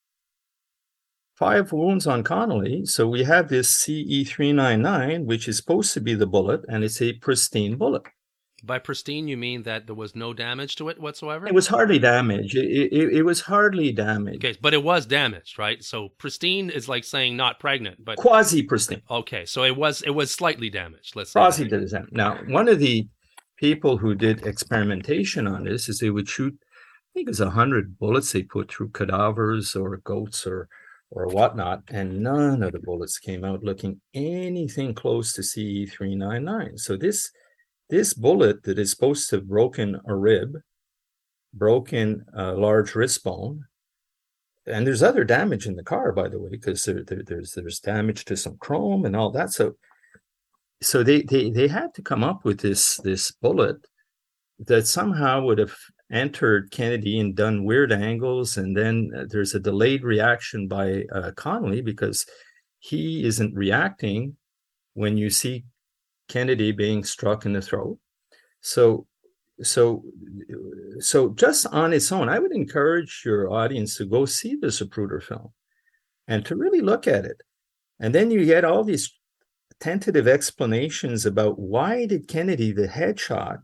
Five 1.36 1.70
wounds 1.70 2.06
on 2.06 2.24
Connally. 2.24 2.88
So 2.88 3.06
we 3.06 3.24
have 3.24 3.48
this 3.48 3.68
CE 3.68 4.26
399, 4.26 5.26
which 5.26 5.48
is 5.48 5.58
supposed 5.58 5.92
to 5.92 6.00
be 6.00 6.14
the 6.14 6.26
bullet, 6.26 6.62
and 6.66 6.82
it's 6.82 7.02
a 7.02 7.12
pristine 7.12 7.76
bullet. 7.76 8.04
By 8.64 8.78
pristine, 8.78 9.28
you 9.28 9.36
mean 9.36 9.64
that 9.64 9.86
there 9.86 9.94
was 9.94 10.16
no 10.16 10.32
damage 10.32 10.76
to 10.76 10.88
it 10.88 10.98
whatsoever? 10.98 11.46
It 11.46 11.54
was 11.54 11.66
hardly 11.66 11.98
damaged. 11.98 12.56
It, 12.56 12.90
it, 12.90 13.12
it 13.18 13.22
was 13.22 13.42
hardly 13.42 13.92
damaged. 13.92 14.42
Okay, 14.42 14.58
but 14.62 14.72
it 14.72 14.82
was 14.82 15.04
damaged, 15.04 15.58
right? 15.58 15.84
So 15.84 16.08
pristine 16.16 16.70
is 16.70 16.88
like 16.88 17.04
saying 17.04 17.36
not 17.36 17.60
pregnant, 17.60 18.02
but 18.02 18.16
quasi 18.16 18.62
pristine. 18.62 19.02
Okay, 19.10 19.44
so 19.44 19.62
it 19.62 19.76
was 19.76 20.00
it 20.02 20.10
was 20.10 20.30
slightly 20.30 20.70
damaged. 20.70 21.16
Let's 21.16 21.32
say 21.32 21.38
quasi 21.38 21.68
damaged. 21.68 21.94
Now, 22.12 22.38
one 22.48 22.66
of 22.66 22.78
the 22.78 23.06
people 23.58 23.98
who 23.98 24.14
did 24.14 24.46
experimentation 24.46 25.46
on 25.46 25.64
this 25.64 25.86
is 25.90 25.98
they 25.98 26.10
would 26.10 26.28
shoot, 26.28 26.54
I 26.54 27.08
think 27.12 27.28
it 27.28 27.30
was 27.30 27.40
a 27.40 27.50
hundred 27.50 27.98
bullets 27.98 28.32
they 28.32 28.42
put 28.42 28.72
through 28.72 28.88
cadavers 28.88 29.76
or 29.76 29.98
goats 29.98 30.46
or 30.46 30.68
or 31.10 31.26
whatnot, 31.28 31.82
and 31.88 32.20
none 32.20 32.62
of 32.62 32.72
the 32.72 32.80
bullets 32.80 33.18
came 33.18 33.44
out 33.44 33.62
looking 33.62 34.00
anything 34.14 34.94
close 34.94 35.32
to 35.32 35.42
CE 35.42 35.90
three 35.90 36.14
nine 36.14 36.44
nine. 36.44 36.76
So 36.76 36.96
this 36.96 37.30
this 37.88 38.14
bullet 38.14 38.64
that 38.64 38.78
is 38.78 38.90
supposed 38.90 39.30
to 39.30 39.36
have 39.36 39.48
broken 39.48 40.00
a 40.06 40.14
rib, 40.14 40.56
broken 41.54 42.24
a 42.34 42.52
large 42.52 42.94
wrist 42.94 43.22
bone, 43.22 43.64
and 44.66 44.86
there's 44.86 45.02
other 45.02 45.24
damage 45.24 45.66
in 45.66 45.76
the 45.76 45.84
car, 45.84 46.12
by 46.12 46.28
the 46.28 46.40
way, 46.40 46.48
because 46.50 46.84
there, 46.84 47.04
there, 47.04 47.22
there's 47.24 47.52
there's 47.52 47.80
damage 47.80 48.24
to 48.26 48.36
some 48.36 48.56
chrome 48.58 49.04
and 49.04 49.14
all 49.14 49.30
that. 49.30 49.52
So 49.52 49.76
so 50.82 51.02
they 51.02 51.22
they 51.22 51.50
they 51.50 51.68
had 51.68 51.94
to 51.94 52.02
come 52.02 52.24
up 52.24 52.44
with 52.44 52.60
this 52.60 52.96
this 53.04 53.30
bullet 53.30 53.76
that 54.58 54.86
somehow 54.86 55.42
would 55.42 55.58
have 55.58 55.76
entered 56.10 56.70
Kennedy 56.70 57.18
and 57.18 57.34
done 57.34 57.64
weird 57.64 57.92
angles, 57.92 58.56
and 58.56 58.76
then 58.76 59.10
uh, 59.16 59.24
there's 59.28 59.54
a 59.54 59.60
delayed 59.60 60.04
reaction 60.04 60.68
by 60.68 61.04
uh, 61.12 61.32
Connally 61.32 61.84
because 61.84 62.26
he 62.78 63.24
isn't 63.24 63.54
reacting 63.54 64.36
when 64.94 65.16
you 65.16 65.30
see 65.30 65.64
Kennedy 66.28 66.72
being 66.72 67.04
struck 67.04 67.44
in 67.44 67.52
the 67.52 67.62
throat. 67.62 67.98
So 68.60 69.06
so 69.62 70.04
so 71.00 71.30
just 71.30 71.66
on 71.68 71.92
its 71.92 72.12
own, 72.12 72.28
I 72.28 72.38
would 72.38 72.52
encourage 72.52 73.22
your 73.24 73.50
audience 73.50 73.96
to 73.96 74.04
go 74.04 74.26
see 74.26 74.54
the 74.54 74.68
Zapruder 74.68 75.22
film 75.22 75.52
and 76.28 76.44
to 76.46 76.56
really 76.56 76.80
look 76.80 77.06
at 77.06 77.24
it. 77.24 77.42
And 77.98 78.14
then 78.14 78.30
you 78.30 78.44
get 78.44 78.64
all 78.64 78.84
these 78.84 79.12
tentative 79.80 80.28
explanations 80.28 81.24
about 81.26 81.58
why 81.58 82.06
did 82.06 82.28
Kennedy, 82.28 82.72
the 82.72 82.88
headshot, 82.88 83.58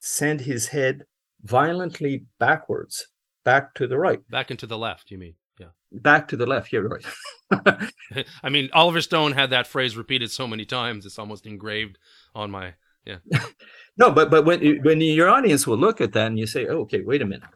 send 0.00 0.42
his 0.42 0.68
head 0.68 1.04
violently 1.42 2.24
backwards, 2.38 3.06
back 3.44 3.74
to 3.74 3.86
the 3.86 3.98
right. 3.98 4.20
Back 4.30 4.50
into 4.50 4.66
the 4.66 4.78
left, 4.78 5.10
you 5.10 5.18
mean? 5.18 5.34
Yeah. 5.58 5.68
Back 5.92 6.28
to 6.28 6.36
the 6.36 6.46
left, 6.46 6.72
yeah, 6.72 6.80
right. 6.80 7.92
I 8.42 8.48
mean, 8.48 8.70
Oliver 8.72 9.00
Stone 9.00 9.32
had 9.32 9.50
that 9.50 9.66
phrase 9.66 9.96
repeated 9.96 10.30
so 10.30 10.46
many 10.46 10.64
times; 10.64 11.06
it's 11.06 11.18
almost 11.18 11.46
engraved 11.46 11.98
on 12.34 12.50
my 12.50 12.74
yeah. 13.04 13.16
no, 13.96 14.10
but 14.10 14.30
but 14.30 14.44
when 14.44 14.82
when 14.82 15.00
your 15.00 15.28
audience 15.28 15.66
will 15.66 15.76
look 15.76 16.00
at 16.00 16.12
that 16.12 16.28
and 16.28 16.38
you 16.38 16.46
say, 16.46 16.66
oh, 16.66 16.80
"Okay, 16.80 17.02
wait 17.02 17.22
a 17.22 17.26
minute," 17.26 17.48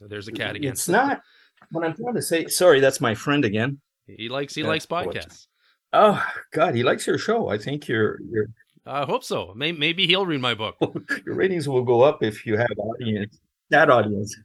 there's 0.00 0.28
a 0.28 0.32
cat 0.32 0.56
again. 0.56 0.72
It's 0.72 0.88
not 0.88 1.22
what 1.70 1.84
I'm 1.84 1.94
trying 1.94 2.14
to 2.14 2.22
say. 2.22 2.46
Sorry, 2.46 2.80
that's 2.80 3.00
my 3.00 3.14
friend 3.14 3.44
again. 3.44 3.80
He 4.06 4.28
likes 4.28 4.54
he 4.54 4.64
uh, 4.64 4.68
likes 4.68 4.86
podcasts. 4.86 5.46
Oh 5.92 6.24
God, 6.52 6.74
he 6.74 6.82
likes 6.82 7.06
your 7.06 7.18
show. 7.18 7.48
I 7.48 7.58
think 7.58 7.88
you're 7.88 8.18
you're. 8.30 8.46
I 8.90 9.04
hope 9.04 9.22
so. 9.22 9.52
Maybe, 9.54 10.06
he'll 10.06 10.26
read 10.26 10.40
my 10.40 10.54
book. 10.54 10.76
your 11.24 11.36
ratings 11.36 11.68
will 11.68 11.84
go 11.84 12.02
up 12.02 12.22
if 12.22 12.44
you 12.44 12.56
have 12.58 12.68
audience. 12.76 13.38
That 13.70 13.88
audience. 13.88 14.36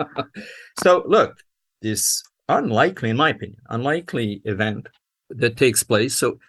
so 0.80 1.04
look, 1.06 1.38
this 1.80 2.22
unlikely, 2.48 3.10
in 3.10 3.16
my 3.16 3.30
opinion, 3.30 3.60
unlikely 3.68 4.42
event 4.44 4.88
that 5.30 5.56
takes 5.56 5.84
place. 5.84 6.16
So 6.16 6.40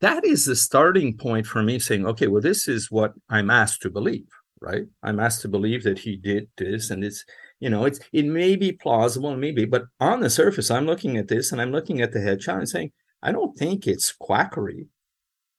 that 0.00 0.24
is 0.24 0.44
the 0.44 0.56
starting 0.56 1.16
point 1.16 1.46
for 1.46 1.62
me 1.62 1.78
saying, 1.78 2.06
okay, 2.06 2.26
well, 2.26 2.42
this 2.42 2.68
is 2.68 2.90
what 2.90 3.14
I'm 3.30 3.50
asked 3.50 3.80
to 3.82 3.90
believe, 3.90 4.28
right? 4.60 4.84
I'm 5.02 5.18
asked 5.18 5.40
to 5.42 5.48
believe 5.48 5.82
that 5.84 5.98
he 5.98 6.16
did 6.16 6.48
this, 6.58 6.90
and 6.90 7.02
it's 7.02 7.24
you 7.58 7.70
know, 7.70 7.86
it's 7.86 8.00
it 8.12 8.26
may 8.26 8.56
be 8.56 8.72
plausible, 8.72 9.34
maybe, 9.34 9.64
but 9.64 9.84
on 9.98 10.20
the 10.20 10.30
surface, 10.30 10.70
I'm 10.70 10.86
looking 10.86 11.16
at 11.16 11.28
this 11.28 11.52
and 11.52 11.60
I'm 11.60 11.72
looking 11.72 12.02
at 12.02 12.12
the 12.12 12.18
headshot 12.18 12.58
and 12.58 12.68
saying, 12.68 12.92
I 13.22 13.32
don't 13.32 13.56
think 13.56 13.86
it's 13.86 14.12
quackery 14.12 14.88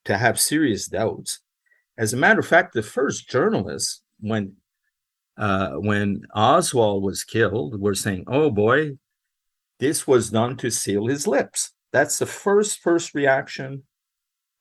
to 0.04 0.16
have 0.16 0.40
serious 0.40 0.86
doubts. 0.86 1.40
As 1.98 2.12
a 2.12 2.16
matter 2.16 2.40
of 2.40 2.46
fact, 2.46 2.74
the 2.74 2.82
first 2.82 3.28
journalists, 3.28 4.02
when 4.20 4.56
uh, 5.36 5.72
when 5.72 6.22
Oswald 6.34 7.02
was 7.02 7.24
killed, 7.24 7.80
were 7.80 7.94
saying, 7.94 8.24
"Oh 8.26 8.50
boy, 8.50 8.98
this 9.78 10.06
was 10.06 10.30
done 10.30 10.56
to 10.58 10.70
seal 10.70 11.06
his 11.06 11.26
lips." 11.26 11.72
That's 11.92 12.18
the 12.18 12.26
first 12.26 12.80
first 12.80 13.14
reaction 13.14 13.84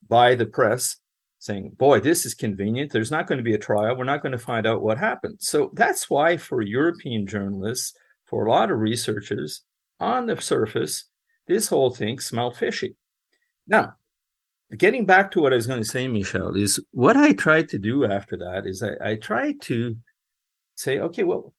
by 0.07 0.35
the 0.35 0.45
press, 0.45 0.97
saying, 1.39 1.72
"Boy, 1.77 1.99
this 1.99 2.26
is 2.26 2.34
convenient. 2.34 2.91
There's 2.91 3.11
not 3.11 3.27
going 3.27 3.38
to 3.38 3.43
be 3.43 3.53
a 3.53 3.57
trial. 3.59 3.95
We're 3.95 4.03
not 4.03 4.22
going 4.22 4.34
to 4.34 4.38
find 4.38 4.65
out 4.68 4.81
what 4.81 4.97
happened." 4.97 5.38
So 5.39 5.72
that's 5.73 6.09
why, 6.09 6.38
for 6.38 6.61
European 6.61 7.27
journalists, 7.27 7.93
for 8.26 8.45
a 8.45 8.51
lot 8.51 8.72
of 8.72 8.80
researchers, 8.80 9.63
on 9.99 10.26
the 10.26 10.41
surface, 10.41 11.05
this 11.47 11.68
whole 11.68 11.91
thing 11.91 12.19
smelled 12.19 12.57
fishy. 12.57 12.95
Now, 13.68 13.95
getting 14.77 15.06
back 15.06 15.31
to 15.31 15.41
what 15.41 15.53
I 15.53 15.57
was 15.57 15.68
going 15.68 15.81
to 15.81 15.88
say, 15.88 16.07
Michel, 16.07 16.56
is 16.56 16.80
what 16.91 17.18
I 17.18 17.34
tried 17.34 17.69
to 17.69 17.80
do 17.80 18.06
after 18.06 18.38
that 18.38 18.65
is 18.65 18.84
I, 18.84 19.11
I 19.11 19.15
tried 19.15 19.61
to 19.64 19.95
say, 20.76 20.99
okay, 20.99 21.23
well, 21.23 21.53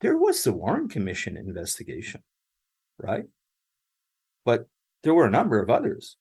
there 0.00 0.16
was 0.16 0.42
the 0.44 0.52
Warren 0.52 0.88
Commission 0.88 1.36
investigation, 1.36 2.22
right? 2.98 3.24
But 4.44 4.66
there 5.02 5.14
were 5.14 5.26
a 5.26 5.30
number 5.30 5.60
of 5.60 5.70
others. 5.70 6.16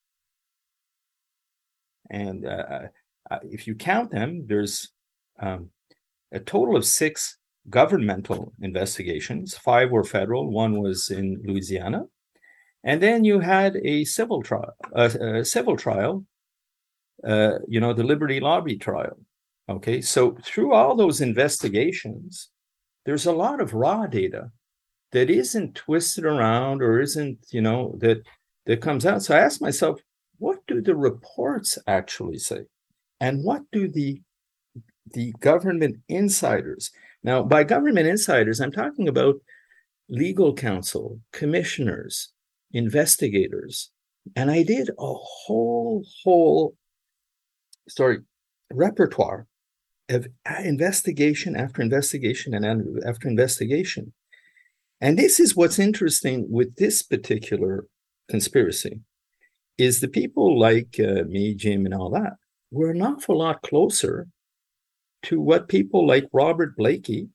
And 2.10 2.45
uh, 2.45 2.88
uh, 3.30 3.40
if 3.44 3.68
you 3.68 3.76
count 3.76 4.11
them, 4.11 4.45
there's 4.48 4.91
um, 5.40 5.69
a 6.31 6.40
total 6.40 6.76
of 6.76 6.86
six 6.86 7.38
governmental 7.69 8.53
investigations. 8.61 9.57
Five 9.57 9.91
were 9.91 10.03
federal, 10.03 10.49
one 10.49 10.81
was 10.81 11.10
in 11.10 11.41
Louisiana. 11.45 12.03
And 12.84 13.01
then 13.01 13.23
you 13.23 13.39
had 13.39 13.76
a 13.84 14.06
civil 14.06 14.41
trial, 14.41 14.73
a, 14.93 15.43
civil 15.43 15.76
trial, 15.76 16.26
uh, 17.23 17.60
you 17.68 17.80
know, 17.80 17.93
the 17.93 18.03
Liberty 18.03 18.39
Lobby 18.39 18.77
trial. 18.77 19.18
Okay, 19.68 20.01
so 20.01 20.35
through 20.43 20.73
all 20.73 20.95
those 20.95 21.22
investigations, 21.22 22.49
there's 23.06 23.26
a 23.26 23.31
lot 23.31 23.61
of 23.61 23.73
raw 23.73 24.07
data 24.07 24.51
that 25.11 25.30
isn't 25.30 25.76
twisted 25.76 26.26
around 26.26 26.81
or 26.81 26.99
isn't, 26.99 27.38
you 27.51 27.61
know, 27.61 27.95
that 27.99 28.23
that 28.65 28.81
comes 28.81 29.06
out. 29.06 29.23
So 29.23 29.35
I 29.35 29.39
asked 29.39 29.61
myself, 29.61 29.99
what 30.38 30.60
do 30.68 30.81
the 30.81 30.95
reports 30.95 31.77
actually 31.85 32.39
say, 32.39 32.61
and 33.19 33.43
what 33.43 33.64
do 33.72 33.88
the 33.88 34.22
the 35.14 35.34
government 35.39 35.97
insiders? 36.07 36.91
Now, 37.23 37.43
by 37.43 37.64
government 37.64 38.07
insiders, 38.07 38.60
I'm 38.60 38.72
talking 38.72 39.07
about 39.07 39.35
legal 40.07 40.53
counsel, 40.53 41.19
commissioners, 41.34 42.31
investigators, 42.72 43.91
and 44.36 44.52
I 44.52 44.64
did 44.64 44.90
a 44.90 45.14
whole, 45.14 46.06
whole, 46.24 46.76
sorry, 47.88 48.20
repertoire 48.72 49.48
of 50.10 50.28
investigation 50.64 51.56
after 51.56 51.82
investigation 51.82 52.54
and 52.54 53.04
after 53.06 53.28
investigation. 53.28 54.14
And 55.02 55.18
this 55.18 55.40
is 55.40 55.56
what's 55.56 55.80
interesting 55.80 56.48
with 56.50 56.76
this 56.76 57.02
particular 57.02 57.86
conspiracy 58.30 59.02
is 59.78 60.00
the 60.00 60.08
people 60.08 60.60
like 60.60 61.00
uh, 61.00 61.24
me, 61.28 61.56
Jim, 61.56 61.86
and 61.86 61.94
all 61.94 62.10
that 62.10 62.34
were 62.72 62.91
an 62.91 63.02
awful 63.02 63.40
lot 63.40 63.62
closer 63.62 64.28
to 65.24 65.40
what 65.40 65.68
people 65.68 66.06
like 66.06 66.26
Robert 66.34 66.76
Blakey, 66.76 67.30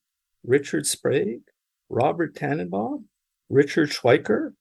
Richard 0.45 0.87
Sprague, 0.87 1.43
Robert 1.89 2.35
Tannenbaum, 2.35 3.07
Richard 3.49 3.91
Schweiker, 3.91 4.53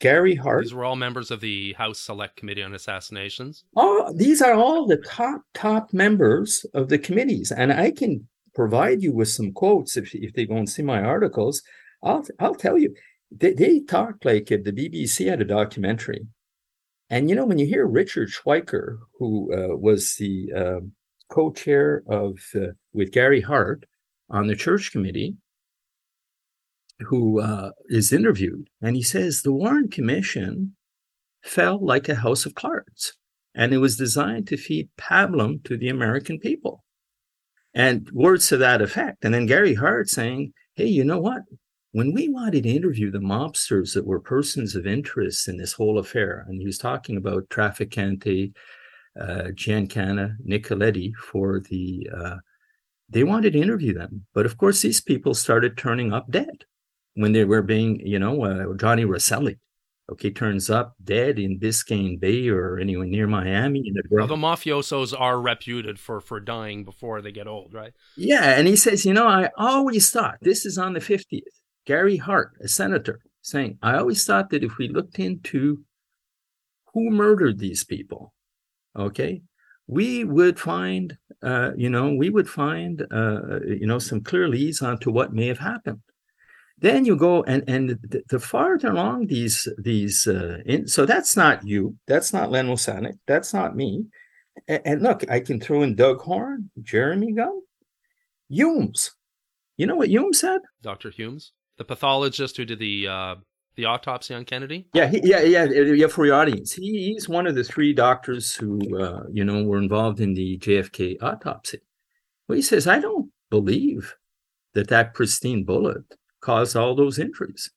Gary 0.00 0.34
Hart. 0.34 0.64
These 0.64 0.74
were 0.74 0.84
all 0.84 0.96
members 0.96 1.30
of 1.30 1.40
the 1.40 1.72
House 1.74 2.00
Select 2.00 2.36
Committee 2.36 2.62
on 2.62 2.74
Assassinations. 2.74 3.64
Oh, 3.76 4.12
these 4.14 4.42
are 4.42 4.54
all 4.54 4.86
the 4.86 4.98
top 4.98 5.42
top 5.54 5.92
members 5.92 6.66
of 6.74 6.88
the 6.88 6.98
committees, 6.98 7.50
and 7.50 7.72
I 7.72 7.90
can 7.90 8.28
provide 8.54 9.02
you 9.02 9.12
with 9.12 9.28
some 9.28 9.52
quotes 9.52 9.96
if 9.96 10.14
if 10.14 10.34
they 10.34 10.46
go 10.46 10.56
and 10.56 10.68
see 10.68 10.82
my 10.82 11.02
articles. 11.02 11.62
I'll 12.02 12.26
I'll 12.38 12.54
tell 12.54 12.78
you, 12.78 12.94
they 13.30 13.54
they 13.54 13.80
talk 13.80 14.16
like 14.24 14.50
if 14.50 14.64
the 14.64 14.72
BBC 14.72 15.28
had 15.28 15.40
a 15.40 15.44
documentary, 15.44 16.26
and 17.08 17.30
you 17.30 17.36
know 17.36 17.46
when 17.46 17.58
you 17.58 17.66
hear 17.66 17.86
Richard 17.86 18.28
Schweiker, 18.28 18.98
who 19.18 19.52
uh, 19.52 19.76
was 19.76 20.16
the 20.16 20.52
uh, 20.54 20.80
co-chair 21.30 22.02
of 22.06 22.38
uh, 22.54 22.72
with 22.92 23.12
Gary 23.12 23.40
Hart 23.40 23.86
on 24.28 24.46
the 24.46 24.56
Church 24.56 24.92
Committee, 24.92 25.36
who 27.00 27.40
uh, 27.40 27.70
is 27.88 28.12
interviewed, 28.12 28.68
and 28.80 28.96
he 28.96 29.02
says 29.02 29.42
the 29.42 29.52
Warren 29.52 29.88
Commission 29.88 30.76
fell 31.42 31.84
like 31.84 32.08
a 32.08 32.16
house 32.16 32.46
of 32.46 32.54
cards, 32.54 33.14
and 33.54 33.72
it 33.72 33.78
was 33.78 33.96
designed 33.96 34.48
to 34.48 34.56
feed 34.56 34.88
pablum 34.98 35.62
to 35.64 35.76
the 35.76 35.88
American 35.88 36.38
people, 36.38 36.84
and 37.74 38.10
words 38.12 38.48
to 38.48 38.56
that 38.58 38.82
effect. 38.82 39.24
And 39.24 39.34
then 39.34 39.46
Gary 39.46 39.74
Hart 39.74 40.08
saying, 40.08 40.52
"Hey, 40.74 40.86
you 40.86 41.04
know 41.04 41.20
what? 41.20 41.42
When 41.92 42.12
we 42.12 42.28
wanted 42.28 42.64
to 42.64 42.70
interview 42.70 43.10
the 43.10 43.18
mobsters 43.18 43.94
that 43.94 44.06
were 44.06 44.20
persons 44.20 44.74
of 44.74 44.86
interest 44.86 45.48
in 45.48 45.56
this 45.56 45.72
whole 45.72 45.98
affair, 45.98 46.44
and 46.48 46.60
he 46.60 46.66
was 46.66 46.78
talking 46.78 47.16
about 47.16 47.48
Trafficante, 47.48 48.54
uh, 49.20 49.50
Giancana, 49.54 50.36
Nicoletti 50.46 51.12
for 51.14 51.60
the." 51.60 52.08
Uh, 52.14 52.36
they 53.08 53.22
wanted 53.22 53.52
to 53.52 53.60
interview 53.60 53.94
them, 53.94 54.26
but 54.34 54.46
of 54.46 54.56
course, 54.56 54.82
these 54.82 55.00
people 55.00 55.32
started 55.32 55.76
turning 55.76 56.12
up 56.12 56.28
dead 56.28 56.64
when 57.16 57.32
they 57.32 57.44
were 57.44 57.62
being, 57.62 58.00
you 58.06 58.18
know, 58.18 58.44
uh, 58.44 58.74
Johnny 58.76 59.04
Rosselli, 59.04 59.58
okay, 60.12 60.30
turns 60.30 60.70
up 60.70 60.94
dead 61.02 61.38
in 61.38 61.58
Biscayne 61.58 62.20
Bay 62.20 62.48
or 62.48 62.78
anywhere 62.78 63.06
near 63.06 63.26
Miami. 63.26 63.82
In 63.84 63.94
well, 64.10 64.26
the 64.26 64.36
mafiosos 64.36 65.18
are 65.18 65.40
reputed 65.40 65.98
for 65.98 66.20
for 66.20 66.38
dying 66.40 66.84
before 66.84 67.20
they 67.22 67.32
get 67.32 67.48
old, 67.48 67.74
right? 67.74 67.92
Yeah, 68.16 68.56
and 68.56 68.68
he 68.68 68.76
says, 68.76 69.04
you 69.04 69.12
know, 69.12 69.26
I 69.26 69.50
always 69.56 70.10
thought 70.10 70.38
this 70.40 70.64
is 70.64 70.78
on 70.78 70.92
the 70.92 71.00
fiftieth. 71.00 71.44
Gary 71.86 72.16
Hart, 72.16 72.52
a 72.60 72.68
senator, 72.68 73.20
saying, 73.42 73.78
I 73.80 73.96
always 73.96 74.24
thought 74.24 74.50
that 74.50 74.64
if 74.64 74.76
we 74.76 74.88
looked 74.88 75.18
into 75.18 75.84
who 76.92 77.10
murdered 77.10 77.58
these 77.58 77.84
people, 77.84 78.34
okay, 78.98 79.42
we 79.86 80.24
would 80.24 80.58
find, 80.58 81.16
uh, 81.42 81.70
you 81.76 81.88
know, 81.88 82.12
we 82.12 82.28
would 82.28 82.48
find, 82.48 83.06
uh, 83.10 83.60
you 83.64 83.86
know, 83.86 84.00
some 84.00 84.20
clear 84.20 84.48
leads 84.48 84.82
onto 84.82 85.10
what 85.12 85.32
may 85.32 85.46
have 85.46 85.60
happened. 85.60 86.00
Then 86.78 87.04
you 87.06 87.16
go 87.16 87.42
and 87.44 87.64
and 87.68 87.90
the, 87.90 88.22
the 88.28 88.38
farther 88.38 88.88
along 88.88 89.28
these 89.28 89.66
these, 89.78 90.26
uh, 90.26 90.58
in, 90.66 90.86
so 90.86 91.06
that's 91.06 91.36
not 91.36 91.66
you, 91.66 91.96
that's 92.06 92.32
not 92.32 92.50
Len 92.50 92.66
Osanic, 92.66 93.18
that's 93.26 93.54
not 93.54 93.74
me. 93.74 94.04
And, 94.68 94.82
and, 94.84 95.02
look, 95.02 95.28
I 95.30 95.40
can 95.40 95.60
throw 95.60 95.82
in 95.82 95.94
Doug 95.94 96.20
Horne, 96.20 96.70
Jeremy 96.82 97.32
Gunn, 97.32 97.60
Humes. 98.48 99.12
You 99.76 99.86
know 99.86 99.96
what 99.96 100.08
Humes 100.08 100.40
said? 100.40 100.60
Dr. 100.82 101.10
Humes, 101.10 101.52
the 101.78 101.84
pathologist 101.84 102.56
who 102.56 102.64
did 102.64 102.78
the 102.78 103.08
uh, 103.08 103.34
the 103.76 103.84
autopsy 103.84 104.34
on 104.34 104.44
Kennedy? 104.44 104.86
Yeah, 104.94 105.08
he, 105.08 105.20
yeah, 105.22 105.42
yeah, 105.42 105.64
yeah. 105.64 106.06
For 106.06 106.26
your 106.26 106.34
audience, 106.34 106.72
he, 106.72 107.12
he's 107.12 107.28
one 107.28 107.46
of 107.46 107.54
the 107.54 107.64
three 107.64 107.92
doctors 107.92 108.54
who, 108.54 108.98
uh, 108.98 109.24
you 109.30 109.44
know, 109.44 109.62
were 109.64 109.78
involved 109.78 110.20
in 110.20 110.34
the 110.34 110.58
JFK 110.58 111.22
autopsy. 111.22 111.80
Well, 112.48 112.56
he 112.56 112.62
says, 112.62 112.86
I 112.86 112.98
don't 112.98 113.30
believe 113.50 114.14
that 114.74 114.88
that 114.88 115.14
pristine 115.14 115.64
bullet 115.64 116.04
caused 116.46 116.76
all 116.76 116.94
those 116.94 117.18
injuries. 117.18 117.70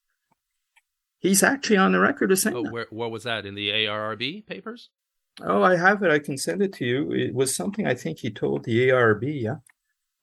He's 1.17 1.41
actually 1.41 1.77
on 1.77 1.91
the 1.91 1.99
record 1.99 2.31
as 2.31 2.43
saying 2.43 2.55
oh, 2.55 2.69
where, 2.69 2.85
what 2.91 3.09
was 3.09 3.23
that 3.23 3.45
in 3.45 3.55
the 3.55 3.71
ARB 3.71 4.45
papers? 4.45 4.89
Oh, 5.41 5.63
I 5.63 5.75
have 5.75 6.03
it. 6.03 6.11
I 6.11 6.19
can 6.19 6.37
send 6.37 6.61
it 6.61 6.73
to 6.73 6.85
you. 6.85 7.11
It 7.11 7.33
was 7.33 7.55
something 7.55 7.87
I 7.87 7.95
think 7.95 8.19
he 8.19 8.29
told 8.29 8.63
the 8.63 8.89
ARB, 8.89 9.41
yeah, 9.41 9.57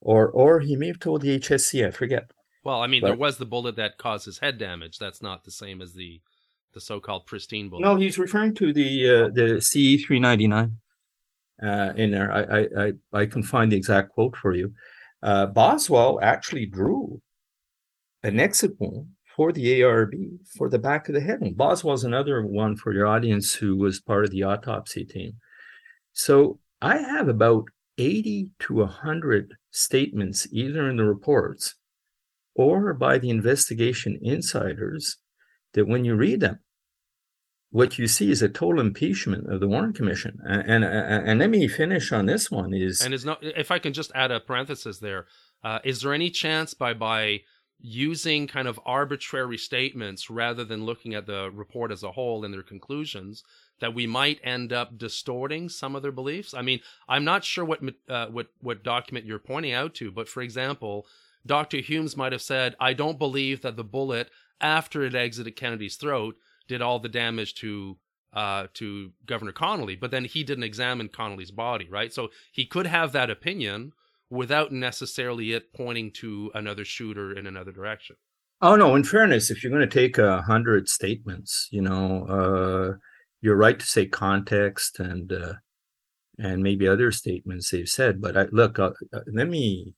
or 0.00 0.28
or 0.28 0.60
he 0.60 0.76
may 0.76 0.86
have 0.86 1.00
told 1.00 1.22
the 1.22 1.38
HSC. 1.38 1.86
I 1.86 1.90
forget. 1.90 2.30
Well, 2.64 2.80
I 2.80 2.86
mean, 2.86 3.00
but, 3.00 3.08
there 3.08 3.16
was 3.16 3.38
the 3.38 3.46
bullet 3.46 3.76
that 3.76 3.98
causes 3.98 4.38
head 4.38 4.58
damage. 4.58 4.98
That's 4.98 5.20
not 5.20 5.44
the 5.44 5.50
same 5.50 5.82
as 5.82 5.92
the 5.94 6.20
the 6.72 6.80
so-called 6.80 7.26
pristine 7.26 7.68
bullet. 7.68 7.82
No, 7.82 7.96
he's 7.96 8.18
referring 8.18 8.54
to 8.54 8.72
the 8.72 9.10
uh, 9.10 9.28
the 9.30 9.60
CE 9.60 10.04
three 10.04 10.20
ninety 10.20 10.46
nine. 10.46 10.78
Uh, 11.62 11.92
in 11.96 12.10
there, 12.10 12.30
I, 12.30 12.84
I 12.84 12.92
I 13.22 13.26
can 13.26 13.42
find 13.42 13.72
the 13.72 13.76
exact 13.76 14.10
quote 14.10 14.36
for 14.36 14.54
you. 14.54 14.72
Uh, 15.22 15.46
Boswell 15.46 16.20
actually 16.22 16.66
drew 16.66 17.20
an 18.22 18.40
exit 18.40 18.72
wound 18.78 19.08
for 19.36 19.52
the 19.52 19.80
ARB 19.80 20.38
for 20.56 20.68
the 20.68 20.78
back 20.78 21.08
of 21.08 21.14
the 21.14 21.20
head. 21.20 21.40
And 21.40 21.56
Boswell's 21.56 22.04
another 22.04 22.44
one 22.44 22.76
for 22.76 22.92
your 22.92 23.06
audience 23.06 23.54
who 23.54 23.76
was 23.76 24.00
part 24.00 24.24
of 24.24 24.30
the 24.30 24.42
autopsy 24.42 25.04
team. 25.04 25.34
So 26.12 26.58
I 26.80 26.98
have 26.98 27.28
about 27.28 27.64
80 27.98 28.50
to 28.60 28.74
100 28.74 29.54
statements, 29.70 30.46
either 30.50 30.88
in 30.88 30.96
the 30.96 31.04
reports 31.04 31.74
or 32.54 32.94
by 32.94 33.18
the 33.18 33.30
investigation 33.30 34.18
insiders 34.22 35.18
that 35.74 35.86
when 35.86 36.04
you 36.04 36.14
read 36.14 36.40
them, 36.40 36.58
what 37.70 37.98
you 37.98 38.06
see 38.08 38.30
is 38.30 38.40
a 38.40 38.48
total 38.48 38.80
impeachment 38.80 39.52
of 39.52 39.60
the 39.60 39.68
Warren 39.68 39.92
Commission. 39.92 40.38
And 40.44 40.82
and, 40.82 40.84
and 40.84 41.38
let 41.38 41.50
me 41.50 41.68
finish 41.68 42.12
on 42.12 42.24
this 42.24 42.50
one 42.50 42.72
is 42.72 43.02
and 43.02 43.12
is 43.12 43.24
not 43.24 43.38
if 43.42 43.70
I 43.70 43.78
can 43.78 43.92
just 43.92 44.10
add 44.14 44.30
a 44.30 44.40
parenthesis 44.40 44.98
there. 44.98 45.26
Uh, 45.62 45.80
is 45.84 46.00
there 46.00 46.14
any 46.14 46.30
chance 46.30 46.72
by 46.72 46.94
by 46.94 47.40
using 47.80 48.46
kind 48.46 48.66
of 48.66 48.80
arbitrary 48.86 49.58
statements 49.58 50.30
rather 50.30 50.64
than 50.64 50.84
looking 50.84 51.14
at 51.14 51.26
the 51.26 51.50
report 51.52 51.92
as 51.92 52.02
a 52.02 52.12
whole 52.12 52.44
and 52.44 52.52
their 52.52 52.62
conclusions 52.62 53.44
that 53.80 53.94
we 53.94 54.06
might 54.06 54.40
end 54.42 54.72
up 54.72 54.96
distorting 54.96 55.68
some 55.68 55.94
of 55.94 56.02
their 56.02 56.12
beliefs? 56.12 56.54
I 56.54 56.62
mean, 56.62 56.80
I'm 57.08 57.24
not 57.24 57.44
sure 57.44 57.64
what 57.64 57.80
uh, 58.08 58.26
what 58.26 58.48
what 58.60 58.82
document 58.82 59.26
you're 59.26 59.38
pointing 59.38 59.72
out 59.72 59.94
to, 59.96 60.10
but 60.10 60.28
for 60.28 60.42
example, 60.42 61.06
Dr. 61.44 61.78
Humes 61.78 62.16
might 62.16 62.32
have 62.32 62.42
said, 62.42 62.74
I 62.80 62.92
don't 62.92 63.18
believe 63.18 63.62
that 63.62 63.76
the 63.76 63.84
bullet, 63.84 64.30
after 64.60 65.02
it 65.04 65.14
exited 65.14 65.56
Kennedy's 65.56 65.96
throat, 65.96 66.36
did 66.66 66.82
all 66.82 66.98
the 66.98 67.08
damage 67.08 67.54
to 67.56 67.98
uh, 68.32 68.66
to 68.74 69.12
Governor 69.24 69.52
Connally, 69.52 69.98
but 69.98 70.10
then 70.10 70.24
he 70.26 70.44
didn't 70.44 70.64
examine 70.64 71.08
Connally's 71.08 71.50
body, 71.50 71.88
right? 71.88 72.12
So 72.12 72.30
he 72.52 72.66
could 72.66 72.86
have 72.86 73.12
that 73.12 73.30
opinion 73.30 73.92
without 74.30 74.72
necessarily 74.72 75.52
it 75.52 75.72
pointing 75.74 76.10
to 76.12 76.50
another 76.54 76.84
shooter 76.84 77.32
in 77.32 77.46
another 77.46 77.72
direction. 77.72 78.16
Oh 78.62 78.76
no! 78.76 78.94
In 78.94 79.04
fairness, 79.04 79.50
if 79.50 79.62
you're 79.62 79.72
going 79.72 79.88
to 79.88 80.00
take 80.00 80.18
a 80.18 80.42
hundred 80.42 80.88
statements, 80.88 81.68
you 81.70 81.82
know, 81.82 82.24
uh, 82.26 82.96
you're 83.42 83.56
right 83.56 83.78
to 83.78 83.86
say 83.86 84.06
context 84.06 84.98
and 84.98 85.30
uh, 85.32 85.54
and 86.38 86.62
maybe 86.62 86.88
other 86.88 87.12
statements 87.12 87.70
they've 87.70 87.88
said. 87.88 88.20
But 88.20 88.36
I, 88.36 88.46
look, 88.52 88.78
uh, 88.78 88.92
uh 89.12 89.20
let 89.32 89.48
me 89.48 89.94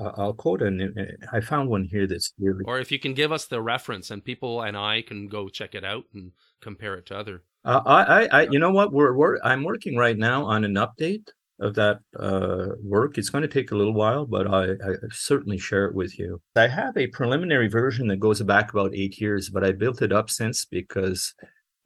uh, 0.00 0.12
I'll 0.16 0.32
quote 0.32 0.62
and 0.62 1.18
I 1.32 1.40
found 1.40 1.68
one 1.68 1.84
here 1.84 2.06
that's 2.06 2.32
really. 2.38 2.64
Or 2.66 2.78
if 2.78 2.92
you 2.92 2.98
can 2.98 3.14
give 3.14 3.32
us 3.32 3.46
the 3.46 3.60
reference, 3.60 4.10
and 4.10 4.24
people 4.24 4.62
and 4.62 4.76
I 4.76 5.02
can 5.02 5.28
go 5.28 5.48
check 5.48 5.74
it 5.74 5.84
out 5.84 6.04
and 6.14 6.32
compare 6.60 6.94
it 6.94 7.06
to 7.06 7.18
other. 7.18 7.42
Uh, 7.64 7.82
I, 7.84 8.26
I, 8.26 8.42
you 8.50 8.58
know 8.58 8.70
what? 8.70 8.92
We're, 8.92 9.14
we're, 9.14 9.38
I'm 9.42 9.64
working 9.64 9.96
right 9.96 10.16
now 10.16 10.44
on 10.44 10.64
an 10.64 10.74
update 10.74 11.28
of 11.60 11.74
that 11.74 12.00
uh, 12.18 12.68
work. 12.82 13.18
It's 13.18 13.30
going 13.30 13.42
to 13.42 13.48
take 13.48 13.70
a 13.70 13.76
little 13.76 13.94
while, 13.94 14.26
but 14.26 14.46
I, 14.46 14.72
I 14.72 14.94
certainly 15.10 15.58
share 15.58 15.86
it 15.86 15.94
with 15.94 16.18
you. 16.18 16.40
I 16.56 16.68
have 16.68 16.96
a 16.96 17.08
preliminary 17.08 17.68
version 17.68 18.08
that 18.08 18.20
goes 18.20 18.40
back 18.42 18.72
about 18.72 18.94
eight 18.94 19.20
years, 19.20 19.50
but 19.50 19.64
I 19.64 19.72
built 19.72 20.02
it 20.02 20.12
up 20.12 20.30
since 20.30 20.64
because 20.64 21.34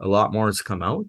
a 0.00 0.08
lot 0.08 0.32
more 0.32 0.46
has 0.46 0.62
come 0.62 0.82
out. 0.82 1.06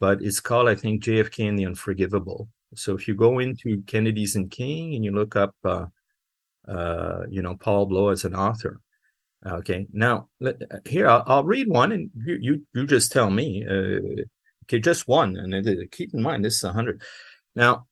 But 0.00 0.22
it's 0.22 0.38
called, 0.38 0.68
I 0.68 0.76
think, 0.76 1.02
JFK 1.02 1.48
and 1.48 1.58
the 1.58 1.66
Unforgivable. 1.66 2.48
So 2.74 2.94
if 2.94 3.08
you 3.08 3.14
go 3.14 3.40
into 3.40 3.82
Kennedy's 3.86 4.36
and 4.36 4.50
King 4.50 4.94
and 4.94 5.04
you 5.04 5.10
look 5.10 5.34
up 5.34 5.54
uh, 5.64 5.86
uh, 6.68 7.22
you 7.30 7.42
know, 7.42 7.56
Paul 7.56 7.88
Bleau 7.88 8.12
as 8.12 8.24
an 8.24 8.34
author. 8.34 8.80
Okay, 9.46 9.86
now 9.92 10.28
let, 10.40 10.60
here 10.86 11.08
I'll, 11.08 11.22
I'll, 11.26 11.44
read 11.44 11.68
one, 11.68 11.92
and 11.92 12.10
you 12.14 12.38
you, 12.40 12.66
you 12.74 12.86
just 12.86 13.12
tell 13.12 13.30
me. 13.30 13.64
Uh, 13.66 14.24
okay, 14.64 14.80
just 14.80 15.08
one, 15.08 15.36
and 15.36 15.54
uh, 15.54 15.72
keep 15.90 16.12
in 16.12 16.22
mind 16.22 16.44
this 16.44 16.56
is 16.56 16.64
a 16.64 16.72
hundred. 16.72 17.00
Now, 17.54 17.86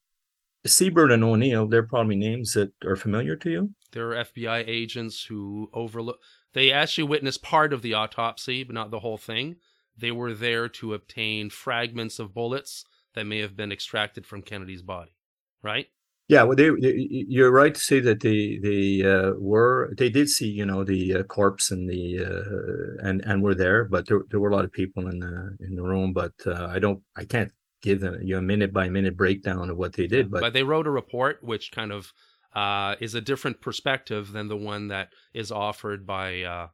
Sibert 0.67 1.13
and 1.13 1.25
O'Neill, 1.25 1.67
they're 1.67 1.83
probably 1.83 2.17
names 2.17 2.53
that 2.53 2.73
are 2.85 2.97
familiar 2.97 3.37
to 3.37 3.51
you. 3.51 3.71
They're 3.93 4.25
FBI 4.25 4.65
agents 4.67 5.25
who 5.25 5.71
overlook. 5.73 6.19
They 6.53 6.73
actually 6.73 7.05
witnessed 7.05 7.43
part 7.43 7.73
of 7.73 7.83
the 7.83 7.95
autopsy, 7.95 8.65
but 8.65 8.75
not 8.75 8.91
the 8.91 9.01
whole 9.01 9.19
thing. 9.19 9.57
They 9.97 10.11
were 10.11 10.35
there 10.35 10.69
to 10.69 10.95
obtain 10.95 11.51
fragments 11.51 12.19
of 12.19 12.35
bullets 12.35 12.85
that 13.15 13.25
may 13.25 13.41
have 13.41 13.57
been 13.57 13.73
extracted 13.73 14.27
from 14.27 14.43
Kennedy's 14.43 14.83
body, 14.83 15.17
right? 15.63 15.87
Yeah, 16.29 16.43
well, 16.43 16.57
they, 16.57 16.71
they, 16.71 17.07
you're 17.09 17.53
right 17.53 17.73
to 17.73 17.81
say 17.81 18.01
that 18.01 18.21
they 18.21 18.59
they 18.61 19.09
uh, 19.09 19.35
were 19.39 19.95
they 19.97 20.09
did 20.11 20.29
see 20.29 20.49
you 20.49 20.67
know 20.67 20.83
the 20.83 21.15
uh, 21.15 21.23
corpse 21.23 21.71
and 21.71 21.89
the 21.89 22.19
uh, 22.19 23.09
and 23.09 23.25
and 23.25 23.43
were 23.43 23.55
there, 23.55 23.85
but 23.85 24.09
there, 24.09 24.23
there 24.31 24.41
were 24.41 24.51
a 24.51 24.55
lot 24.55 24.65
of 24.65 24.73
people 24.73 25.07
in 25.07 25.21
the 25.21 25.57
in 25.61 25.77
the 25.77 25.85
room. 25.85 26.13
But 26.13 26.33
uh, 26.45 26.67
I 26.67 26.81
don't 26.81 27.01
I 27.17 27.25
can't 27.25 27.53
give 27.83 28.01
them 28.01 28.19
you 28.23 28.35
know, 28.35 28.39
a 28.39 28.43
minute 28.43 28.73
by 28.73 28.89
minute 28.89 29.17
breakdown 29.17 29.71
of 29.71 29.77
what 29.77 29.93
they 29.93 30.07
did. 30.07 30.31
But, 30.31 30.41
but 30.41 30.53
they 30.53 30.63
wrote 30.63 30.87
a 30.87 30.91
report 30.91 31.43
which 31.43 31.73
kind 31.73 31.93
of 31.93 32.13
uh, 32.55 32.97
is 33.01 33.15
a 33.15 33.21
different 33.21 33.61
perspective 33.61 34.33
than 34.33 34.49
the 34.49 34.57
one 34.57 34.89
that 34.89 35.11
is 35.35 35.53
offered 35.53 36.07
by 36.07 36.43
uh, 36.43 36.69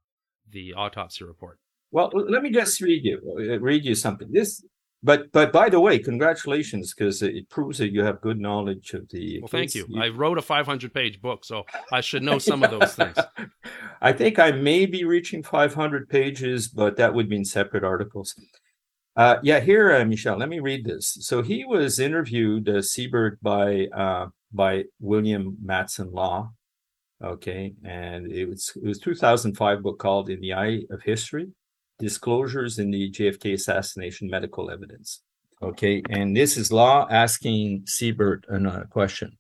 the 0.51 0.75
autopsy 0.75 1.25
report. 1.25 1.59
Well, 1.91 2.11
let 2.15 2.43
me 2.43 2.51
just 2.51 2.81
read 2.81 3.05
you 3.05 3.59
read 3.61 3.85
you 3.85 3.95
something. 3.95 4.33
This 4.33 4.65
but 5.03 5.33
but 5.33 5.53
by 5.53 5.69
the 5.69 5.81
way, 5.81 5.99
congratulations 5.99 6.95
because 6.95 7.23
it 7.23 7.49
proves 7.51 7.79
that 7.79 7.93
you 7.93 8.05
have 8.05 8.21
good 8.21 8.39
knowledge 8.39 8.95
of 8.95 9.09
the. 9.11 9.41
Well, 9.41 9.49
thank 9.49 9.75
you. 9.75 9.87
I 9.99 10.09
wrote 10.09 10.39
a 10.39 10.43
500 10.43 10.95
page 10.95 11.21
book, 11.21 11.45
so 11.45 11.65
I 11.91 12.01
should 12.01 12.23
know 12.23 12.39
some 12.39 12.63
of 12.63 12.71
those 12.79 12.95
things. 12.95 13.17
I 14.01 14.13
think 14.13 14.39
I 14.39 14.53
may 14.53 14.87
be 14.87 15.05
reaching 15.05 15.43
500 15.43 16.09
pages, 16.09 16.69
but 16.69 16.97
that 16.97 17.15
would 17.15 17.29
mean 17.29 17.45
separate 17.45 17.83
articles. 17.83 18.35
Uh, 19.15 19.37
yeah, 19.43 19.61
here, 19.61 19.93
uh, 19.93 20.05
Michel, 20.05 20.39
let 20.39 20.49
me 20.49 20.61
read 20.61 20.85
this. 20.85 21.19
So 21.21 21.43
he 21.43 21.65
was 21.65 21.99
interviewed, 21.99 22.69
uh, 22.69 22.81
Sibert, 22.81 23.37
by 23.43 23.87
uh, 23.95 24.29
by 24.53 24.85
William 25.01 25.57
Matson 25.63 26.13
Law. 26.13 26.53
Okay, 27.23 27.75
and 27.85 28.33
it 28.33 28.47
was 28.49 28.73
it 28.77 28.87
was 28.87 28.99
2005 28.99 29.83
book 29.83 29.99
called 29.99 30.31
"In 30.31 30.41
the 30.41 30.55
Eye 30.55 30.83
of 30.91 31.03
History: 31.03 31.49
Disclosures 31.99 32.79
in 32.79 32.91
the 32.91 33.11
JFK 33.11 33.53
Assassination 33.53 34.31
Medical 34.31 34.71
Evidence." 34.71 35.23
Okay, 35.63 36.03
and 36.09 36.35
this 36.35 36.57
is 36.57 36.73
Law 36.73 37.07
asking 37.11 37.85
Sibert 37.85 38.45
a 38.49 38.87
question. 38.89 39.37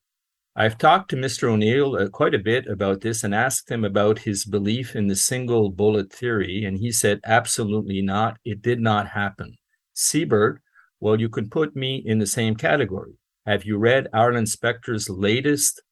I've 0.54 0.76
talked 0.76 1.08
to 1.10 1.16
Mr. 1.16 1.48
O'Neill 1.48 1.96
uh, 1.96 2.08
quite 2.08 2.34
a 2.34 2.38
bit 2.38 2.66
about 2.66 3.00
this 3.00 3.24
and 3.24 3.34
asked 3.34 3.70
him 3.70 3.84
about 3.86 4.18
his 4.18 4.44
belief 4.44 4.94
in 4.94 5.06
the 5.06 5.16
single 5.16 5.70
bullet 5.70 6.12
theory, 6.12 6.66
and 6.66 6.76
he 6.76 6.92
said, 6.92 7.20
absolutely 7.24 8.02
not. 8.02 8.36
It 8.44 8.60
did 8.60 8.78
not 8.78 9.08
happen. 9.08 9.56
Sibert, 9.94 10.58
well, 11.00 11.20
you 11.20 11.28
can 11.28 11.48
put 11.50 11.74
me 11.74 12.02
in 12.04 12.18
the 12.18 12.26
same 12.26 12.54
category. 12.54 13.14
Have 13.46 13.64
you 13.64 13.76
read 13.76 14.08
Arlen 14.12 14.44
Specter's 14.44 15.08
latest 15.08 15.82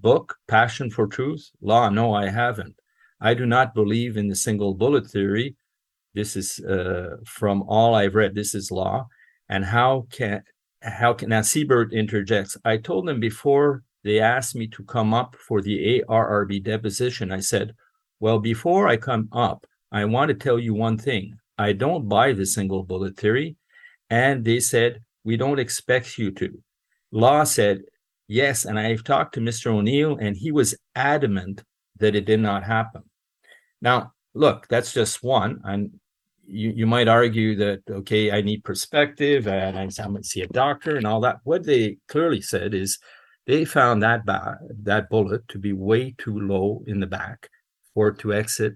book, 0.00 0.36
Passion 0.48 0.90
for 0.90 1.06
Truth? 1.06 1.50
Law, 1.60 1.88
no, 1.90 2.12
I 2.12 2.28
haven't. 2.28 2.74
I 3.20 3.34
do 3.34 3.46
not 3.46 3.74
believe 3.74 4.16
in 4.16 4.28
the 4.28 4.36
single 4.36 4.74
bullet 4.74 5.08
theory. 5.08 5.56
This 6.14 6.36
is 6.36 6.58
uh, 6.60 7.16
from 7.24 7.62
all 7.68 7.94
I've 7.94 8.14
read. 8.14 8.34
This 8.34 8.54
is 8.54 8.70
law. 8.70 9.06
And 9.48 9.64
how 9.64 10.06
can 10.10 10.42
how 10.82 11.12
can 11.12 11.30
now 11.30 11.40
Sibert 11.40 11.92
interjects? 11.92 12.56
I 12.64 12.76
told 12.76 13.06
them 13.06 13.20
before 13.20 13.82
they 14.04 14.20
asked 14.20 14.54
me 14.54 14.68
to 14.68 14.84
come 14.84 15.12
up 15.12 15.36
for 15.36 15.60
the 15.60 16.02
ARRB 16.08 16.62
deposition. 16.62 17.32
I 17.32 17.40
said, 17.40 17.74
Well, 18.20 18.38
before 18.38 18.88
I 18.88 18.96
come 18.96 19.28
up, 19.32 19.66
I 19.90 20.04
want 20.04 20.28
to 20.28 20.34
tell 20.34 20.58
you 20.58 20.74
one 20.74 20.98
thing. 20.98 21.38
I 21.58 21.72
don't 21.72 22.08
buy 22.08 22.32
the 22.32 22.46
single 22.46 22.84
bullet 22.84 23.16
theory. 23.16 23.56
And 24.10 24.44
they 24.44 24.60
said, 24.60 25.02
We 25.24 25.36
don't 25.36 25.58
expect 25.58 26.18
you 26.18 26.30
to. 26.32 26.62
Law 27.12 27.44
said, 27.44 27.82
Yes. 28.28 28.64
And 28.64 28.78
I've 28.78 29.04
talked 29.04 29.34
to 29.34 29.40
Mr. 29.40 29.72
O'Neill, 29.72 30.16
and 30.18 30.36
he 30.36 30.52
was 30.52 30.76
adamant 30.94 31.64
that 31.98 32.14
it 32.14 32.26
did 32.26 32.40
not 32.40 32.62
happen. 32.62 33.02
Now, 33.80 34.12
look, 34.34 34.68
that's 34.68 34.92
just 34.92 35.22
one. 35.22 35.60
And 35.64 35.98
you, 36.46 36.70
you 36.70 36.86
might 36.86 37.08
argue 37.08 37.56
that, 37.56 37.82
okay, 37.90 38.30
I 38.32 38.40
need 38.40 38.64
perspective 38.64 39.46
and 39.46 39.76
I'm 39.76 39.90
going 39.90 40.22
to 40.22 40.28
see 40.28 40.42
a 40.42 40.48
doctor 40.48 40.96
and 40.96 41.06
all 41.06 41.20
that. 41.20 41.38
What 41.44 41.64
they 41.64 41.98
clearly 42.08 42.40
said 42.40 42.74
is 42.74 42.98
they 43.46 43.64
found 43.64 44.02
that 44.02 44.24
ba- 44.24 44.58
that 44.82 45.10
bullet 45.10 45.46
to 45.48 45.58
be 45.58 45.72
way 45.72 46.14
too 46.16 46.38
low 46.38 46.82
in 46.86 47.00
the 47.00 47.06
back 47.06 47.48
for 47.94 48.08
it 48.08 48.18
to 48.20 48.32
exit 48.32 48.74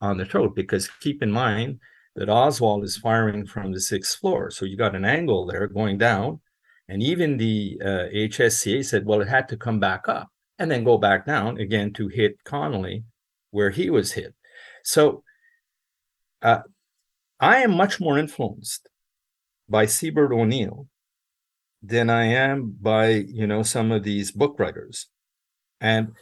on 0.00 0.18
the 0.18 0.24
throat. 0.24 0.54
Because 0.54 0.88
keep 1.00 1.22
in 1.22 1.30
mind 1.30 1.80
that 2.18 2.28
Oswald 2.28 2.82
is 2.82 2.96
firing 2.96 3.46
from 3.46 3.72
the 3.72 3.80
sixth 3.80 4.18
floor, 4.18 4.50
so 4.50 4.64
you 4.64 4.76
got 4.76 4.96
an 4.96 5.04
angle 5.04 5.46
there 5.46 5.68
going 5.68 5.98
down, 5.98 6.40
and 6.88 7.00
even 7.00 7.36
the 7.36 7.78
uh, 7.80 8.08
HSCA 8.12 8.84
said, 8.84 9.06
well, 9.06 9.20
it 9.20 9.28
had 9.28 9.48
to 9.48 9.56
come 9.56 9.78
back 9.78 10.08
up 10.08 10.28
and 10.58 10.68
then 10.70 10.82
go 10.82 10.98
back 10.98 11.26
down 11.26 11.58
again 11.58 11.92
to 11.92 12.08
hit 12.08 12.42
Connally 12.44 13.04
where 13.50 13.70
he 13.70 13.88
was 13.88 14.12
hit. 14.12 14.34
So 14.82 15.22
uh, 16.42 16.60
I 17.38 17.58
am 17.58 17.76
much 17.76 18.00
more 18.00 18.18
influenced 18.18 18.88
by 19.68 19.86
Sibert 19.86 20.32
O'Neill 20.32 20.88
than 21.80 22.10
I 22.10 22.24
am 22.24 22.76
by 22.80 23.10
you 23.10 23.46
know 23.46 23.62
some 23.62 23.92
of 23.92 24.02
these 24.02 24.32
book 24.32 24.58
writers. 24.58 25.06
And 25.80 26.12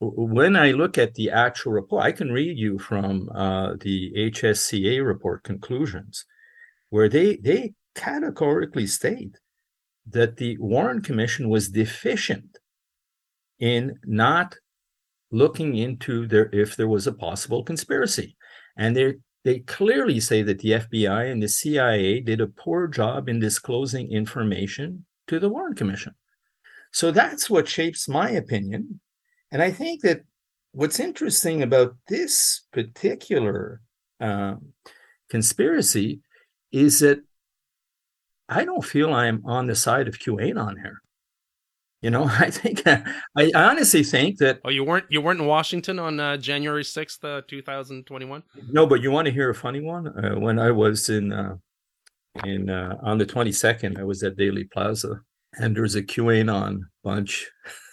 when 0.00 0.56
I 0.56 0.70
look 0.70 0.96
at 0.96 1.14
the 1.14 1.30
actual 1.30 1.72
report, 1.72 2.04
I 2.04 2.12
can 2.12 2.32
read 2.32 2.58
you 2.58 2.78
from 2.78 3.28
uh, 3.34 3.74
the 3.78 4.12
HSCA 4.16 5.04
report 5.04 5.44
conclusions, 5.44 6.24
where 6.88 7.08
they 7.08 7.36
they 7.36 7.74
categorically 7.94 8.86
state 8.86 9.36
that 10.06 10.38
the 10.38 10.56
Warren 10.58 11.02
Commission 11.02 11.50
was 11.50 11.68
deficient 11.68 12.58
in 13.58 13.98
not 14.04 14.56
looking 15.30 15.76
into 15.76 16.26
there 16.26 16.48
if 16.52 16.76
there 16.76 16.88
was 16.88 17.06
a 17.06 17.12
possible 17.12 17.62
conspiracy, 17.62 18.36
and 18.76 18.96
they 18.96 19.16
they 19.44 19.58
clearly 19.60 20.18
say 20.18 20.42
that 20.42 20.60
the 20.60 20.70
FBI 20.70 21.30
and 21.30 21.42
the 21.42 21.48
CIA 21.48 22.20
did 22.20 22.40
a 22.40 22.46
poor 22.46 22.86
job 22.88 23.28
in 23.28 23.38
disclosing 23.38 24.10
information 24.10 25.04
to 25.26 25.38
the 25.38 25.50
Warren 25.50 25.74
Commission. 25.74 26.14
So 26.90 27.10
that's 27.10 27.50
what 27.50 27.68
shapes 27.68 28.08
my 28.08 28.30
opinion. 28.30 29.00
And 29.52 29.62
I 29.62 29.70
think 29.70 30.02
that 30.02 30.22
what's 30.72 31.00
interesting 31.00 31.62
about 31.62 31.96
this 32.08 32.62
particular 32.72 33.80
uh, 34.20 34.56
conspiracy 35.28 36.20
is 36.72 37.00
that 37.00 37.20
I 38.48 38.64
don't 38.64 38.84
feel 38.84 39.12
I'm 39.12 39.42
on 39.44 39.66
the 39.66 39.74
side 39.74 40.08
of 40.08 40.18
QAnon 40.18 40.74
here. 40.80 41.00
You 42.02 42.10
know, 42.10 42.24
I 42.38 42.50
think 42.50 42.82
I 42.86 43.52
honestly 43.54 44.02
think 44.02 44.38
that. 44.38 44.60
Oh, 44.64 44.70
you 44.70 44.84
weren't 44.84 45.06
you 45.08 45.20
weren't 45.20 45.40
in 45.40 45.46
Washington 45.46 45.98
on 45.98 46.18
uh, 46.18 46.36
January 46.36 46.84
sixth, 46.84 47.24
uh, 47.24 47.42
two 47.46 47.62
thousand 47.62 48.06
twenty-one. 48.06 48.42
No, 48.70 48.86
but 48.86 49.02
you 49.02 49.10
want 49.10 49.26
to 49.26 49.32
hear 49.32 49.50
a 49.50 49.54
funny 49.54 49.80
one? 49.80 50.08
Uh, 50.08 50.38
when 50.38 50.58
I 50.58 50.70
was 50.70 51.08
in 51.08 51.32
uh, 51.32 51.56
in 52.44 52.70
uh, 52.70 52.96
on 53.02 53.18
the 53.18 53.26
twenty 53.26 53.52
second, 53.52 53.98
I 53.98 54.04
was 54.04 54.22
at 54.22 54.36
Dealey 54.36 54.70
Plaza, 54.70 55.20
and 55.58 55.74
there 55.74 55.82
was 55.82 55.94
a 55.94 56.02
QAnon 56.02 56.80
bunch. 57.04 57.48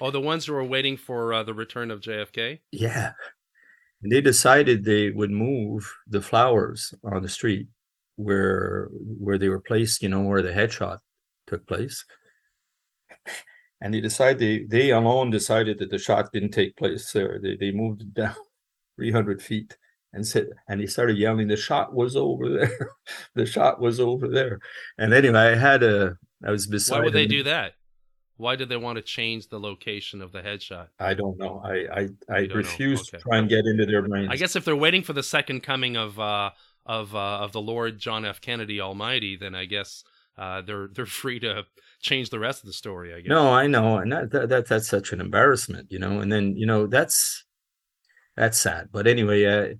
oh, 0.00 0.10
the 0.10 0.20
ones 0.20 0.46
who 0.46 0.52
were 0.52 0.64
waiting 0.64 0.96
for 0.96 1.32
uh, 1.32 1.42
the 1.42 1.54
return 1.54 1.90
of 1.90 2.00
JFK. 2.00 2.60
Yeah, 2.72 3.12
and 4.02 4.12
they 4.12 4.20
decided 4.20 4.84
they 4.84 5.10
would 5.10 5.30
move 5.30 5.92
the 6.06 6.22
flowers 6.22 6.94
on 7.04 7.22
the 7.22 7.28
street 7.28 7.68
where 8.16 8.88
where 8.92 9.38
they 9.38 9.48
were 9.48 9.60
placed. 9.60 10.02
You 10.02 10.08
know, 10.08 10.22
where 10.22 10.42
the 10.42 10.52
headshot 10.52 10.98
took 11.46 11.66
place 11.66 12.04
and 13.84 13.92
they 13.92 14.00
decided 14.00 14.38
they 14.38 14.64
they 14.64 14.90
alone 14.90 15.30
decided 15.30 15.78
that 15.78 15.90
the 15.90 15.98
shot 15.98 16.32
didn't 16.32 16.52
take 16.52 16.76
place 16.76 17.12
there. 17.12 17.38
They 17.40 17.56
they 17.56 17.70
moved 17.70 18.00
it 18.02 18.14
down 18.14 18.34
300 18.96 19.42
feet 19.42 19.76
and 20.12 20.26
said 20.26 20.48
and 20.68 20.80
he 20.80 20.86
started 20.86 21.18
yelling, 21.18 21.48
"The 21.48 21.56
shot 21.56 21.94
was 21.94 22.16
over 22.16 22.48
there, 22.48 22.90
the 23.34 23.46
shot 23.46 23.80
was 23.80 24.00
over 24.00 24.26
there." 24.26 24.58
And 24.98 25.12
anyway, 25.12 25.38
I 25.38 25.54
had 25.54 25.82
a 25.82 26.16
I 26.44 26.50
was 26.50 26.66
beside. 26.66 26.98
Why 26.98 27.04
would 27.04 27.12
they 27.12 27.26
do 27.26 27.42
that? 27.44 27.74
Why 28.36 28.56
did 28.56 28.68
they 28.68 28.76
want 28.76 28.96
to 28.96 29.02
change 29.02 29.48
the 29.48 29.60
location 29.60 30.20
of 30.20 30.32
the 30.32 30.40
headshot? 30.40 30.88
I 30.98 31.14
don't 31.14 31.38
know. 31.38 31.62
I 31.64 31.86
I, 32.00 32.08
I 32.28 32.38
refuse 32.52 33.00
okay. 33.00 33.18
to 33.18 33.22
try 33.22 33.38
and 33.38 33.48
get 33.48 33.66
into 33.66 33.86
their 33.86 34.02
brains. 34.02 34.28
I 34.30 34.36
guess 34.36 34.56
if 34.56 34.64
they're 34.64 34.74
waiting 34.74 35.02
for 35.02 35.12
the 35.12 35.22
second 35.22 35.62
coming 35.62 35.96
of 35.96 36.18
uh, 36.18 36.50
of 36.84 37.14
uh, 37.14 37.38
of 37.38 37.52
the 37.52 37.60
Lord 37.60 37.98
John 37.98 38.24
F. 38.24 38.40
Kennedy 38.40 38.80
Almighty, 38.80 39.36
then 39.36 39.54
I 39.54 39.66
guess 39.66 40.02
uh, 40.36 40.62
they're 40.62 40.88
they're 40.88 41.06
free 41.22 41.38
to 41.40 41.64
change 42.00 42.30
the 42.30 42.40
rest 42.40 42.62
of 42.62 42.66
the 42.66 42.72
story. 42.72 43.14
I 43.14 43.20
guess. 43.20 43.28
No, 43.28 43.52
I 43.52 43.66
know, 43.66 43.98
and 43.98 44.12
that, 44.12 44.30
that, 44.32 44.48
that 44.48 44.66
that's 44.66 44.88
such 44.88 45.12
an 45.12 45.20
embarrassment, 45.20 45.92
you 45.92 45.98
know. 45.98 46.20
And 46.20 46.32
then 46.32 46.56
you 46.56 46.66
know 46.66 46.86
that's 46.86 47.44
that's 48.36 48.58
sad. 48.58 48.88
But 48.90 49.06
anyway, 49.06 49.76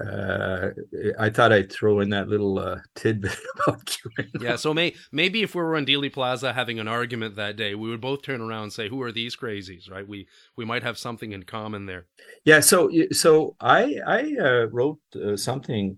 uh, 0.00 0.70
I 1.18 1.30
thought 1.30 1.52
I'd 1.52 1.72
throw 1.72 2.00
in 2.00 2.10
that 2.10 2.28
little 2.28 2.58
uh, 2.58 2.78
tidbit 2.94 3.36
about 3.66 3.84
QAnon. 3.86 4.42
Yeah, 4.42 4.56
so 4.56 4.74
may, 4.74 4.94
maybe 5.12 5.42
if 5.42 5.54
we 5.54 5.62
were 5.62 5.76
in 5.76 5.86
Dealey 5.86 6.12
Plaza 6.12 6.52
having 6.52 6.78
an 6.78 6.88
argument 6.88 7.36
that 7.36 7.56
day, 7.56 7.74
we 7.74 7.88
would 7.88 8.00
both 8.00 8.22
turn 8.22 8.40
around 8.40 8.64
and 8.64 8.72
say, 8.72 8.88
"Who 8.88 9.02
are 9.02 9.12
these 9.12 9.36
crazies?" 9.36 9.90
Right? 9.90 10.06
We 10.06 10.28
we 10.56 10.64
might 10.64 10.82
have 10.82 10.98
something 10.98 11.32
in 11.32 11.44
common 11.44 11.86
there. 11.86 12.06
Yeah. 12.44 12.60
So 12.60 12.90
so 13.12 13.56
I 13.60 14.00
I 14.06 14.36
uh, 14.40 14.66
wrote 14.70 15.00
uh, 15.14 15.36
something, 15.36 15.96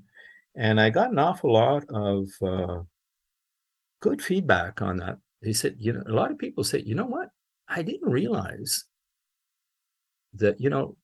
and 0.54 0.80
I 0.80 0.90
got 0.90 1.10
an 1.10 1.18
awful 1.18 1.52
lot 1.52 1.84
of 1.88 2.28
uh, 2.42 2.82
good 4.00 4.22
feedback 4.22 4.80
on 4.80 4.98
that 4.98 5.18
they 5.42 5.52
said, 5.52 5.76
you 5.78 5.92
know, 5.92 6.02
a 6.06 6.12
lot 6.12 6.30
of 6.30 6.38
people 6.38 6.64
say, 6.64 6.80
you 6.80 6.94
know 6.94 7.06
what? 7.06 7.28
I 7.68 7.82
didn't 7.82 8.10
realize 8.10 8.84
that, 10.34 10.60
you 10.60 10.70
know, 10.70 10.96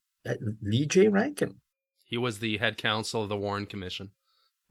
Lee 0.63 0.87
J. 0.87 1.09
Rankin. 1.09 1.61
He 2.05 2.17
was 2.19 2.39
the 2.39 2.59
head 2.59 2.77
counsel 2.77 3.23
of 3.23 3.29
the 3.29 3.37
Warren 3.37 3.67
Commission. 3.67 4.11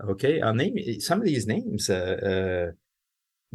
Okay, 0.01 0.41
I'll 0.41 0.53
name 0.53 0.77
some 0.99 1.19
of 1.19 1.25
these 1.25 1.47
names. 1.47 1.89
Uh, 1.89 2.71
uh, 2.71 2.71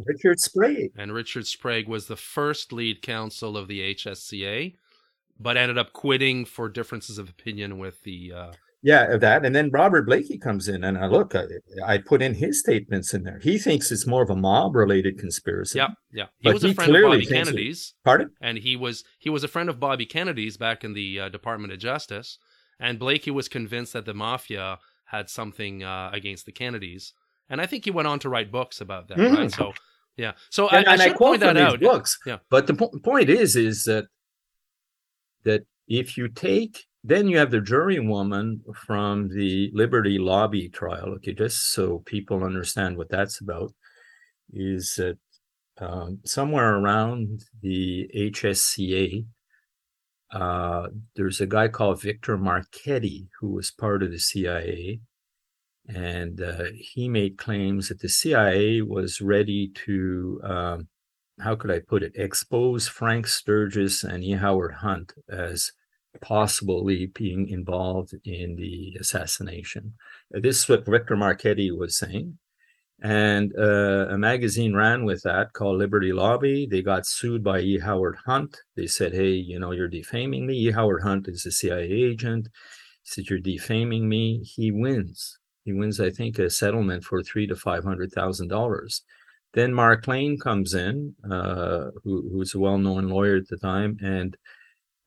Richard 0.05 0.39
Sprague. 0.39 0.91
And 0.97 1.13
Richard 1.13 1.47
Sprague 1.47 1.87
was 1.87 2.07
the 2.07 2.15
first 2.15 2.71
lead 2.71 3.01
counsel 3.01 3.57
of 3.57 3.67
the 3.67 3.93
HSCA, 3.93 4.75
but 5.39 5.57
ended 5.57 5.77
up 5.77 5.93
quitting 5.93 6.45
for 6.45 6.69
differences 6.69 7.17
of 7.17 7.29
opinion 7.29 7.77
with 7.77 8.03
the 8.03 8.33
uh, 8.33 8.51
yeah, 8.81 9.11
of 9.11 9.21
that. 9.21 9.45
And 9.45 9.53
then 9.53 9.69
Robert 9.71 10.05
Blakey 10.05 10.37
comes 10.37 10.69
in, 10.69 10.83
and 10.85 10.97
I 10.97 11.07
look, 11.07 11.35
I, 11.35 11.43
I, 11.85 11.97
put 11.97 12.21
in 12.21 12.33
his 12.33 12.61
statements 12.61 13.13
in 13.13 13.23
there. 13.23 13.39
He 13.39 13.57
thinks 13.57 13.91
it's 13.91 14.07
more 14.07 14.23
of 14.23 14.29
a 14.29 14.35
mob 14.37 14.75
related 14.75 15.19
conspiracy. 15.19 15.79
Yeah, 15.79 15.89
yeah. 16.13 16.27
He 16.37 16.51
was 16.51 16.63
a 16.63 16.73
friend 16.73 16.95
of 16.95 17.03
Bobby 17.03 17.25
Kennedy's. 17.25 17.93
It, 17.93 18.05
pardon? 18.05 18.31
And 18.41 18.57
he 18.57 18.77
was 18.77 19.03
he 19.17 19.29
was 19.29 19.43
a 19.43 19.49
friend 19.49 19.69
of 19.69 19.79
Bobby 19.79 20.05
Kennedy's 20.05 20.55
back 20.55 20.85
in 20.85 20.93
the 20.93 21.19
uh, 21.19 21.29
Department 21.29 21.73
of 21.73 21.79
Justice. 21.79 22.37
And 22.79 22.99
Blakey 22.99 23.31
was 23.31 23.47
convinced 23.47 23.93
that 23.93 24.05
the 24.05 24.13
mafia 24.13 24.79
had 25.05 25.29
something 25.29 25.83
uh, 25.83 26.11
against 26.13 26.45
the 26.45 26.51
Kennedys. 26.51 27.13
And 27.49 27.59
I 27.59 27.65
think 27.65 27.85
he 27.85 27.91
went 27.91 28.07
on 28.07 28.19
to 28.19 28.29
write 28.29 28.51
books 28.51 28.79
about 28.79 29.07
that. 29.07 29.17
Mm-hmm. 29.17 29.35
Right. 29.35 29.51
So 29.51 29.73
yeah. 30.17 30.33
So 30.49 30.69
and, 30.69 30.87
I, 30.87 30.93
and 30.93 31.01
I 31.01 31.07
should 31.07 31.17
point 31.17 31.41
that 31.41 31.57
out. 31.57 31.79
Books. 31.79 32.17
Yeah. 32.25 32.37
But 32.49 32.67
the 32.67 32.73
po- 32.73 32.91
point 33.03 33.29
is, 33.29 33.55
is 33.55 33.83
that 33.85 34.05
that 35.43 35.65
if 35.87 36.17
you 36.17 36.27
take 36.27 36.85
then 37.03 37.27
you 37.27 37.37
have 37.37 37.51
the 37.51 37.61
jury 37.61 37.99
woman 37.99 38.61
from 38.75 39.29
the 39.29 39.71
Liberty 39.73 40.17
Lobby 40.17 40.69
trial. 40.69 41.13
Okay, 41.15 41.33
just 41.33 41.71
so 41.71 41.99
people 42.05 42.43
understand 42.43 42.97
what 42.97 43.09
that's 43.09 43.39
about, 43.39 43.73
is 44.51 44.95
that 44.97 45.17
um, 45.79 46.19
somewhere 46.25 46.75
around 46.75 47.45
the 47.61 48.09
HSCA, 48.13 49.25
uh, 50.31 50.87
there's 51.15 51.41
a 51.41 51.47
guy 51.47 51.67
called 51.67 52.01
Victor 52.01 52.37
Marchetti 52.37 53.29
who 53.39 53.49
was 53.49 53.71
part 53.71 54.03
of 54.03 54.11
the 54.11 54.19
CIA, 54.19 54.99
and 55.87 56.41
uh, 56.41 56.65
he 56.75 57.09
made 57.09 57.37
claims 57.37 57.89
that 57.89 57.99
the 57.99 58.09
CIA 58.09 58.81
was 58.81 59.21
ready 59.21 59.71
to, 59.85 60.39
um, 60.43 60.87
how 61.39 61.55
could 61.55 61.71
I 61.71 61.79
put 61.79 62.03
it, 62.03 62.13
expose 62.15 62.87
Frank 62.87 63.25
Sturgis 63.25 64.03
and 64.03 64.23
E. 64.23 64.33
Howard 64.33 64.75
Hunt 64.75 65.13
as 65.27 65.71
possibly 66.21 67.07
being 67.07 67.47
involved 67.47 68.13
in 68.23 68.55
the 68.55 68.97
assassination. 68.99 69.93
This 70.31 70.61
is 70.63 70.69
what 70.69 70.85
Victor 70.85 71.15
Marchetti 71.15 71.71
was 71.71 71.97
saying. 71.97 72.37
And 73.01 73.53
uh, 73.57 74.07
a 74.09 74.17
magazine 74.17 74.75
ran 74.75 75.05
with 75.05 75.23
that 75.23 75.53
called 75.53 75.77
Liberty 75.77 76.11
Lobby. 76.11 76.67
They 76.69 76.81
got 76.81 77.05
sued 77.05 77.43
by 77.43 77.61
E. 77.61 77.79
Howard 77.79 78.17
Hunt. 78.25 78.57
They 78.75 78.87
said, 78.87 79.13
"Hey, 79.13 79.31
you 79.31 79.57
know, 79.57 79.71
you're 79.71 79.87
defaming 79.87 80.45
me." 80.45 80.55
E. 80.67 80.71
Howard 80.71 81.03
Hunt 81.03 81.27
is 81.29 81.45
a 81.45 81.51
CIA 81.51 81.89
agent. 81.89 82.49
He 83.03 83.09
said, 83.09 83.29
"You're 83.29 83.39
defaming 83.39 84.09
me." 84.09 84.43
He 84.43 84.71
wins. 84.71 85.39
He 85.63 85.71
wins, 85.71 85.99
I 86.01 86.09
think, 86.09 86.39
a 86.39 86.49
settlement 86.49 87.05
for 87.05 87.23
three 87.23 87.47
to 87.47 87.55
five 87.55 87.85
hundred 87.85 88.11
thousand 88.11 88.49
dollars. 88.49 89.01
Then 89.53 89.73
Mark 89.73 90.07
Lane 90.07 90.37
comes 90.37 90.73
in, 90.73 91.15
uh, 91.29 91.91
who, 92.03 92.29
who's 92.31 92.53
a 92.53 92.59
well-known 92.59 93.07
lawyer 93.09 93.37
at 93.37 93.47
the 93.47 93.57
time, 93.57 93.97
and 94.01 94.37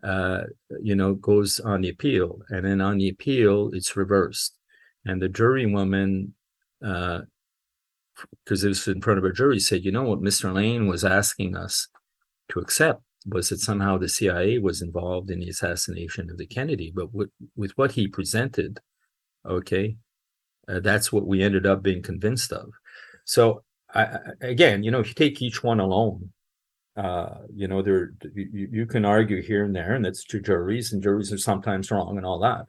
uh, 0.02 0.44
you 0.80 0.94
know 0.96 1.14
goes 1.14 1.60
on 1.60 1.82
the 1.82 1.90
appeal. 1.90 2.40
And 2.48 2.64
then 2.64 2.80
on 2.80 2.98
the 2.98 3.10
appeal, 3.10 3.70
it's 3.74 3.96
reversed, 3.96 4.58
and 5.04 5.20
the 5.20 5.28
jurywoman. 5.28 6.30
Uh, 6.84 7.22
because 8.44 8.64
it 8.64 8.68
was 8.68 8.86
in 8.88 9.00
front 9.00 9.18
of 9.18 9.24
a 9.24 9.32
jury, 9.32 9.58
said, 9.58 9.84
you 9.84 9.92
know 9.92 10.02
what 10.02 10.22
Mr. 10.22 10.52
Lane 10.52 10.86
was 10.86 11.04
asking 11.04 11.56
us 11.56 11.88
to 12.50 12.58
accept 12.60 13.02
was 13.26 13.48
that 13.48 13.60
somehow 13.60 13.96
the 13.96 14.08
CIA 14.08 14.58
was 14.58 14.82
involved 14.82 15.30
in 15.30 15.40
the 15.40 15.48
assassination 15.48 16.28
of 16.30 16.38
the 16.38 16.46
Kennedy. 16.46 16.92
But 16.94 17.14
with, 17.14 17.30
with 17.56 17.72
what 17.76 17.92
he 17.92 18.08
presented, 18.08 18.80
okay, 19.46 19.96
uh, 20.68 20.80
that's 20.80 21.12
what 21.12 21.26
we 21.26 21.42
ended 21.42 21.66
up 21.66 21.82
being 21.82 22.02
convinced 22.02 22.52
of. 22.52 22.70
So 23.24 23.62
I, 23.94 24.18
again, 24.40 24.82
you 24.82 24.90
know, 24.90 25.00
if 25.00 25.08
you 25.08 25.14
take 25.14 25.42
each 25.42 25.62
one 25.62 25.80
alone, 25.80 26.30
uh, 26.96 27.38
you 27.54 27.68
know, 27.68 27.80
there 27.80 28.12
you, 28.34 28.68
you 28.70 28.86
can 28.86 29.04
argue 29.04 29.40
here 29.40 29.64
and 29.64 29.74
there, 29.74 29.94
and 29.94 30.04
that's 30.04 30.24
to 30.24 30.40
juries, 30.40 30.92
and 30.92 31.02
juries 31.02 31.32
are 31.32 31.38
sometimes 31.38 31.90
wrong 31.90 32.16
and 32.16 32.26
all 32.26 32.38
that. 32.40 32.66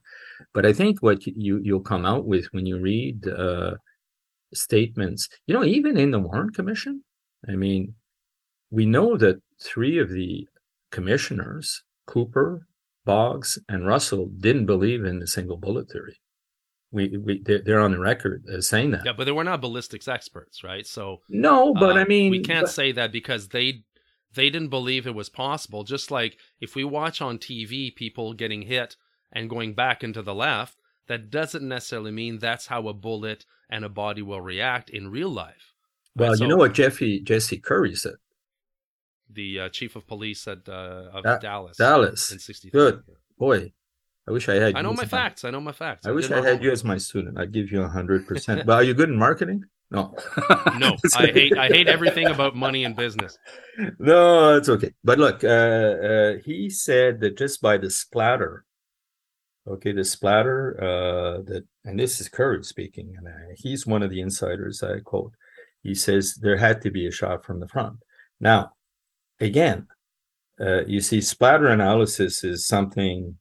But 0.54 0.66
I 0.66 0.72
think 0.72 1.02
what 1.02 1.26
you 1.28 1.60
you'll 1.62 1.82
come 1.82 2.06
out 2.06 2.26
with 2.26 2.46
when 2.52 2.66
you 2.66 2.80
read 2.80 3.28
uh, 3.28 3.76
statements, 4.56 5.30
you 5.48 5.54
know, 5.54 5.64
even 5.64 5.98
in 5.98 6.12
the 6.12 6.20
Warren 6.20 6.52
Commission, 6.52 7.04
I 7.48 7.56
mean, 7.56 7.96
we 8.72 8.86
know 8.86 9.18
that 9.18 9.42
three 9.62 10.00
of 10.00 10.10
the 10.10 10.48
commissioners, 10.92 11.84
Cooper, 12.08 12.68
Boggs, 13.06 13.60
and 13.68 13.86
Russell, 13.86 14.30
didn't 14.40 14.66
believe 14.66 15.04
in 15.04 15.20
the 15.20 15.28
single 15.28 15.58
bullet 15.58 15.90
theory. 15.92 16.20
We, 16.92 17.18
we 17.18 17.42
they're 17.44 17.80
on 17.80 17.92
the 17.92 18.00
record 18.00 18.46
as 18.54 18.70
saying 18.70 18.92
that. 18.92 19.04
Yeah, 19.04 19.14
but 19.14 19.24
they 19.24 19.32
were 19.32 19.44
not 19.44 19.62
ballistics 19.62 20.08
experts, 20.08 20.64
right? 20.64 20.86
So 20.86 21.22
no, 21.28 21.74
but 21.74 21.98
uh, 21.98 22.02
I 22.02 22.06
mean, 22.06 22.30
we 22.30 22.40
can't 22.40 22.66
but, 22.66 22.72
say 22.72 22.92
that 22.92 23.12
because 23.12 23.48
they 23.48 23.84
they 24.36 24.52
didn't 24.52 24.70
believe 24.70 25.08
it 25.08 25.16
was 25.16 25.30
possible. 25.30 25.84
Just 25.84 26.12
like 26.12 26.38
if 26.62 26.76
we 26.76 26.84
watch 26.84 27.20
on 27.20 27.40
TV 27.40 27.94
people 27.94 28.34
getting 28.34 28.62
hit 28.62 28.96
and 29.32 29.50
going 29.50 29.74
back 29.74 30.04
into 30.04 30.22
the 30.22 30.36
left, 30.36 30.78
that 31.08 31.30
doesn't 31.30 31.68
necessarily 31.68 32.12
mean 32.12 32.40
that's 32.40 32.68
how 32.68 32.88
a 32.88 32.94
bullet 32.94 33.46
and 33.70 33.84
a 33.84 33.90
body 33.90 34.22
will 34.22 34.42
react 34.42 34.90
in 34.90 35.10
real 35.10 35.30
life. 35.30 35.74
Well, 36.16 36.30
right? 36.30 36.40
you 36.40 36.46
so, 36.46 36.48
know 36.48 36.58
what 36.58 36.74
Jeffy 36.74 37.20
Jesse 37.20 37.58
Curry 37.58 37.96
said. 37.96 38.16
The 39.30 39.62
uh, 39.62 39.70
chief 39.70 39.96
of 39.96 40.06
police 40.08 40.48
at 40.48 40.70
uh, 40.70 41.10
of 41.12 41.24
da- 41.24 41.40
Dallas. 41.40 41.78
Dallas. 41.78 42.32
In 42.32 42.40
'63. 42.40 42.72
Good 42.72 43.04
boy. 43.38 43.74
I 44.28 44.32
wish 44.32 44.48
I 44.48 44.56
had. 44.56 44.76
I 44.76 44.82
know 44.82 44.94
my 44.94 45.06
facts. 45.06 45.44
I 45.44 45.50
know 45.50 45.60
my 45.60 45.72
facts. 45.72 46.06
I, 46.06 46.10
I 46.10 46.14
wish 46.14 46.32
I 46.32 46.42
had 46.42 46.64
you 46.64 46.72
as 46.72 46.84
my 46.84 46.98
student. 46.98 47.38
I'd 47.38 47.52
give 47.52 47.72
you 47.72 47.82
a 47.82 47.90
hundred 47.90 48.28
percent. 48.28 48.66
But 48.66 48.74
are 48.74 48.84
you 48.84 48.94
good 48.94 49.10
in 49.10 49.18
marketing? 49.18 49.66
No. 49.94 50.16
no, 50.78 50.96
I 51.16 51.28
hate 51.28 51.58
I 51.58 51.68
hate 51.68 51.88
everything 51.88 52.28
about 52.28 52.56
money 52.56 52.84
and 52.84 52.96
business. 52.96 53.38
No, 53.98 54.56
it's 54.56 54.70
okay. 54.70 54.94
But 55.04 55.18
look, 55.18 55.44
uh, 55.44 55.48
uh, 55.48 56.34
he 56.46 56.70
said 56.70 57.22
that 57.22 57.40
just 57.40 57.60
by 57.60 57.80
the 57.80 57.90
splatter 57.90 58.66
Okay, 59.66 59.94
the 59.94 60.04
splatter 60.04 60.78
uh, 60.78 61.42
that, 61.44 61.64
and 61.86 61.98
this 61.98 62.20
is 62.20 62.28
Curry 62.28 62.64
speaking, 62.64 63.16
and 63.18 63.28
uh, 63.28 63.56
he's 63.56 63.88
one 63.88 64.04
of 64.04 64.10
the 64.10 64.20
insiders 64.20 64.84
I 64.84 65.00
quote. 65.00 65.34
He 65.84 65.96
says 65.96 66.36
there 66.36 66.58
had 66.58 66.82
to 66.82 66.92
be 66.92 67.08
a 67.08 67.12
shot 67.12 67.46
from 67.46 67.60
the 67.60 67.68
front. 67.68 67.98
Now, 68.42 68.74
again, 69.40 69.88
uh, 70.60 70.86
you 70.86 71.00
see, 71.00 71.22
splatter 71.22 71.68
analysis 71.68 72.44
is 72.44 72.68
something 72.68 73.38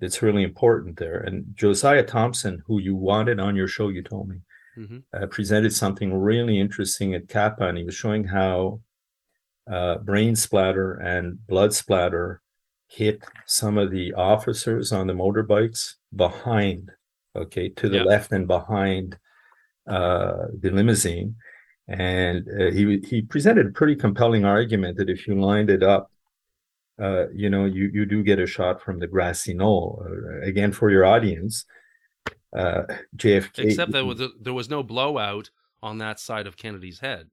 that's 0.00 0.22
really 0.22 0.44
important 0.44 0.96
there. 0.98 1.18
And 1.18 1.44
Josiah 1.54 2.04
Thompson, 2.04 2.62
who 2.66 2.78
you 2.78 2.94
wanted 2.94 3.40
on 3.40 3.56
your 3.56 3.68
show, 3.68 3.88
you 3.88 4.02
told 4.02 4.28
me, 4.28 4.36
mm-hmm. 4.78 4.98
uh, 5.12 5.26
presented 5.26 5.72
something 5.72 6.12
really 6.12 6.58
interesting 6.58 7.14
at 7.14 7.28
CAPA, 7.28 7.66
and 7.66 7.78
he 7.78 7.84
was 7.84 7.94
showing 7.94 8.24
how 8.24 8.80
uh, 9.70 9.98
brain 9.98 10.36
splatter 10.36 10.94
and 10.94 11.44
blood 11.46 11.72
splatter 11.74 12.42
hit 12.94 13.24
some 13.46 13.78
of 13.78 13.90
the 13.90 14.12
officers 14.14 14.92
on 14.92 15.06
the 15.06 15.12
motorbikes 15.12 15.94
behind, 16.14 16.90
okay, 17.34 17.68
to 17.70 17.88
the 17.88 18.04
left 18.04 18.32
and 18.32 18.46
behind 18.46 19.18
uh, 19.88 20.46
the 20.60 20.70
limousine. 20.70 21.36
And 21.88 22.46
uh, 22.48 22.70
he 22.70 23.00
he 23.06 23.20
presented 23.20 23.66
a 23.66 23.70
pretty 23.70 23.96
compelling 23.96 24.44
argument 24.44 24.96
that 24.96 25.10
if 25.10 25.26
you 25.26 25.38
lined 25.38 25.68
it 25.68 25.82
up, 25.82 26.10
uh, 27.02 27.28
you 27.34 27.50
know, 27.50 27.66
you 27.66 27.90
you 27.92 28.06
do 28.06 28.22
get 28.22 28.38
a 28.38 28.46
shot 28.46 28.80
from 28.80 29.00
the 29.00 29.06
grassy 29.06 29.52
knoll. 29.52 30.02
Uh, 30.06 30.40
again, 30.46 30.72
for 30.72 30.90
your 30.90 31.04
audience, 31.04 31.66
uh, 32.56 32.82
JFK. 33.16 33.58
Except 33.58 33.92
that 33.92 34.06
was 34.06 34.22
there 34.40 34.54
was 34.54 34.70
no 34.70 34.82
blowout 34.82 35.50
on 35.82 35.98
that 35.98 36.18
side 36.20 36.46
of 36.46 36.56
Kennedy's 36.56 37.00
head, 37.00 37.28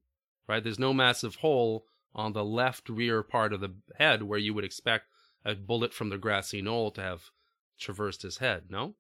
right? 0.49 0.63
There's 0.63 0.79
no 0.79 0.93
massive 0.93 1.35
hole 1.35 1.85
on 2.13 2.33
the 2.33 2.43
left 2.43 2.89
rear 2.89 3.23
part 3.23 3.53
of 3.53 3.61
the 3.61 3.73
head 3.97 4.23
where 4.23 4.39
you 4.39 4.53
would 4.53 4.65
expect 4.65 5.05
a 5.45 5.55
bullet 5.55 5.93
from 5.93 6.09
the 6.09 6.18
grassy 6.18 6.61
knoll 6.61 6.91
to 6.91 7.01
have 7.01 7.31
traversed 7.80 8.22
his 8.22 8.38
head. 8.38 8.63
No. 8.69 8.95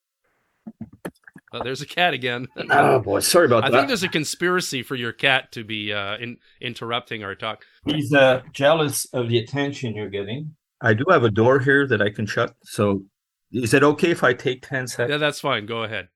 Oh, 1.53 1.63
there's 1.63 1.81
a 1.81 1.85
cat 1.85 2.13
again. 2.13 2.47
oh 2.69 2.99
boy, 2.99 3.19
sorry 3.19 3.45
about 3.45 3.65
I 3.65 3.69
that. 3.69 3.75
I 3.75 3.79
think 3.79 3.89
there's 3.89 4.03
a 4.03 4.09
conspiracy 4.09 4.83
for 4.83 4.95
your 4.95 5.11
cat 5.11 5.51
to 5.51 5.63
be 5.63 5.91
uh, 5.91 6.17
in, 6.17 6.37
interrupting 6.61 7.23
our 7.23 7.35
talk. 7.35 7.65
He's 7.85 8.13
uh, 8.13 8.41
jealous 8.53 9.05
of 9.13 9.27
the 9.27 9.37
attention 9.37 9.95
you're 9.95 10.09
getting. 10.09 10.55
I 10.81 10.93
do 10.93 11.03
have 11.09 11.23
a 11.23 11.29
door 11.29 11.59
here 11.59 11.85
that 11.87 12.01
I 12.01 12.09
can 12.09 12.25
shut. 12.25 12.55
So, 12.63 13.03
is 13.51 13.73
it 13.73 13.83
okay 13.83 14.11
if 14.11 14.23
I 14.23 14.33
take 14.33 14.65
ten 14.65 14.87
seconds? 14.87 15.11
Yeah, 15.11 15.17
that's 15.17 15.41
fine. 15.41 15.65
Go 15.65 15.83
ahead. 15.83 16.07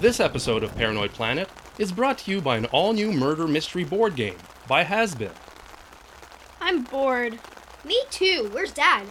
This 0.00 0.20
episode 0.20 0.62
of 0.62 0.76
Paranoid 0.76 1.12
Planet 1.12 1.48
is 1.78 1.92
brought 1.92 2.18
to 2.18 2.30
you 2.30 2.40
by 2.40 2.56
an 2.56 2.66
all 2.66 2.92
new 2.92 3.12
murder 3.12 3.46
mystery 3.46 3.84
board 3.84 4.16
game 4.16 4.36
by 4.66 4.84
Hasbin. 4.84 5.32
I'm 6.60 6.82
bored. 6.82 7.38
Me 7.84 8.02
too. 8.10 8.48
Where's 8.52 8.72
Dad? 8.72 9.06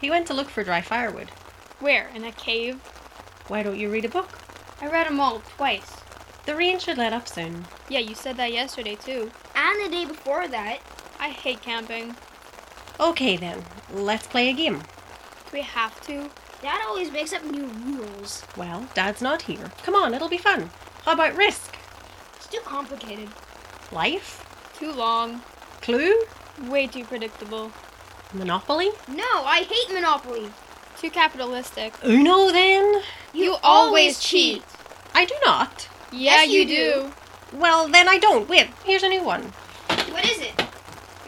He 0.00 0.10
went 0.10 0.26
to 0.26 0.34
look 0.34 0.48
for 0.48 0.64
dry 0.64 0.80
firewood. 0.80 1.30
Where? 1.78 2.08
In 2.14 2.24
a 2.24 2.32
cave? 2.32 2.80
Why 3.48 3.62
don't 3.62 3.78
you 3.78 3.90
read 3.90 4.04
a 4.04 4.08
book? 4.08 4.38
I 4.80 4.88
read 4.88 5.06
them 5.06 5.20
all 5.20 5.40
twice. 5.56 5.96
The 6.44 6.56
rain 6.56 6.78
should 6.78 6.98
let 6.98 7.12
up 7.12 7.28
soon. 7.28 7.66
Yeah, 7.88 8.00
you 8.00 8.14
said 8.14 8.36
that 8.36 8.52
yesterday 8.52 8.96
too. 8.96 9.30
And 9.54 9.84
the 9.84 9.90
day 9.90 10.04
before 10.04 10.48
that. 10.48 10.78
I 11.18 11.28
hate 11.30 11.62
camping. 11.62 12.16
Okay 12.98 13.36
then, 13.36 13.62
let's 13.92 14.26
play 14.26 14.48
a 14.48 14.52
game. 14.52 14.78
Do 14.78 15.52
we 15.52 15.62
have 15.62 16.00
to? 16.02 16.30
Dad 16.62 16.80
always 16.86 17.10
makes 17.12 17.32
up 17.32 17.44
new 17.44 17.66
rules. 17.66 18.42
Well, 18.56 18.88
Dad's 18.94 19.22
not 19.22 19.42
here. 19.42 19.70
Come 19.82 19.94
on, 19.94 20.14
it'll 20.14 20.28
be 20.28 20.38
fun. 20.38 20.70
How 21.04 21.12
about 21.12 21.36
Risk? 21.36 21.75
It's 22.66 22.72
too 22.72 22.76
complicated. 22.76 23.28
Life? 23.92 24.44
Too 24.78 24.92
long. 24.92 25.42
Clue? 25.82 26.24
Way 26.64 26.88
too 26.88 27.04
predictable. 27.04 27.70
Monopoly? 28.32 28.90
No, 29.08 29.24
I 29.44 29.62
hate 29.68 29.94
Monopoly. 29.94 30.50
Too 30.98 31.10
capitalistic. 31.10 31.94
Uno 32.04 32.50
then? 32.50 33.02
You, 33.32 33.44
you 33.44 33.56
always 33.62 34.18
cheat. 34.18 34.64
I 35.14 35.24
do 35.24 35.34
not. 35.44 35.88
Yeah, 36.10 36.42
yes, 36.42 36.50
you, 36.50 36.60
you 36.62 36.66
do. 36.66 36.74
do. 37.52 37.58
Well, 37.58 37.88
then 37.88 38.08
I 38.08 38.18
don't. 38.18 38.48
Wait, 38.48 38.68
here's 38.84 39.04
a 39.04 39.08
new 39.08 39.22
one. 39.22 39.52
What 40.10 40.28
is 40.28 40.40
it? 40.40 40.60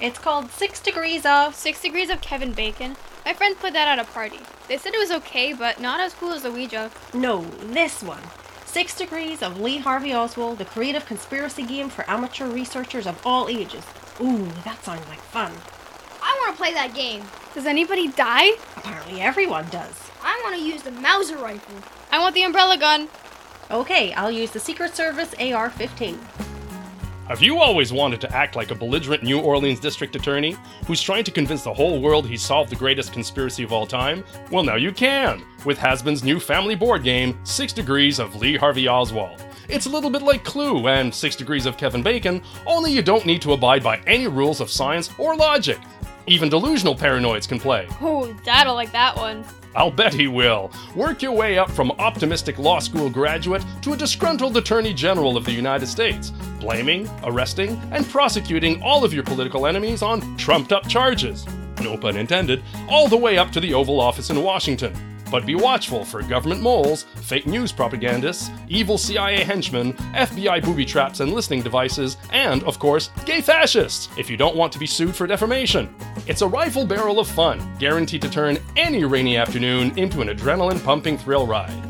It's 0.01 0.19
called 0.19 0.51
Six 0.51 0.81
Degrees 0.81 1.25
of. 1.25 1.55
Six 1.55 1.83
Degrees 1.83 2.11
of 2.11 2.21
Kevin 2.21 2.53
Bacon. 2.53 2.97
My 3.25 3.33
friends 3.35 3.59
played 3.59 3.75
that 3.75 3.87
at 3.89 3.99
a 3.99 4.11
party. 4.11 4.41
They 4.67 4.79
said 4.79 4.95
it 4.95 4.99
was 4.99 5.13
okay, 5.13 5.53
but 5.53 5.81
not 5.81 6.01
as 6.01 6.15
cool 6.15 6.33
as 6.33 6.43
the 6.43 6.51
Ouija. 6.51 6.91
No, 7.15 7.43
this 7.43 8.03
one. 8.03 8.23
Six 8.69 8.95
Degrees 8.95 9.43
of 9.43 9.59
Lee 9.63 9.79
Harvey 9.79 10.13
Oswald, 10.13 10.59
the 10.59 10.65
creative 10.67 11.07
conspiracy 11.07 11.63
game 11.63 11.89
for 11.89 12.09
amateur 12.09 12.47
researchers 12.47 13.07
of 13.07 13.19
all 13.27 13.49
ages. 13.49 13.83
Ooh, 14.21 14.45
that 14.63 14.85
sounds 14.85 15.09
like 15.09 15.21
fun. 15.21 15.51
I 16.23 16.39
want 16.43 16.55
to 16.55 16.63
play 16.63 16.75
that 16.75 16.95
game. 16.95 17.25
Does 17.55 17.65
anybody 17.65 18.09
die? 18.09 18.51
Apparently 18.77 19.23
everyone 19.23 19.67
does. 19.71 20.11
I 20.23 20.39
want 20.45 20.55
to 20.57 20.63
use 20.63 20.83
the 20.83 20.91
Mauser 20.91 21.39
rifle. 21.39 21.77
I 22.13 22.19
want 22.19 22.35
the 22.35 22.43
umbrella 22.43 22.77
gun. 22.77 23.09
Okay, 23.71 24.13
I'll 24.13 24.31
use 24.31 24.51
the 24.51 24.61
Secret 24.61 24.95
Service 24.95 25.35
AR 25.41 25.71
15. 25.71 26.21
Have 27.29 27.43
you 27.43 27.59
always 27.59 27.93
wanted 27.93 28.23
to 28.23 28.35
act 28.35 28.57
like 28.57 28.71
a 28.71 28.75
belligerent 28.75 29.23
New 29.23 29.39
Orleans 29.39 29.81
district 29.81 30.17
attorney 30.17 30.57
who's 30.87 31.03
trying 31.03 31.25
to 31.25 31.31
convince 31.31 31.63
the 31.63 31.75
whole 31.75 32.01
world 32.01 32.27
he 32.27 32.39
solved 32.39 32.71
the 32.71 32.77
greatest 32.77 33.13
conspiracy 33.13 33.63
of 33.63 33.71
all 33.71 33.87
time? 33.87 34.25
Well, 34.51 34.65
now 34.65 34.77
you 34.77 34.93
can 34.93 35.45
with 35.67 35.77
Hasbin's 35.77 36.25
new 36.25 36.41
family 36.41 36.75
board 36.75 37.03
game, 37.03 37.39
Six 37.45 37.75
Degrees 37.75 38.19
of 38.19 38.35
Lee 38.37 38.57
Harvey 38.57 38.89
Oswald. 38.89 39.45
It's 39.69 39.85
a 39.85 39.91
little 39.91 40.09
bit 40.09 40.23
like 40.23 40.43
Clue 40.43 40.89
and 40.89 41.15
Six 41.15 41.37
Degrees 41.37 41.67
of 41.67 41.77
Kevin 41.77 42.03
Bacon, 42.03 42.43
only 42.67 42.93
you 42.93 43.03
don't 43.03 43.27
need 43.27 43.43
to 43.43 43.53
abide 43.53 43.83
by 43.83 43.99
any 44.07 44.27
rules 44.27 44.63
of 44.63 44.71
science 44.71 45.11
or 45.19 45.37
logic. 45.37 45.79
Even 46.27 46.49
delusional 46.49 46.95
paranoids 46.95 47.47
can 47.47 47.61
play. 47.61 47.87
Oh, 48.01 48.33
Dad'll 48.43 48.75
like 48.75 48.93
that 48.93 49.15
one. 49.15 49.45
I'll 49.79 49.93
bet 49.93 50.13
he 50.13 50.27
will. 50.27 50.73
Work 50.97 51.23
your 51.23 51.31
way 51.31 51.57
up 51.57 51.71
from 51.71 51.93
optimistic 51.93 52.59
law 52.59 52.81
school 52.81 53.09
graduate 53.09 53.65
to 53.83 53.93
a 53.93 53.97
disgruntled 53.97 54.57
Attorney 54.57 54.93
General 54.93 55.37
of 55.37 55.45
the 55.45 55.53
United 55.53 55.87
States, 55.87 56.31
blaming, 56.59 57.09
arresting, 57.23 57.81
and 57.93 58.05
prosecuting 58.05 58.83
all 58.83 59.05
of 59.05 59.15
your 59.15 59.23
political 59.23 59.69
enemies 59.69 60.03
on 60.03 60.37
trumped 60.37 60.73
up 60.73 60.89
charges. 60.89 61.47
No 61.81 61.97
pun 61.97 62.17
intended, 62.17 62.61
all 62.89 63.07
the 63.07 63.17
way 63.17 63.39
up 63.39 63.53
to 63.53 63.61
the 63.61 63.73
Oval 63.73 64.01
Office 64.01 64.31
in 64.31 64.43
Washington. 64.43 64.93
But 65.31 65.45
be 65.45 65.55
watchful 65.55 66.05
for 66.05 66.23
government 66.23 66.63
moles, 66.63 67.03
fake 67.03 67.47
news 67.47 67.73
propagandists, 67.73 68.51
evil 68.69 68.97
CIA 68.97 69.45
henchmen, 69.45 69.93
FBI 70.15 70.65
booby 70.65 70.85
traps 70.85 71.21
and 71.21 71.33
listening 71.33 71.63
devices, 71.63 72.17
and, 72.31 72.63
of 72.65 72.79
course, 72.79 73.11
gay 73.27 73.41
fascists 73.41 74.09
if 74.17 74.31
you 74.31 74.37
don't 74.37 74.57
want 74.57 74.73
to 74.73 74.79
be 74.79 74.87
sued 74.87 75.15
for 75.15 75.27
defamation. 75.27 75.95
It's 76.27 76.43
a 76.43 76.49
rifle 76.49 76.87
barrel 76.87 77.21
of 77.21 77.29
fun, 77.29 77.61
guaranteed 77.79 78.23
to 78.23 78.31
turn 78.31 78.59
any 78.77 79.05
rainy 79.05 79.37
afternoon 79.37 79.97
into 79.99 80.23
an 80.23 80.29
adrenaline 80.29 80.83
pumping 80.83 81.19
thrill 81.19 81.47
ride. 81.47 81.85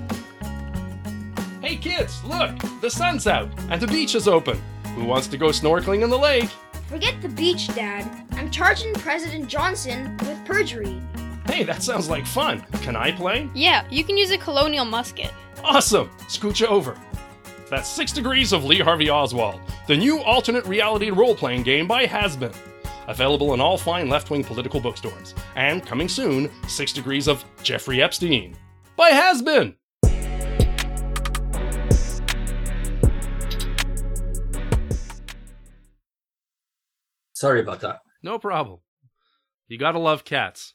Hey 1.62 1.76
kids, 1.76 2.24
look! 2.24 2.56
The 2.80 2.90
sun's 2.90 3.26
out 3.26 3.50
and 3.68 3.80
the 3.80 3.86
beach 3.86 4.14
is 4.14 4.26
open. 4.26 4.60
Who 4.94 5.04
wants 5.04 5.26
to 5.28 5.36
go 5.36 5.48
snorkeling 5.48 6.02
in 6.02 6.10
the 6.10 6.18
lake? 6.18 6.50
Forget 6.88 7.20
the 7.20 7.28
beach, 7.28 7.68
Dad. 7.74 8.08
I'm 8.32 8.50
charging 8.50 8.94
President 8.94 9.46
Johnson 9.46 10.16
with 10.18 10.42
perjury. 10.46 11.00
Hey, 11.48 11.64
that 11.64 11.82
sounds 11.82 12.10
like 12.10 12.26
fun. 12.26 12.60
Can 12.82 12.94
I 12.94 13.10
play? 13.10 13.48
Yeah, 13.54 13.86
you 13.90 14.04
can 14.04 14.18
use 14.18 14.30
a 14.30 14.36
colonial 14.36 14.84
musket. 14.84 15.32
Awesome! 15.64 16.10
Scooch 16.28 16.62
over. 16.62 16.94
That's 17.70 17.88
Six 17.88 18.12
Degrees 18.12 18.52
of 18.52 18.64
Lee 18.66 18.80
Harvey 18.80 19.08
Oswald, 19.08 19.58
the 19.86 19.96
new 19.96 20.20
alternate 20.20 20.66
reality 20.66 21.08
role 21.08 21.34
playing 21.34 21.62
game 21.62 21.88
by 21.88 22.06
Hasbin. 22.06 22.54
Available 23.08 23.54
in 23.54 23.62
all 23.62 23.78
fine 23.78 24.10
left 24.10 24.28
wing 24.28 24.44
political 24.44 24.78
bookstores. 24.78 25.34
And 25.56 25.84
coming 25.84 26.06
soon, 26.06 26.50
Six 26.68 26.92
Degrees 26.92 27.26
of 27.26 27.42
Jeffrey 27.62 28.02
Epstein 28.02 28.54
by 28.94 29.10
Hasbin. 29.10 29.74
Sorry 37.32 37.60
about 37.60 37.80
that. 37.80 38.00
No 38.22 38.38
problem. 38.38 38.80
You 39.66 39.78
gotta 39.78 39.98
love 39.98 40.26
cats. 40.26 40.74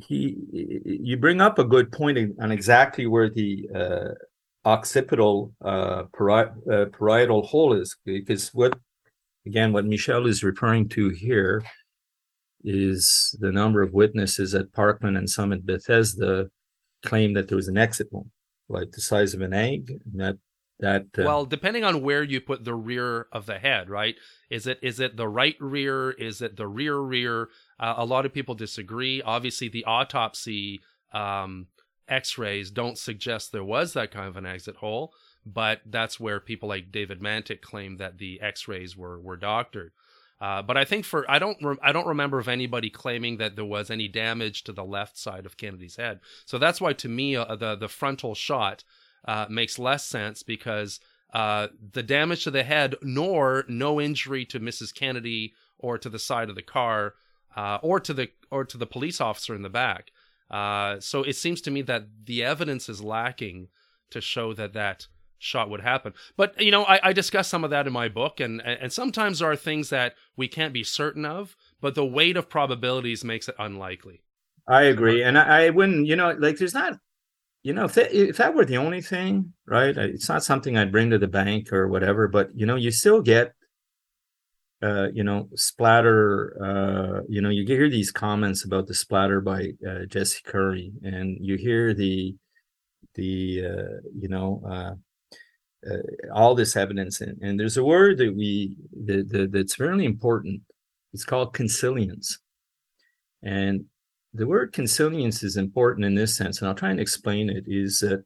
He, 0.00 0.36
you 0.84 1.16
bring 1.16 1.40
up 1.40 1.58
a 1.58 1.64
good 1.64 1.92
point 1.92 2.18
on 2.40 2.52
exactly 2.52 3.06
where 3.06 3.28
the 3.28 3.68
uh, 3.74 4.68
occipital 4.68 5.52
uh, 5.64 6.04
pari- 6.16 6.50
uh, 6.70 6.86
parietal 6.86 7.42
hole 7.46 7.72
is, 7.72 7.96
because 8.04 8.50
what, 8.54 8.78
again, 9.46 9.72
what 9.72 9.84
Michel 9.84 10.26
is 10.26 10.44
referring 10.44 10.88
to 10.90 11.10
here 11.10 11.62
is 12.64 13.36
the 13.40 13.50
number 13.50 13.82
of 13.82 13.92
witnesses 13.92 14.54
at 14.54 14.72
Parkland 14.72 15.16
and 15.16 15.28
Summit 15.28 15.66
Bethesda 15.66 16.46
claim 17.04 17.34
that 17.34 17.48
there 17.48 17.56
was 17.56 17.68
an 17.68 17.78
exit 17.78 18.08
wound, 18.10 18.30
like 18.68 18.92
the 18.92 19.00
size 19.00 19.34
of 19.34 19.40
an 19.40 19.52
egg. 19.52 19.92
that 20.14 20.36
that 20.78 21.06
uh, 21.16 21.22
well, 21.22 21.44
depending 21.44 21.84
on 21.84 22.02
where 22.02 22.22
you 22.22 22.40
put 22.40 22.64
the 22.64 22.74
rear 22.74 23.28
of 23.32 23.46
the 23.46 23.58
head, 23.58 23.88
right? 23.88 24.16
Is 24.52 24.66
it 24.66 24.78
is 24.82 25.00
it 25.00 25.16
the 25.16 25.28
right 25.28 25.56
rear? 25.60 26.10
Is 26.10 26.42
it 26.42 26.56
the 26.56 26.66
rear 26.66 26.98
rear? 26.98 27.48
Uh, 27.80 27.94
a 27.96 28.04
lot 28.04 28.26
of 28.26 28.34
people 28.34 28.54
disagree. 28.54 29.22
Obviously, 29.22 29.70
the 29.70 29.86
autopsy 29.86 30.82
um, 31.10 31.68
X-rays 32.06 32.70
don't 32.70 32.98
suggest 32.98 33.50
there 33.50 33.64
was 33.64 33.94
that 33.94 34.10
kind 34.10 34.28
of 34.28 34.36
an 34.36 34.44
exit 34.44 34.76
hole, 34.76 35.14
but 35.46 35.80
that's 35.86 36.20
where 36.20 36.38
people 36.38 36.68
like 36.68 36.92
David 36.92 37.20
Mantik 37.20 37.62
claim 37.62 37.96
that 37.96 38.18
the 38.18 38.42
X-rays 38.42 38.94
were 38.94 39.18
were 39.18 39.38
doctored. 39.38 39.92
Uh, 40.38 40.60
but 40.60 40.76
I 40.76 40.84
think 40.84 41.06
for 41.06 41.24
I 41.30 41.38
don't 41.38 41.56
re- 41.62 41.78
I 41.82 41.92
don't 41.92 42.06
remember 42.06 42.38
of 42.38 42.46
anybody 42.46 42.90
claiming 42.90 43.38
that 43.38 43.56
there 43.56 43.64
was 43.64 43.90
any 43.90 44.06
damage 44.06 44.64
to 44.64 44.72
the 44.72 44.84
left 44.84 45.16
side 45.16 45.46
of 45.46 45.56
Kennedy's 45.56 45.96
head. 45.96 46.20
So 46.44 46.58
that's 46.58 46.78
why 46.78 46.92
to 46.92 47.08
me 47.08 47.36
uh, 47.36 47.56
the 47.56 47.74
the 47.74 47.88
frontal 47.88 48.34
shot 48.34 48.84
uh, 49.26 49.46
makes 49.48 49.78
less 49.78 50.04
sense 50.04 50.42
because 50.42 51.00
uh, 51.32 51.68
the 51.92 52.02
damage 52.02 52.44
to 52.44 52.50
the 52.50 52.62
head 52.62 52.94
nor 53.02 53.64
no 53.68 54.00
injury 54.00 54.44
to 54.46 54.60
Mrs. 54.60 54.94
Kennedy 54.94 55.54
or 55.78 55.98
to 55.98 56.08
the 56.08 56.18
side 56.18 56.48
of 56.48 56.54
the 56.54 56.62
car 56.62 57.14
uh, 57.56 57.78
or 57.82 58.00
to 58.00 58.12
the 58.12 58.28
or 58.50 58.64
to 58.64 58.78
the 58.78 58.86
police 58.86 59.20
officer 59.20 59.54
in 59.54 59.62
the 59.62 59.70
back. 59.70 60.10
Uh, 60.50 61.00
so 61.00 61.22
it 61.22 61.36
seems 61.36 61.60
to 61.62 61.70
me 61.70 61.82
that 61.82 62.06
the 62.24 62.44
evidence 62.44 62.88
is 62.88 63.02
lacking 63.02 63.68
to 64.10 64.20
show 64.20 64.52
that 64.52 64.74
that 64.74 65.06
shot 65.38 65.68
would 65.68 65.80
happen. 65.80 66.12
But 66.36 66.60
you 66.60 66.70
know, 66.70 66.84
I, 66.84 67.00
I 67.02 67.12
discuss 67.12 67.48
some 67.48 67.64
of 67.64 67.70
that 67.70 67.86
in 67.86 67.92
my 67.92 68.08
book, 68.08 68.40
and 68.40 68.60
and 68.62 68.92
sometimes 68.92 69.38
there 69.38 69.50
are 69.50 69.56
things 69.56 69.90
that 69.90 70.14
we 70.36 70.48
can't 70.48 70.72
be 70.72 70.84
certain 70.84 71.24
of, 71.24 71.56
but 71.80 71.94
the 71.94 72.04
weight 72.04 72.36
of 72.36 72.48
probabilities 72.48 73.24
makes 73.24 73.48
it 73.48 73.56
unlikely. 73.58 74.22
I 74.68 74.82
agree, 74.82 75.22
and 75.22 75.36
I, 75.38 75.64
I 75.64 75.70
wouldn't. 75.70 76.06
You 76.06 76.16
know, 76.16 76.30
like 76.38 76.58
there's 76.58 76.74
not. 76.74 76.98
You 77.62 77.72
know, 77.72 77.84
if 77.84 77.94
that, 77.94 78.12
if 78.12 78.38
that 78.38 78.54
were 78.54 78.64
the 78.64 78.78
only 78.78 79.00
thing, 79.00 79.52
right? 79.66 79.96
It's 79.96 80.28
not 80.28 80.42
something 80.42 80.76
I'd 80.76 80.90
bring 80.90 81.10
to 81.10 81.18
the 81.18 81.28
bank 81.28 81.72
or 81.72 81.86
whatever, 81.86 82.26
but 82.26 82.50
you 82.54 82.66
know, 82.66 82.74
you 82.74 82.90
still 82.90 83.22
get 83.22 83.52
uh, 84.82 85.08
you 85.12 85.22
know, 85.22 85.48
splatter. 85.54 86.56
Uh, 86.60 87.22
you 87.28 87.40
know, 87.40 87.50
you 87.50 87.64
hear 87.64 87.88
these 87.88 88.10
comments 88.10 88.64
about 88.64 88.88
the 88.88 88.94
splatter 88.94 89.40
by 89.40 89.68
uh, 89.88 90.04
Jesse 90.06 90.42
Curry, 90.44 90.92
and 91.02 91.38
you 91.40 91.56
hear 91.56 91.94
the 91.94 92.34
the 93.14 93.64
uh, 93.64 94.00
you 94.12 94.28
know 94.28 94.62
uh, 94.68 94.94
uh, 95.88 96.32
all 96.34 96.54
this 96.54 96.74
evidence, 96.74 97.20
and, 97.20 97.40
and 97.42 97.60
there's 97.60 97.76
a 97.76 97.84
word 97.84 98.18
that 98.18 98.34
we 98.34 98.76
that, 99.04 99.28
that, 99.30 99.52
that's 99.52 99.78
really 99.78 100.04
important. 100.04 100.62
It's 101.12 101.24
called 101.24 101.54
consilience, 101.54 102.40
and 103.42 103.84
the 104.34 104.46
word 104.46 104.72
consilience 104.72 105.42
is 105.42 105.56
important 105.56 106.04
in 106.04 106.14
this 106.14 106.36
sense, 106.36 106.60
and 106.60 106.68
I'll 106.68 106.74
try 106.74 106.90
and 106.90 107.00
explain 107.00 107.50
it. 107.50 107.64
Is 107.66 108.00
that 108.00 108.24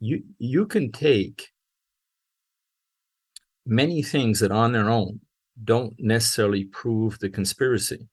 you 0.00 0.22
you 0.38 0.66
can 0.66 0.90
take 0.92 1.48
many 3.66 4.02
things 4.02 4.40
that 4.40 4.50
on 4.50 4.72
their 4.72 4.90
own 4.90 5.20
don't 5.62 5.94
necessarily 5.98 6.64
prove 6.64 7.18
the 7.18 7.28
conspiracy. 7.30 8.08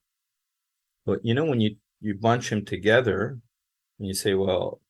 But 1.04 1.24
you 1.24 1.34
know, 1.34 1.44
when 1.44 1.60
you 1.60 1.76
you 2.00 2.14
bunch 2.14 2.50
them 2.50 2.64
together 2.64 3.38
and 3.98 4.08
you 4.08 4.14
say, 4.14 4.34
well, 4.34 4.80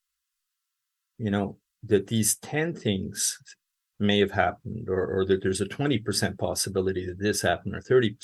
you 1.18 1.30
know, 1.30 1.58
that 1.84 2.06
these 2.06 2.36
10 2.36 2.74
things 2.74 3.38
may 3.98 4.18
have 4.18 4.30
happened, 4.32 4.88
or, 4.88 5.06
or 5.06 5.24
that 5.26 5.42
there's 5.42 5.60
a 5.60 5.66
20% 5.66 6.38
possibility 6.38 7.06
that 7.06 7.18
this 7.18 7.42
happened, 7.42 7.74
or 7.74 7.80
30%. 7.80 8.16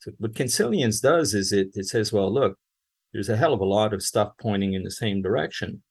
So 0.00 0.12
what 0.18 0.34
consilience 0.34 1.00
does 1.00 1.34
is 1.34 1.52
it 1.52 1.68
it 1.74 1.86
says, 1.86 2.12
well, 2.12 2.32
look, 2.32 2.58
there's 3.14 3.30
a 3.30 3.36
hell 3.36 3.54
of 3.54 3.60
a 3.60 3.64
lot 3.64 3.94
of 3.94 4.02
stuff 4.02 4.32
pointing 4.38 4.74
in 4.74 4.82
the 4.82 4.90
same 4.90 5.22
direction. 5.22 5.82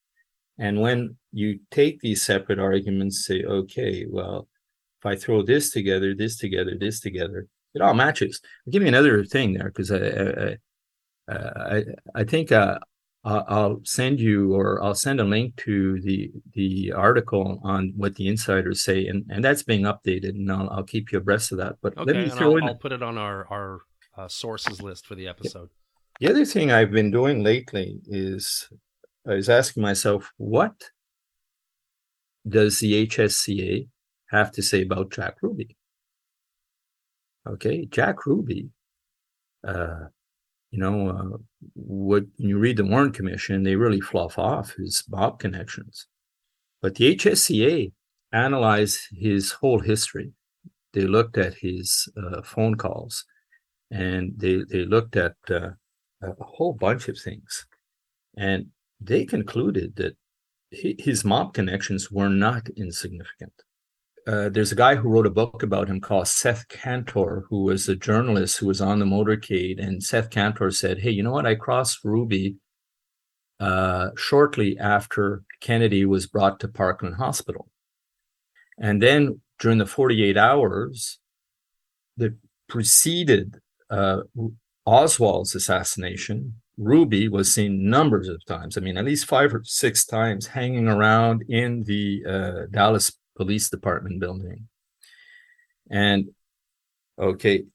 And 0.60 0.82
when 0.82 1.16
you 1.32 1.60
take 1.72 2.02
these 2.02 2.22
separate 2.22 2.60
arguments, 2.60 3.26
say, 3.26 3.44
okay, 3.44 4.06
well, 4.08 4.48
if 5.00 5.06
I 5.06 5.16
throw 5.16 5.42
this 5.42 5.72
together, 5.72 6.14
this 6.14 6.38
together, 6.38 6.78
this 6.80 7.00
together, 7.00 7.48
it 7.74 7.82
all 7.82 7.94
matches. 7.94 8.40
I'll 8.68 8.72
give 8.72 8.84
you 8.84 8.90
another 8.90 9.24
thing 9.24 9.54
there 9.54 9.72
because 9.72 9.90
I, 9.90 10.58
I, 11.28 11.78
I, 11.78 11.84
I 12.14 12.24
think 12.26 12.52
uh, 12.52 12.78
I'll 13.24 13.80
send 13.84 14.20
you 14.20 14.54
or 14.54 14.84
I'll 14.84 14.94
send 14.94 15.22
a 15.22 15.24
link 15.24 15.56
to 15.64 16.02
the 16.02 16.30
the 16.54 16.92
article 16.92 17.62
on 17.64 17.94
what 17.96 18.16
the 18.16 18.28
insiders 18.28 18.84
say, 18.84 19.08
and, 19.08 19.26
and 19.30 19.44
that's 19.44 19.64
being 19.64 19.84
updated, 19.84 20.32
and 20.32 20.52
I'll, 20.52 20.70
I'll 20.70 20.84
keep 20.84 21.12
you 21.12 21.20
abreast 21.20 21.54
of 21.54 21.58
that. 21.60 21.78
But 21.82 21.98
okay, 21.98 22.12
let 22.12 22.26
me 22.26 22.30
throw 22.30 22.52
I'll, 22.52 22.58
in. 22.58 22.64
I'll 22.66 22.76
put 22.76 22.92
it 22.92 23.02
on 23.02 23.18
our 23.18 23.48
our 23.50 23.80
uh, 24.18 24.28
sources 24.28 24.82
list 24.82 25.08
for 25.08 25.16
the 25.16 25.28
episode. 25.28 25.70
The 26.20 26.30
other 26.30 26.46
thing 26.46 26.72
I've 26.72 26.92
been 26.92 27.12
doing 27.12 27.44
lately 27.44 28.00
is 28.08 28.70
I 29.28 29.34
was 29.34 29.50
asking 29.50 29.84
myself, 29.84 30.32
what 30.38 30.92
does 32.48 32.80
the 32.80 33.08
HSCA 33.08 33.88
have 34.34 34.52
to 34.52 34.62
say 34.62 34.82
about 34.82 35.12
Jack 35.12 35.38
Ruby. 35.42 35.78
Okay, 37.48 37.86
Jack 37.86 38.26
Ruby, 38.26 38.70
uh, 39.66 40.06
you 40.72 40.80
know, 40.80 41.10
uh, 41.10 41.38
what 41.74 42.24
when 42.38 42.50
you 42.50 42.58
read 42.58 42.78
the 42.78 42.86
Warren 42.86 43.12
Commission, 43.12 43.64
they 43.64 43.76
really 43.76 44.02
fluff 44.02 44.40
off 44.40 44.76
his 44.78 45.04
mob 45.10 45.40
connections. 45.40 46.08
But 46.82 46.96
the 46.96 47.16
HSCA 47.16 47.92
analyzed 48.32 49.00
his 49.12 49.52
whole 49.52 49.80
history. 49.80 50.32
They 50.94 51.06
looked 51.06 51.38
at 51.38 51.56
his 51.56 52.10
uh, 52.18 52.42
phone 52.42 52.76
calls, 52.76 53.26
and 53.92 54.34
they 54.38 54.64
they 54.70 54.86
looked 54.86 55.16
at 55.16 55.36
uh, 55.50 55.72
a 56.24 56.44
whole 56.44 56.74
bunch 56.74 57.08
of 57.08 57.18
things, 57.18 57.66
and 58.38 58.68
they 59.00 59.26
concluded 59.26 59.96
that 59.98 60.16
his 60.72 61.24
mob 61.24 61.54
connections 61.54 62.12
were 62.12 62.30
not 62.30 62.68
insignificant 62.70 63.54
uh, 64.26 64.50
there's 64.50 64.72
a 64.72 64.76
guy 64.76 64.96
who 64.96 65.10
wrote 65.10 65.26
a 65.26 65.32
book 65.32 65.64
about 65.64 65.90
him 65.90 66.00
called 66.00 66.28
Seth 66.28 66.68
Kantor, 66.70 67.46
who 67.50 67.64
was 67.64 67.90
a 67.90 67.96
journalist 67.96 68.58
who 68.58 68.68
was 68.68 68.80
on 68.80 69.00
the 69.00 69.06
motorcade. 69.06 69.84
And 69.84 70.02
Seth 70.02 70.30
Kantor 70.30 70.72
said, 70.72 71.00
Hey, 71.00 71.12
you 71.12 71.24
know 71.24 71.32
what? 71.32 71.46
I 71.46 71.56
crossed 71.56 72.04
Ruby 72.06 72.56
uh, 73.60 74.12
shortly 74.16 74.78
after 74.80 75.44
Kennedy 75.60 76.06
was 76.06 76.28
brought 76.28 76.60
to 76.62 76.68
Parkland 76.68 77.16
Hospital. 77.16 77.70
And 78.80 79.02
then 79.02 79.42
during 79.60 79.78
the 79.78 79.86
48 79.86 80.38
hours 80.38 81.20
that 82.18 82.36
preceded 82.70 83.60
uh, 83.90 84.22
Oswald's 84.86 85.56
assassination, 85.56 86.56
Ruby 86.78 87.28
was 87.28 87.54
seen 87.54 87.90
numbers 87.90 88.28
of 88.28 88.44
times. 88.46 88.78
I 88.78 88.82
mean, 88.82 88.98
at 88.98 89.06
least 89.06 89.26
five 89.26 89.54
or 89.54 89.62
six 89.64 90.06
times 90.06 90.48
hanging 90.48 90.88
around 90.88 91.44
in 91.48 91.84
the 91.84 92.24
uh, 92.28 92.66
Dallas 92.72 93.12
Police 93.38 93.70
Department 93.70 94.20
building. 94.20 94.68
And 95.90 96.30
okay, 97.20 97.66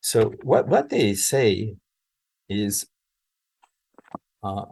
so 0.00 0.32
what 0.42 0.68
what 0.68 0.88
they 0.88 1.14
say 1.14 1.76
is 2.48 2.86
uh, 4.42 4.64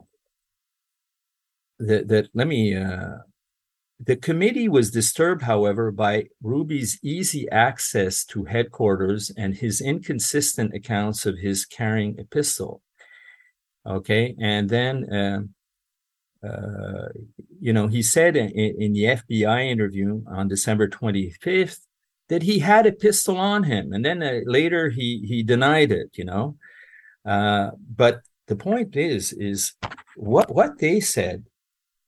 that 1.79 2.09
that 2.09 2.29
let 2.35 2.47
me 2.47 2.75
uh, 2.75 3.19
the 4.01 4.17
committee 4.17 4.69
was 4.69 4.91
disturbed, 4.91 5.43
however, 5.43 5.91
by 5.91 6.29
Ruby's 6.43 6.99
easy 7.03 7.49
access 7.51 8.25
to 8.27 8.45
headquarters 8.45 9.31
and 9.37 9.57
his 9.57 9.81
inconsistent 9.81 10.73
accounts 10.73 11.27
of 11.27 11.39
his 11.39 11.65
carrying 11.65 12.19
a 12.19 12.25
pistol. 12.25 12.81
Okay, 13.85 14.37
and 14.41 14.69
then, 14.69 15.13
um, 15.13 15.55
uh, 16.49 17.09
you 17.61 17.73
know, 17.73 17.89
he 17.89 18.03
said 18.03 18.37
in, 18.37 18.51
in, 18.51 18.93
the 18.93 19.05
FBI 19.05 19.67
interview 19.67 20.23
on 20.29 20.47
December 20.47 20.87
25th 20.89 21.81
that 22.29 22.43
he 22.43 22.61
had 22.61 22.87
a 22.87 22.93
pistol 22.93 23.37
on 23.37 23.65
him, 23.65 23.93
and 23.93 24.05
then 24.05 24.23
uh, 24.23 24.41
later 24.45 24.91
he 24.91 25.25
he 25.27 25.43
denied 25.43 25.91
it. 25.91 26.11
You 26.15 26.27
know, 26.27 26.57
uh, 27.25 27.71
but 27.97 28.21
the 28.47 28.57
point 28.57 28.95
is, 28.95 29.33
is 29.33 29.73
what 30.15 30.55
what 30.55 30.79
they 30.79 31.01
said 31.01 31.47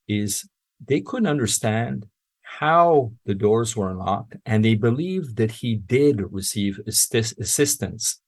is 0.06 0.48
they 0.86 1.00
couldn't 1.00 1.26
understand 1.26 2.06
how 2.42 3.12
the 3.24 3.34
doors 3.34 3.76
were 3.76 3.90
unlocked, 3.90 4.36
and 4.44 4.64
they 4.64 4.74
believed 4.74 5.36
that 5.36 5.52
he 5.52 5.76
did 5.76 6.20
receive 6.32 6.80
assist- 6.86 7.38
assistance 7.38 8.20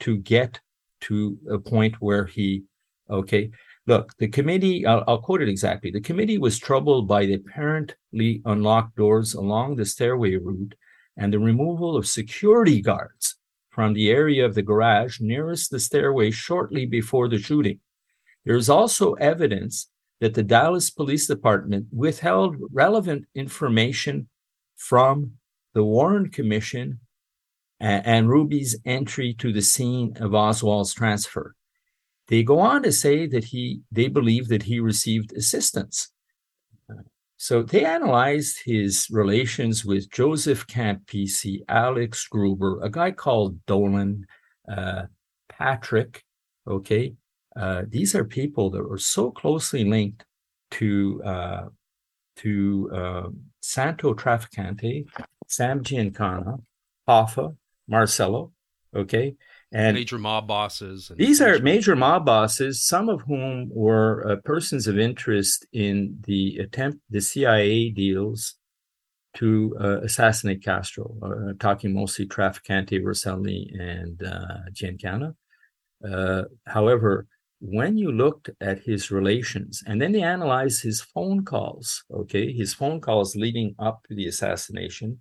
to 0.00 0.16
get 0.16 0.60
to 1.02 1.38
a 1.50 1.58
point 1.58 1.96
where 2.00 2.24
he, 2.26 2.64
okay, 3.08 3.50
look, 3.86 4.16
the 4.18 4.28
committee, 4.28 4.86
I'll, 4.86 5.04
I'll, 5.06 5.20
quote 5.20 5.42
it 5.42 5.48
exactly. 5.48 5.90
The 5.90 6.00
committee 6.00 6.38
was 6.38 6.58
troubled 6.58 7.06
by 7.06 7.26
the 7.26 7.34
apparently 7.34 8.42
unlocked 8.44 8.96
doors 8.96 9.34
along 9.34 9.76
the 9.76 9.84
stairway 9.84 10.36
route 10.36 10.74
and 11.16 11.32
the 11.32 11.38
removal 11.38 11.96
of 11.96 12.06
security 12.06 12.80
guards 12.80 13.36
from 13.70 13.92
the 13.92 14.10
area 14.10 14.44
of 14.44 14.54
the 14.54 14.62
garage 14.62 15.20
nearest 15.20 15.70
the 15.70 15.80
stairway 15.80 16.30
shortly 16.30 16.86
before 16.86 17.28
the 17.28 17.38
shooting. 17.38 17.78
There 18.44 18.56
is 18.56 18.70
also 18.70 19.14
evidence 19.14 19.88
that 20.20 20.34
the 20.34 20.42
Dallas 20.42 20.90
Police 20.90 21.26
Department 21.26 21.86
withheld 21.92 22.56
relevant 22.72 23.26
information 23.34 24.28
from 24.76 25.32
the 25.74 25.84
Warren 25.84 26.30
Commission 26.30 27.00
and, 27.78 28.06
and 28.06 28.28
Ruby's 28.28 28.78
entry 28.84 29.34
to 29.34 29.52
the 29.52 29.62
scene 29.62 30.16
of 30.20 30.34
Oswald's 30.34 30.94
transfer. 30.94 31.54
They 32.28 32.42
go 32.42 32.60
on 32.60 32.82
to 32.84 32.92
say 32.92 33.26
that 33.26 33.44
he 33.44 33.80
they 33.90 34.08
believe 34.08 34.48
that 34.48 34.62
he 34.64 34.78
received 34.78 35.32
assistance. 35.32 36.10
So 37.38 37.62
they 37.62 37.86
analyzed 37.86 38.58
his 38.64 39.06
relations 39.10 39.82
with 39.82 40.10
Joseph 40.10 40.66
Campisi, 40.66 41.62
Alex 41.68 42.28
Gruber, 42.28 42.80
a 42.82 42.90
guy 42.90 43.12
called 43.12 43.64
Dolan, 43.64 44.26
uh, 44.70 45.04
Patrick, 45.48 46.22
okay, 46.68 47.14
uh, 47.60 47.82
these 47.88 48.14
are 48.14 48.24
people 48.24 48.70
that 48.70 48.82
are 48.82 48.98
so 48.98 49.30
closely 49.30 49.84
linked 49.84 50.24
to 50.70 51.22
uh, 51.24 51.64
to 52.36 52.90
uh, 52.94 53.28
Santo 53.60 54.14
Trafficante, 54.14 55.04
Sam 55.46 55.82
Giancana, 55.84 56.62
Hoffa, 57.06 57.54
Marcello, 57.86 58.52
okay, 58.96 59.34
and 59.72 59.94
major 59.94 60.18
mob 60.18 60.48
bosses. 60.48 61.12
these 61.16 61.42
are 61.42 61.58
major 61.58 61.94
mob 61.94 62.24
bosses, 62.24 62.82
some 62.82 63.10
of 63.10 63.20
whom 63.22 63.68
were 63.70 64.26
uh, 64.26 64.36
persons 64.36 64.86
of 64.86 64.98
interest 64.98 65.66
in 65.72 66.16
the 66.26 66.56
attempt, 66.58 67.00
the 67.10 67.20
CIA 67.20 67.90
deals 67.90 68.54
to 69.34 69.76
uh, 69.78 70.00
assassinate 70.00 70.64
Castro. 70.64 71.14
Uh, 71.22 71.52
talking 71.60 71.92
mostly 71.92 72.26
Trafficante, 72.26 73.02
Rosselli, 73.02 73.70
and 73.78 74.22
uh, 74.22 74.70
Giancana. 74.72 75.34
Uh, 76.02 76.44
however, 76.66 77.26
when 77.60 77.98
you 77.98 78.10
looked 78.10 78.50
at 78.60 78.80
his 78.80 79.10
relations 79.10 79.82
and 79.86 80.00
then 80.00 80.12
they 80.12 80.22
analyzed 80.22 80.82
his 80.82 81.00
phone 81.00 81.44
calls 81.44 82.02
okay? 82.12 82.52
His 82.52 82.74
phone 82.74 83.00
calls 83.00 83.36
leading 83.36 83.74
up 83.78 84.02
to 84.08 84.14
the 84.14 84.26
assassination 84.26 85.20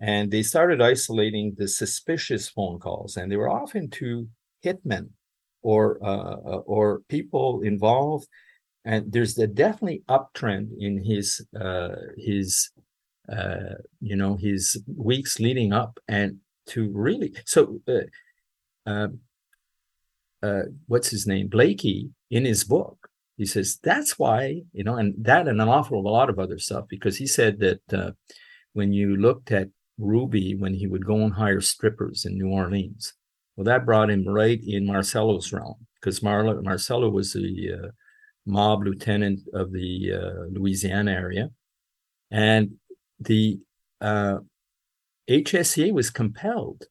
and 0.00 0.30
they 0.30 0.42
started 0.42 0.80
isolating 0.80 1.54
the 1.56 1.68
suspicious 1.68 2.48
phone 2.48 2.78
calls 2.78 3.16
and 3.16 3.30
they 3.30 3.36
were 3.36 3.50
often 3.50 3.90
to 3.90 4.28
hitmen 4.64 5.08
or 5.62 5.98
uh, 6.02 6.36
uh 6.52 6.62
or 6.66 7.00
people 7.08 7.60
involved 7.62 8.26
and 8.84 9.12
there's 9.12 9.36
a 9.38 9.46
definitely 9.46 10.02
uptrend 10.08 10.68
in 10.78 11.02
his 11.04 11.44
uh 11.60 11.96
his 12.16 12.70
uh 13.30 13.74
you 14.00 14.16
know 14.16 14.36
his 14.36 14.80
weeks 14.96 15.38
leading 15.38 15.72
up 15.72 15.98
and 16.08 16.38
to 16.66 16.90
really 16.92 17.34
so 17.44 17.80
uh, 18.86 19.08
uh 20.42 20.62
what's 20.86 21.10
his 21.10 21.26
name, 21.26 21.48
Blakey, 21.48 22.10
in 22.30 22.44
his 22.44 22.64
book. 22.64 23.08
He 23.36 23.46
says 23.46 23.78
that's 23.82 24.18
why 24.18 24.62
you 24.72 24.84
know, 24.84 24.96
and 24.96 25.14
that 25.18 25.48
and 25.48 25.60
an 25.60 25.68
awful 25.68 26.02
lot 26.02 26.30
of 26.30 26.38
other 26.38 26.58
stuff 26.58 26.84
because 26.88 27.16
he 27.18 27.26
said 27.26 27.60
that 27.60 27.92
uh, 27.92 28.10
when 28.72 28.92
you 28.92 29.16
looked 29.16 29.50
at 29.52 29.68
Ruby 29.98 30.54
when 30.54 30.74
he 30.74 30.86
would 30.86 31.04
go 31.04 31.16
and 31.16 31.34
hire 31.34 31.60
strippers 31.60 32.24
in 32.24 32.38
New 32.38 32.50
Orleans, 32.50 33.14
well, 33.56 33.64
that 33.64 33.86
brought 33.86 34.10
him 34.10 34.26
right 34.26 34.60
in 34.64 34.86
Marcello's 34.86 35.52
realm 35.52 35.86
because 36.00 36.22
Mar- 36.22 36.62
Marcello 36.62 37.10
was 37.10 37.32
the 37.32 37.70
uh, 37.72 37.88
mob 38.46 38.84
lieutenant 38.84 39.40
of 39.52 39.72
the 39.72 40.12
uh, 40.12 40.44
Louisiana 40.50 41.12
area, 41.12 41.50
and 42.30 42.76
the 43.18 43.58
HSCA 44.00 45.90
uh, 45.90 45.94
was 45.94 46.10
compelled 46.10 46.84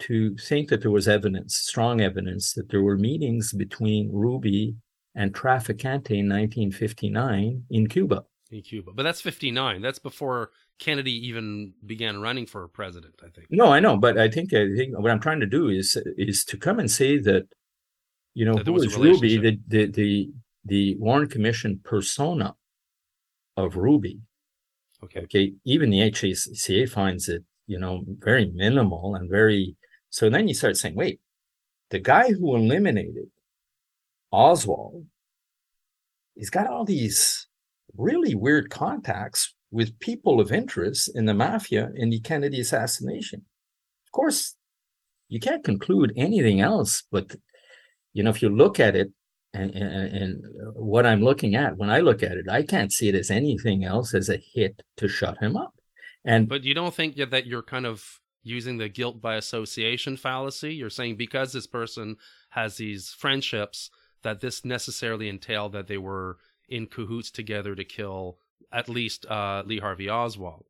to 0.00 0.36
think 0.36 0.68
that 0.68 0.82
there 0.82 0.90
was 0.90 1.08
evidence, 1.08 1.56
strong 1.56 2.00
evidence, 2.00 2.52
that 2.54 2.68
there 2.70 2.82
were 2.82 2.96
meetings 2.96 3.52
between 3.52 4.10
Ruby 4.12 4.74
and 5.14 5.32
Trafficante 5.32 6.10
in 6.10 6.28
1959 6.28 7.64
in 7.70 7.88
Cuba. 7.88 8.24
In 8.50 8.62
Cuba. 8.62 8.92
But 8.94 9.04
that's 9.04 9.20
59. 9.20 9.80
That's 9.80 9.98
before 9.98 10.50
Kennedy 10.78 11.28
even 11.28 11.74
began 11.86 12.20
running 12.20 12.46
for 12.46 12.66
president, 12.68 13.14
I 13.22 13.28
think. 13.28 13.46
No, 13.50 13.72
I 13.72 13.80
know, 13.80 13.96
but 13.96 14.18
I 14.18 14.28
think 14.28 14.52
I 14.52 14.74
think 14.76 14.98
what 14.98 15.10
I'm 15.10 15.20
trying 15.20 15.40
to 15.40 15.46
do 15.46 15.68
is 15.68 15.96
is 16.16 16.44
to 16.46 16.56
come 16.56 16.80
and 16.80 16.90
say 16.90 17.18
that 17.18 17.46
you 18.34 18.44
know, 18.44 18.54
who 18.54 18.72
was 18.72 18.96
Ruby, 18.96 19.36
the, 19.38 19.58
the 19.66 19.86
the 19.86 20.30
the 20.64 20.96
Warren 20.98 21.28
Commission 21.28 21.80
persona 21.84 22.54
of 23.56 23.76
Ruby. 23.76 24.20
Okay. 25.04 25.20
Okay. 25.20 25.52
Even 25.64 25.90
the 25.90 26.10
HSCA 26.10 26.88
finds 26.88 27.28
it, 27.28 27.42
you 27.66 27.78
know, 27.78 28.02
very 28.18 28.50
minimal 28.54 29.14
and 29.14 29.30
very 29.30 29.76
so 30.10 30.28
then 30.28 30.48
you 30.48 30.54
start 30.54 30.76
saying, 30.76 30.96
wait, 30.96 31.20
the 31.90 32.00
guy 32.00 32.32
who 32.32 32.54
eliminated 32.56 33.30
Oswald, 34.32 35.06
he's 36.34 36.50
got 36.50 36.66
all 36.66 36.84
these 36.84 37.46
really 37.96 38.34
weird 38.34 38.70
contacts 38.70 39.54
with 39.70 39.98
people 40.00 40.40
of 40.40 40.52
interest 40.52 41.10
in 41.14 41.26
the 41.26 41.34
mafia 41.34 41.90
in 41.94 42.10
the 42.10 42.20
Kennedy 42.20 42.60
assassination. 42.60 43.44
Of 44.06 44.12
course, 44.12 44.56
you 45.28 45.38
can't 45.38 45.64
conclude 45.64 46.12
anything 46.16 46.60
else, 46.60 47.04
but 47.10 47.36
you 48.12 48.24
know, 48.24 48.30
if 48.30 48.42
you 48.42 48.48
look 48.48 48.80
at 48.80 48.96
it 48.96 49.12
and, 49.54 49.70
and, 49.70 50.16
and, 50.16 50.44
what 50.74 51.06
I'm 51.06 51.22
looking 51.22 51.54
at, 51.54 51.76
when 51.76 51.90
I 51.90 52.00
look 52.00 52.22
at 52.22 52.32
it, 52.32 52.48
I 52.48 52.62
can't 52.62 52.92
see 52.92 53.08
it 53.08 53.14
as 53.14 53.30
anything 53.30 53.84
else 53.84 54.14
as 54.14 54.28
a 54.28 54.36
hit 54.36 54.82
to 54.96 55.08
shut 55.08 55.38
him 55.38 55.56
up. 55.56 55.74
And 56.24 56.48
but 56.48 56.64
you 56.64 56.74
don't 56.74 56.94
think 56.94 57.16
that 57.16 57.46
you're 57.46 57.62
kind 57.62 57.86
of 57.86 58.19
using 58.42 58.78
the 58.78 58.88
guilt 58.88 59.20
by 59.20 59.36
association 59.36 60.16
fallacy. 60.16 60.74
You're 60.74 60.90
saying 60.90 61.16
because 61.16 61.52
this 61.52 61.66
person 61.66 62.16
has 62.50 62.76
these 62.76 63.10
friendships, 63.10 63.90
that 64.22 64.40
this 64.40 64.64
necessarily 64.64 65.28
entailed 65.28 65.72
that 65.72 65.86
they 65.86 65.98
were 65.98 66.38
in 66.68 66.86
cahoots 66.86 67.30
together 67.30 67.74
to 67.74 67.84
kill 67.84 68.38
at 68.72 68.88
least 68.88 69.26
uh, 69.26 69.62
Lee 69.64 69.78
Harvey 69.78 70.08
Oswald. 70.08 70.64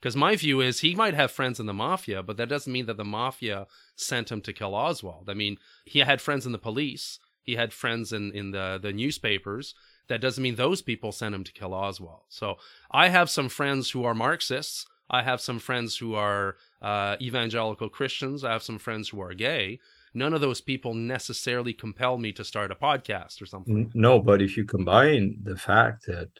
Because 0.00 0.16
my 0.16 0.36
view 0.36 0.60
is 0.60 0.80
he 0.80 0.94
might 0.94 1.14
have 1.14 1.30
friends 1.30 1.58
in 1.58 1.66
the 1.66 1.74
mafia, 1.74 2.22
but 2.22 2.36
that 2.36 2.48
doesn't 2.48 2.72
mean 2.72 2.86
that 2.86 2.96
the 2.96 3.04
mafia 3.04 3.66
sent 3.96 4.30
him 4.30 4.40
to 4.42 4.52
kill 4.52 4.74
Oswald. 4.74 5.28
I 5.28 5.34
mean, 5.34 5.58
he 5.84 6.00
had 6.00 6.20
friends 6.20 6.46
in 6.46 6.52
the 6.52 6.58
police, 6.58 7.18
he 7.42 7.56
had 7.56 7.72
friends 7.72 8.12
in, 8.12 8.30
in 8.32 8.52
the, 8.52 8.78
the 8.80 8.92
newspapers. 8.92 9.74
That 10.08 10.20
doesn't 10.20 10.42
mean 10.42 10.54
those 10.54 10.82
people 10.82 11.12
sent 11.12 11.34
him 11.34 11.44
to 11.44 11.52
kill 11.52 11.74
Oswald. 11.74 12.22
So 12.28 12.56
I 12.90 13.08
have 13.08 13.28
some 13.28 13.48
friends 13.48 13.90
who 13.90 14.04
are 14.04 14.14
Marxists 14.14 14.86
I 15.10 15.22
have 15.22 15.40
some 15.40 15.58
friends 15.58 15.96
who 15.96 16.14
are 16.14 16.56
uh, 16.82 17.16
evangelical 17.20 17.88
Christians. 17.88 18.44
I 18.44 18.52
have 18.52 18.62
some 18.62 18.78
friends 18.78 19.08
who 19.08 19.20
are 19.20 19.34
gay. 19.34 19.80
None 20.14 20.32
of 20.32 20.40
those 20.40 20.60
people 20.60 20.94
necessarily 20.94 21.72
compel 21.72 22.18
me 22.18 22.32
to 22.32 22.44
start 22.44 22.70
a 22.70 22.74
podcast 22.74 23.42
or 23.42 23.46
something. 23.46 23.90
No, 23.94 24.20
but 24.20 24.40
if 24.40 24.56
you 24.56 24.64
combine 24.64 25.36
the 25.42 25.56
fact 25.56 26.06
that 26.06 26.30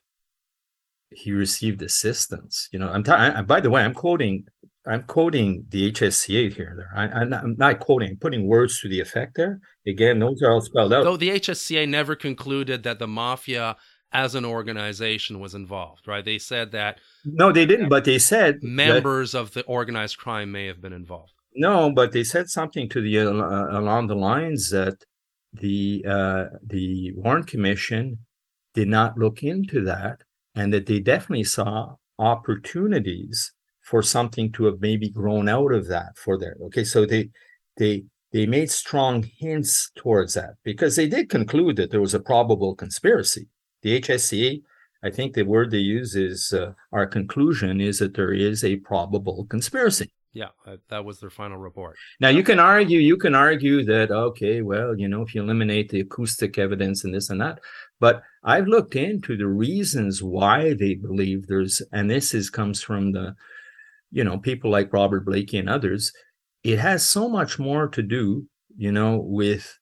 he 1.11 1.33
received 1.33 1.83
assistance, 1.83 2.69
you 2.73 2.79
know, 2.79 2.89
I'm. 2.89 3.03
T- 3.03 3.13
I, 3.13 3.43
by 3.43 3.61
the 3.61 3.71
way, 3.71 3.83
I'm 3.83 3.95
quoting. 3.95 4.45
I'm 4.87 5.03
quoting 5.03 5.67
the 5.69 5.93
HSCA 5.93 6.55
here. 6.55 6.75
There, 6.77 6.91
I, 6.97 7.23
am 7.23 7.29
not, 7.29 7.45
I'm 7.45 7.57
not 7.59 7.79
quoting. 7.79 8.11
I'm 8.11 8.17
putting 8.17 8.47
words 8.47 8.81
to 8.81 8.89
the 8.89 9.01
effect 9.01 9.37
there. 9.37 9.61
Again, 9.87 10.19
those 10.19 10.41
are 10.43 10.51
all 10.51 10.63
spelled 10.63 10.95
out. 10.95 11.05
Though 11.05 11.19
the 11.19 11.31
HSCA 11.31 11.87
never 11.87 12.17
concluded 12.17 12.85
that 12.85 12.99
the 12.99 13.07
mafia 13.07 13.77
as 14.13 14.35
an 14.35 14.45
organization 14.45 15.41
was 15.41 15.55
involved, 15.55 16.09
right? 16.09 16.25
They 16.25 16.39
said 16.39 16.73
that 16.73 16.99
no, 17.25 17.53
they 17.53 17.67
didn't, 17.67 17.89
but 17.89 18.05
they 18.05 18.19
said 18.19 18.63
members 18.63 19.33
that, 19.33 19.41
of 19.41 19.53
the 19.53 19.63
organized 19.65 20.19
crime 20.19 20.51
may 20.51 20.67
have 20.67 20.81
been 20.81 20.93
involved. 20.93 21.33
No, 21.55 21.91
but 21.93 22.13
they 22.13 22.25
said 22.25 22.49
something 22.49 22.89
to 22.91 23.01
the 23.01 23.19
uh, 23.19 23.79
along 23.79 24.07
the 24.07 24.17
lines 24.17 24.71
that 24.71 25.05
the 25.53 26.05
uh, 26.09 26.45
the 26.67 27.13
Warren 27.17 27.45
Commission 27.45 28.19
did 28.75 28.89
not 28.89 29.19
look 29.19 29.43
into 29.43 29.85
that, 29.85 30.21
and 30.55 30.73
that 30.73 30.87
they 30.87 31.01
definitely 31.01 31.45
saw 31.45 31.97
opportunities 32.19 33.53
for 33.83 34.03
something 34.03 34.53
to 34.53 34.65
have 34.67 34.81
maybe 34.81 35.09
grown 35.09 35.49
out 35.49 35.73
of 35.73 35.89
that 35.89 36.17
for 36.17 36.39
there. 36.39 36.57
Okay, 36.67 36.85
so 36.85 37.05
they 37.05 37.31
they 37.77 38.05
they 38.33 38.47
made 38.47 38.71
strong 38.71 39.25
hints 39.39 39.91
towards 39.97 40.35
that 40.35 40.55
because 40.63 40.97
they 40.97 41.09
did 41.09 41.31
conclude 41.31 41.77
that 41.77 41.91
there 41.91 42.01
was 42.01 42.15
a 42.15 42.21
probable 42.21 42.75
conspiracy. 42.75 43.49
The 43.83 44.01
HSCA, 44.01 44.63
I 45.03 45.11
think 45.11 45.35
the 45.35 45.45
word 45.45 45.71
they 45.71 45.79
use 45.79 46.17
is 46.17 46.53
uh, 46.53 46.73
our 46.93 47.07
conclusion 47.07 47.81
is 47.81 47.99
that 48.01 48.15
there 48.15 48.33
is 48.33 48.65
a 48.65 48.77
probable 48.77 49.47
conspiracy. 49.49 50.11
Yeah, 50.33 50.49
that 50.89 51.05
was 51.05 51.21
their 51.21 51.31
final 51.31 51.57
report. 51.57 51.97
Now 52.21 52.29
you 52.29 52.43
can 52.43 52.61
argue, 52.61 52.99
you 52.99 53.17
can 53.17 53.35
argue 53.35 53.83
that 53.85 54.11
okay, 54.11 54.61
well, 54.61 54.97
you 54.97 55.09
know, 55.09 55.23
if 55.23 55.35
you 55.35 55.43
eliminate 55.43 55.89
the 55.89 56.01
acoustic 56.01 56.59
evidence 56.59 57.03
and 57.03 57.15
this 57.15 57.31
and 57.31 57.41
that, 57.41 57.61
but 57.99 58.23
I've 58.45 58.69
looked 58.69 58.95
into 58.95 59.37
the 59.37 59.49
reasons 59.49 60.23
why 60.23 60.75
they 60.75 60.95
believe 60.95 61.47
there's, 61.47 61.83
and 61.93 62.11
this 62.11 62.35
is 62.35 62.51
comes 62.51 62.83
from 62.83 63.13
the, 63.13 63.35
you 64.11 64.23
know, 64.23 64.39
people 64.39 64.71
like 64.71 64.93
Robert 64.93 65.25
Blakey 65.25 65.59
and 65.59 65.69
others. 65.69 66.13
It 66.63 66.79
has 66.79 67.09
so 67.09 67.29
much 67.29 67.59
more 67.59 67.89
to 67.89 68.03
do, 68.03 68.47
you 68.77 68.93
know, 68.93 69.17
with 69.17 69.79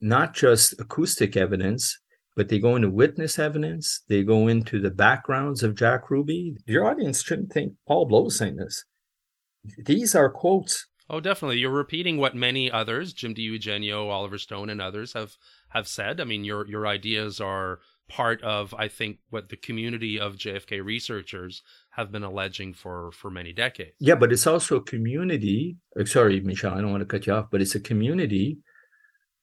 not 0.00 0.34
just 0.34 0.80
acoustic 0.80 1.36
evidence, 1.36 1.98
but 2.40 2.48
they 2.48 2.58
go 2.58 2.74
into 2.74 2.88
witness 2.88 3.38
evidence. 3.38 4.00
They 4.08 4.22
go 4.22 4.48
into 4.48 4.80
the 4.80 4.90
backgrounds 4.90 5.62
of 5.62 5.74
Jack 5.74 6.08
Ruby. 6.08 6.56
Your 6.64 6.86
audience 6.86 7.22
shouldn't 7.22 7.52
think 7.52 7.74
Paul 7.86 8.08
Bleau 8.08 8.32
saying 8.32 8.56
this 8.56 8.86
these 9.84 10.14
are 10.14 10.30
quotes. 10.30 10.86
Oh, 11.10 11.20
definitely. 11.20 11.58
You're 11.58 11.70
repeating 11.70 12.16
what 12.16 12.34
many 12.34 12.70
others, 12.70 13.12
Jim 13.12 13.34
DiEugenio, 13.34 14.08
Oliver 14.08 14.38
Stone, 14.38 14.70
and 14.70 14.80
others 14.80 15.12
have 15.12 15.36
have 15.68 15.86
said. 15.86 16.18
I 16.18 16.24
mean, 16.24 16.42
your 16.42 16.66
your 16.66 16.86
ideas 16.86 17.42
are 17.42 17.80
part 18.08 18.40
of, 18.40 18.72
I 18.72 18.88
think, 18.88 19.18
what 19.28 19.50
the 19.50 19.58
community 19.58 20.18
of 20.18 20.36
JFK 20.36 20.82
researchers 20.82 21.60
have 21.90 22.10
been 22.10 22.22
alleging 22.22 22.72
for 22.72 23.12
for 23.12 23.30
many 23.30 23.52
decades. 23.52 23.96
Yeah, 24.00 24.14
but 24.14 24.32
it's 24.32 24.46
also 24.46 24.76
a 24.76 24.82
community. 24.82 25.76
Uh, 25.94 26.06
sorry, 26.06 26.40
Michel, 26.40 26.72
I 26.72 26.80
don't 26.80 26.90
want 26.90 27.02
to 27.02 27.04
cut 27.18 27.26
you 27.26 27.34
off, 27.34 27.48
but 27.50 27.60
it's 27.60 27.74
a 27.74 27.80
community 27.80 28.60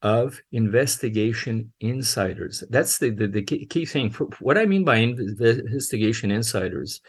of 0.01 0.39
investigation 0.51 1.71
insiders. 1.79 2.63
That's 2.69 2.97
the 2.99 3.09
the, 3.09 3.27
the 3.27 3.41
key, 3.41 3.85
thing. 3.85 4.11
What 4.39 4.57
I 4.57 4.65
mean 4.65 4.83
by 4.83 4.97
investigation 4.97 6.31
insiders 6.31 7.01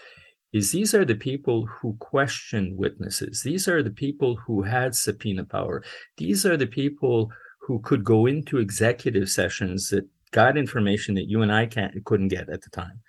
is 0.53 0.73
these 0.73 0.95
are 0.95 1.05
the 1.05 1.15
people 1.15 1.67
who 1.67 1.95
question 1.99 2.75
witnesses. 2.77 3.43
These 3.45 3.69
are 3.69 3.83
the 3.83 3.91
people 3.91 4.37
who 4.37 4.63
had 4.63 4.95
subpoena 4.95 5.45
power. 5.45 5.85
These 6.17 6.47
are 6.47 6.57
the 6.57 6.67
people 6.67 7.31
who 7.61 7.81
could 7.81 8.03
go 8.03 8.25
into 8.25 8.57
executive 8.59 9.29
sessions 9.29 9.91
that 9.91 10.09
got 10.31 10.57
information 10.57 11.15
that 11.15 11.29
you 11.29 11.43
and 11.43 11.53
I 11.53 11.67
can't 11.67 12.03
couldn't 12.05 12.29
get 12.29 12.49
at 12.49 12.63
the 12.63 12.71
time. 12.71 13.01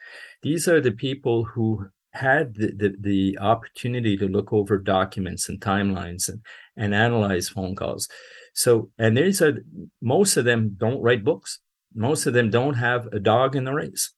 These 0.42 0.68
are 0.68 0.82
the 0.82 0.92
people 0.92 1.46
who 1.46 1.88
had 2.12 2.56
the, 2.56 2.72
the, 2.76 2.96
the 3.00 3.40
opportunity 3.40 4.18
to 4.18 4.28
look 4.28 4.52
over 4.52 4.78
documents 4.78 5.48
and 5.48 5.62
timelines 5.62 6.28
and, 6.28 6.42
and 6.80 6.96
analyze 6.96 7.50
phone 7.50 7.76
calls. 7.76 8.08
So, 8.54 8.90
and 8.98 9.16
these 9.16 9.42
are 9.42 9.64
most 10.02 10.38
of 10.38 10.46
them 10.46 10.76
don't 10.78 11.02
write 11.02 11.24
books. 11.24 11.60
Most 11.94 12.26
of 12.26 12.34
them 12.34 12.50
don't 12.50 12.76
have 12.76 13.08
a 13.08 13.20
dog 13.20 13.56
in 13.56 13.66
the 13.66 13.74
race. 13.74 14.14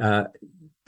Uh, 0.00 0.24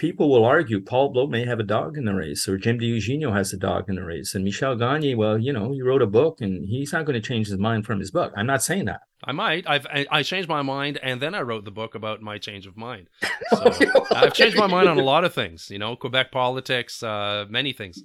people 0.01 0.31
will 0.31 0.47
argue 0.47 0.81
Paul 0.81 1.13
Bleau 1.13 1.29
may 1.29 1.45
have 1.45 1.61
a 1.61 1.63
dog 1.63 1.99
in 1.99 2.07
the 2.07 2.15
race, 2.15 2.49
or 2.49 2.57
Jim 2.57 2.79
DiEugenio 2.79 3.37
has 3.37 3.53
a 3.53 3.59
dog 3.59 3.87
in 3.87 3.97
the 3.97 4.03
race, 4.03 4.35
and 4.35 4.43
Michel 4.43 4.75
Gagne, 4.75 5.15
well, 5.15 5.37
you 5.37 5.53
know, 5.53 5.73
he 5.73 5.83
wrote 5.83 6.01
a 6.01 6.07
book, 6.07 6.41
and 6.41 6.65
he's 6.65 6.95
not 6.95 7.05
going 7.05 7.21
to 7.21 7.29
change 7.29 7.49
his 7.49 7.59
mind 7.59 7.85
from 7.85 8.01
his 8.01 8.11
book. 8.11 8.33
I'm 8.35 8.47
not 8.47 8.63
saying 8.63 8.87
that. 8.87 9.03
I 9.23 9.33
might. 9.33 9.69
I've 9.69 9.87
I 10.11 10.23
changed 10.23 10.49
my 10.49 10.63
mind, 10.63 10.99
and 11.03 11.21
then 11.21 11.35
I 11.35 11.43
wrote 11.43 11.67
the 11.67 11.71
book 11.71 11.95
about 11.95 12.23
my 12.23 12.39
change 12.39 12.67
of 12.67 12.77
mind. 12.77 13.09
So 13.51 13.75
I've 14.15 14.33
changed 14.33 14.57
my 14.57 14.69
mind 14.69 14.89
on 14.89 14.97
a 14.97 15.03
lot 15.03 15.25
of 15.25 15.35
things. 15.35 15.71
You 15.71 15.79
know, 15.79 15.97
Quebec 15.97 16.31
politics, 16.31 17.03
uh, 17.03 17.47
many 17.51 17.73
things. 17.73 18.01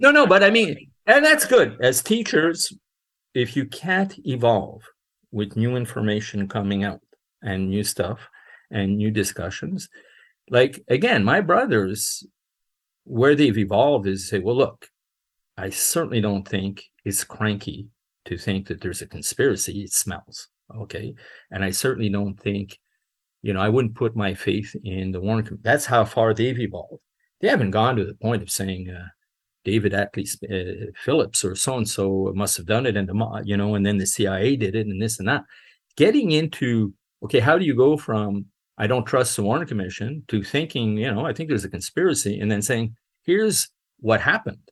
No, 0.00 0.10
no, 0.10 0.26
but 0.26 0.42
I 0.42 0.50
mean, 0.50 0.90
and 1.06 1.24
that's 1.24 1.46
good. 1.46 1.78
As 1.80 2.02
teachers, 2.02 2.72
if 3.32 3.56
you 3.56 3.66
can't 3.66 4.14
evolve 4.26 4.82
with 5.30 5.56
new 5.56 5.76
information 5.76 6.48
coming 6.48 6.82
out 6.82 7.00
and 7.40 7.70
new 7.70 7.84
stuff 7.84 8.28
and 8.70 8.96
new 8.98 9.12
discussions, 9.12 9.88
like 10.50 10.82
again, 10.88 11.24
my 11.24 11.40
brothers, 11.40 12.26
where 13.04 13.34
they've 13.34 13.56
evolved 13.58 14.06
is 14.06 14.28
say, 14.28 14.40
well, 14.40 14.56
look, 14.56 14.88
I 15.56 15.70
certainly 15.70 16.20
don't 16.20 16.46
think 16.46 16.82
it's 17.04 17.24
cranky 17.24 17.88
to 18.26 18.36
think 18.36 18.66
that 18.68 18.80
there's 18.80 19.02
a 19.02 19.06
conspiracy. 19.06 19.82
It 19.82 19.92
smells. 19.92 20.48
Okay. 20.76 21.14
And 21.50 21.64
I 21.64 21.70
certainly 21.70 22.10
don't 22.10 22.38
think, 22.38 22.78
you 23.42 23.52
know, 23.52 23.60
I 23.60 23.68
wouldn't 23.68 23.94
put 23.94 24.14
my 24.14 24.34
faith 24.34 24.74
in 24.84 25.12
the 25.12 25.20
Warren. 25.20 25.58
That's 25.62 25.86
how 25.86 26.04
far 26.04 26.34
they've 26.34 26.58
evolved. 26.58 27.02
They 27.40 27.48
haven't 27.48 27.70
gone 27.70 27.96
to 27.96 28.04
the 28.04 28.14
point 28.14 28.42
of 28.42 28.50
saying, 28.50 28.90
uh, 28.90 29.06
David 29.64 29.92
Atlee 29.92 30.26
uh, 30.50 30.90
Phillips 30.96 31.44
or 31.44 31.54
so 31.54 31.76
and 31.76 31.88
so 31.88 32.32
must 32.34 32.56
have 32.56 32.66
done 32.66 32.86
it, 32.86 32.96
and 32.96 33.08
the 33.08 33.42
you 33.44 33.56
know, 33.56 33.74
and 33.74 33.84
then 33.84 33.98
the 33.98 34.06
CIA 34.06 34.56
did 34.56 34.74
it, 34.74 34.86
and 34.86 35.00
this 35.00 35.18
and 35.18 35.28
that. 35.28 35.44
Getting 35.96 36.30
into 36.30 36.94
okay, 37.22 37.40
how 37.40 37.58
do 37.58 37.64
you 37.64 37.76
go 37.76 37.96
from 37.96 38.46
I 38.80 38.86
don't 38.86 39.04
trust 39.04 39.36
the 39.36 39.42
Warren 39.42 39.66
Commission 39.66 40.24
to 40.28 40.42
thinking, 40.42 40.96
you 40.96 41.12
know, 41.12 41.26
I 41.26 41.34
think 41.34 41.50
there's 41.50 41.66
a 41.66 41.68
conspiracy, 41.68 42.40
and 42.40 42.50
then 42.50 42.62
saying, 42.62 42.96
here's 43.24 43.68
what 43.98 44.22
happened. 44.22 44.70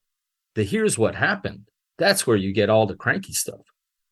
The 0.54 0.64
here's 0.64 0.96
what 0.96 1.14
happened. 1.14 1.68
That's 1.98 2.26
where 2.26 2.38
you 2.38 2.54
get 2.54 2.70
all 2.70 2.86
the 2.86 2.96
cranky 2.96 3.34
stuff, 3.34 3.60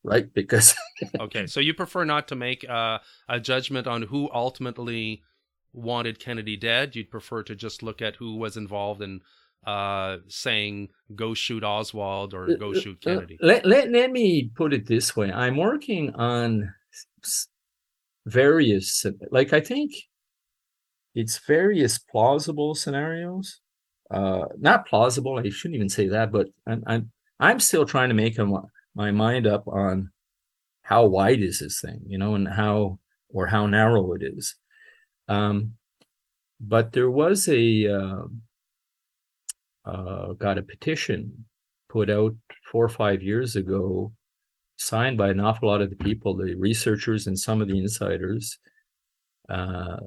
right? 0.05 0.31
Because 0.35 0.75
okay, 1.21 1.47
so 1.47 1.61
you 1.61 1.73
prefer 1.73 2.05
not 2.05 2.29
to 2.29 2.35
make 2.35 2.69
uh, 2.69 2.99
a 3.27 3.41
judgment 3.41 3.87
on 3.87 4.03
who 4.03 4.29
ultimately 4.35 5.23
wanted 5.73 6.19
Kennedy 6.19 6.59
dead. 6.59 6.95
You'd 6.95 7.11
prefer 7.11 7.43
to 7.45 7.55
just 7.55 7.83
look 7.83 8.03
at 8.03 8.17
who 8.17 8.37
was 8.37 8.59
involved 8.59 9.01
in 9.01 9.23
uh, 9.67 10.19
saying 10.29 10.91
"Go 11.15 11.33
shoot 11.33 11.65
Oswald" 11.65 12.35
or 12.35 12.55
"Go 12.59 12.73
uh, 12.73 12.81
shoot 12.81 13.01
Kennedy." 13.01 13.39
Let, 13.41 13.65
let, 13.65 13.91
let 13.91 14.13
me 14.13 14.51
put 14.55 14.75
it 14.75 14.87
this 14.87 15.17
way: 15.17 15.33
I'm 15.33 15.57
working 15.57 16.15
on 16.17 16.75
various 18.27 19.07
like 19.31 19.53
i 19.53 19.61
think 19.61 19.93
it's 21.15 21.39
various 21.39 21.99
plausible 21.99 22.75
scenarios. 22.75 23.61
Uh 24.11 24.45
not 24.59 24.87
plausible 24.87 25.39
i 25.39 25.49
shouldn't 25.49 25.77
even 25.77 25.89
say 25.89 26.09
that 26.09 26.31
but 26.31 26.49
i'm 26.67 26.83
i'm, 26.87 27.11
I'm 27.41 27.61
still 27.61 27.87
trying 27.87 28.11
to 28.11 28.15
make 28.15 28.37
my 28.95 29.11
mind 29.11 29.47
up 29.47 29.67
on 29.69 30.11
how 30.83 31.07
wide 31.07 31.41
is 31.41 31.61
this 31.61 31.81
thing 31.81 32.01
you 32.07 32.19
know 32.19 32.35
and 32.35 32.49
how 32.49 32.99
or 33.29 33.47
how 33.47 33.67
narrow 33.67 34.13
it 34.15 34.23
is. 34.23 34.57
Um 35.29 35.75
but 36.61 36.93
there 36.93 37.11
was 37.11 37.49
a 37.49 37.87
uh, 37.87 38.23
uh, 39.85 40.33
got 40.33 40.59
a 40.59 40.63
petition 40.63 41.45
put 41.89 42.11
out 42.11 42.35
four 42.71 42.85
or 42.85 42.89
five 42.89 43.23
years 43.23 43.57
ago 43.57 44.13
signed 44.77 45.19
by 45.19 45.29
an 45.31 45.41
awful 45.41 45.69
lot 45.69 45.81
of 45.81 45.91
the 45.91 45.97
people, 45.97 46.37
the 46.37 46.55
researchers 46.55 47.27
and 47.27 47.39
some 47.39 47.61
of 47.61 47.69
the 47.69 47.79
insiders, 47.79 48.59
uh, 49.49 49.99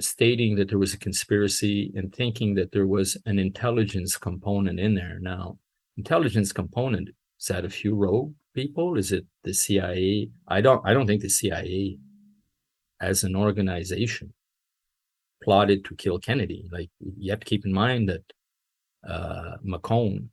stating 0.00 0.56
that 0.56 0.68
there 0.68 0.78
was 0.78 0.94
a 0.94 0.98
conspiracy 0.98 1.92
and 1.94 2.14
thinking 2.14 2.54
that 2.54 2.72
there 2.72 2.86
was 2.86 3.16
an 3.26 3.38
intelligence 3.38 4.16
component 4.16 4.80
in 4.80 4.94
there. 4.94 5.18
Now, 5.20 5.58
intelligence 5.96 6.52
component 6.52 7.10
is 7.40 7.46
that 7.46 7.64
a 7.64 7.70
few 7.70 7.94
rogue 7.94 8.32
people? 8.54 8.96
Is 8.96 9.12
it 9.12 9.24
the 9.42 9.54
CIA? 9.54 10.30
I 10.48 10.60
don't. 10.60 10.82
I 10.84 10.92
don't 10.92 11.06
think 11.06 11.22
the 11.22 11.28
CIA, 11.28 11.98
as 13.00 13.22
an 13.24 13.36
organization, 13.36 14.32
plotted 15.42 15.84
to 15.84 15.94
kill 15.94 16.18
Kennedy. 16.18 16.68
Like 16.72 16.90
you 17.00 17.30
have 17.30 17.40
to 17.40 17.46
keep 17.46 17.64
in 17.64 17.72
mind 17.72 18.08
that 18.08 18.32
uh, 19.08 19.56
McCone 19.64 20.28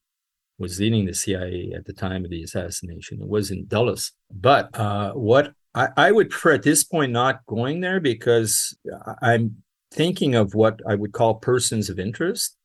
was 0.61 0.79
leading 0.79 1.05
the 1.05 1.13
CIA 1.13 1.73
at 1.75 1.85
the 1.85 1.93
time 1.93 2.23
of 2.23 2.31
the 2.31 2.43
assassination. 2.43 3.21
It 3.21 3.27
was 3.27 3.51
in 3.51 3.65
Dulles. 3.65 4.11
But 4.31 4.73
uh, 4.77 5.11
what 5.13 5.53
I, 5.75 5.89
I, 5.97 6.11
would 6.11 6.29
prefer 6.29 6.53
at 6.53 6.63
this 6.63 6.83
point 6.83 7.11
not 7.11 7.45
going 7.45 7.81
there 7.81 7.99
because 7.99 8.77
I'm 9.21 9.63
thinking 9.91 10.35
of 10.35 10.53
what 10.53 10.79
I 10.87 10.95
would 10.95 11.13
call 11.13 11.35
persons 11.35 11.89
of 11.89 11.99
interest. 11.99 12.55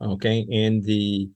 okay, 0.00 0.46
in 0.50 0.82
the 0.82 1.30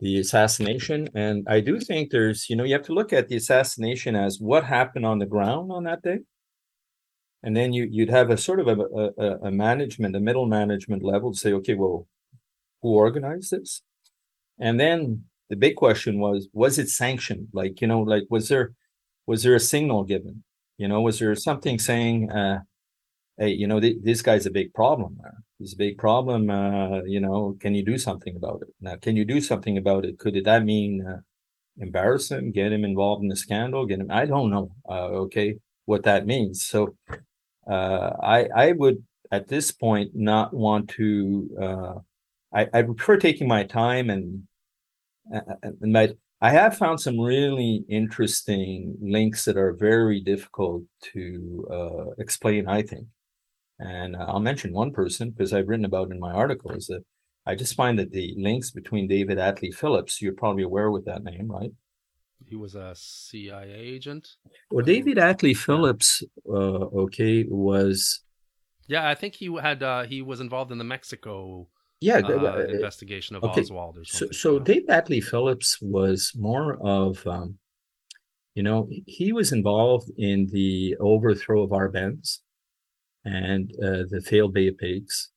the 0.00 0.18
assassination. 0.18 1.08
And 1.14 1.46
I 1.48 1.60
do 1.60 1.80
think 1.80 2.10
there's, 2.10 2.50
you 2.50 2.56
know, 2.56 2.64
you 2.64 2.74
have 2.74 2.82
to 2.86 2.92
look 2.92 3.12
at 3.12 3.28
the 3.28 3.36
assassination 3.36 4.14
as 4.14 4.38
what 4.38 4.64
happened 4.64 5.06
on 5.06 5.18
the 5.18 5.26
ground 5.26 5.72
on 5.72 5.84
that 5.84 6.02
day. 6.02 6.18
And 7.42 7.56
then 7.56 7.72
you 7.72 7.88
you'd 7.90 8.10
have 8.10 8.30
a 8.30 8.36
sort 8.36 8.60
of 8.60 8.68
a, 8.68 8.76
a, 8.76 9.48
a 9.48 9.50
management, 9.50 10.16
a 10.16 10.20
middle 10.20 10.46
management 10.46 11.02
level 11.02 11.32
to 11.32 11.38
say, 11.38 11.52
okay, 11.54 11.74
well, 11.74 12.06
who 12.82 12.90
organized 12.90 13.50
this? 13.50 13.82
And 14.58 14.78
then 14.78 15.24
the 15.50 15.56
big 15.56 15.76
question 15.76 16.18
was, 16.20 16.48
was 16.52 16.78
it 16.78 16.88
sanctioned? 16.88 17.48
Like, 17.52 17.80
you 17.80 17.86
know, 17.86 18.00
like 18.00 18.24
was 18.30 18.48
there 18.48 18.72
was 19.26 19.42
there 19.42 19.54
a 19.54 19.60
signal 19.60 20.04
given? 20.04 20.44
You 20.78 20.88
know, 20.88 21.00
was 21.00 21.18
there 21.18 21.34
something 21.34 21.78
saying, 21.78 22.30
uh, 22.30 22.60
hey, 23.38 23.50
you 23.50 23.66
know, 23.66 23.80
th- 23.80 23.98
this 24.02 24.22
guy's 24.22 24.46
a 24.46 24.50
big 24.50 24.74
problem 24.74 25.18
there. 25.22 25.38
He's 25.58 25.74
a 25.74 25.76
big 25.76 25.98
problem. 25.98 26.50
Uh, 26.50 27.02
you 27.04 27.20
know, 27.20 27.56
can 27.60 27.74
you 27.74 27.84
do 27.84 27.96
something 27.98 28.36
about 28.36 28.62
it? 28.62 28.74
Now, 28.80 28.96
can 28.96 29.16
you 29.16 29.24
do 29.24 29.40
something 29.40 29.78
about 29.78 30.04
it? 30.04 30.18
Could 30.18 30.36
it, 30.36 30.44
that 30.44 30.64
mean 30.64 31.06
uh, 31.06 31.20
embarrass 31.78 32.30
him, 32.30 32.50
get 32.52 32.72
him 32.72 32.84
involved 32.84 33.22
in 33.22 33.28
the 33.28 33.36
scandal, 33.36 33.86
get 33.86 34.00
him? 34.00 34.10
I 34.10 34.26
don't 34.26 34.50
know. 34.50 34.72
Uh, 34.88 35.08
okay, 35.24 35.58
what 35.86 36.02
that 36.04 36.26
means. 36.26 36.64
So, 36.64 36.96
uh, 37.70 38.10
I 38.22 38.48
I 38.54 38.72
would 38.72 39.02
at 39.30 39.48
this 39.48 39.72
point 39.72 40.10
not 40.14 40.52
want 40.52 40.88
to. 40.90 42.02
Uh, 42.54 42.64
I 42.72 42.78
I 42.78 42.82
prefer 42.82 43.16
taking 43.16 43.48
my 43.48 43.64
time 43.64 44.10
and 44.10 44.44
and 45.62 45.92
my 45.92 46.14
I 46.40 46.50
have 46.50 46.76
found 46.76 47.00
some 47.00 47.18
really 47.18 47.84
interesting 47.88 48.96
links 49.00 49.46
that 49.46 49.56
are 49.56 49.72
very 49.72 50.20
difficult 50.20 50.82
to 51.14 51.66
uh, 51.70 52.10
explain, 52.18 52.68
I 52.68 52.82
think. 52.82 53.06
And 53.78 54.14
uh, 54.14 54.26
I'll 54.28 54.40
mention 54.40 54.74
one 54.74 54.92
person 54.92 55.30
because 55.30 55.54
I've 55.54 55.68
written 55.68 55.86
about 55.86 56.10
in 56.10 56.20
my 56.20 56.32
article 56.32 56.72
is 56.72 56.86
that 56.88 57.02
I 57.46 57.54
just 57.54 57.74
find 57.74 57.98
that 57.98 58.10
the 58.10 58.34
links 58.36 58.70
between 58.70 59.08
David 59.08 59.38
Atlee 59.38 59.74
Phillips, 59.74 60.20
you're 60.20 60.34
probably 60.34 60.64
aware 60.64 60.90
with 60.90 61.06
that 61.06 61.24
name, 61.24 61.50
right? 61.50 61.72
He 62.46 62.56
was 62.56 62.74
a 62.74 62.92
CIA 62.94 63.72
agent. 63.72 64.28
Well, 64.70 64.84
David 64.84 65.16
Atlee 65.16 65.56
Phillips, 65.56 66.22
uh, 66.46 66.52
okay, 67.04 67.44
was. 67.48 68.22
Yeah, 68.86 69.08
I 69.08 69.14
think 69.14 69.34
he 69.36 69.50
had 69.60 69.82
uh, 69.82 70.02
he 70.04 70.20
was 70.20 70.40
involved 70.40 70.72
in 70.72 70.78
the 70.78 70.84
Mexico 70.84 71.68
yeah 72.00 72.18
uh, 72.18 72.66
investigation 72.68 73.36
of 73.36 73.44
okay. 73.44 73.60
Oswald 73.62 73.98
or 73.98 74.04
So, 74.04 74.18
something. 74.18 74.32
so 74.34 74.58
Dave 74.58 74.86
Atlee 74.88 75.22
Phillips 75.22 75.78
was 75.80 76.32
more 76.34 76.78
of, 76.84 77.26
um, 77.26 77.58
you 78.54 78.62
know, 78.62 78.88
he 79.06 79.32
was 79.32 79.52
involved 79.52 80.10
in 80.16 80.46
the 80.52 80.96
overthrow 81.00 81.62
of 81.62 81.70
Arbenz 81.70 82.38
and 83.24 83.70
uh, 83.82 84.04
the 84.08 84.22
failed 84.24 84.54
Bay 84.54 84.68
of 84.68 84.78
Pigs. 84.78 85.30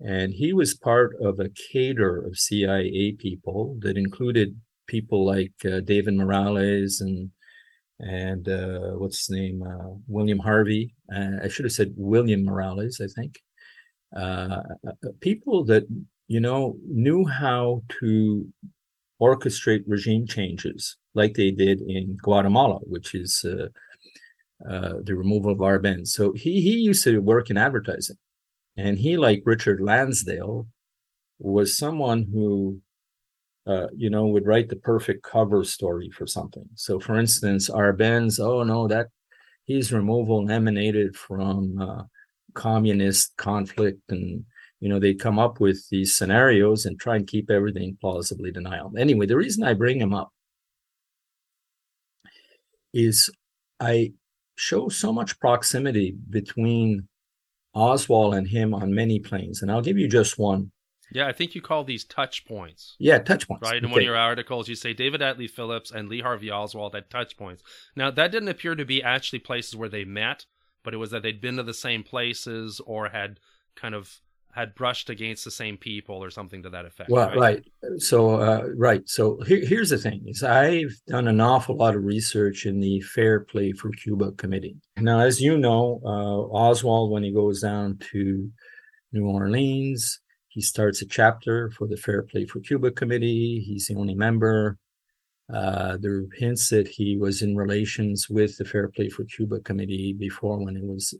And 0.00 0.32
he 0.32 0.52
was 0.52 0.74
part 0.74 1.16
of 1.20 1.40
a 1.40 1.48
cadre 1.72 2.24
of 2.26 2.38
CIA 2.38 3.12
people 3.12 3.76
that 3.80 3.96
included 3.96 4.60
people 4.86 5.26
like 5.26 5.52
uh, 5.64 5.80
David 5.80 6.14
Morales 6.14 7.00
and 7.00 7.30
and 8.00 8.48
uh, 8.48 8.90
what's 8.92 9.26
his 9.26 9.30
name, 9.36 9.60
uh, 9.62 9.90
William 10.06 10.38
Harvey. 10.38 10.94
Uh, 11.12 11.38
I 11.42 11.48
should 11.48 11.64
have 11.64 11.72
said 11.72 11.94
William 11.96 12.44
Morales, 12.44 13.00
I 13.02 13.08
think 13.20 13.40
uh, 14.16 14.62
people 15.20 15.64
that 15.64 15.84
you 16.26 16.40
know 16.40 16.76
knew 16.86 17.26
how 17.26 17.82
to 18.00 18.46
orchestrate 19.20 19.82
regime 19.86 20.26
changes 20.26 20.96
like 21.14 21.34
they 21.34 21.50
did 21.50 21.80
in 21.80 22.16
Guatemala, 22.22 22.78
which 22.82 23.14
is 23.14 23.44
uh, 23.44 23.66
uh, 24.68 24.94
the 25.02 25.14
removal 25.14 25.52
of 25.52 25.58
Arbenz. 25.58 26.08
So 26.08 26.32
he 26.32 26.60
he 26.60 26.72
used 26.72 27.04
to 27.04 27.18
work 27.18 27.50
in 27.50 27.56
advertising, 27.56 28.16
and 28.76 28.98
he, 28.98 29.16
like 29.16 29.42
Richard 29.44 29.80
Lansdale, 29.80 30.66
was 31.38 31.76
someone 31.76 32.26
who. 32.32 32.80
Uh, 33.66 33.86
you 33.94 34.08
know, 34.08 34.26
would 34.26 34.46
write 34.46 34.70
the 34.70 34.76
perfect 34.76 35.22
cover 35.22 35.62
story 35.62 36.08
for 36.08 36.26
something. 36.26 36.64
So, 36.74 36.98
for 36.98 37.18
instance, 37.18 37.68
Arbenz, 37.68 38.40
oh 38.40 38.62
no, 38.62 38.88
that 38.88 39.08
his 39.66 39.92
removal 39.92 40.50
emanated 40.50 41.14
from 41.14 41.78
uh, 41.78 42.04
communist 42.66 43.36
conflict 43.36 44.00
and 44.10 44.44
you 44.80 44.88
know 44.88 44.98
they 45.00 45.14
come 45.14 45.38
up 45.38 45.60
with 45.60 45.78
these 45.90 46.10
scenarios 46.18 46.84
and 46.86 46.98
try 46.98 47.14
and 47.16 47.26
keep 47.34 47.50
everything 47.50 47.96
plausibly 48.00 48.50
denial 48.50 48.92
anyway 48.98 49.26
the 49.26 49.36
reason 49.44 49.62
i 49.64 49.72
bring 49.82 50.00
him 50.00 50.12
up 50.12 50.30
is 52.92 53.30
i 53.80 54.12
show 54.56 54.88
so 54.88 55.12
much 55.12 55.38
proximity 55.38 56.16
between 56.30 57.06
oswald 57.74 58.34
and 58.34 58.48
him 58.48 58.74
on 58.74 58.92
many 58.94 59.18
planes 59.20 59.62
and 59.62 59.70
i'll 59.70 59.82
give 59.88 59.98
you 59.98 60.08
just 60.08 60.38
one 60.38 60.70
Yeah, 61.10 61.26
I 61.26 61.32
think 61.32 61.54
you 61.54 61.62
call 61.62 61.84
these 61.84 62.04
touch 62.04 62.44
points. 62.46 62.96
yeah 62.98 63.18
touch 63.18 63.46
points 63.48 63.62
Right. 63.68 63.78
In 63.78 63.84
Okay. 63.86 63.92
one 63.92 64.00
of 64.02 64.04
your 64.12 64.16
articles, 64.32 64.68
you 64.68 64.74
say 64.74 64.92
David 64.92 65.20
Atlee 65.22 65.48
Phillips 65.56 65.90
and 65.90 66.08
Lee 66.08 66.20
Harvey 66.20 66.50
Oswald 66.50 66.94
had 66.94 67.08
touch 67.08 67.32
points. 67.42 67.62
Now, 67.96 68.10
that 68.10 68.30
didn't 68.32 68.50
appear 68.54 68.74
to 68.74 68.84
be 68.84 69.02
actually 69.02 69.38
places 69.38 69.74
where 69.74 69.88
they 69.88 70.04
met, 70.04 70.44
but 70.88 70.94
it 70.94 70.96
was 70.96 71.10
that 71.10 71.22
they'd 71.22 71.42
been 71.42 71.58
to 71.58 71.62
the 71.62 71.74
same 71.74 72.02
places 72.02 72.80
or 72.86 73.10
had 73.10 73.38
kind 73.76 73.94
of 73.94 74.22
had 74.54 74.74
brushed 74.74 75.10
against 75.10 75.44
the 75.44 75.50
same 75.50 75.76
people 75.76 76.16
or 76.16 76.30
something 76.30 76.62
to 76.62 76.70
that 76.70 76.86
effect. 76.86 77.10
Well, 77.10 77.30
right. 77.36 77.62
So, 77.98 78.40
uh, 78.40 78.68
right. 78.74 79.06
So 79.06 79.38
here, 79.46 79.60
here's 79.66 79.90
the 79.90 79.98
thing: 79.98 80.22
is 80.26 80.42
I've 80.42 80.98
done 81.06 81.28
an 81.28 81.42
awful 81.42 81.76
lot 81.76 81.94
of 81.94 82.06
research 82.06 82.64
in 82.64 82.80
the 82.80 83.02
Fair 83.02 83.40
Play 83.40 83.72
for 83.72 83.90
Cuba 83.90 84.32
committee. 84.32 84.76
Now, 84.96 85.20
as 85.20 85.42
you 85.42 85.58
know, 85.58 86.00
uh, 86.06 86.56
Oswald, 86.56 87.10
when 87.10 87.22
he 87.22 87.34
goes 87.34 87.60
down 87.60 87.98
to 88.12 88.50
New 89.12 89.26
Orleans, 89.26 90.20
he 90.48 90.62
starts 90.62 91.02
a 91.02 91.06
chapter 91.06 91.68
for 91.68 91.86
the 91.86 91.98
Fair 91.98 92.22
Play 92.22 92.46
for 92.46 92.60
Cuba 92.60 92.92
committee. 92.92 93.60
He's 93.60 93.88
the 93.88 93.94
only 93.96 94.14
member. 94.14 94.78
Uh, 95.52 95.96
there 95.98 96.16
are 96.16 96.26
hints 96.36 96.68
that 96.68 96.86
he 96.86 97.16
was 97.16 97.40
in 97.40 97.56
relations 97.56 98.28
with 98.28 98.56
the 98.58 98.64
Fair 98.64 98.88
Play 98.88 99.08
for 99.08 99.24
Cuba 99.24 99.60
committee 99.60 100.12
before 100.12 100.58
when 100.62 100.76
it 100.76 100.84
was 100.84 101.14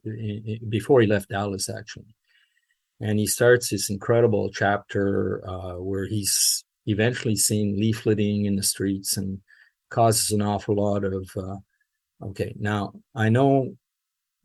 before 0.68 1.00
he 1.00 1.06
left 1.06 1.30
Dallas, 1.30 1.68
actually. 1.70 2.14
And 3.00 3.18
he 3.18 3.26
starts 3.26 3.70
this 3.70 3.88
incredible 3.90 4.50
chapter 4.50 5.42
uh, 5.48 5.74
where 5.74 6.06
he's 6.06 6.64
eventually 6.86 7.36
seen 7.36 7.80
leafleting 7.80 8.46
in 8.46 8.56
the 8.56 8.62
streets 8.62 9.16
and 9.16 9.40
causes 9.90 10.30
an 10.30 10.42
awful 10.42 10.76
lot 10.76 11.04
of 11.04 11.30
uh, 11.36 11.56
okay 12.22 12.54
now 12.58 12.92
i 13.14 13.28
know 13.28 13.70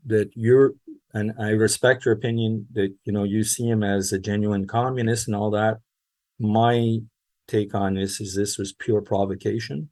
that 0.06 0.30
you're 0.36 0.74
and 1.14 1.34
i 1.40 1.50
respect 1.50 2.06
your 2.06 2.14
opinion 2.14 2.66
that 2.74 2.94
you 3.04 3.12
know 3.12 3.24
you 3.24 3.44
see 3.44 3.68
him 3.68 3.84
as 3.84 4.12
a 4.12 4.20
genuine 4.20 4.68
communist 4.68 5.28
and 5.28 5.36
all 5.36 5.52
that. 5.52 5.80
My 6.40 7.00
take 7.48 7.76
on 7.76 7.96
this 7.96 8.22
is 8.22 8.36
this 8.36 8.58
was 8.58 8.74
pure 8.74 9.02
provocation 9.02 9.90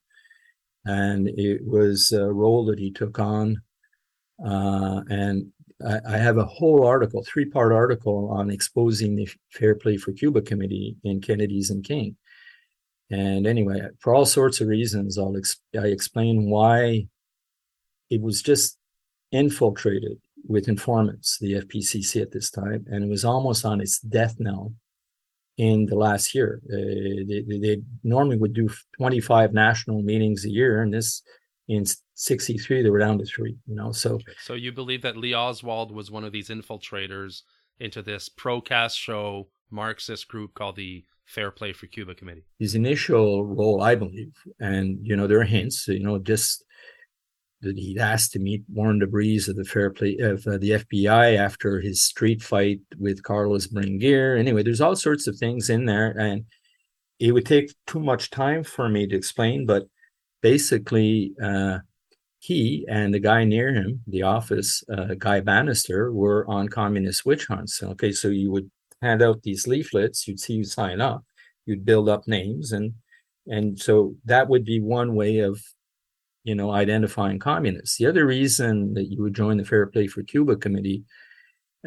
and 0.85 1.27
it 1.27 1.61
was 1.65 2.11
a 2.11 2.31
role 2.31 2.65
that 2.65 2.79
he 2.79 2.91
took 2.91 3.19
on 3.19 3.61
uh, 4.45 5.01
and 5.09 5.51
I, 5.85 5.99
I 6.07 6.17
have 6.17 6.37
a 6.37 6.45
whole 6.45 6.85
article, 6.85 7.23
three 7.23 7.45
part 7.45 7.71
article 7.71 8.29
on 8.31 8.49
exposing 8.49 9.15
the 9.15 9.29
Fair 9.51 9.75
Play 9.75 9.97
for 9.97 10.11
Cuba 10.11 10.41
committee 10.41 10.95
in 11.03 11.21
Kennedy's 11.21 11.69
and 11.69 11.83
King. 11.83 12.17
And 13.09 13.45
anyway, 13.45 13.81
for 13.99 14.13
all 14.13 14.25
sorts 14.25 14.61
of 14.61 14.67
reasons, 14.67 15.17
I'll 15.17 15.35
ex- 15.37 15.61
I 15.77 15.87
explain 15.87 16.49
why 16.49 17.07
it 18.09 18.21
was 18.21 18.41
just 18.41 18.77
infiltrated 19.31 20.19
with 20.45 20.67
informants, 20.67 21.37
the 21.39 21.53
FPCC 21.53 22.21
at 22.21 22.31
this 22.31 22.49
time, 22.49 22.85
and 22.87 23.03
it 23.03 23.09
was 23.09 23.25
almost 23.25 23.65
on 23.65 23.81
its 23.81 23.99
death 23.99 24.35
knell 24.39 24.73
in 25.57 25.85
the 25.85 25.95
last 25.95 26.33
year. 26.33 26.61
Uh, 26.65 27.23
they, 27.27 27.43
they, 27.59 27.81
normally 28.03 28.37
would 28.37 28.53
do 28.53 28.69
25 28.97 29.53
national 29.53 30.01
meetings 30.01 30.45
a 30.45 30.49
year, 30.49 30.81
and 30.81 30.93
this 30.93 31.21
in 31.67 31.85
63 32.15 32.83
they 32.83 32.89
were 32.89 32.99
down 32.99 33.17
to 33.17 33.25
three 33.25 33.57
you 33.65 33.75
know 33.75 33.91
so 33.91 34.19
So 34.43 34.53
you 34.53 34.71
believe 34.71 35.01
that 35.03 35.17
Lee 35.17 35.33
Oswald 35.33 35.91
was 35.91 36.11
one 36.11 36.23
of 36.23 36.31
these 36.31 36.49
infiltrators 36.49 37.41
into 37.79 38.01
this 38.01 38.29
pro 38.29 38.61
Castro 38.61 39.47
Marxist 39.69 40.27
group 40.27 40.53
called 40.53 40.75
the 40.75 41.05
Fair 41.25 41.49
Play 41.49 41.71
for 41.71 41.87
Cuba 41.87 42.13
Committee? 42.13 42.43
his 42.59 42.75
initial 42.75 43.45
role 43.45 43.81
i 43.81 43.95
believe 43.95 44.33
and 44.59 44.99
you 45.01 45.15
know 45.15 45.27
there 45.27 45.39
are 45.39 45.45
hints 45.45 45.87
you 45.87 46.03
know 46.03 46.19
just 46.19 46.63
that 47.61 47.77
he'd 47.77 47.97
asked 47.99 48.31
to 48.33 48.39
meet 48.39 48.63
Warren 48.71 48.99
de 48.99 49.07
Brueys 49.07 49.47
of 49.47 49.55
the 49.55 49.63
fair 49.63 49.89
play 49.89 50.17
of 50.19 50.45
uh, 50.47 50.57
the 50.57 50.71
fbi 50.71 51.37
after 51.37 51.79
his 51.79 52.03
street 52.03 52.41
fight 52.41 52.79
with 52.99 53.23
carlos 53.23 53.67
bringuier 53.67 54.37
anyway 54.39 54.63
there's 54.63 54.81
all 54.81 54.95
sorts 54.95 55.27
of 55.27 55.37
things 55.37 55.69
in 55.69 55.85
there 55.85 56.17
and 56.17 56.45
it 57.19 57.33
would 57.33 57.45
take 57.45 57.71
too 57.85 57.99
much 57.99 58.29
time 58.29 58.63
for 58.63 58.89
me 58.89 59.07
to 59.07 59.15
explain 59.15 59.65
but 59.65 59.83
basically 60.41 61.33
uh, 61.41 61.77
he 62.41 62.85
and 62.89 63.13
the 63.13 63.19
guy 63.19 63.43
near 63.43 63.71
him, 63.71 64.01
the 64.07 64.23
office, 64.23 64.83
uh, 64.91 65.13
Guy 65.17 65.41
Banister, 65.41 66.11
were 66.11 66.43
on 66.49 66.67
communist 66.67 67.23
witch 67.23 67.45
hunts. 67.45 67.83
Okay, 67.83 68.11
so 68.11 68.29
you 68.29 68.51
would 68.51 68.69
hand 68.99 69.21
out 69.21 69.43
these 69.43 69.67
leaflets, 69.67 70.27
you'd 70.27 70.39
see 70.39 70.53
you 70.53 70.63
sign 70.63 71.01
up, 71.01 71.23
you'd 71.67 71.85
build 71.85 72.09
up 72.09 72.27
names, 72.27 72.71
and 72.71 72.93
and 73.45 73.79
so 73.79 74.15
that 74.25 74.49
would 74.49 74.65
be 74.65 74.79
one 74.79 75.15
way 75.15 75.39
of, 75.39 75.61
you 76.43 76.55
know, 76.55 76.71
identifying 76.71 77.39
communists. 77.39 77.97
The 77.97 78.07
other 78.07 78.25
reason 78.25 78.93
that 78.95 79.11
you 79.11 79.21
would 79.21 79.35
join 79.35 79.57
the 79.57 79.65
Fair 79.65 79.85
Play 79.87 80.07
for 80.07 80.23
Cuba 80.23 80.55
committee 80.55 81.03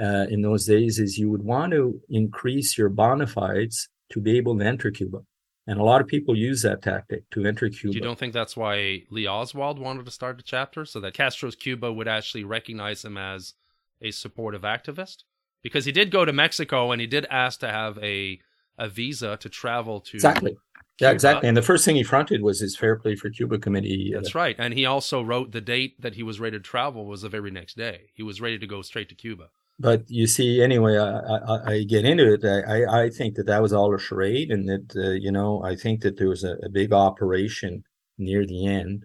uh, 0.00 0.26
in 0.28 0.42
those 0.42 0.66
days 0.66 0.98
is 0.98 1.18
you 1.18 1.30
would 1.30 1.42
want 1.42 1.72
to 1.72 2.00
increase 2.08 2.76
your 2.78 2.88
bona 2.88 3.26
fides 3.26 3.88
to 4.12 4.20
be 4.20 4.36
able 4.36 4.58
to 4.58 4.64
enter 4.64 4.90
Cuba. 4.90 5.20
And 5.66 5.80
a 5.80 5.84
lot 5.84 6.02
of 6.02 6.06
people 6.06 6.36
use 6.36 6.62
that 6.62 6.82
tactic 6.82 7.28
to 7.30 7.46
enter 7.46 7.68
Cuba. 7.70 7.94
You 7.94 8.00
don't 8.00 8.18
think 8.18 8.34
that's 8.34 8.56
why 8.56 9.04
Lee 9.10 9.26
Oswald 9.26 9.78
wanted 9.78 10.04
to 10.04 10.10
start 10.10 10.38
a 10.38 10.42
chapter 10.42 10.84
so 10.84 11.00
that 11.00 11.14
Castro's 11.14 11.56
Cuba 11.56 11.90
would 11.90 12.06
actually 12.06 12.44
recognize 12.44 13.04
him 13.04 13.16
as 13.16 13.54
a 14.02 14.10
supportive 14.10 14.62
activist? 14.62 15.22
Because 15.62 15.86
he 15.86 15.92
did 15.92 16.10
go 16.10 16.24
to 16.26 16.32
Mexico 16.32 16.92
and 16.92 17.00
he 17.00 17.06
did 17.06 17.26
ask 17.30 17.60
to 17.60 17.68
have 17.68 17.98
a 18.02 18.40
a 18.76 18.88
visa 18.88 19.36
to 19.36 19.48
travel 19.48 20.00
to 20.00 20.16
Exactly. 20.16 20.56
Yeah, 21.00 21.10
exactly. 21.10 21.48
And 21.48 21.56
the 21.56 21.62
first 21.62 21.84
thing 21.84 21.96
he 21.96 22.04
fronted 22.04 22.42
was 22.42 22.60
his 22.60 22.76
Fair 22.76 22.96
Play 22.96 23.16
for 23.16 23.28
Cuba 23.28 23.58
committee. 23.58 24.12
uh, 24.14 24.20
That's 24.20 24.34
right. 24.34 24.54
And 24.58 24.74
he 24.74 24.86
also 24.86 25.22
wrote 25.22 25.50
the 25.50 25.60
date 25.60 26.00
that 26.00 26.14
he 26.14 26.22
was 26.22 26.38
ready 26.38 26.56
to 26.56 26.62
travel 26.62 27.06
was 27.06 27.22
the 27.22 27.28
very 27.28 27.50
next 27.50 27.76
day. 27.76 28.10
He 28.14 28.22
was 28.22 28.40
ready 28.40 28.58
to 28.58 28.66
go 28.66 28.80
straight 28.82 29.08
to 29.08 29.14
Cuba. 29.14 29.48
but 29.80 30.08
you 30.08 30.28
see, 30.28 30.62
anyway, 30.62 30.96
I, 30.96 31.18
I, 31.18 31.72
I 31.72 31.82
get 31.82 32.04
into 32.04 32.32
it. 32.34 32.44
I, 32.44 33.06
I, 33.06 33.10
think 33.10 33.34
that 33.34 33.46
that 33.46 33.60
was 33.60 33.72
all 33.72 33.92
a 33.92 33.98
charade, 33.98 34.52
and 34.52 34.68
that 34.68 34.94
uh, 34.96 35.10
you 35.10 35.32
know, 35.32 35.64
I 35.64 35.74
think 35.74 36.02
that 36.02 36.16
there 36.16 36.28
was 36.28 36.44
a, 36.44 36.54
a 36.62 36.68
big 36.68 36.92
operation 36.92 37.82
near 38.16 38.46
the 38.46 38.66
end 38.66 39.04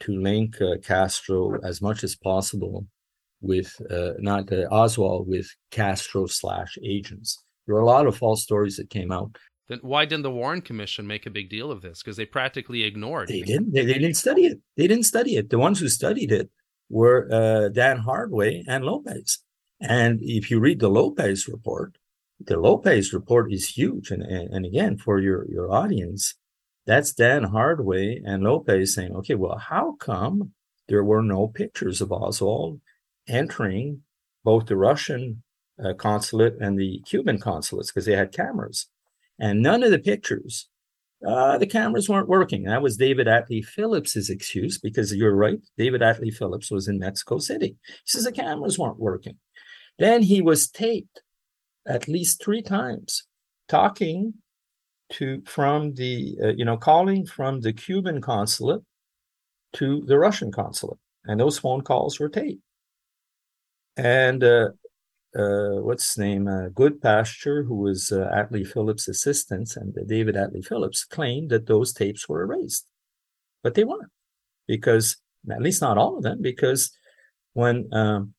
to 0.00 0.18
link 0.18 0.60
uh, 0.62 0.76
Castro 0.82 1.60
as 1.62 1.82
much 1.82 2.02
as 2.02 2.16
possible 2.16 2.86
with 3.40 3.76
uh, 3.90 4.12
not 4.18 4.50
uh, 4.52 4.66
Oswald 4.70 5.28
with 5.28 5.48
Castro 5.70 6.26
slash 6.26 6.78
agents. 6.82 7.42
There 7.66 7.74
were 7.74 7.82
a 7.82 7.86
lot 7.86 8.06
of 8.06 8.16
false 8.16 8.42
stories 8.42 8.76
that 8.76 8.90
came 8.90 9.12
out. 9.12 9.36
Then 9.68 9.80
why 9.82 10.04
didn't 10.04 10.22
the 10.22 10.30
Warren 10.30 10.60
Commission 10.60 11.06
make 11.06 11.26
a 11.26 11.30
big 11.30 11.50
deal 11.50 11.70
of 11.70 11.82
this? 11.82 12.02
Because 12.02 12.16
they 12.16 12.26
practically 12.26 12.84
ignored. 12.84 13.28
They 13.28 13.42
didn't. 13.42 13.72
They, 13.72 13.84
they 13.84 13.94
didn't 13.94 14.14
study 14.14 14.46
it. 14.46 14.60
They 14.76 14.86
didn't 14.86 15.04
study 15.04 15.36
it. 15.36 15.50
The 15.50 15.58
ones 15.58 15.80
who 15.80 15.88
studied 15.88 16.30
it 16.30 16.50
were 16.88 17.28
uh, 17.32 17.68
Dan 17.70 17.98
Hardway 17.98 18.62
and 18.68 18.84
Lopez. 18.84 19.38
And 19.80 20.20
if 20.22 20.50
you 20.50 20.60
read 20.60 20.80
the 20.80 20.88
Lopez 20.88 21.48
report, 21.48 21.98
the 22.38 22.58
Lopez 22.58 23.12
report 23.12 23.52
is 23.52 23.70
huge. 23.70 24.10
And 24.10 24.22
and, 24.22 24.52
and 24.52 24.66
again, 24.66 24.98
for 24.98 25.18
your 25.20 25.46
your 25.50 25.72
audience, 25.72 26.34
that's 26.86 27.12
Dan 27.12 27.44
Hardway 27.44 28.20
and 28.24 28.44
Lopez 28.44 28.94
saying, 28.94 29.14
okay, 29.16 29.34
well, 29.34 29.58
how 29.58 29.96
come 29.98 30.52
there 30.88 31.02
were 31.02 31.22
no 31.22 31.48
pictures 31.48 32.00
of 32.00 32.12
Oswald 32.12 32.80
entering 33.28 34.02
both 34.44 34.66
the 34.66 34.76
Russian 34.76 35.42
uh, 35.84 35.92
consulate 35.94 36.54
and 36.60 36.78
the 36.78 37.02
Cuban 37.04 37.38
consulates 37.38 37.90
because 37.90 38.06
they 38.06 38.14
had 38.14 38.32
cameras, 38.32 38.86
and 39.38 39.62
none 39.62 39.82
of 39.82 39.90
the 39.90 39.98
pictures 39.98 40.68
uh, 41.26 41.56
the 41.58 41.66
cameras 41.66 42.08
weren't 42.08 42.28
working. 42.28 42.64
That 42.64 42.82
was 42.82 42.96
David 42.96 43.26
Atlee 43.26 43.64
Phillips's 43.64 44.28
excuse 44.28 44.78
because 44.78 45.14
you're 45.14 45.34
right. 45.34 45.58
David 45.78 46.02
Atlee 46.02 46.34
Phillips 46.34 46.70
was 46.70 46.88
in 46.88 46.98
Mexico 46.98 47.38
City. 47.38 47.76
He 47.86 47.92
says 48.04 48.24
the 48.24 48.32
cameras 48.32 48.78
weren't 48.78 48.98
working. 48.98 49.36
Then 49.98 50.22
he 50.22 50.42
was 50.42 50.68
taped 50.68 51.22
at 51.88 52.06
least 52.06 52.42
three 52.42 52.60
times 52.60 53.24
talking 53.68 54.34
to 55.12 55.40
from 55.46 55.94
the 55.94 56.36
uh, 56.42 56.48
you 56.48 56.64
know 56.64 56.76
calling 56.76 57.24
from 57.24 57.60
the 57.60 57.72
Cuban 57.72 58.20
consulate 58.20 58.82
to 59.74 60.04
the 60.06 60.18
Russian 60.18 60.52
consulate, 60.52 60.98
and 61.24 61.40
those 61.40 61.58
phone 61.58 61.80
calls 61.80 62.20
were 62.20 62.28
taped. 62.28 62.62
And 63.96 64.44
uh, 64.44 64.70
uh, 65.36 65.82
what's 65.82 66.14
his 66.14 66.18
name? 66.18 66.48
Uh, 66.48 66.68
Goodpasture, 66.70 67.66
who 67.66 67.76
was 67.76 68.10
uh, 68.10 68.30
Atlee 68.34 68.66
Phillips' 68.66 69.08
assistant, 69.08 69.76
and 69.76 69.94
David 70.06 70.34
Atlee 70.34 70.64
Phillips 70.64 71.04
claimed 71.04 71.50
that 71.50 71.66
those 71.66 71.92
tapes 71.92 72.28
were 72.28 72.42
erased, 72.42 72.86
but 73.62 73.74
they 73.74 73.84
weren't, 73.84 74.10
because 74.66 75.16
at 75.50 75.62
least 75.62 75.82
not 75.82 75.98
all 75.98 76.16
of 76.16 76.22
them, 76.22 76.40
because 76.40 76.90
when 77.52 77.92
um, 77.92 78.34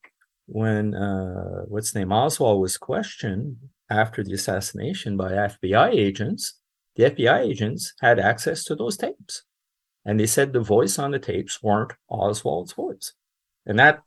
when 0.48 0.96
uh, 0.96 1.64
what's 1.68 1.90
his 1.90 1.96
name 1.96 2.12
Oswald 2.12 2.62
was 2.62 2.78
questioned 2.78 3.58
after 3.90 4.24
the 4.24 4.34
assassination 4.34 5.18
by 5.18 5.32
FBI 5.32 5.94
agents, 5.94 6.56
the 6.96 7.04
FBI 7.04 7.42
agents 7.42 7.94
had 8.02 8.20
access 8.20 8.64
to 8.66 8.76
those 8.76 8.98
tapes, 8.98 9.44
and 10.04 10.20
they 10.20 10.26
said 10.26 10.52
the 10.52 10.62
voice 10.62 10.98
on 10.98 11.12
the 11.12 11.20
tapes 11.20 11.62
weren't 11.62 11.94
Oswald's 12.10 12.74
voice, 12.74 13.14
and 13.68 13.78
that 13.78 14.02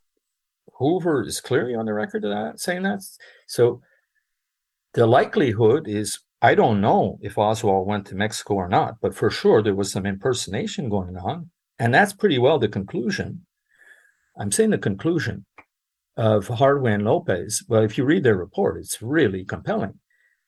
Hoover 0.81 1.23
is 1.23 1.40
clearly 1.40 1.74
on 1.74 1.86
the 1.86 1.93
record 1.93 2.24
of 2.24 2.31
that 2.31 2.59
saying 2.59 2.82
that. 2.82 3.01
So 3.47 3.82
the 4.94 5.07
likelihood 5.07 5.86
is 5.86 6.19
I 6.43 6.55
don't 6.55 6.81
know 6.81 7.19
if 7.20 7.36
Oswald 7.36 7.86
went 7.86 8.07
to 8.07 8.15
Mexico 8.15 8.55
or 8.55 8.69
not, 8.69 8.94
but 9.02 9.15
for 9.15 9.31
sure 9.31 9.62
there 9.62 9.74
was 9.74 9.93
some 9.93 10.07
impersonation 10.07 10.89
going 10.89 11.16
on. 11.16 11.51
And 11.78 11.94
that's 11.94 12.15
pretty 12.15 12.39
well 12.39 12.59
the 12.59 12.69
conclusion. 12.69 13.47
I'm 14.39 14.51
saying 14.51 14.70
the 14.70 14.78
conclusion 14.78 15.44
of 16.16 16.48
Hardway 16.48 16.94
and 16.94 17.05
Lopez. 17.05 17.62
Well, 17.69 17.82
if 17.82 17.98
you 17.98 18.05
read 18.05 18.24
their 18.24 18.36
report, 18.36 18.78
it's 18.78 19.02
really 19.02 19.44
compelling. 19.44 19.98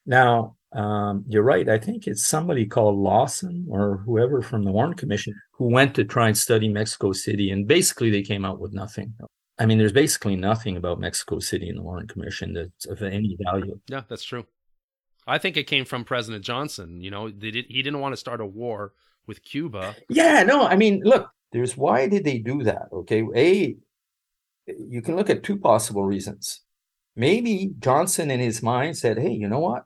Now, 0.07 0.57
um, 0.73 1.25
you're 1.29 1.43
right. 1.43 1.69
I 1.69 1.79
think 1.79 2.07
it's 2.07 2.27
somebody 2.27 2.65
called 2.65 2.97
Lawson 2.97 3.67
or 3.69 3.99
whoever 4.07 4.41
from 4.41 4.65
the 4.65 4.73
Warren 4.73 4.95
Commission 4.95 5.35
who 5.53 5.71
went 5.71 5.95
to 5.97 6.05
try 6.05 6.29
and 6.29 6.39
study 6.39 6.69
Mexico 6.69 7.13
City, 7.13 7.51
and 7.51 7.69
basically 7.69 8.11
they 8.11 8.23
came 8.23 8.45
out 8.47 8.59
with 8.59 8.73
nothing. 8.73 9.15
I 9.59 9.67
mean, 9.67 9.79
there's 9.79 9.93
basically 9.93 10.37
nothing 10.37 10.77
about 10.77 10.99
Mexico 10.99 11.39
City 11.39 11.69
in 11.69 11.77
the 11.77 11.83
Warren 11.83 12.07
Commission 12.09 12.55
that's 12.55 12.87
of 12.87 13.03
any 13.03 13.37
value. 13.43 13.79
Yeah, 13.89 14.03
that's 14.09 14.25
true. 14.25 14.47
I 15.27 15.39
think 15.39 15.57
it 15.57 15.67
came 15.67 15.85
from 15.85 16.05
President 16.05 16.45
Johnson. 16.45 17.01
You 17.01 17.11
know, 17.11 17.31
they 17.31 17.51
did, 17.51 17.67
he 17.69 17.83
didn't 17.83 18.01
want 18.01 18.13
to 18.13 18.17
start 18.17 18.41
a 18.41 18.47
war 18.47 18.93
with 19.27 19.45
Cuba. 19.45 19.95
Yeah, 20.09 20.43
no, 20.43 20.67
I 20.67 20.77
mean, 20.77 21.03
look, 21.05 21.31
there's 21.53 21.77
why 21.77 22.09
did 22.09 22.25
they 22.25 22.39
do 22.39 22.63
that? 22.65 22.89
Okay, 22.93 23.25
a 23.37 23.77
you 24.67 25.03
can 25.03 25.17
look 25.17 25.31
at 25.31 25.43
two 25.43 25.59
possible 25.59 26.05
reasons. 26.05 26.63
Maybe 27.15 27.73
Johnson 27.79 28.31
in 28.31 28.41
his 28.41 28.63
mind 28.63 28.97
said, 28.97 29.19
"Hey, 29.19 29.33
you 29.33 29.49
know 29.49 29.59
what? 29.59 29.85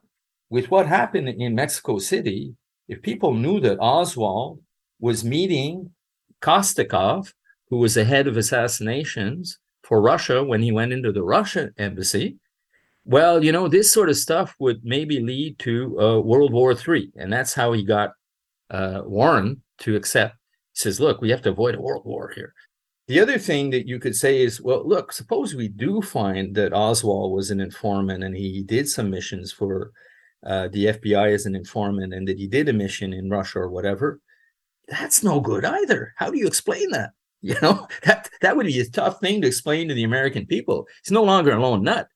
With 0.49 0.71
what 0.71 0.87
happened 0.87 1.27
in 1.27 1.55
Mexico 1.55 1.97
City, 1.99 2.55
if 2.87 3.01
people 3.01 3.33
knew 3.33 3.59
that 3.59 3.79
Oswald 3.79 4.61
was 4.99 5.23
meeting 5.25 5.91
Kostikov, 6.41 7.33
who 7.69 7.77
was 7.77 7.95
the 7.95 8.05
head 8.05 8.27
of 8.27 8.37
assassinations 8.37 9.59
for 9.83 10.01
Russia 10.01 10.43
when 10.43 10.61
he 10.61 10.71
went 10.71 10.93
into 10.93 11.11
the 11.11 11.23
Russian 11.23 11.73
embassy, 11.77 12.37
well, 13.05 13.43
you 13.43 13.51
know, 13.53 13.67
this 13.67 13.91
sort 13.91 14.09
of 14.09 14.17
stuff 14.17 14.53
would 14.59 14.81
maybe 14.83 15.21
lead 15.21 15.59
to 15.59 15.99
uh, 15.99 16.19
World 16.19 16.51
War 16.51 16.73
III. 16.73 17.11
And 17.15 17.31
that's 17.31 17.53
how 17.53 17.71
he 17.71 17.83
got 17.83 18.11
uh, 18.69 19.01
Warren 19.05 19.63
to 19.79 19.95
accept. 19.95 20.35
He 20.73 20.79
says, 20.81 20.99
look, 20.99 21.21
we 21.21 21.29
have 21.29 21.41
to 21.43 21.51
avoid 21.51 21.75
a 21.75 21.81
world 21.81 22.05
war 22.05 22.31
here. 22.35 22.53
The 23.07 23.21
other 23.21 23.37
thing 23.37 23.69
that 23.69 23.87
you 23.87 23.99
could 23.99 24.15
say 24.15 24.41
is, 24.41 24.61
well, 24.61 24.85
look, 24.85 25.13
suppose 25.13 25.55
we 25.55 25.69
do 25.69 26.01
find 26.01 26.53
that 26.55 26.73
Oswald 26.73 27.33
was 27.33 27.49
an 27.49 27.61
informant 27.61 28.23
and 28.23 28.35
he 28.35 28.61
did 28.63 28.89
some 28.89 29.09
missions 29.09 29.53
for 29.53 29.91
uh, 30.45 30.67
the 30.67 30.87
FBI 30.87 31.33
as 31.33 31.45
an 31.45 31.55
informant 31.55 32.13
and 32.13 32.27
that 32.27 32.37
he 32.37 32.47
did 32.47 32.67
a 32.67 32.73
mission 32.73 33.13
in 33.13 33.29
Russia 33.29 33.59
or 33.59 33.69
whatever. 33.69 34.19
That's 34.89 35.23
no 35.23 35.39
good 35.39 35.63
either. 35.63 36.13
How 36.17 36.29
do 36.29 36.37
you 36.37 36.47
explain 36.47 36.91
that? 36.91 37.11
You 37.41 37.55
know, 37.61 37.87
that 38.03 38.29
that 38.41 38.55
would 38.55 38.65
be 38.65 38.79
a 38.79 38.89
tough 38.89 39.19
thing 39.19 39.41
to 39.41 39.47
explain 39.47 39.87
to 39.87 39.93
the 39.93 40.03
American 40.03 40.45
people. 40.45 40.87
He's 41.03 41.11
no 41.11 41.23
longer 41.23 41.51
a 41.51 41.61
lone 41.61 41.83
nut. 41.83 42.07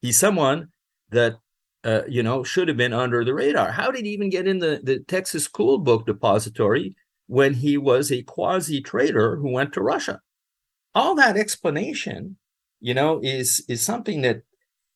He's 0.00 0.18
someone 0.18 0.68
that 1.10 1.36
uh, 1.84 2.02
you 2.08 2.22
know 2.22 2.42
should 2.42 2.68
have 2.68 2.76
been 2.76 2.92
under 2.92 3.24
the 3.24 3.34
radar. 3.34 3.70
How 3.70 3.90
did 3.90 4.04
he 4.04 4.12
even 4.12 4.30
get 4.30 4.46
in 4.46 4.58
the, 4.58 4.80
the 4.82 5.00
Texas 5.00 5.44
School 5.44 5.78
Book 5.78 6.06
Depository 6.06 6.94
when 7.26 7.54
he 7.54 7.76
was 7.76 8.10
a 8.10 8.22
quasi 8.22 8.80
traitor 8.80 9.36
who 9.36 9.50
went 9.50 9.72
to 9.74 9.82
Russia? 9.82 10.20
All 10.94 11.14
that 11.14 11.36
explanation, 11.36 12.36
you 12.80 12.94
know, 12.94 13.20
is 13.22 13.64
is 13.68 13.82
something 13.82 14.22
that 14.22 14.42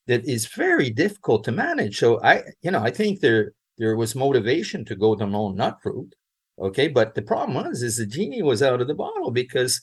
that 0.07 0.25
is 0.25 0.47
very 0.47 0.89
difficult 0.89 1.43
to 1.45 1.51
manage. 1.51 1.97
So 1.97 2.21
I, 2.23 2.43
you 2.61 2.71
know, 2.71 2.81
I 2.81 2.91
think 2.91 3.19
there 3.19 3.53
there 3.77 3.95
was 3.95 4.15
motivation 4.15 4.85
to 4.85 4.95
go 4.95 5.15
the 5.15 5.25
lone 5.25 5.55
nut 5.55 5.77
route. 5.83 6.13
Okay, 6.57 6.87
but 6.87 7.15
the 7.15 7.21
problem 7.21 7.55
was 7.55 7.81
is 7.81 7.97
the 7.97 8.05
genie 8.05 8.41
was 8.41 8.63
out 8.63 8.81
of 8.81 8.87
the 8.87 8.93
bottle 8.93 9.31
because 9.31 9.81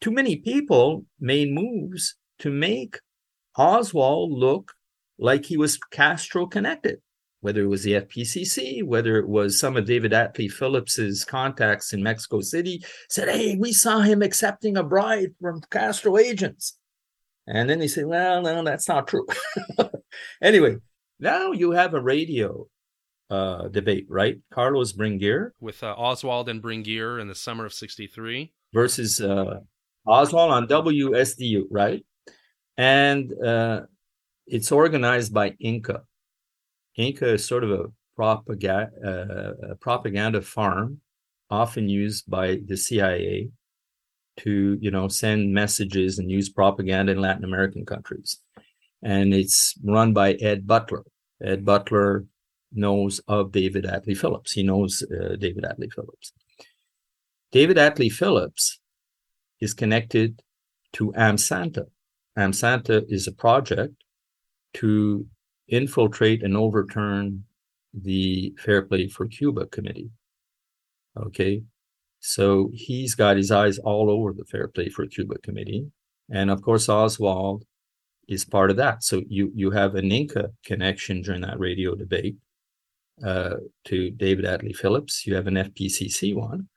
too 0.00 0.10
many 0.10 0.36
people 0.36 1.06
made 1.18 1.50
moves 1.50 2.16
to 2.40 2.50
make 2.50 2.98
Oswald 3.56 4.30
look 4.32 4.72
like 5.18 5.46
he 5.46 5.56
was 5.56 5.78
Castro 5.90 6.46
connected, 6.46 7.00
whether 7.40 7.62
it 7.62 7.68
was 7.68 7.82
the 7.82 7.94
FPCC, 7.94 8.84
whether 8.84 9.16
it 9.16 9.28
was 9.28 9.58
some 9.58 9.76
of 9.78 9.86
David 9.86 10.12
Atlee 10.12 10.52
Phillips's 10.52 11.24
contacts 11.24 11.94
in 11.94 12.02
Mexico 12.02 12.42
City, 12.42 12.84
said, 13.08 13.30
"Hey, 13.30 13.56
we 13.56 13.72
saw 13.72 14.00
him 14.00 14.20
accepting 14.20 14.76
a 14.76 14.82
bribe 14.84 15.32
from 15.40 15.62
Castro 15.70 16.18
agents," 16.18 16.78
and 17.46 17.70
then 17.70 17.78
they 17.78 17.88
say, 17.88 18.04
"Well, 18.04 18.42
no, 18.42 18.62
that's 18.62 18.88
not 18.88 19.08
true." 19.08 19.26
anyway, 20.42 20.76
now 21.18 21.52
you 21.52 21.70
have 21.70 21.94
a 21.94 22.02
radio 22.02 22.66
uh, 23.30 23.68
debate, 23.68 24.06
right? 24.08 24.38
Carlos 24.52 24.92
Bringuier 24.92 25.50
with 25.60 25.82
uh, 25.82 25.94
Oswald 25.96 26.48
and 26.48 26.62
Bringuier 26.62 27.20
in 27.20 27.28
the 27.28 27.34
summer 27.34 27.66
of 27.66 27.72
'63 27.72 28.52
versus 28.72 29.20
uh, 29.20 29.60
Oswald 30.06 30.52
on 30.52 30.68
WDSU, 30.68 31.64
right? 31.70 32.04
And 32.76 33.32
uh, 33.42 33.82
it's 34.46 34.70
organized 34.70 35.32
by 35.32 35.50
INCA. 35.62 36.00
INCA 36.98 37.34
is 37.34 37.44
sort 37.44 37.64
of 37.64 37.70
a 37.70 37.84
propaganda, 38.14 38.90
uh, 39.04 39.70
a 39.72 39.74
propaganda 39.76 40.40
farm, 40.40 41.00
often 41.50 41.88
used 41.88 42.28
by 42.30 42.58
the 42.66 42.76
CIA 42.76 43.48
to, 44.38 44.78
you 44.80 44.90
know, 44.90 45.08
send 45.08 45.52
messages 45.52 46.18
and 46.18 46.30
use 46.30 46.48
propaganda 46.48 47.12
in 47.12 47.20
Latin 47.20 47.44
American 47.44 47.84
countries. 47.84 48.38
And 49.02 49.34
it's 49.34 49.74
run 49.82 50.12
by 50.12 50.32
Ed 50.34 50.66
Butler. 50.66 51.04
Ed 51.42 51.64
Butler 51.64 52.24
knows 52.76 53.20
of 53.28 53.52
David 53.52 53.84
Atlee 53.84 54.16
Phillips. 54.16 54.52
He 54.52 54.62
knows 54.62 55.02
uh, 55.02 55.36
David 55.36 55.64
Atlee 55.64 55.92
Phillips. 55.92 56.32
David 57.52 57.76
Atlee 57.76 58.12
Phillips 58.12 58.78
is 59.60 59.74
connected 59.74 60.42
to 60.92 61.12
AmSanta. 61.12 61.86
AmSanta 62.36 63.04
is 63.08 63.26
a 63.26 63.32
project 63.32 63.94
to 64.74 65.26
infiltrate 65.68 66.42
and 66.42 66.56
overturn 66.56 67.44
the 67.94 68.54
Fair 68.58 68.82
Play 68.82 69.08
for 69.08 69.26
Cuba 69.26 69.66
committee. 69.66 70.10
Okay. 71.16 71.62
So 72.20 72.70
he's 72.72 73.14
got 73.14 73.36
his 73.36 73.50
eyes 73.50 73.78
all 73.78 74.10
over 74.10 74.32
the 74.32 74.44
Fair 74.44 74.68
Play 74.68 74.88
for 74.88 75.06
Cuba 75.06 75.38
committee. 75.38 75.90
And 76.30 76.50
of 76.50 76.60
course, 76.62 76.88
Oswald 76.88 77.64
is 78.28 78.44
part 78.44 78.70
of 78.70 78.76
that. 78.76 79.04
So 79.04 79.22
you 79.28 79.52
you 79.54 79.70
have 79.70 79.94
an 79.94 80.10
INCA 80.10 80.52
connection 80.64 81.22
during 81.22 81.42
that 81.42 81.58
radio 81.58 81.94
debate 81.94 82.36
uh, 83.24 83.56
to 83.84 84.10
David 84.10 84.44
Atlee 84.44 84.76
Phillips. 84.76 85.26
You 85.26 85.34
have 85.34 85.46
an 85.46 85.54
FPCC 85.54 86.34
one. 86.34 86.68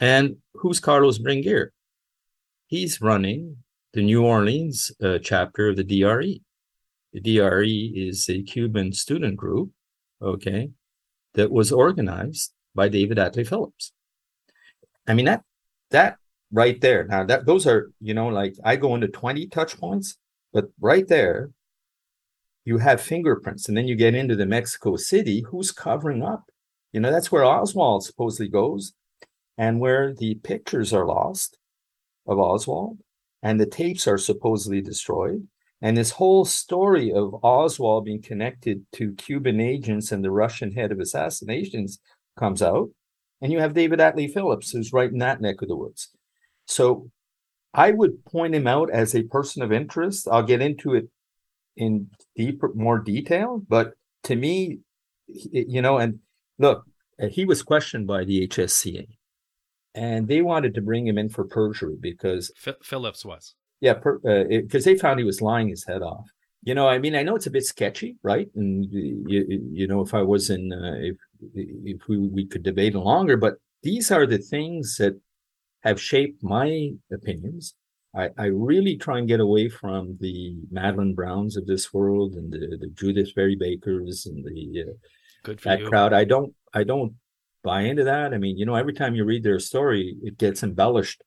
And 0.00 0.36
who's 0.54 0.80
Carlos 0.80 1.18
Bringuier? 1.18 1.68
He's 2.66 3.00
running 3.00 3.58
the 3.92 4.02
New 4.02 4.24
Orleans 4.24 4.92
uh, 5.02 5.18
chapter 5.18 5.68
of 5.70 5.76
the 5.76 5.84
DRE. 5.84 6.42
The 7.12 7.20
DRE 7.20 7.92
is 7.94 8.28
a 8.28 8.42
Cuban 8.42 8.92
student 8.92 9.36
group, 9.36 9.70
okay, 10.20 10.70
that 11.34 11.50
was 11.50 11.72
organized 11.72 12.52
by 12.74 12.88
David 12.88 13.16
Atlee 13.18 13.46
Phillips. 13.46 13.92
I 15.06 15.14
mean 15.14 15.26
that 15.26 15.42
that 15.90 16.18
right 16.52 16.80
there. 16.80 17.04
Now 17.04 17.24
that 17.24 17.46
those 17.46 17.66
are 17.66 17.90
you 18.00 18.14
know 18.14 18.28
like 18.28 18.54
I 18.64 18.76
go 18.76 18.94
into 18.94 19.08
twenty 19.08 19.46
touch 19.46 19.78
points, 19.78 20.18
but 20.52 20.66
right 20.80 21.06
there, 21.06 21.50
you 22.66 22.78
have 22.78 23.00
fingerprints, 23.00 23.68
and 23.68 23.76
then 23.76 23.86
you 23.86 23.94
get 23.94 24.14
into 24.14 24.36
the 24.36 24.44
Mexico 24.44 24.96
City. 24.96 25.42
Who's 25.48 25.70
covering 25.70 26.22
up? 26.22 26.50
You 26.92 27.00
know 27.00 27.10
that's 27.10 27.30
where 27.32 27.44
Oswald 27.44 28.04
supposedly 28.04 28.48
goes, 28.48 28.92
and 29.56 29.80
where 29.80 30.12
the 30.12 30.34
pictures 30.34 30.92
are 30.92 31.06
lost 31.06 31.58
of 32.26 32.38
Oswald, 32.38 32.98
and 33.42 33.60
the 33.60 33.66
tapes 33.66 34.08
are 34.08 34.18
supposedly 34.18 34.80
destroyed. 34.80 35.46
And 35.80 35.96
this 35.96 36.10
whole 36.10 36.44
story 36.44 37.12
of 37.12 37.36
Oswald 37.44 38.06
being 38.06 38.20
connected 38.20 38.84
to 38.92 39.14
Cuban 39.14 39.60
agents 39.60 40.10
and 40.10 40.24
the 40.24 40.30
Russian 40.30 40.72
head 40.72 40.90
of 40.90 40.98
assassinations 40.98 42.00
comes 42.36 42.62
out. 42.62 42.90
And 43.40 43.52
you 43.52 43.60
have 43.60 43.74
David 43.74 44.00
Atlee 44.00 44.32
Phillips, 44.32 44.70
who's 44.70 44.92
right 44.92 45.10
in 45.10 45.18
that 45.18 45.40
neck 45.40 45.62
of 45.62 45.68
the 45.68 45.76
woods. 45.76 46.08
So 46.66 47.10
I 47.74 47.90
would 47.92 48.24
point 48.24 48.54
him 48.54 48.66
out 48.66 48.90
as 48.90 49.14
a 49.14 49.24
person 49.24 49.62
of 49.62 49.70
interest. 49.70 50.26
I'll 50.26 50.42
get 50.42 50.62
into 50.62 50.94
it 50.94 51.08
in 51.76 52.08
deeper, 52.36 52.72
more 52.74 52.98
detail. 52.98 53.62
But 53.68 53.94
to 54.24 54.36
me, 54.36 54.80
you 55.26 55.82
know, 55.82 55.98
and 55.98 56.20
look, 56.58 56.84
he 57.30 57.44
was 57.44 57.62
questioned 57.62 58.06
by 58.06 58.24
the 58.24 58.46
HSCA 58.48 59.06
and 59.96 60.28
they 60.28 60.42
wanted 60.42 60.74
to 60.74 60.82
bring 60.82 61.06
him 61.06 61.16
in 61.18 61.30
for 61.30 61.44
perjury 61.44 61.96
because 61.98 62.52
F- 62.64 62.76
Phillips 62.82 63.24
was. 63.24 63.54
Yeah, 63.80 63.94
because 63.94 64.86
uh, 64.86 64.90
they 64.90 64.96
found 64.96 65.18
he 65.18 65.24
was 65.24 65.42
lying 65.42 65.68
his 65.68 65.84
head 65.84 66.02
off. 66.02 66.26
You 66.62 66.74
know, 66.74 66.88
I 66.88 66.98
mean, 66.98 67.14
I 67.14 67.22
know 67.22 67.34
it's 67.34 67.46
a 67.46 67.50
bit 67.50 67.64
sketchy, 67.64 68.16
right? 68.22 68.48
And 68.54 68.86
you, 68.90 69.62
you 69.72 69.86
know, 69.86 70.00
if 70.00 70.14
I 70.14 70.22
was 70.22 70.50
in, 70.50 70.72
uh, 70.72 70.96
if 71.00 71.16
if 71.54 72.08
we, 72.08 72.18
we 72.18 72.46
could 72.46 72.62
debate 72.62 72.94
longer, 72.94 73.36
but 73.36 73.54
these 73.82 74.10
are 74.10 74.26
the 74.26 74.38
things 74.38 74.96
that 74.98 75.14
have 75.82 76.00
shaped 76.00 76.42
my 76.42 76.90
opinions. 77.12 77.74
I, 78.16 78.30
I 78.38 78.46
really 78.46 78.96
try 78.96 79.18
and 79.18 79.28
get 79.28 79.40
away 79.40 79.68
from 79.68 80.16
the 80.20 80.56
Madeleine 80.70 81.14
Browns 81.14 81.56
of 81.56 81.66
this 81.66 81.92
world 81.92 82.34
and 82.34 82.50
the, 82.50 82.78
the 82.80 82.88
Judyth 82.88 83.34
Vary 83.34 83.56
Bakers 83.56 84.26
and 84.26 84.44
the 84.44 84.84
uh, 84.88 84.92
Good 85.42 85.60
for 85.60 85.68
that 85.68 85.80
you. 85.80 85.88
crowd. 85.88 86.12
I 86.12 86.24
don't 86.24 86.54
I 86.72 86.82
don't 86.84 87.14
buy 87.62 87.82
into 87.82 88.04
that. 88.04 88.32
I 88.32 88.38
mean, 88.38 88.56
you 88.56 88.64
know, 88.64 88.74
every 88.74 88.94
time 88.94 89.14
you 89.14 89.24
read 89.24 89.42
their 89.42 89.58
story, 89.58 90.16
it 90.22 90.38
gets 90.38 90.62
embellished. 90.62 91.22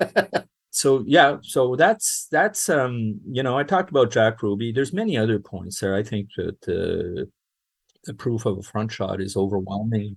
so 0.70 1.04
yeah, 1.06 1.36
so 1.42 1.76
that's 1.76 2.26
that's 2.30 2.68
um, 2.68 3.20
you 3.30 3.42
know, 3.42 3.58
I 3.58 3.62
talked 3.62 3.90
about 3.90 4.10
Jack 4.10 4.42
Ruby. 4.42 4.72
There's 4.72 4.92
many 4.92 5.16
other 5.16 5.38
points 5.38 5.80
there. 5.80 5.94
I 5.94 6.02
think 6.02 6.28
that 6.36 6.62
uh, 6.68 7.26
the 8.04 8.14
proof 8.14 8.46
of 8.46 8.58
a 8.58 8.62
front 8.62 8.92
shot 8.92 9.20
is 9.20 9.36
overwhelming. 9.36 10.16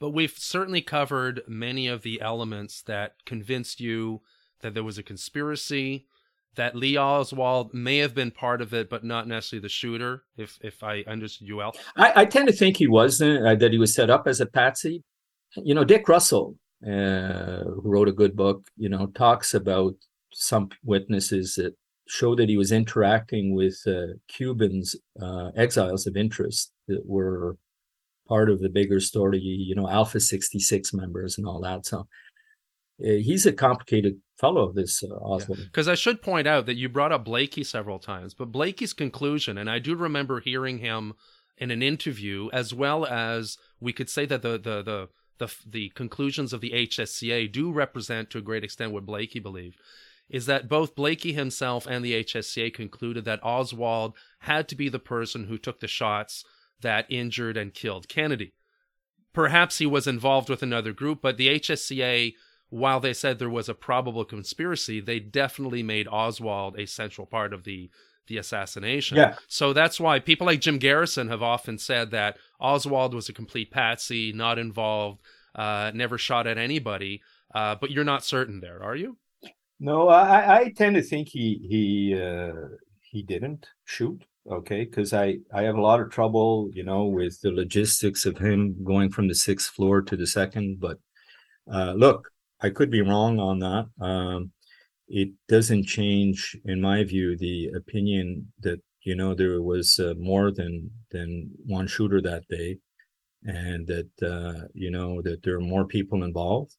But 0.00 0.10
we've 0.10 0.36
certainly 0.36 0.80
covered 0.80 1.42
many 1.46 1.86
of 1.86 2.02
the 2.02 2.20
elements 2.22 2.82
that 2.82 3.16
convinced 3.26 3.80
you 3.80 4.22
that 4.60 4.74
there 4.74 4.84
was 4.84 4.98
a 4.98 5.02
conspiracy, 5.02 6.06
that 6.56 6.74
Lee 6.74 6.98
Oswald 6.98 7.72
may 7.72 7.98
have 7.98 8.14
been 8.14 8.30
part 8.30 8.60
of 8.60 8.74
it, 8.74 8.90
but 8.90 9.04
not 9.04 9.28
necessarily 9.28 9.62
the 9.62 9.68
shooter. 9.68 10.24
If 10.36 10.58
if 10.62 10.82
I 10.82 11.04
understood 11.06 11.48
you 11.48 11.56
well, 11.56 11.74
I, 11.96 12.12
I 12.22 12.24
tend 12.24 12.48
to 12.48 12.54
think 12.54 12.76
he 12.76 12.88
wasn't. 12.88 13.46
Uh, 13.46 13.54
that 13.54 13.72
he 13.72 13.78
was 13.78 13.94
set 13.94 14.10
up 14.10 14.26
as 14.26 14.40
a 14.40 14.46
patsy. 14.46 15.02
You 15.56 15.74
know, 15.74 15.84
Dick 15.84 16.08
Russell, 16.08 16.56
uh, 16.84 17.62
who 17.64 17.82
wrote 17.84 18.08
a 18.08 18.12
good 18.12 18.34
book, 18.34 18.66
you 18.76 18.88
know, 18.88 19.06
talks 19.06 19.54
about 19.54 19.94
some 20.32 20.70
witnesses 20.84 21.54
that 21.54 21.74
show 22.08 22.34
that 22.34 22.48
he 22.48 22.56
was 22.56 22.72
interacting 22.72 23.54
with 23.54 23.78
uh, 23.86 24.14
Cubans, 24.28 24.96
uh, 25.22 25.50
exiles 25.56 26.06
of 26.06 26.16
interest 26.16 26.72
that 26.88 27.02
were 27.06 27.56
part 28.28 28.50
of 28.50 28.60
the 28.60 28.68
bigger 28.68 28.98
story. 28.98 29.38
You 29.38 29.76
know, 29.76 29.88
Alpha 29.88 30.18
sixty 30.18 30.58
six 30.58 30.92
members 30.92 31.38
and 31.38 31.46
all 31.46 31.60
that. 31.60 31.86
So 31.86 32.08
he's 33.02 33.46
a 33.46 33.52
complicated 33.52 34.20
fellow, 34.38 34.72
this 34.72 35.02
uh, 35.02 35.14
Oswald. 35.14 35.60
Because 35.64 35.88
I 35.88 35.94
should 35.94 36.22
point 36.22 36.46
out 36.46 36.66
that 36.66 36.76
you 36.76 36.88
brought 36.88 37.12
up 37.12 37.24
Blakey 37.24 37.64
several 37.64 37.98
times, 37.98 38.34
but 38.34 38.52
Blakey's 38.52 38.92
conclusion, 38.92 39.58
and 39.58 39.70
I 39.70 39.78
do 39.78 39.94
remember 39.94 40.40
hearing 40.40 40.78
him 40.78 41.14
in 41.58 41.70
an 41.70 41.82
interview, 41.82 42.48
as 42.52 42.72
well 42.72 43.04
as 43.04 43.58
we 43.80 43.92
could 43.92 44.08
say 44.08 44.24
that 44.26 44.42
the 44.42 44.52
the 44.52 44.82
the 44.82 45.08
the, 45.38 45.54
the 45.66 45.88
conclusions 45.90 46.52
of 46.52 46.60
the 46.60 46.70
HSCA 46.70 47.50
do 47.50 47.72
represent 47.72 48.30
to 48.30 48.38
a 48.38 48.42
great 48.42 48.62
extent 48.62 48.92
what 48.92 49.06
Blakey 49.06 49.40
believed. 49.40 49.78
Is 50.28 50.46
that 50.46 50.68
both 50.68 50.94
Blakey 50.94 51.32
himself 51.32 51.86
and 51.86 52.04
the 52.04 52.22
HSCA 52.22 52.72
concluded 52.72 53.24
that 53.24 53.42
Oswald 53.42 54.14
had 54.40 54.68
to 54.68 54.76
be 54.76 54.88
the 54.88 54.98
person 54.98 55.46
who 55.46 55.58
took 55.58 55.80
the 55.80 55.88
shots 55.88 56.44
that 56.82 57.06
injured 57.08 57.56
and 57.56 57.74
killed 57.74 58.08
Kennedy. 58.08 58.52
Perhaps 59.32 59.78
he 59.78 59.86
was 59.86 60.06
involved 60.06 60.48
with 60.48 60.62
another 60.62 60.92
group, 60.92 61.20
but 61.22 61.36
the 61.36 61.48
HSCA 61.48 62.34
while 62.70 63.00
they 63.00 63.12
said 63.12 63.38
there 63.38 63.50
was 63.50 63.68
a 63.68 63.74
probable 63.74 64.24
conspiracy, 64.24 65.00
they 65.00 65.20
definitely 65.20 65.82
made 65.82 66.08
Oswald 66.08 66.78
a 66.78 66.86
central 66.86 67.26
part 67.26 67.52
of 67.52 67.64
the 67.64 67.90
the 68.26 68.38
assassination. 68.38 69.16
Yeah. 69.16 69.34
So 69.48 69.72
that's 69.72 69.98
why 69.98 70.20
people 70.20 70.46
like 70.46 70.60
Jim 70.60 70.78
Garrison 70.78 71.28
have 71.28 71.42
often 71.42 71.78
said 71.78 72.12
that 72.12 72.36
Oswald 72.60 73.12
was 73.12 73.28
a 73.28 73.32
complete 73.32 73.72
patsy, 73.72 74.32
not 74.32 74.56
involved, 74.56 75.20
uh, 75.56 75.90
never 75.94 76.16
shot 76.16 76.46
at 76.46 76.56
anybody. 76.56 77.22
Uh, 77.52 77.74
but 77.74 77.90
you're 77.90 78.04
not 78.04 78.24
certain 78.24 78.60
there, 78.60 78.82
are 78.82 78.94
you? 78.94 79.18
No, 79.80 80.08
I, 80.08 80.60
I 80.60 80.72
tend 80.76 80.94
to 80.94 81.02
think 81.02 81.28
he 81.28 81.60
he 81.68 82.20
uh, 82.20 82.52
he 83.00 83.22
didn't 83.22 83.66
shoot. 83.84 84.22
Okay, 84.50 84.84
because 84.84 85.12
I 85.12 85.38
I 85.52 85.62
have 85.62 85.76
a 85.76 85.80
lot 85.80 86.00
of 86.00 86.10
trouble, 86.10 86.70
you 86.72 86.84
know, 86.84 87.06
with 87.06 87.40
the 87.40 87.50
logistics 87.50 88.26
of 88.26 88.38
him 88.38 88.76
going 88.84 89.10
from 89.10 89.26
the 89.26 89.34
sixth 89.34 89.70
floor 89.74 90.02
to 90.02 90.16
the 90.16 90.26
second. 90.26 90.78
But 90.80 90.98
uh, 91.72 91.94
look, 91.94 92.30
I 92.62 92.70
could 92.70 92.90
be 92.90 93.00
wrong 93.00 93.38
on 93.38 93.58
that. 93.60 93.86
Um, 94.00 94.52
it 95.08 95.30
doesn't 95.48 95.86
change, 95.86 96.56
in 96.64 96.80
my 96.80 97.02
view, 97.04 97.36
the 97.36 97.70
opinion 97.76 98.52
that 98.60 98.80
you 99.02 99.14
know 99.14 99.34
there 99.34 99.62
was 99.62 99.98
uh, 99.98 100.14
more 100.18 100.52
than 100.52 100.90
than 101.10 101.50
one 101.66 101.86
shooter 101.86 102.20
that 102.22 102.46
day, 102.48 102.78
and 103.44 103.86
that 103.86 104.10
uh, 104.22 104.68
you 104.74 104.90
know 104.90 105.20
that 105.22 105.42
there 105.42 105.56
are 105.56 105.60
more 105.60 105.86
people 105.86 106.22
involved. 106.22 106.76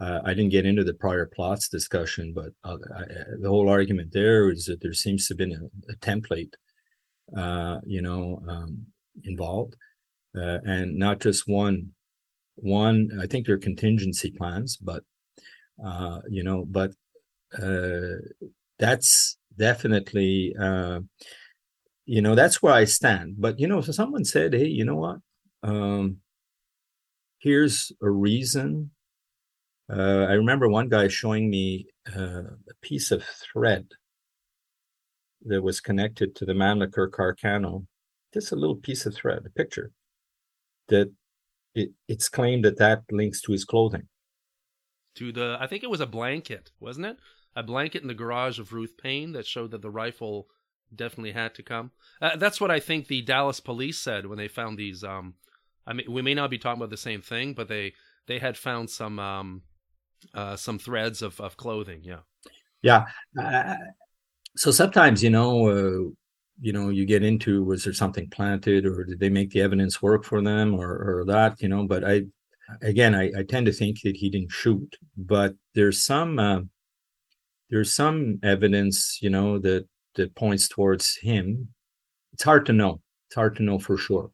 Uh, 0.00 0.20
I 0.24 0.34
didn't 0.34 0.52
get 0.52 0.66
into 0.66 0.84
the 0.84 0.94
prior 0.94 1.26
plots 1.26 1.68
discussion, 1.68 2.32
but 2.34 2.50
uh, 2.64 2.78
I, 2.96 3.04
the 3.40 3.48
whole 3.48 3.68
argument 3.68 4.12
there 4.12 4.50
is 4.50 4.64
that 4.66 4.80
there 4.80 4.94
seems 4.94 5.26
to 5.26 5.34
have 5.34 5.38
been 5.38 5.52
a, 5.52 5.92
a 5.92 5.96
template, 5.96 6.54
uh, 7.36 7.80
you 7.84 8.02
know, 8.02 8.42
um, 8.48 8.86
involved, 9.24 9.76
uh, 10.36 10.58
and 10.64 10.98
not 10.98 11.20
just 11.20 11.48
one. 11.48 11.92
One, 12.56 13.18
I 13.20 13.26
think 13.26 13.46
there 13.46 13.54
are 13.54 13.58
contingency 13.58 14.30
plans, 14.30 14.76
but 14.76 15.04
uh, 15.84 16.20
you 16.28 16.42
know, 16.42 16.64
but 16.64 16.92
uh, 17.60 18.16
that's 18.78 19.36
definitely, 19.56 20.54
uh, 20.58 21.00
you 22.06 22.20
know, 22.20 22.34
that's 22.34 22.62
where 22.62 22.72
I 22.72 22.84
stand. 22.84 23.36
But 23.38 23.58
you 23.58 23.66
know, 23.66 23.78
if 23.78 23.94
someone 23.94 24.24
said, 24.24 24.54
"Hey, 24.54 24.66
you 24.66 24.84
know 24.84 24.96
what? 24.96 25.18
Um, 25.62 26.18
here's 27.38 27.92
a 28.02 28.10
reason." 28.10 28.90
Uh, 29.90 30.26
I 30.28 30.32
remember 30.34 30.68
one 30.68 30.88
guy 30.88 31.08
showing 31.08 31.50
me 31.50 31.86
uh, 32.16 32.42
a 32.70 32.74
piece 32.80 33.10
of 33.10 33.24
thread 33.24 33.88
that 35.44 35.62
was 35.62 35.80
connected 35.80 36.34
to 36.36 36.44
the 36.46 36.52
Mannlicher 36.54 37.10
Carcano, 37.10 37.86
just 38.32 38.52
a 38.52 38.56
little 38.56 38.76
piece 38.76 39.06
of 39.06 39.14
thread, 39.14 39.42
a 39.44 39.50
picture 39.50 39.90
that 40.88 41.12
it, 41.74 41.90
it's 42.08 42.28
claimed 42.28 42.64
that 42.64 42.78
that 42.78 43.02
links 43.10 43.40
to 43.42 43.52
his 43.52 43.64
clothing 43.64 44.08
to 45.16 45.32
the 45.32 45.56
I 45.60 45.66
think 45.66 45.82
it 45.82 45.90
was 45.90 46.00
a 46.00 46.06
blanket, 46.06 46.70
wasn't 46.80 47.06
it? 47.06 47.18
A 47.54 47.62
blanket 47.62 48.02
in 48.02 48.08
the 48.08 48.14
garage 48.14 48.58
of 48.58 48.72
Ruth 48.72 48.96
Paine 48.96 49.32
that 49.32 49.46
showed 49.46 49.70
that 49.72 49.82
the 49.82 49.90
rifle 49.90 50.48
definitely 50.94 51.32
had 51.32 51.54
to 51.54 51.62
come. 51.62 51.90
Uh, 52.20 52.36
that's 52.36 52.60
what 52.60 52.70
I 52.70 52.80
think 52.80 53.06
the 53.06 53.22
Dallas 53.22 53.60
police 53.60 53.98
said 53.98 54.26
when 54.26 54.38
they 54.38 54.48
found 54.48 54.78
these. 54.78 55.04
Um, 55.04 55.34
I 55.86 55.92
mean, 55.92 56.10
we 56.10 56.22
may 56.22 56.34
not 56.34 56.50
be 56.50 56.58
talking 56.58 56.80
about 56.80 56.90
the 56.90 56.96
same 56.96 57.20
thing, 57.20 57.54
but 57.54 57.68
they 57.68 57.94
they 58.26 58.38
had 58.38 58.56
found 58.56 58.90
some 58.90 59.18
um, 59.18 59.62
uh, 60.34 60.56
some 60.56 60.78
threads 60.78 61.22
of, 61.22 61.40
of 61.40 61.56
clothing. 61.56 62.02
Yeah. 62.04 62.20
Yeah. 62.82 63.06
Uh, 63.40 63.76
so 64.56 64.70
sometimes, 64.70 65.22
you 65.22 65.30
know, 65.30 65.68
uh, 65.68 66.10
you 66.60 66.72
know, 66.72 66.90
you 66.90 67.06
get 67.06 67.22
into 67.22 67.64
was 67.64 67.84
there 67.84 67.92
something 67.92 68.28
planted, 68.30 68.86
or 68.86 69.04
did 69.04 69.18
they 69.18 69.30
make 69.30 69.50
the 69.50 69.62
evidence 69.62 70.02
work 70.02 70.24
for 70.24 70.42
them, 70.42 70.74
or 70.74 70.90
or 70.90 71.24
that, 71.26 71.60
you 71.62 71.68
know? 71.68 71.86
But 71.86 72.04
I, 72.04 72.22
again, 72.80 73.14
I, 73.14 73.30
I 73.38 73.42
tend 73.42 73.66
to 73.66 73.72
think 73.72 74.00
that 74.02 74.16
he 74.16 74.30
didn't 74.30 74.52
shoot, 74.52 74.96
but 75.16 75.54
there's 75.74 76.02
some 76.02 76.38
uh, 76.38 76.60
there's 77.70 77.92
some 77.92 78.38
evidence, 78.42 79.18
you 79.22 79.30
know, 79.30 79.58
that 79.58 79.86
that 80.14 80.34
points 80.34 80.68
towards 80.68 81.16
him. 81.16 81.68
It's 82.32 82.42
hard 82.42 82.66
to 82.66 82.72
know. 82.72 83.00
It's 83.28 83.34
hard 83.36 83.56
to 83.56 83.62
know 83.62 83.78
for 83.78 83.96
sure. 83.96 84.30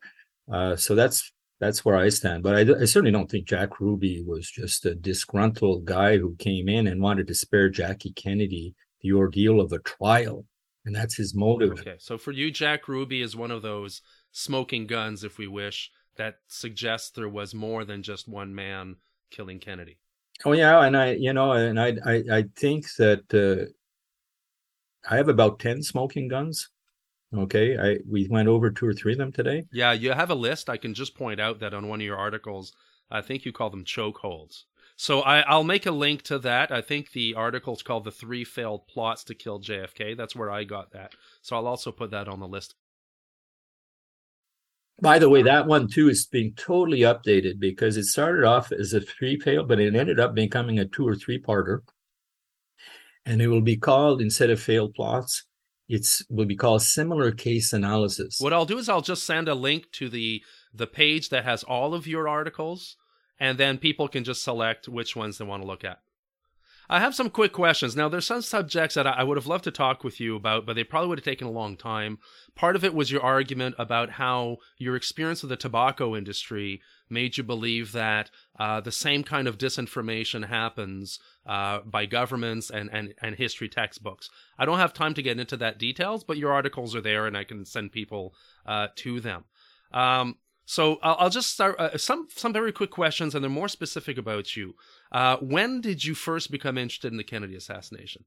Uh, 0.52 0.76
so 0.76 0.94
that's 0.94 1.32
that's 1.60 1.84
where 1.84 1.96
I 1.96 2.08
stand. 2.08 2.42
But 2.42 2.56
I, 2.56 2.82
I, 2.82 2.84
certainly 2.84 3.10
don't 3.10 3.30
think 3.30 3.46
Jack 3.46 3.80
Ruby 3.80 4.22
was 4.26 4.48
just 4.48 4.86
a 4.86 4.94
disgruntled 4.94 5.84
guy 5.84 6.16
who 6.16 6.36
came 6.36 6.68
in 6.68 6.86
and 6.86 7.00
wanted 7.00 7.26
to 7.28 7.34
spare 7.34 7.68
Jackie 7.68 8.12
Kennedy 8.12 8.74
the 9.00 9.12
ordeal 9.12 9.60
of 9.60 9.72
a 9.72 9.78
trial, 9.80 10.44
and 10.84 10.94
that's 10.94 11.16
his 11.16 11.34
motive. 11.34 11.72
Okay, 11.72 11.96
so 11.98 12.18
for 12.18 12.32
you, 12.32 12.50
Jack 12.50 12.88
Ruby 12.88 13.22
is 13.22 13.36
one 13.36 13.50
of 13.50 13.62
those 13.62 14.02
smoking 14.32 14.86
guns, 14.86 15.24
if 15.24 15.38
we 15.38 15.46
wish, 15.46 15.90
that 16.18 16.40
suggests 16.48 17.10
there 17.10 17.28
was 17.28 17.54
more 17.54 17.84
than 17.84 18.02
just 18.02 18.28
one 18.28 18.54
man 18.54 18.96
killing 19.30 19.58
Kennedy. 19.58 19.98
Oh 20.44 20.52
yeah, 20.52 20.82
and 20.84 20.96
I, 20.96 21.12
you 21.12 21.32
know, 21.32 21.52
and 21.52 21.80
I, 21.80 21.96
I, 22.04 22.24
I 22.30 22.44
think 22.54 22.86
that 22.98 23.34
uh, 23.34 23.72
I 25.10 25.16
have 25.16 25.28
about 25.28 25.58
ten 25.58 25.82
smoking 25.82 26.28
guns. 26.28 26.68
Okay, 27.34 27.76
I 27.76 27.98
we 28.08 28.28
went 28.28 28.48
over 28.48 28.70
two 28.70 28.86
or 28.86 28.92
three 28.92 29.12
of 29.12 29.18
them 29.18 29.32
today. 29.32 29.64
Yeah, 29.72 29.92
you 29.92 30.12
have 30.12 30.30
a 30.30 30.34
list. 30.34 30.70
I 30.70 30.76
can 30.76 30.94
just 30.94 31.16
point 31.16 31.40
out 31.40 31.60
that 31.60 31.74
on 31.74 31.88
one 31.88 32.00
of 32.00 32.06
your 32.06 32.16
articles, 32.16 32.72
I 33.10 33.20
think 33.20 33.44
you 33.44 33.52
call 33.52 33.70
them 33.70 33.84
chokeholds. 33.84 34.64
So 34.96 35.20
I, 35.20 35.40
I'll 35.40 35.64
make 35.64 35.86
a 35.86 35.92
link 35.92 36.22
to 36.22 36.40
that. 36.40 36.72
I 36.72 36.80
think 36.80 37.12
the 37.12 37.34
article's 37.34 37.82
called 37.82 38.04
"The 38.04 38.10
Three 38.10 38.44
Failed 38.44 38.86
Plots 38.88 39.24
to 39.24 39.34
Kill 39.34 39.60
JFK." 39.60 40.16
That's 40.16 40.36
where 40.36 40.50
I 40.50 40.64
got 40.64 40.92
that. 40.92 41.14
So 41.42 41.56
I'll 41.56 41.66
also 41.66 41.92
put 41.92 42.10
that 42.12 42.28
on 42.28 42.40
the 42.40 42.48
list. 42.48 42.74
By 45.00 45.18
the 45.18 45.28
way, 45.28 45.42
that 45.42 45.66
one 45.66 45.88
too 45.88 46.08
is 46.08 46.26
being 46.26 46.54
totally 46.54 47.00
updated 47.00 47.60
because 47.60 47.96
it 47.96 48.04
started 48.04 48.44
off 48.44 48.72
as 48.72 48.92
a 48.92 49.00
three 49.00 49.38
fail, 49.38 49.64
but 49.64 49.78
it 49.78 49.94
ended 49.94 50.18
up 50.18 50.34
becoming 50.34 50.78
a 50.78 50.84
two 50.84 51.06
or 51.06 51.14
three 51.14 51.40
parter. 51.40 51.80
And 53.24 53.40
it 53.40 53.48
will 53.48 53.60
be 53.60 53.76
called 53.76 54.20
instead 54.20 54.50
of 54.50 54.60
failed 54.60 54.94
plots, 54.94 55.44
it's 55.88 56.22
will 56.28 56.46
be 56.46 56.56
called 56.56 56.82
similar 56.82 57.30
case 57.30 57.72
analysis. 57.72 58.38
What 58.40 58.52
I'll 58.52 58.66
do 58.66 58.78
is 58.78 58.88
I'll 58.88 59.00
just 59.00 59.24
send 59.24 59.48
a 59.48 59.54
link 59.54 59.90
to 59.92 60.08
the 60.08 60.42
the 60.74 60.86
page 60.86 61.30
that 61.30 61.44
has 61.44 61.62
all 61.62 61.94
of 61.94 62.06
your 62.06 62.28
articles, 62.28 62.96
and 63.38 63.56
then 63.56 63.78
people 63.78 64.08
can 64.08 64.24
just 64.24 64.42
select 64.42 64.88
which 64.88 65.16
ones 65.16 65.38
they 65.38 65.44
want 65.44 65.62
to 65.62 65.66
look 65.66 65.84
at. 65.84 66.00
I 66.90 67.00
have 67.00 67.14
some 67.14 67.28
quick 67.28 67.52
questions. 67.52 67.94
Now, 67.94 68.08
there's 68.08 68.24
some 68.24 68.40
subjects 68.40 68.94
that 68.94 69.06
I 69.06 69.22
would 69.22 69.36
have 69.36 69.46
loved 69.46 69.64
to 69.64 69.70
talk 69.70 70.02
with 70.02 70.20
you 70.20 70.36
about, 70.36 70.64
but 70.64 70.74
they 70.74 70.84
probably 70.84 71.08
would 71.08 71.18
have 71.18 71.24
taken 71.24 71.46
a 71.46 71.50
long 71.50 71.76
time. 71.76 72.18
Part 72.54 72.76
of 72.76 72.84
it 72.84 72.94
was 72.94 73.10
your 73.10 73.22
argument 73.22 73.74
about 73.78 74.12
how 74.12 74.56
your 74.78 74.96
experience 74.96 75.42
with 75.42 75.50
the 75.50 75.56
tobacco 75.56 76.16
industry 76.16 76.80
made 77.10 77.36
you 77.36 77.44
believe 77.44 77.92
that 77.92 78.30
uh, 78.58 78.80
the 78.80 78.92
same 78.92 79.22
kind 79.22 79.46
of 79.46 79.58
disinformation 79.58 80.48
happens 80.48 81.18
uh, 81.46 81.80
by 81.80 82.06
governments 82.06 82.70
and, 82.70 82.88
and, 82.90 83.12
and 83.20 83.36
history 83.36 83.68
textbooks. 83.68 84.30
I 84.58 84.64
don't 84.64 84.78
have 84.78 84.94
time 84.94 85.12
to 85.14 85.22
get 85.22 85.38
into 85.38 85.58
that 85.58 85.78
details, 85.78 86.24
but 86.24 86.38
your 86.38 86.52
articles 86.52 86.94
are 86.94 87.02
there 87.02 87.26
and 87.26 87.36
I 87.36 87.44
can 87.44 87.66
send 87.66 87.92
people 87.92 88.34
uh, 88.64 88.88
to 88.96 89.20
them. 89.20 89.44
Um, 89.92 90.36
so 90.68 90.98
I'll, 91.02 91.16
I'll 91.18 91.30
just 91.30 91.48
start 91.48 91.80
uh, 91.80 91.96
some 91.96 92.28
some 92.28 92.52
very 92.52 92.72
quick 92.72 92.90
questions, 92.90 93.34
and 93.34 93.42
they're 93.42 93.50
more 93.50 93.68
specific 93.68 94.18
about 94.18 94.54
you. 94.54 94.74
Uh, 95.10 95.38
when 95.38 95.80
did 95.80 96.04
you 96.04 96.14
first 96.14 96.50
become 96.50 96.76
interested 96.76 97.10
in 97.10 97.16
the 97.16 97.24
Kennedy 97.24 97.56
assassination? 97.56 98.26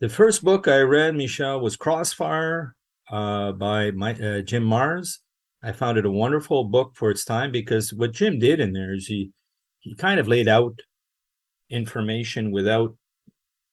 The 0.00 0.10
first 0.10 0.44
book 0.44 0.68
I 0.68 0.80
read, 0.80 1.14
Michel, 1.14 1.60
was 1.60 1.76
Crossfire 1.76 2.76
uh, 3.10 3.52
by 3.52 3.92
my, 3.92 4.12
uh, 4.12 4.42
Jim 4.42 4.64
Marrs. 4.68 5.20
I 5.62 5.72
found 5.72 5.96
it 5.96 6.04
a 6.04 6.10
wonderful 6.10 6.64
book 6.64 6.92
for 6.94 7.10
its 7.10 7.24
time 7.24 7.50
because 7.50 7.94
what 7.94 8.12
Jim 8.12 8.38
did 8.38 8.60
in 8.60 8.74
there 8.74 8.92
is 8.92 9.06
he 9.06 9.30
he 9.78 9.94
kind 9.94 10.20
of 10.20 10.28
laid 10.28 10.46
out 10.46 10.78
information 11.70 12.50
without 12.50 12.94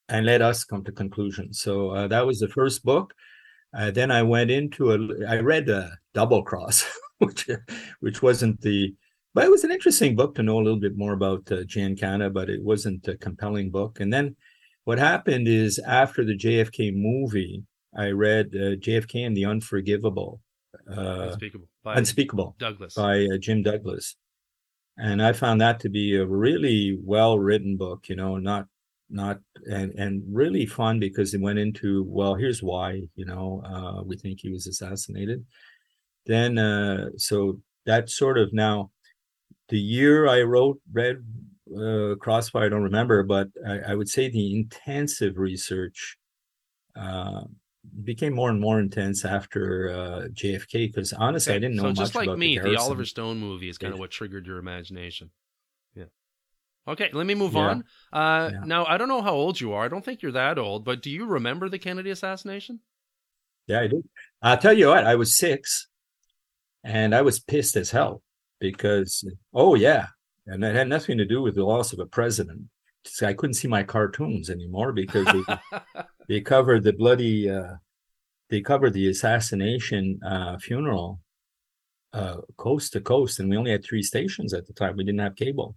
and 0.08 0.26
let 0.26 0.42
us 0.42 0.64
come 0.64 0.86
to 0.86 0.94
conclusions. 0.94 1.60
So 1.60 1.90
uh, 1.90 2.08
that 2.08 2.26
was 2.26 2.40
the 2.40 2.48
first 2.48 2.86
book. 2.86 3.14
Uh, 3.78 3.92
then 3.92 4.10
I 4.10 4.24
went 4.24 4.52
into 4.52 4.94
a. 4.94 5.00
I 5.28 5.40
read 5.40 5.68
a 5.68 5.98
Double 6.14 6.44
Cross, 6.44 6.86
which 7.20 7.48
which 8.00 8.22
wasn't 8.22 8.62
the, 8.62 8.94
but 9.34 9.46
it 9.46 9.52
was 9.52 9.64
an 9.64 9.72
interesting 9.72 10.16
book 10.16 10.36
to 10.36 10.44
know 10.44 10.58
a 10.58 10.64
little 10.64 10.80
bit 10.80 10.98
more 10.98 11.14
about 11.14 11.52
uh, 11.52 11.64
Giancana, 11.64 12.34
but 12.34 12.50
it 12.50 12.64
wasn't 12.64 13.08
a 13.08 13.18
compelling 13.18 13.72
book. 13.72 14.00
And 14.00 14.12
then 14.12 14.36
what 14.84 15.00
happened 15.00 15.48
is 15.48 15.80
after 15.80 16.26
the 16.26 16.38
JFK 16.38 16.94
movie, 16.94 17.64
I 17.98 18.10
read 18.10 18.48
uh, 18.54 18.76
JFK 18.78 19.26
and 19.26 19.36
the 19.36 19.46
Unforgivable, 19.46 20.42
uh, 20.90 21.30
Unspeakable, 21.30 21.68
by 21.84 21.96
Unspeakable, 21.96 22.56
Douglass 22.60 22.96
by 22.96 23.26
uh, 23.26 23.38
Jim 23.38 23.64
Douglass, 23.64 24.16
and 24.98 25.22
I 25.22 25.34
found 25.34 25.62
that 25.62 25.80
to 25.82 25.90
be 25.90 26.16
a 26.16 26.26
really 26.26 26.98
well 27.04 27.40
written 27.40 27.78
book. 27.78 28.10
You 28.10 28.16
know, 28.16 28.38
not 28.38 28.68
not 29.12 29.40
and 29.70 29.92
and 29.92 30.24
really 30.28 30.66
fun 30.66 31.00
because 31.00 31.34
it 31.34 31.42
went 31.42 31.60
into 31.60 32.04
well 32.08 32.36
here's 32.36 32.64
why 32.64 33.02
you 33.16 33.26
know 33.26 33.62
uh, 33.66 34.02
we 34.04 34.18
think 34.18 34.40
he 34.40 34.52
was 34.52 34.68
assassinated 34.68 35.46
then 36.26 36.58
uh, 36.58 37.10
so 37.18 37.60
that 37.86 38.10
sort 38.10 38.38
of 38.38 38.54
now 38.54 38.92
the 39.70 39.80
year 39.80 40.28
i 40.28 40.42
wrote 40.42 40.80
read 40.92 41.24
uh, 41.78 42.16
crossfire 42.20 42.66
i 42.66 42.70
don't 42.70 42.84
remember 42.84 43.24
but 43.24 43.48
I, 43.68 43.80
I 43.92 43.96
would 43.96 44.10
say 44.10 44.30
the 44.30 44.56
intensive 44.56 45.38
research 45.38 46.18
uh, 46.96 47.42
became 48.04 48.34
more 48.34 48.50
and 48.50 48.60
more 48.60 48.80
intense 48.80 49.26
after 49.26 49.90
uh, 49.90 50.28
jfk 50.34 50.94
because 50.94 51.14
honestly 51.14 51.54
Okay, 51.54 51.58
i 51.58 51.60
didn't 51.60 51.78
know 51.78 51.84
so 51.84 51.88
much 51.90 51.98
just 51.98 52.16
like 52.16 52.28
about 52.28 52.40
me, 52.40 52.58
the, 52.58 52.70
the, 52.72 52.76
Oliver 52.76 53.06
Stone 53.06 53.40
movie 53.40 53.70
is 53.70 53.78
kind 53.78 53.94
of 53.94 54.00
what 54.00 54.12
triggered 54.12 54.46
your 54.46 54.58
imagination. 54.58 55.32
Yeah. 55.96 56.06
Okay, 56.88 57.10
let 57.14 57.26
me 57.26 57.36
move 57.36 57.56
Yeah. 57.56 57.62
on. 57.62 57.84
Uh, 58.12 58.50
Yeah. 58.54 58.62
Now, 58.66 58.86
I 58.86 58.98
don't 58.98 59.08
know 59.08 59.22
how 59.22 59.34
old 59.34 59.60
you 59.60 59.74
are. 59.74 59.86
I 59.86 59.88
don't 59.88 60.04
think 60.04 60.22
you're 60.22 60.32
that 60.34 60.58
old, 60.58 60.84
but 60.84 61.02
do 61.02 61.10
you 61.10 61.26
remember 61.26 61.70
the 61.70 61.80
Kennedy 61.80 62.10
assassination? 62.10 62.80
Yeah, 63.68 63.82
I 63.82 63.88
do. 63.88 64.04
I'll 64.42 64.58
tell 64.58 64.78
you 64.78 64.88
what, 64.88 65.06
I 65.06 65.16
was 65.16 65.38
six 65.38 65.88
and 66.84 67.14
I 67.14 67.22
was 67.22 67.40
pissed 67.40 67.76
as 67.76 67.92
hell 67.92 68.22
because, 68.60 69.24
oh, 69.54 69.76
yeah. 69.76 70.08
And 70.48 70.64
that 70.64 70.76
had 70.76 70.90
nothing 70.90 71.18
to 71.18 71.26
do 71.26 71.42
with 71.42 71.56
the 71.56 71.64
loss 71.64 71.94
of 71.94 72.00
a 72.00 72.06
president. 72.06 72.64
Just 73.04 73.24
I 73.24 73.34
couldn't 73.34 73.56
see 73.56 73.68
my 73.68 73.84
cartoons 73.84 74.50
anymore 74.50 74.92
because 74.92 75.26
they, 75.26 75.82
they 76.28 76.42
covered 76.42 76.84
the 76.84 76.94
bloody, 76.94 77.50
uh, 77.50 77.76
they 78.50 78.62
covered 78.62 78.94
the 78.94 79.10
assassination 79.10 80.20
uh, 80.24 80.58
funeral 80.58 81.20
uh, 82.14 82.38
coast 82.58 82.94
to 82.94 83.02
coast. 83.02 83.40
And 83.40 83.50
we 83.50 83.58
only 83.58 83.72
had 83.72 83.84
three 83.84 84.04
stations 84.04 84.54
at 84.54 84.68
the 84.68 84.74
time. 84.74 84.98
We 84.98 85.04
didn't 85.04 85.22
have 85.22 85.36
cable. 85.36 85.76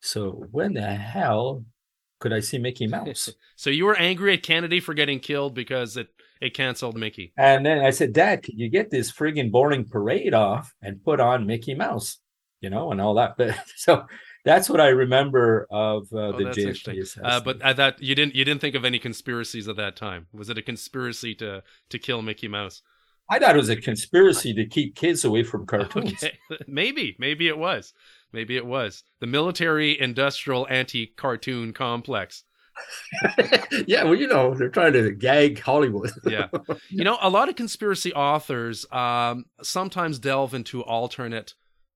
So 0.00 0.46
when 0.50 0.74
the 0.74 0.82
hell 0.82 1.64
could 2.18 2.32
I 2.32 2.40
see 2.40 2.58
Mickey 2.58 2.86
Mouse? 2.86 3.28
So 3.56 3.70
you 3.70 3.84
were 3.84 3.96
angry 3.96 4.34
at 4.34 4.42
Kennedy 4.42 4.80
for 4.80 4.92
getting 4.92 5.20
killed 5.20 5.54
because 5.54 5.96
it, 5.96 6.08
it 6.42 6.54
canceled 6.54 6.98
Mickey. 6.98 7.32
And 7.36 7.64
then 7.64 7.78
I 7.78 7.90
said, 7.90 8.12
Dad, 8.12 8.42
could 8.42 8.58
you 8.58 8.68
get 8.68 8.90
this 8.90 9.12
friggin' 9.12 9.50
boring 9.52 9.84
parade 9.84 10.34
off 10.34 10.74
and 10.82 11.02
put 11.02 11.20
on 11.20 11.46
Mickey 11.46 11.74
Mouse, 11.74 12.18
you 12.60 12.70
know, 12.70 12.90
and 12.90 13.00
all 13.00 13.14
that. 13.14 13.34
But 13.38 13.56
so 13.76 14.06
that's 14.44 14.68
what 14.68 14.80
I 14.80 14.88
remember 14.88 15.66
of 15.70 16.08
uh, 16.12 16.18
Oh, 16.18 16.38
the 16.38 16.44
that's 16.44 16.58
JFK. 16.58 17.18
Uh, 17.22 17.40
but 17.40 17.64
I 17.64 17.74
thought 17.74 18.02
you 18.02 18.14
didn't 18.14 18.34
you 18.34 18.44
didn't 18.44 18.60
think 18.60 18.74
of 18.74 18.84
any 18.84 18.98
conspiracies 18.98 19.68
at 19.68 19.76
that 19.76 19.96
time. 19.96 20.26
Was 20.32 20.50
it 20.50 20.58
a 20.58 20.62
conspiracy 20.62 21.34
to 21.36 21.62
to 21.90 21.98
kill 21.98 22.22
Mickey 22.22 22.48
Mouse? 22.48 22.82
I 23.30 23.38
thought 23.38 23.54
it 23.54 23.58
was 23.58 23.70
a 23.70 23.76
conspiracy 23.76 24.52
to 24.54 24.66
keep 24.66 24.96
kids 24.96 25.24
away 25.24 25.42
from 25.44 25.64
cartoons. 25.66 26.12
Okay, 26.24 26.36
maybe 26.66 27.16
maybe 27.18 27.48
it 27.48 27.56
was. 27.56 27.92
Maybe 28.32 28.56
it 28.56 28.66
was 28.66 29.04
the 29.20 29.26
military 29.26 29.98
industrial 30.00 30.66
anti 30.68 31.06
cartoon 31.06 31.72
complex. 31.72 32.44
yeah, 33.86 34.04
well, 34.04 34.14
you 34.14 34.26
know, 34.26 34.54
they're 34.54 34.68
trying 34.68 34.92
to 34.94 35.10
gag 35.12 35.60
Hollywood. 35.60 36.10
yeah. 36.26 36.48
You 36.88 37.04
know, 37.04 37.18
a 37.20 37.30
lot 37.30 37.48
of 37.48 37.56
conspiracy 37.56 38.12
authors 38.12 38.90
um, 38.90 39.46
sometimes 39.62 40.18
delve 40.18 40.54
into 40.54 40.82
alternate 40.82 41.54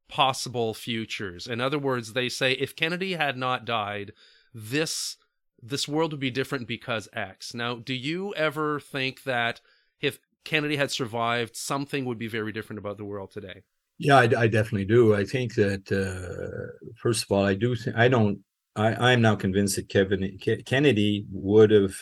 possible 0.08 0.74
futures. 0.74 1.46
In 1.46 1.60
other 1.60 1.78
words, 1.78 2.12
they 2.12 2.28
say 2.28 2.52
if 2.52 2.76
Kennedy 2.76 3.14
had 3.14 3.36
not 3.36 3.64
died, 3.64 4.12
this 4.54 5.16
this 5.62 5.88
world 5.88 6.12
would 6.12 6.20
be 6.20 6.30
different 6.30 6.68
because 6.68 7.08
X. 7.12 7.54
Now, 7.54 7.76
do 7.76 7.94
you 7.94 8.34
ever 8.34 8.78
think 8.78 9.24
that 9.24 9.60
if 10.00 10.18
Kennedy 10.44 10.76
had 10.76 10.90
survived, 10.90 11.56
something 11.56 12.04
would 12.04 12.18
be 12.18 12.28
very 12.28 12.52
different 12.52 12.78
about 12.78 12.98
the 12.98 13.04
world 13.04 13.30
today? 13.30 13.62
Yeah, 13.98 14.16
I, 14.16 14.28
I 14.38 14.46
definitely 14.46 14.84
do. 14.84 15.14
I 15.14 15.24
think 15.24 15.54
that 15.54 15.90
uh, 15.90 16.86
first 17.02 17.24
of 17.24 17.32
all, 17.32 17.44
I 17.44 17.54
do. 17.54 17.74
Th- 17.74 17.96
I 17.96 18.08
don't. 18.08 18.40
I, 18.76 19.12
I'm 19.12 19.22
now 19.22 19.34
convinced 19.34 19.76
that 19.76 19.88
Kevin 19.88 20.38
Ke- 20.38 20.64
Kennedy 20.64 21.26
would 21.32 21.70
have 21.70 21.96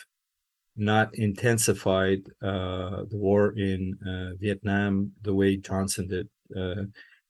not 0.75 1.15
intensified 1.15 2.19
uh, 2.41 3.03
the 3.09 3.17
war 3.17 3.53
in 3.57 3.97
uh, 4.05 4.35
Vietnam 4.39 5.11
the 5.21 5.33
way 5.33 5.55
Johnson 5.55 6.07
did. 6.07 6.27
Uh, 6.55 6.83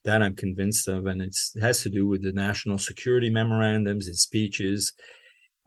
that 0.04 0.22
I'm 0.22 0.36
convinced 0.36 0.88
of, 0.88 1.08
and 1.08 1.20
it 1.22 1.36
has 1.60 1.82
to 1.82 1.90
do 1.90 2.08
with 2.08 2.22
the 2.22 2.32
national 2.32 2.78
security 2.78 3.30
memorandums 3.30 4.08
and 4.08 4.16
speeches. 4.16 4.94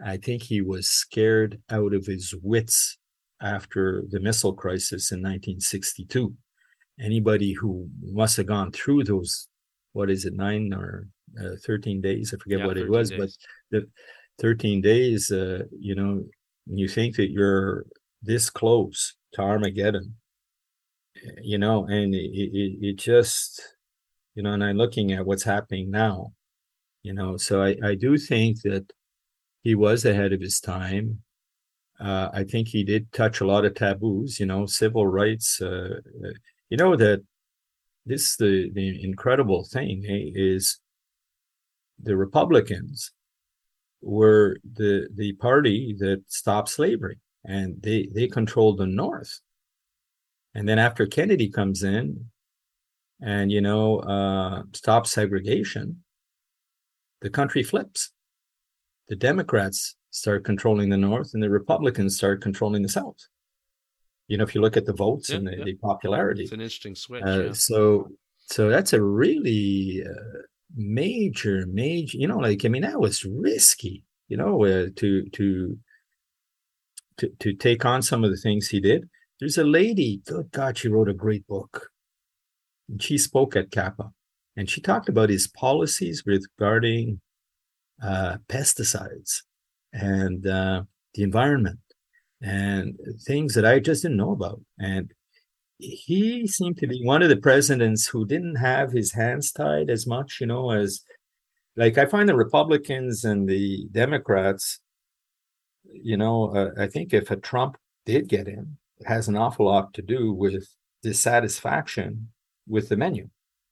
I 0.05 0.16
think 0.16 0.42
he 0.42 0.60
was 0.60 0.86
scared 0.86 1.60
out 1.70 1.92
of 1.92 2.06
his 2.06 2.34
wits 2.40 2.98
after 3.42 4.05
the 4.09 4.20
missile 4.20 4.55
crisis 4.55 5.10
in 5.10 5.18
1962. 5.18 6.34
Anybody 7.00 7.52
who 7.52 7.88
must 8.00 8.36
have 8.36 8.46
gone 8.46 8.70
through 8.70 9.05
those, 9.05 9.48
what 9.92 10.09
is 10.09 10.24
it, 10.24 10.34
nine 10.34 10.72
or 10.72 11.09
uh, 11.40 11.56
13 11.64 12.00
days? 12.00 12.34
I 12.34 12.42
forget 12.42 12.60
Yeah, 12.60 12.66
what 12.66 12.76
it 12.76 12.88
was, 12.88 13.10
days. 13.10 13.38
but 13.70 13.80
the 13.80 13.88
13 14.38 14.80
days, 14.80 15.30
uh, 15.30 15.64
you 15.78 15.94
know, 15.94 16.24
you 16.66 16.88
think 16.88 17.16
that 17.16 17.30
you're 17.30 17.86
this 18.22 18.50
close 18.50 19.14
to 19.32 19.42
Armageddon, 19.42 20.16
you 21.42 21.59
know, 21.59 21.86
and 21.86 22.14
it, 22.14 22.30
it, 22.32 22.78
it 22.80 22.96
just, 22.96 23.60
you 24.34 24.42
know, 24.42 24.52
and 24.52 24.62
I'm 24.62 24.76
looking 24.76 25.12
at 25.12 25.26
what's 25.26 25.44
happening 25.44 25.90
now, 25.90 26.32
you 27.02 27.12
know, 27.14 27.36
so 27.36 27.62
I, 27.62 27.76
I 27.82 27.94
do 27.94 28.16
think 28.18 28.62
that 28.62 28.92
he 29.62 29.74
was 29.74 30.05
ahead 30.05 30.32
of 30.32 30.40
his 30.40 30.60
time. 30.60 31.22
Uh, 32.00 32.28
I 32.32 32.44
think 32.44 32.68
he 32.68 32.84
did 32.84 33.12
touch 33.12 33.40
a 33.40 33.46
lot 33.46 33.64
of 33.64 33.74
taboos, 33.74 34.38
you 34.38 34.46
know, 34.46 34.66
civil 34.66 35.06
rights. 35.06 35.60
Uh, 35.60 36.00
uh, 36.24 36.30
you 36.70 36.76
know 36.76 36.94
that 36.96 37.22
this 38.06 38.36
the 38.36 38.70
the 38.72 39.02
incredible 39.02 39.64
thing 39.64 40.05
eh, 40.09 40.30
is 40.34 40.78
the 42.03 42.16
Republicans 42.16 43.12
were 44.01 44.59
the 44.75 45.09
the 45.15 45.33
party 45.35 45.95
that 45.99 46.23
stopped 46.29 46.69
slavery, 46.69 47.19
and 47.45 47.83
they 47.83 48.09
they 48.15 48.29
controlled 48.29 48.79
the 48.79 48.87
North. 48.87 49.41
And 50.55 50.69
then 50.69 50.79
after 50.79 51.07
Kennedy 51.07 51.49
comes 51.49 51.83
in, 51.83 52.31
and 53.20 53.51
you 53.53 53.61
know 53.61 53.99
uh, 54.01 54.62
stops 54.73 55.12
segregation, 55.12 56.03
the 57.20 57.31
country 57.31 57.62
flips 57.62 58.12
the 59.09 59.16
Democrats 59.16 59.97
start 60.11 60.45
controlling 60.45 60.91
the 60.91 60.97
North 60.97 61.35
and 61.35 61.43
the 61.43 61.51
Republicans 61.51 62.16
start 62.16 62.43
controlling 62.43 62.83
the 62.83 62.89
South. 62.89 63.16
You 64.27 64.37
know, 64.37 64.45
if 64.45 64.55
you 64.55 64.61
look 64.61 64.77
at 64.77 64.85
the 64.85 64.93
votes 64.93 65.31
Yeah, 65.31 65.37
and 65.37 65.47
the, 65.47 65.57
yeah. 65.57 65.65
the 65.65 65.75
popularity. 65.77 66.43
It's 66.43 66.53
an 66.53 66.61
interesting 66.61 66.95
switch. 66.95 67.25
Uh, 67.25 67.45
yeah. 67.45 67.53
So, 67.53 68.09
so 68.47 68.69
that's 68.69 68.93
a 68.93 69.03
really 69.03 70.05
uh, 70.05 70.43
major, 70.74 71.66
major. 71.66 72.19
You 72.19 72.28
know, 72.28 72.39
like 72.39 72.65
I 72.65 72.69
mean, 72.69 72.82
that 72.82 73.01
was 73.01 73.24
risky. 73.24 74.05
You 74.28 74.36
know, 74.36 74.65
uh, 74.65 74.89
to 74.97 75.28
to 75.31 75.78
to 77.19 77.28
to 77.39 77.53
take 77.55 77.85
on 77.85 78.03
some 78.03 78.24
of 78.24 78.31
the 78.31 78.36
things 78.36 78.69
he 78.69 78.81
did. 78.81 79.09
There's 79.40 79.59
a 79.59 79.65
lady. 79.65 80.20
Good 80.27 80.51
God, 80.51 80.78
she 80.78 80.89
wrote 80.89 81.09
a 81.09 81.15
great 81.15 81.47
book. 81.47 81.90
And 82.89 83.03
she 83.03 83.19
spoke 83.19 83.55
at 83.55 83.70
CAPA, 83.70 84.12
and 84.57 84.69
she 84.69 84.81
talked 84.81 85.09
about 85.11 85.28
his 85.28 85.47
policies 85.47 86.23
regarding 86.24 87.20
uh, 88.03 88.39
pesticides 88.49 89.43
and 89.93 90.47
uh, 90.47 90.82
the 91.15 91.23
environment 91.23 91.81
and 92.40 92.99
things 93.27 93.55
that 93.55 93.66
I 93.66 93.78
just 93.81 94.03
didn't 94.03 94.16
know 94.16 94.32
about. 94.32 94.61
And 94.78 95.12
he 95.78 96.46
seemed 96.46 96.76
to 96.78 96.86
be 96.86 97.05
one 97.05 97.22
of 97.22 97.28
the 97.28 97.36
presidents 97.36 98.06
who 98.06 98.26
didn't 98.26 98.56
have 98.56 98.90
his 98.90 99.12
hands 99.12 99.52
tied 99.52 99.90
as 99.90 100.06
much, 100.06 100.38
you 100.40 100.46
know, 100.46 100.70
as 100.70 101.02
like 101.76 101.96
I 101.98 102.06
find 102.06 102.28
the 102.28 102.34
Republicans 102.34 103.24
and 103.24 103.48
the 103.48 103.86
Democrats, 103.92 104.80
you 105.84 106.16
know, 106.16 106.55
uh, 106.55 106.82
I 106.82 106.88
think 106.88 107.14
if 107.14 107.30
a 107.30 107.36
Trump 107.36 107.76
did 108.05 108.28
get 108.28 108.48
in, 108.48 108.76
it 108.98 109.06
has 109.06 109.28
an 109.28 109.36
awful 109.36 109.66
lot 109.66 109.94
to 109.94 110.02
do 110.02 110.32
with 110.32 110.66
dissatisfaction 111.02 112.28
with 112.66 112.88
the 112.88 112.96
menu, 112.96 113.28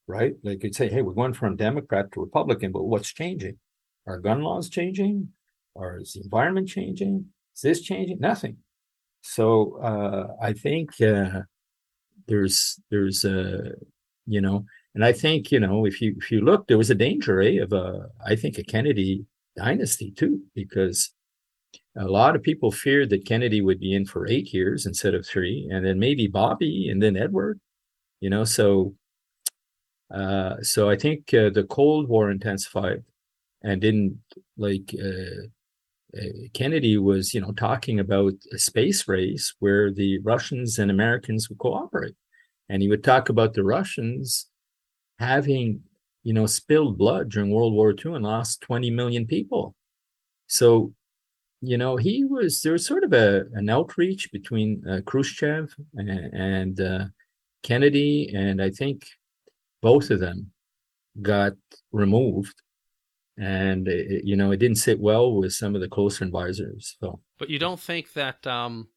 right? 0.07 0.35
Like 0.43 0.63
you'd 0.63 0.75
say, 0.75 0.89
hey, 0.89 1.01
we're 1.01 1.13
going 1.13 1.33
from 1.33 1.57
Democrat 1.57 2.11
to 2.13 2.21
Republican, 2.21 2.71
but 2.71 2.85
what's 2.85 3.13
changing? 3.13 3.57
Are 4.07 4.19
gun 4.19 4.41
laws 4.41 4.69
changing? 4.69 5.29
Or 5.75 5.99
is 5.99 6.13
the 6.13 6.21
environment 6.21 6.69
changing? 6.69 7.25
Is 7.55 7.61
this 7.61 7.81
changing? 7.81 8.19
Nothing. 8.19 8.57
So 9.21 9.79
uh, 9.81 10.27
I 10.41 10.53
think 10.53 10.99
uh, 11.01 11.41
there's 12.27 12.79
there's 12.91 13.25
uh, 13.25 13.71
you 14.25 14.41
know, 14.41 14.65
and 14.95 15.03
I 15.05 15.13
think 15.13 15.51
you 15.51 15.59
know 15.59 15.85
if 15.85 16.01
you 16.01 16.15
if 16.17 16.31
you 16.31 16.41
look, 16.41 16.67
there 16.67 16.77
was 16.77 16.89
a 16.89 16.95
danger 16.95 17.41
eh, 17.41 17.61
of 17.61 17.73
a 17.73 18.09
I 18.25 18.35
think 18.35 18.57
a 18.57 18.63
Kennedy 18.63 19.25
dynasty 19.55 20.11
too, 20.11 20.41
because 20.53 21.13
a 21.97 22.05
lot 22.05 22.35
of 22.35 22.43
people 22.43 22.71
feared 22.71 23.09
that 23.09 23.25
Kennedy 23.25 23.61
would 23.61 23.79
be 23.79 23.93
in 23.93 24.05
for 24.05 24.27
eight 24.27 24.53
years 24.53 24.85
instead 24.85 25.15
of 25.15 25.25
three, 25.25 25.67
and 25.71 25.85
then 25.85 25.99
maybe 25.99 26.27
Bobby 26.27 26.89
and 26.89 27.01
then 27.01 27.17
Edward, 27.17 27.59
you 28.21 28.29
know. 28.29 28.43
So 28.43 28.95
uh, 30.11 30.61
so 30.61 30.89
I 30.89 30.95
think 30.95 31.33
uh, 31.33 31.49
the 31.49 31.65
Cold 31.69 32.07
War 32.07 32.31
intensified 32.31 33.03
and 33.63 33.81
didn't 33.81 34.19
like 34.57 34.93
uh, 35.01 35.47
Kennedy 36.53 36.97
was, 36.97 37.33
you 37.33 37.41
know, 37.41 37.51
talking 37.51 37.99
about 37.99 38.33
a 38.53 38.57
space 38.57 39.07
race 39.07 39.53
where 39.59 39.91
the 39.91 40.19
Russians 40.19 40.79
and 40.79 40.89
Americans 40.89 41.49
would 41.49 41.57
cooperate, 41.57 42.15
and 42.69 42.81
he 42.81 42.87
would 42.87 43.03
talk 43.03 43.29
about 43.29 43.53
the 43.53 43.63
Russians 43.63 44.47
having, 45.19 45.81
you 46.23 46.33
know, 46.33 46.45
spilled 46.45 46.97
blood 46.97 47.29
during 47.29 47.51
World 47.51 47.73
War 47.73 47.91
II 47.93 48.15
and 48.15 48.23
lost 48.23 48.61
20 48.61 48.89
million 48.91 49.25
people. 49.25 49.75
So, 50.47 50.93
you 51.61 51.77
know, 51.77 51.97
he 51.97 52.23
was 52.23 52.61
there 52.61 52.73
was 52.73 52.85
sort 52.85 53.03
of 53.03 53.13
a 53.13 53.45
an 53.53 53.69
outreach 53.69 54.31
between 54.31 54.83
uh, 54.87 55.01
Khrushchev 55.05 55.73
and, 55.95 56.09
and 56.09 56.79
uh, 56.79 57.05
Kennedy, 57.63 58.31
and 58.33 58.61
I 58.61 58.69
think 58.69 59.05
both 59.81 60.09
of 60.09 60.19
them 60.19 60.51
got 61.21 61.53
removed 61.91 62.61
and 63.37 63.87
it, 63.87 64.23
you 64.25 64.35
know 64.35 64.51
it 64.51 64.57
didn't 64.57 64.77
sit 64.77 64.99
well 64.99 65.33
with 65.33 65.53
some 65.53 65.75
of 65.75 65.81
the 65.81 65.87
closer 65.87 66.23
advisors 66.23 66.95
so 66.99 67.19
But 67.37 67.49
you 67.49 67.59
don't 67.59 67.79
think 67.79 68.13
that 68.13 68.45
um, 68.47 68.87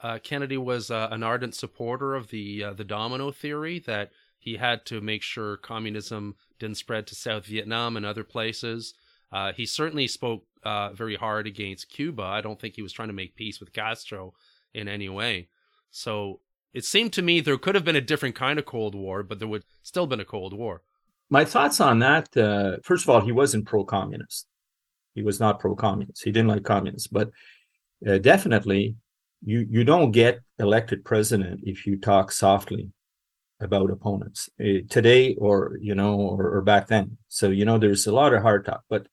uh, 0.00 0.18
Kennedy 0.22 0.56
was 0.56 0.90
uh, 0.90 1.08
an 1.10 1.22
ardent 1.22 1.54
supporter 1.54 2.14
of 2.14 2.28
the 2.28 2.64
uh, 2.64 2.72
the 2.72 2.84
domino 2.84 3.30
theory 3.30 3.78
that 3.80 4.10
he 4.38 4.56
had 4.56 4.86
to 4.86 5.00
make 5.00 5.22
sure 5.22 5.58
communism 5.58 6.34
didn't 6.58 6.78
spread 6.78 7.06
to 7.06 7.14
South 7.14 7.44
Vietnam 7.44 7.96
and 7.96 8.06
other 8.06 8.24
places. 8.24 8.94
Uh, 9.30 9.52
he 9.52 9.66
certainly 9.66 10.08
spoke 10.08 10.46
uh, 10.64 10.90
very 10.92 11.16
hard 11.16 11.46
against 11.46 11.90
Cuba. 11.90 12.22
I 12.22 12.40
don't 12.40 12.58
think 12.58 12.74
he 12.74 12.82
was 12.82 12.92
trying 12.92 13.08
to 13.08 13.14
make 13.14 13.36
peace 13.36 13.60
with 13.60 13.72
Castro 13.72 14.32
in 14.72 14.88
any 14.88 15.08
way. 15.08 15.48
So 15.90 16.40
it 16.72 16.84
seemed 16.84 17.12
to 17.14 17.22
me 17.22 17.40
there 17.40 17.58
could 17.58 17.74
have 17.74 17.84
been 17.84 17.96
a 17.96 18.00
different 18.00 18.34
kind 18.34 18.58
of 18.58 18.64
Cold 18.64 18.94
War, 18.94 19.22
but 19.22 19.38
there 19.38 19.48
would 19.48 19.64
still 19.82 20.06
been 20.06 20.20
a 20.20 20.24
Cold 20.24 20.52
War. 20.52 20.82
My 21.30 21.44
thoughts 21.44 21.80
on 21.80 22.00
that 22.00 22.36
uh, 22.36 22.76
first 22.82 23.04
of 23.04 23.10
all 23.10 23.20
he 23.20 23.32
wasn't 23.32 23.66
pro-communist. 23.66 24.46
He 25.14 25.22
was 25.22 25.40
not 25.40 25.60
pro-communist. 25.60 26.22
He 26.22 26.32
didn't 26.32 26.48
like 26.48 26.64
communists. 26.64 27.08
But 27.08 27.30
uh, 28.06 28.18
definitely 28.18 28.96
you 29.44 29.66
you 29.70 29.84
don't 29.84 30.10
get 30.10 30.40
elected 30.58 31.04
president 31.04 31.60
if 31.64 31.86
you 31.86 31.98
talk 31.98 32.32
softly 32.32 32.90
about 33.60 33.90
opponents 33.90 34.48
uh, 34.60 34.80
today 34.88 35.34
or 35.34 35.78
you 35.80 35.94
know 35.94 36.18
or, 36.18 36.56
or 36.56 36.62
back 36.62 36.88
then. 36.88 37.16
So 37.28 37.50
you 37.50 37.64
know 37.64 37.78
there's 37.78 38.06
a 38.06 38.12
lot 38.12 38.34
of 38.34 38.42
hard 38.42 38.64
talk. 38.66 38.82
But 38.88 39.06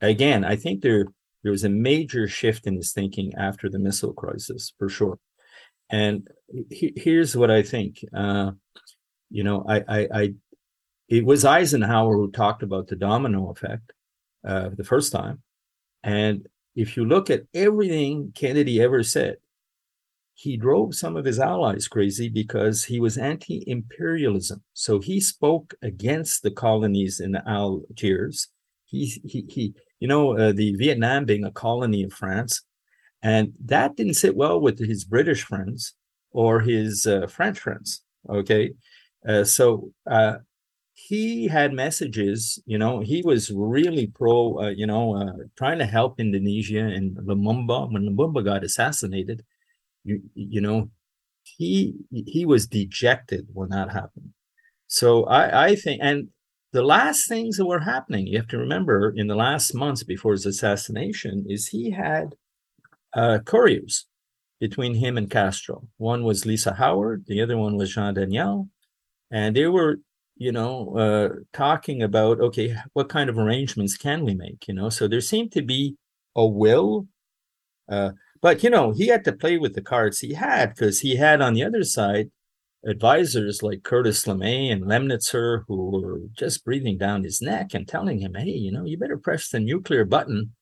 again 0.00 0.44
i 0.44 0.56
think 0.56 0.82
there 0.82 1.06
there 1.42 1.52
was 1.52 1.64
a 1.64 1.68
major 1.68 2.26
shift 2.26 2.66
in 2.66 2.76
his 2.76 2.92
thinking 2.92 3.32
after 3.36 3.68
the 3.68 3.78
missile 3.78 4.12
crisis 4.12 4.72
for 4.78 4.88
sure. 4.88 5.18
And 5.88 6.26
he, 6.70 6.92
here's 6.96 7.36
what 7.36 7.50
i 7.50 7.62
think 7.62 8.04
uh 8.14 8.52
you 9.30 9.44
know 9.44 9.64
I, 9.68 9.76
I 9.88 10.08
i 10.12 10.34
it 11.08 11.24
was 11.24 11.44
eisenhower 11.44 12.16
who 12.16 12.30
talked 12.30 12.62
about 12.62 12.88
the 12.88 12.96
domino 12.96 13.50
effect 13.50 13.92
uh 14.46 14.70
the 14.76 14.84
first 14.84 15.12
time. 15.12 15.42
And 16.02 16.46
if 16.74 16.96
you 16.96 17.04
look 17.04 17.30
at 17.30 17.44
everything 17.54 18.32
kennedy 18.34 18.80
ever 18.80 19.02
said 19.02 19.36
he 20.34 20.56
drove 20.56 20.94
some 20.94 21.16
of 21.16 21.24
his 21.24 21.40
allies 21.40 21.88
crazy 21.88 22.28
because 22.28 22.84
he 22.84 23.00
was 23.00 23.16
anti-imperialism. 23.16 24.62
So 24.74 25.00
he 25.00 25.18
spoke 25.18 25.72
against 25.80 26.42
the 26.42 26.50
colonies 26.50 27.20
in 27.20 27.36
algiers. 27.36 28.48
He 28.84 29.06
he, 29.24 29.46
he 29.48 29.74
you 30.00 30.08
know 30.08 30.36
uh, 30.36 30.52
the 30.52 30.74
vietnam 30.76 31.24
being 31.24 31.44
a 31.44 31.50
colony 31.50 32.02
of 32.04 32.12
france. 32.12 32.62
And 33.22 33.54
that 33.64 33.96
didn't 33.96 34.14
sit 34.14 34.36
well 34.36 34.60
with 34.60 34.78
his 34.78 35.04
british 35.04 35.42
friends 35.42 35.94
or 36.32 36.60
his 36.60 37.06
uh, 37.06 37.26
french 37.26 37.58
friends 37.58 38.02
okay? 38.28 38.72
Uh, 39.26 39.44
so 39.44 39.90
uh, 40.08 40.36
he 40.98 41.46
had 41.46 41.72
messages 41.72 42.58
you 42.64 42.78
know 42.78 43.00
he 43.00 43.22
was 43.22 43.50
really 43.50 44.06
pro 44.06 44.58
uh, 44.58 44.68
you 44.70 44.86
know 44.86 45.14
uh, 45.14 45.32
trying 45.56 45.78
to 45.78 45.84
help 45.86 46.18
indonesia 46.18 46.80
and 46.80 47.16
lumumba 47.18 47.92
when 47.92 48.02
lumumba 48.02 48.42
got 48.42 48.64
assassinated 48.64 49.44
you 50.04 50.20
you 50.34 50.60
know 50.60 50.90
he 51.42 51.94
he 52.10 52.46
was 52.46 52.66
dejected 52.66 53.46
when 53.52 53.68
that 53.68 53.92
happened 53.92 54.30
so 54.86 55.24
i 55.24 55.66
i 55.66 55.74
think 55.74 56.00
and 56.02 56.28
the 56.72 56.82
last 56.82 57.28
things 57.28 57.58
that 57.58 57.66
were 57.66 57.80
happening 57.80 58.26
you 58.26 58.38
have 58.38 58.48
to 58.48 58.58
remember 58.58 59.12
in 59.14 59.26
the 59.26 59.36
last 59.36 59.74
months 59.74 60.02
before 60.02 60.32
his 60.32 60.46
assassination 60.46 61.44
is 61.46 61.68
he 61.68 61.90
had 61.90 62.34
uh 63.14 63.38
couriers 63.44 64.06
between 64.60 64.94
him 64.94 65.18
and 65.18 65.30
Castro. 65.30 65.86
One 65.98 66.24
was 66.24 66.46
Lisa 66.46 66.74
Howard, 66.74 67.24
the 67.26 67.42
other 67.42 67.56
one 67.56 67.76
was 67.76 67.94
Jean 67.94 68.14
Daniel, 68.14 68.68
and 69.30 69.54
they 69.54 69.66
were, 69.66 70.00
you 70.36 70.52
know, 70.52 70.96
uh, 70.96 71.28
talking 71.52 72.02
about 72.02 72.40
okay, 72.40 72.76
what 72.92 73.08
kind 73.08 73.30
of 73.30 73.38
arrangements 73.38 73.96
can 73.96 74.24
we 74.24 74.34
make? 74.34 74.68
You 74.68 74.74
know, 74.74 74.90
so 74.90 75.08
there 75.08 75.20
seemed 75.20 75.52
to 75.52 75.62
be 75.62 75.96
a 76.34 76.46
will, 76.46 77.06
uh, 77.88 78.12
but 78.42 78.62
you 78.62 78.70
know, 78.70 78.92
he 78.92 79.08
had 79.08 79.24
to 79.24 79.32
play 79.32 79.58
with 79.58 79.74
the 79.74 79.82
cards 79.82 80.20
he 80.20 80.34
had 80.34 80.70
because 80.70 81.00
he 81.00 81.16
had 81.16 81.40
on 81.40 81.54
the 81.54 81.64
other 81.64 81.84
side 81.84 82.30
advisors 82.84 83.62
like 83.62 83.82
Curtis 83.82 84.24
LeMay 84.26 84.70
and 84.70 84.84
Lemnitzer 84.84 85.64
who 85.66 86.00
were 86.00 86.20
just 86.38 86.64
breathing 86.64 86.98
down 86.98 87.24
his 87.24 87.42
neck 87.42 87.74
and 87.74 87.88
telling 87.88 88.20
him, 88.20 88.34
hey, 88.34 88.50
you 88.50 88.70
know, 88.70 88.84
you 88.84 88.96
better 88.96 89.18
press 89.18 89.48
the 89.48 89.58
nuclear 89.58 90.04
button 90.04 90.52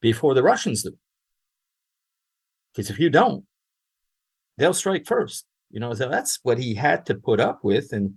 before 0.00 0.34
the 0.34 0.42
Russians 0.42 0.82
do. 0.82 0.92
Because 2.72 2.90
if 2.90 2.98
you 2.98 3.10
don't, 3.10 3.44
they'll 4.58 4.74
strike 4.74 5.06
first. 5.06 5.46
You 5.70 5.80
know, 5.80 5.94
so 5.94 6.08
that's 6.08 6.40
what 6.42 6.58
he 6.58 6.74
had 6.74 7.06
to 7.06 7.14
put 7.14 7.40
up 7.40 7.60
with. 7.62 7.92
And, 7.92 8.14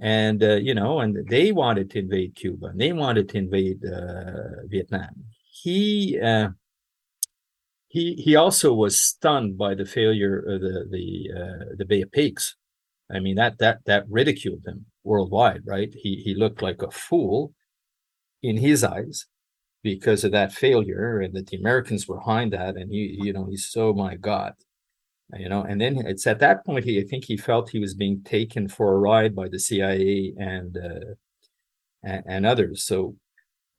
and 0.00 0.42
uh, 0.42 0.56
you 0.56 0.74
know, 0.74 1.00
and 1.00 1.28
they 1.28 1.52
wanted 1.52 1.90
to 1.90 2.00
invade 2.00 2.34
Cuba 2.34 2.66
and 2.66 2.80
they 2.80 2.92
wanted 2.92 3.28
to 3.30 3.38
invade 3.38 3.84
uh, 3.84 4.66
Vietnam. 4.66 5.10
He, 5.50 6.18
uh, 6.20 6.50
he, 7.88 8.14
he 8.14 8.36
also 8.36 8.72
was 8.72 9.00
stunned 9.00 9.58
by 9.58 9.74
the 9.74 9.84
failure 9.84 10.38
of 10.38 10.60
the 10.60 10.86
the 10.90 11.30
uh, 11.40 11.64
the 11.76 11.84
Bay 11.84 12.02
of 12.02 12.12
Pigs 12.12 12.56
I 13.12 13.20
mean 13.20 13.36
that 13.36 13.58
that 13.58 13.80
that 13.86 14.04
ridiculed 14.08 14.62
him 14.66 14.86
worldwide, 15.04 15.62
right? 15.66 15.92
He 15.92 16.22
he 16.24 16.34
looked 16.34 16.62
like 16.62 16.82
a 16.82 16.90
fool 16.90 17.52
in 18.42 18.56
his 18.56 18.84
eyes 18.84 19.26
because 19.82 20.24
of 20.24 20.32
that 20.32 20.52
failure, 20.52 21.20
and 21.20 21.34
that 21.34 21.48
the 21.48 21.56
Americans 21.58 22.06
were 22.06 22.18
behind 22.18 22.52
that, 22.52 22.76
and 22.76 22.90
he 22.92 23.18
you 23.22 23.32
know 23.32 23.46
he's 23.46 23.68
so 23.70 23.92
my 23.92 24.16
God, 24.16 24.54
you 25.36 25.48
know. 25.48 25.62
And 25.62 25.80
then 25.80 25.98
it's 26.06 26.26
at 26.26 26.40
that 26.40 26.64
point 26.64 26.84
he 26.84 27.00
I 27.00 27.04
think 27.04 27.24
he 27.24 27.36
felt 27.36 27.70
he 27.70 27.78
was 27.78 27.94
being 27.94 28.22
taken 28.22 28.68
for 28.68 28.94
a 28.94 28.98
ride 28.98 29.34
by 29.34 29.48
the 29.48 29.58
CIA 29.58 30.32
and 30.38 30.76
uh, 30.76 31.14
and, 32.02 32.22
and 32.26 32.46
others. 32.46 32.84
So 32.84 33.16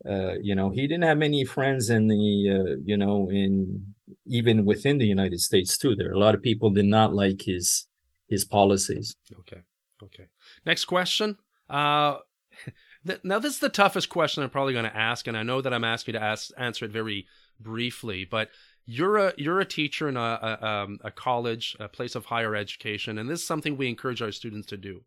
uh, 0.09 0.33
you 0.41 0.55
know 0.55 0.69
he 0.69 0.81
didn't 0.87 1.03
have 1.03 1.17
many 1.17 1.43
friends 1.45 1.89
in 1.89 2.07
the 2.07 2.15
uh, 2.49 2.75
you 2.83 2.97
know 2.97 3.29
in 3.29 3.95
even 4.25 4.65
within 4.65 4.97
the 4.97 5.07
United 5.07 5.39
States 5.39 5.77
too. 5.77 5.95
There 5.95 6.11
a 6.11 6.19
lot 6.19 6.35
of 6.35 6.41
people 6.41 6.69
did 6.69 6.85
not 6.85 7.13
like 7.13 7.41
his 7.43 7.87
his 8.27 8.45
policies. 8.45 9.15
Okay. 9.39 9.61
Okay. 10.03 10.27
Next 10.65 10.85
question. 10.85 11.37
Uh, 11.69 12.17
now, 13.23 13.39
this 13.39 13.53
is 13.53 13.59
the 13.59 13.69
toughest 13.69 14.09
question 14.09 14.43
I'm 14.43 14.49
probably 14.49 14.73
going 14.73 14.85
to 14.85 14.97
ask, 14.97 15.27
and 15.27 15.37
I 15.37 15.43
know 15.43 15.61
that 15.61 15.73
I'm 15.73 15.83
asking 15.83 16.15
you 16.15 16.19
to 16.19 16.25
ask, 16.25 16.49
answer 16.57 16.85
it 16.85 16.91
very 16.91 17.27
briefly, 17.59 18.25
but 18.25 18.49
you're 18.85 19.17
a 19.17 19.33
you're 19.37 19.59
a 19.59 19.65
teacher 19.65 20.09
in 20.09 20.17
a, 20.17 20.19
a, 20.61 20.65
um, 20.65 20.99
a 21.03 21.11
college, 21.11 21.75
a 21.79 21.87
place 21.87 22.15
of 22.15 22.25
higher 22.25 22.55
education, 22.55 23.17
and 23.17 23.29
this 23.29 23.41
is 23.41 23.47
something 23.47 23.77
we 23.77 23.89
encourage 23.89 24.21
our 24.21 24.31
students 24.31 24.67
to 24.67 24.77
do. 24.77 25.03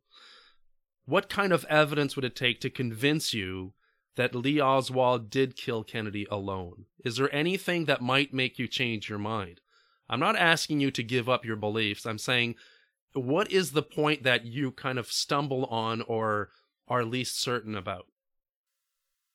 What 1.07 1.29
kind 1.29 1.53
of 1.53 1.67
evidence 1.69 2.17
would 2.17 2.25
it 2.25 2.37
take 2.37 2.61
to 2.61 2.71
convince 2.71 3.35
you 3.35 3.75
that 4.17 4.35
Lee 4.35 4.61
Oswald 4.61 5.29
did 5.29 5.57
kill 5.57 5.85
Kennedy 5.85 6.27
alone? 6.31 6.87
Is 7.05 7.17
there 7.17 7.35
anything 7.35 7.85
that 7.87 8.01
might 8.01 8.33
make 8.33 8.59
you 8.59 8.69
change 8.69 9.09
your 9.09 9.19
mind? 9.19 9.61
I'm 10.09 10.21
not 10.21 10.37
asking 10.37 10.81
you 10.81 10.91
to 10.93 11.03
give 11.03 11.29
up 11.29 11.45
your 11.45 11.57
beliefs. 11.57 12.07
I'm 12.07 12.19
saying 12.19 12.55
what 13.15 13.51
is 13.51 13.73
the 13.73 13.83
point 13.83 14.25
that 14.25 14.45
you 14.45 14.73
kind 14.73 14.99
of 14.99 15.11
stumble 15.11 15.65
on 15.67 16.03
or 16.03 16.51
are 16.89 17.05
least 17.05 17.41
certain 17.41 17.77
about? 17.77 18.07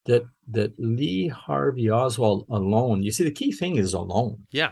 That 0.05 0.25
that 0.47 0.73
Lee 0.79 1.27
Harvey 1.27 1.89
Oswald 1.89 2.45
alone. 2.49 3.03
You 3.03 3.11
see, 3.11 3.23
the 3.23 3.31
key 3.31 3.51
thing 3.51 3.75
is 3.75 3.93
alone. 3.93 4.47
Yeah, 4.51 4.71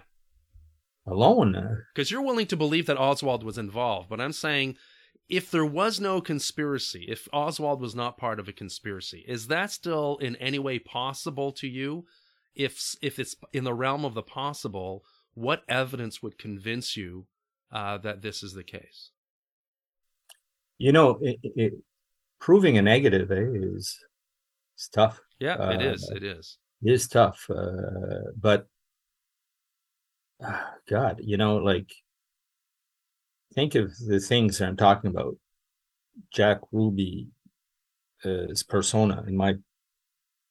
alone. 1.06 1.84
Because 1.94 2.12
you're 2.12 2.22
willing 2.22 2.48
to 2.48 2.58
believe 2.58 2.86
that 2.88 3.00
Oswald 3.00 3.44
was 3.44 3.58
involved, 3.58 4.10
but 4.10 4.22
I'm 4.22 4.34
saying 4.34 4.78
if 5.30 5.52
there 5.52 5.66
was 5.66 6.00
no 6.00 6.22
conspiracy, 6.22 7.06
if 7.08 7.28
Oswald 7.34 7.82
was 7.82 7.96
not 7.96 8.18
part 8.18 8.40
of 8.40 8.48
a 8.48 8.54
conspiracy, 8.54 9.26
is 9.28 9.48
that 9.48 9.72
still 9.72 10.18
in 10.18 10.36
any 10.38 10.60
way 10.60 10.80
possible 10.80 11.52
to 11.54 11.68
you? 11.68 12.06
If 12.56 12.96
if 13.02 13.20
it's 13.20 13.36
in 13.54 13.64
the 13.64 13.74
realm 13.74 14.06
of 14.06 14.14
the 14.14 14.24
possible, 14.24 15.04
what 15.34 15.64
evidence 15.68 16.24
would 16.24 16.38
convince 16.38 16.96
you 16.96 17.28
uh, 17.72 17.98
that 18.00 18.22
this 18.22 18.42
is 18.42 18.54
the 18.54 18.64
case? 18.64 19.12
You 20.78 20.92
know, 20.92 21.20
it, 21.22 21.38
it, 21.44 21.74
proving 22.40 22.78
a 22.78 22.82
negative 22.82 23.32
eh, 23.32 23.46
is 23.54 23.98
it's 24.78 24.90
tough. 24.90 25.20
Yeah, 25.40 25.56
uh, 25.56 25.72
it 25.72 25.82
is. 25.82 26.08
It 26.16 26.24
is. 26.24 26.60
It 26.84 26.92
is 26.94 27.08
tough. 27.08 27.50
Uh, 27.50 28.30
but 28.40 28.68
uh, 30.44 30.62
God, 30.88 31.20
you 31.24 31.36
know, 31.36 31.56
like 31.56 31.92
think 33.56 33.74
of 33.74 33.92
the 34.08 34.20
things 34.20 34.60
that 34.60 34.68
I'm 34.68 34.78
talking 34.78 35.10
about. 35.10 35.36
Jack 36.32 36.60
Ruby's 36.72 37.26
uh, 38.24 38.54
persona, 38.70 39.24
in 39.28 39.36
my 39.36 39.56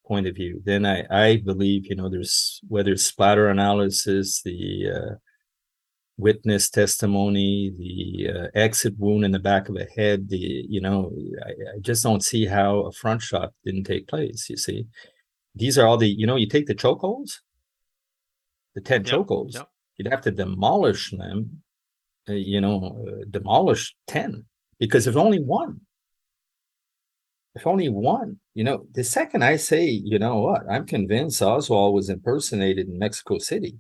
point 0.05 0.27
of 0.27 0.35
view. 0.35 0.61
Then 0.65 0.85
I, 0.85 1.05
I 1.09 1.37
believe, 1.37 1.87
you 1.87 1.95
know, 1.95 2.09
there's 2.09 2.61
whether 2.67 2.93
it's 2.93 3.05
splatter 3.05 3.49
analysis, 3.49 4.43
the 4.43 4.91
uh, 4.93 5.15
witness 6.19 6.71
testimony, 6.71 7.73
the 7.79 8.31
uh, 8.33 8.47
exit 8.55 8.95
wound 8.99 9.25
in 9.25 9.33
the 9.33 9.39
back 9.39 9.69
of 9.69 9.75
the 9.75 9.87
head, 9.97 10.29
the 10.29 10.65
you 10.69 10.81
know, 10.81 11.13
I, 11.45 11.51
I, 11.51 11.79
just 11.81 12.03
don't 12.03 12.25
see 12.25 12.47
how 12.47 12.81
a 12.81 12.93
front 12.93 13.23
shot 13.23 13.53
didn't 13.65 13.85
take 13.85 14.09
place. 14.09 14.49
You 14.49 14.57
see, 14.57 14.87
these 15.55 15.79
are 15.79 15.87
all 15.87 15.99
the 15.99 16.09
you 16.09 16.27
know, 16.27 16.37
you 16.37 16.49
take 16.49 16.67
the 16.67 16.75
chokeholds, 16.75 17.41
the 18.75 18.81
ten 18.81 19.05
yep, 19.05 19.13
chokeholds, 19.13 19.55
yep. 19.55 19.69
you'd 19.97 20.11
have 20.11 20.23
to 20.23 20.31
demolish 20.31 21.11
them, 21.11 21.63
uh, 22.29 22.33
you 22.33 22.61
know, 22.61 23.05
uh, 23.07 23.25
demolish 23.31 23.95
ten 24.07 24.45
because 24.79 25.07
if 25.07 25.17
only 25.17 25.41
one. 25.41 25.81
If 27.55 27.67
only 27.67 27.89
one, 27.89 28.39
you 28.53 28.65
know, 28.65 28.87
the 28.93 29.03
second 29.03 29.43
I 29.43 29.57
say, 29.57 29.87
you 29.87 30.19
know 30.19 30.37
what, 30.41 30.65
I'm 30.71 30.85
convinced 30.85 31.41
Oswald 31.41 31.95
was 31.95 32.11
impersonated 32.11 32.87
in 32.87 32.99
Mexico 32.99 33.39
City 33.39 33.79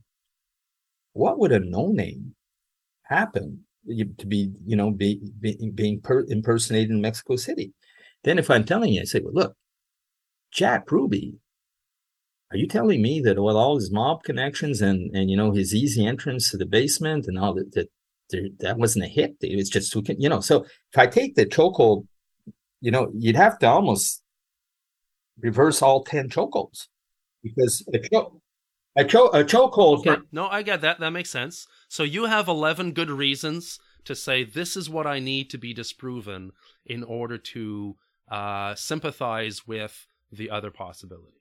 what 1.16 1.38
would 1.38 1.52
a 1.52 1.60
no 1.60 1.88
name 1.88 2.34
happen 3.05 3.64
to 3.86 4.26
be, 4.26 4.52
you 4.64 4.76
know, 4.76 4.90
be, 4.90 5.20
be, 5.40 5.70
being 5.74 6.01
per, 6.01 6.24
impersonated 6.28 6.90
in 6.90 7.01
Mexico 7.01 7.36
City? 7.36 7.72
Then 8.24 8.38
if 8.38 8.51
I'm 8.51 8.64
telling 8.64 8.93
you, 8.93 9.01
I 9.01 9.05
say, 9.05 9.20
well, 9.20 9.32
look, 9.32 9.56
Jack 10.52 10.90
Ruby, 10.90 11.38
are 12.51 12.56
you 12.56 12.66
telling 12.66 13.02
me 13.02 13.20
that 13.20 13.43
with 13.43 13.56
all 13.56 13.76
his 13.76 13.90
mob 13.90 14.22
connections 14.22 14.80
and 14.80 15.14
and 15.16 15.28
you 15.28 15.36
know 15.36 15.51
his 15.51 15.74
easy 15.74 16.06
entrance 16.06 16.51
to 16.51 16.56
the 16.56 16.64
basement 16.64 17.26
and 17.26 17.36
all 17.38 17.55
that 17.55 17.72
that 17.72 17.88
there, 18.30 18.43
that 18.60 18.78
wasn't 18.78 19.05
a 19.05 19.09
hit? 19.09 19.36
It 19.40 19.56
was 19.56 19.68
just 19.68 19.94
you 19.94 20.28
know. 20.28 20.40
So 20.40 20.64
if 20.64 20.98
I 20.98 21.06
take 21.06 21.34
the 21.34 21.44
chokehold, 21.44 22.06
you 22.80 22.93
know, 22.93 23.10
you'd 23.14 23.36
have 23.36 23.59
to 23.60 23.66
almost 23.66 24.22
reverse 25.40 25.82
all 25.82 26.05
ten 26.05 26.28
chokeholds 26.28 26.86
because 27.43 27.84
a 27.93 27.98
choke 27.98 28.40
a, 28.97 29.05
cho- 29.05 29.28
a 29.28 29.44
chokehold. 29.44 30.05
Can... 30.05 30.27
No, 30.32 30.48
I 30.48 30.62
get 30.62 30.81
that. 30.81 31.01
That 31.01 31.10
makes 31.10 31.31
sense. 31.31 31.66
So 31.89 32.02
you 32.02 32.24
have 32.24 32.48
11 32.48 32.93
good 32.93 33.10
reasons 33.10 33.78
to 34.05 34.14
say 34.14 34.44
this 34.44 34.77
is 34.77 34.89
what 34.89 35.06
I 35.06 35.18
need 35.18 35.51
to 35.51 35.59
be 35.59 35.74
disproven 35.74 36.52
in 36.85 37.02
order 37.02 37.39
to 37.39 37.97
uh, 38.31 38.74
sympathize 38.74 39.66
with 39.66 40.06
the 40.32 40.51
other 40.51 40.70
possibility. 40.70 41.32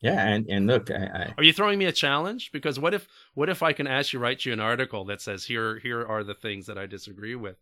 Yeah, 0.00 0.26
and 0.26 0.46
and 0.48 0.66
look, 0.66 0.90
I, 0.90 0.94
I... 0.94 1.34
are 1.36 1.44
you 1.44 1.52
throwing 1.52 1.78
me 1.78 1.84
a 1.84 1.92
challenge? 1.92 2.52
Because 2.52 2.78
what 2.78 2.94
if 2.94 3.06
what 3.34 3.50
if 3.50 3.62
I 3.62 3.74
can 3.74 3.86
ask 3.86 4.12
you 4.12 4.18
write 4.18 4.46
you 4.46 4.52
an 4.52 4.60
article 4.60 5.04
that 5.04 5.20
says 5.20 5.44
here 5.44 5.78
here 5.78 6.06
are 6.06 6.24
the 6.24 6.34
things 6.34 6.66
that 6.66 6.78
I 6.78 6.86
disagree 6.86 7.34
with, 7.34 7.56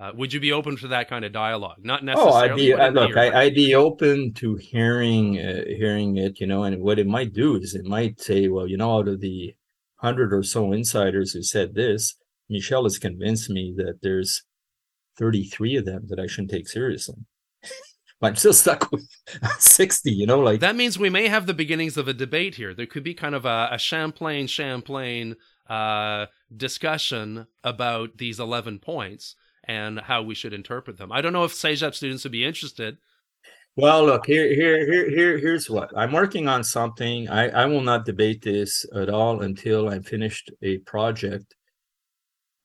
uh, 0.00 0.10
would 0.14 0.32
you 0.32 0.40
be 0.40 0.52
open 0.52 0.76
to 0.78 0.88
that 0.88 1.08
kind 1.08 1.24
of 1.24 1.32
dialogue? 1.32 1.78
Not 1.84 2.02
necessarily. 2.02 2.32
Oh, 2.32 2.36
I'd 2.36 2.56
be 2.56 2.72
uh, 2.72 2.90
look. 2.90 3.16
I, 3.16 3.44
would 3.44 3.54
be 3.54 3.74
open 3.74 4.32
to 4.34 4.56
hearing 4.56 5.38
uh, 5.38 5.64
hearing 5.66 6.16
it. 6.16 6.40
You 6.40 6.48
know, 6.48 6.64
and 6.64 6.82
what 6.82 6.98
it 6.98 7.06
might 7.06 7.32
do 7.32 7.56
is 7.56 7.74
it 7.74 7.84
might 7.84 8.20
say, 8.20 8.48
well, 8.48 8.66
you 8.66 8.76
know, 8.76 8.98
out 8.98 9.08
of 9.08 9.20
the 9.20 9.54
hundred 9.96 10.34
or 10.34 10.42
so 10.42 10.72
insiders 10.72 11.32
who 11.32 11.42
said 11.42 11.74
this, 11.74 12.16
Michel 12.50 12.82
has 12.82 12.98
convinced 12.98 13.48
me 13.48 13.72
that 13.76 14.00
there's 14.02 14.42
33 15.16 15.76
of 15.76 15.84
them 15.84 16.06
that 16.08 16.18
I 16.18 16.26
shouldn't 16.26 16.50
take 16.50 16.68
seriously. 16.68 17.14
but 18.20 18.26
I'm 18.28 18.36
still 18.36 18.52
stuck 18.52 18.90
with 18.92 19.08
60. 19.58 20.10
You 20.10 20.26
know, 20.26 20.40
like 20.40 20.58
that 20.58 20.74
means 20.74 20.98
we 20.98 21.08
may 21.08 21.28
have 21.28 21.46
the 21.46 21.54
beginnings 21.54 21.96
of 21.96 22.08
a 22.08 22.12
debate 22.12 22.56
here. 22.56 22.74
There 22.74 22.86
could 22.86 23.04
be 23.04 23.14
kind 23.14 23.36
of 23.36 23.44
a, 23.44 23.68
a 23.70 23.78
Champlain 23.78 24.48
Champlain 24.48 25.36
uh, 25.70 26.26
discussion 26.54 27.46
about 27.62 28.18
these 28.18 28.40
11 28.40 28.80
points 28.80 29.36
and 29.66 30.00
how 30.00 30.22
we 30.22 30.34
should 30.34 30.52
interpret 30.52 30.98
them. 30.98 31.12
I 31.12 31.20
don't 31.20 31.32
know 31.32 31.44
if 31.44 31.52
CEGEP 31.52 31.94
students 31.94 32.24
would 32.24 32.32
be 32.32 32.44
interested. 32.44 32.98
Well, 33.76 34.04
look 34.04 34.26
here, 34.26 34.54
here, 34.54 34.86
here, 34.86 35.10
here. 35.10 35.38
Here's 35.38 35.68
what 35.68 35.90
I'm 35.96 36.12
working 36.12 36.46
on. 36.46 36.62
Something 36.62 37.28
I 37.28 37.48
I 37.48 37.66
will 37.66 37.80
not 37.80 38.04
debate 38.04 38.42
this 38.42 38.86
at 38.94 39.08
all 39.08 39.42
until 39.42 39.88
I'm 39.88 40.04
finished 40.04 40.52
a 40.62 40.78
project 40.78 41.56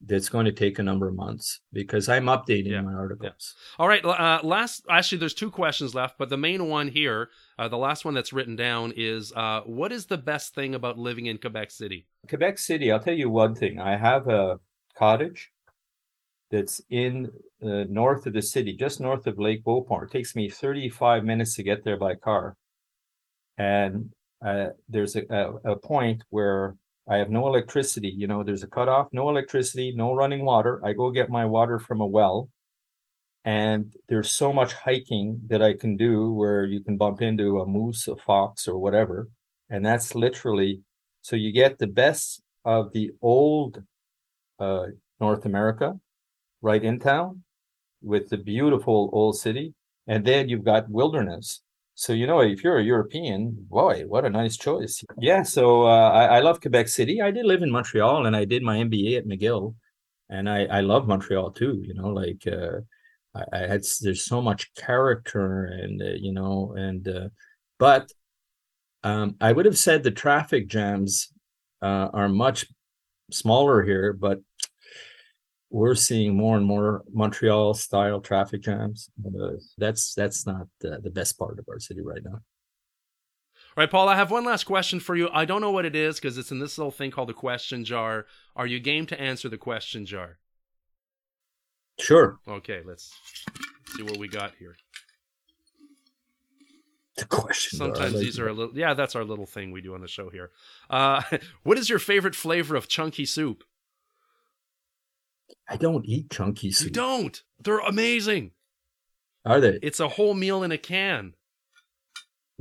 that's 0.01 0.29
going 0.29 0.45
to 0.45 0.51
take 0.51 0.79
a 0.79 0.83
number 0.83 1.07
of 1.07 1.15
months 1.15 1.59
because 1.73 2.07
I'm 2.07 2.25
updating 2.25 2.83
my 2.83 2.93
articles. 2.93 3.55
All 3.77 3.87
right. 3.87 4.03
Uh, 4.03 4.39
last, 4.43 4.85
actually, 4.89 5.17
there's 5.17 5.33
two 5.33 5.51
questions 5.51 5.93
left, 5.93 6.17
but 6.17 6.29
the 6.29 6.37
main 6.37 6.69
one 6.69 6.87
here, 6.87 7.29
uh, 7.57 7.67
the 7.67 7.77
last 7.77 8.05
one 8.05 8.13
that's 8.13 8.31
written 8.31 8.55
down 8.55 8.93
is, 8.95 9.33
uh, 9.35 9.61
what 9.65 9.91
is 9.91 10.05
the 10.05 10.17
best 10.17 10.55
thing 10.55 10.73
about 10.73 10.97
living 10.97 11.25
in 11.25 11.37
Quebec 11.37 11.71
City? 11.71 12.07
Quebec 12.29 12.59
City, 12.59 12.91
I'll 12.91 13.01
tell 13.01 13.13
you 13.13 13.29
one 13.29 13.55
thing. 13.55 13.79
I 13.79 13.97
have 13.97 14.27
a 14.29 14.59
cottage 14.95 15.51
that's 16.51 16.81
in 16.89 17.31
uh, 17.63 17.85
north 17.89 18.25
of 18.25 18.33
the 18.33 18.41
city, 18.41 18.75
just 18.75 18.99
north 18.99 19.27
of 19.27 19.39
Lake 19.39 19.63
Beauport. 19.63 20.09
It 20.09 20.13
takes 20.13 20.35
me 20.35 20.49
35 20.49 21.23
minutes 21.23 21.55
to 21.55 21.63
get 21.63 21.83
there 21.83 21.97
by 21.97 22.15
car. 22.15 22.55
And 23.57 24.11
uh, 24.45 24.67
there's 24.87 25.15
a, 25.15 25.23
a, 25.29 25.73
a 25.73 25.75
point 25.75 26.23
where 26.29 26.75
I 27.07 27.17
have 27.17 27.29
no 27.29 27.47
electricity. 27.47 28.13
You 28.15 28.27
know, 28.27 28.43
there's 28.43 28.63
a 28.63 28.67
cutoff, 28.67 29.07
no 29.11 29.29
electricity, 29.29 29.93
no 29.95 30.13
running 30.13 30.45
water. 30.45 30.81
I 30.83 30.93
go 30.93 31.11
get 31.11 31.29
my 31.29 31.45
water 31.45 31.79
from 31.79 32.01
a 32.01 32.07
well. 32.07 32.49
And 33.45 33.93
there's 34.07 34.31
so 34.31 34.51
much 34.51 34.73
hiking 34.73 35.41
that 35.47 35.61
I 35.61 35.73
can 35.73 35.97
do 35.97 36.31
where 36.33 36.65
you 36.65 36.81
can 36.83 36.97
bump 36.97 37.21
into 37.21 37.59
a 37.59 37.65
moose, 37.65 38.07
a 38.07 38.15
fox, 38.15 38.67
or 38.67 38.77
whatever. 38.77 39.29
And 39.69 39.85
that's 39.85 40.13
literally 40.13 40.81
so 41.21 41.35
you 41.35 41.51
get 41.51 41.77
the 41.77 41.87
best 41.87 42.41
of 42.65 42.93
the 42.93 43.11
old 43.21 43.83
uh, 44.57 44.87
North 45.19 45.45
America 45.45 45.99
right 46.61 46.83
in 46.83 46.99
town 46.99 47.43
with 48.01 48.29
the 48.29 48.37
beautiful 48.37 49.09
old 49.13 49.37
city. 49.37 49.73
And 50.07 50.25
then 50.25 50.49
you've 50.49 50.63
got 50.63 50.89
wilderness. 50.89 51.61
So, 51.95 52.13
you 52.13 52.27
know, 52.27 52.39
if 52.39 52.63
you're 52.63 52.77
a 52.77 52.83
European, 52.83 53.55
boy, 53.69 54.03
what 54.07 54.25
a 54.25 54.29
nice 54.29 54.55
choice. 54.57 55.03
Yeah. 55.17 55.43
So 55.43 55.83
uh, 55.83 56.09
I, 56.09 56.37
I 56.37 56.39
love 56.39 56.61
Quebec 56.61 56.87
City. 56.87 57.21
I 57.21 57.31
did 57.31 57.45
live 57.45 57.61
in 57.61 57.71
Montreal 57.71 58.25
and 58.25 58.35
I 58.35 58.45
did 58.45 58.63
my 58.63 58.77
MBA 58.77 59.17
at 59.17 59.27
McGill. 59.27 59.75
And 60.29 60.49
I, 60.49 60.65
I 60.65 60.79
love 60.81 61.07
Montreal 61.07 61.51
too, 61.51 61.81
you 61.83 61.93
know, 61.93 62.09
like 62.09 62.47
uh, 62.47 62.79
I, 63.35 63.43
I 63.51 63.67
had, 63.67 63.83
there's 64.01 64.25
so 64.25 64.41
much 64.41 64.73
character 64.75 65.65
and, 65.65 66.01
uh, 66.01 66.15
you 66.17 66.31
know, 66.31 66.73
and, 66.77 67.07
uh, 67.07 67.29
but 67.79 68.11
um, 69.03 69.35
I 69.41 69.51
would 69.51 69.65
have 69.65 69.77
said 69.77 70.03
the 70.03 70.11
traffic 70.11 70.67
jams 70.67 71.33
uh, 71.81 72.09
are 72.13 72.29
much 72.29 72.65
smaller 73.31 73.83
here, 73.83 74.13
but 74.13 74.39
we're 75.69 75.95
seeing 75.95 76.35
more 76.35 76.57
and 76.57 76.65
more 76.65 77.03
Montreal 77.13 77.73
style 77.73 78.19
traffic 78.19 78.61
jams. 78.61 79.09
Uh, 79.25 79.51
that's 79.77 80.13
that's 80.13 80.45
not 80.47 80.67
the, 80.79 80.99
the 81.01 81.11
best 81.11 81.37
part 81.37 81.59
of 81.59 81.65
our 81.69 81.79
city 81.79 82.01
right 82.01 82.23
now. 82.23 82.41
All 83.77 83.83
right, 83.83 83.91
Paul, 83.91 84.09
I 84.09 84.15
have 84.15 84.31
one 84.31 84.45
last 84.45 84.63
question 84.63 84.99
for 84.99 85.15
you. 85.15 85.29
I 85.31 85.45
don't 85.45 85.61
know 85.61 85.71
what 85.71 85.85
it 85.85 85.95
is 85.95 86.15
because 86.15 86.37
it's 86.37 86.51
in 86.51 86.59
this 86.59 86.77
little 86.77 86.91
thing 86.91 87.11
called 87.11 87.29
the 87.29 87.33
question 87.33 87.85
jar. 87.85 88.25
Are 88.55 88.65
you 88.65 88.79
game 88.79 89.05
to 89.07 89.21
answer 89.21 89.47
the 89.47 89.57
question 89.57 90.05
jar? 90.05 90.39
Sure. 91.99 92.39
Okay, 92.47 92.81
let's 92.83 93.13
see 93.95 94.03
what 94.03 94.17
we 94.17 94.27
got 94.27 94.53
here. 94.57 94.75
The 97.15 97.25
question. 97.25 97.77
Sometimes 97.77 98.13
jar, 98.13 98.21
these 98.21 98.39
are 98.39 98.47
a 98.47 98.53
little. 98.53 98.75
Yeah, 98.75 98.95
that's 98.95 99.15
our 99.15 99.23
little 99.23 99.45
thing 99.45 99.71
we 99.71 99.81
do 99.81 99.93
on 99.93 100.01
the 100.01 100.07
show 100.07 100.29
here. 100.29 100.49
Uh, 100.89 101.21
what 101.63 101.77
is 101.77 101.89
your 101.89 101.99
favorite 101.99 102.35
flavor 102.35 102.75
of 102.75 102.87
chunky 102.87 103.25
soup? 103.25 103.63
I 105.69 105.77
don't 105.77 106.05
eat 106.05 106.31
chunky 106.31 106.71
soup. 106.71 106.87
You 106.87 106.91
don't. 106.93 107.43
They're 107.63 107.79
amazing. 107.79 108.51
Are 109.45 109.61
they? 109.61 109.79
It's 109.81 109.99
a 109.99 110.07
whole 110.07 110.33
meal 110.33 110.63
in 110.63 110.71
a 110.71 110.77
can. 110.77 111.35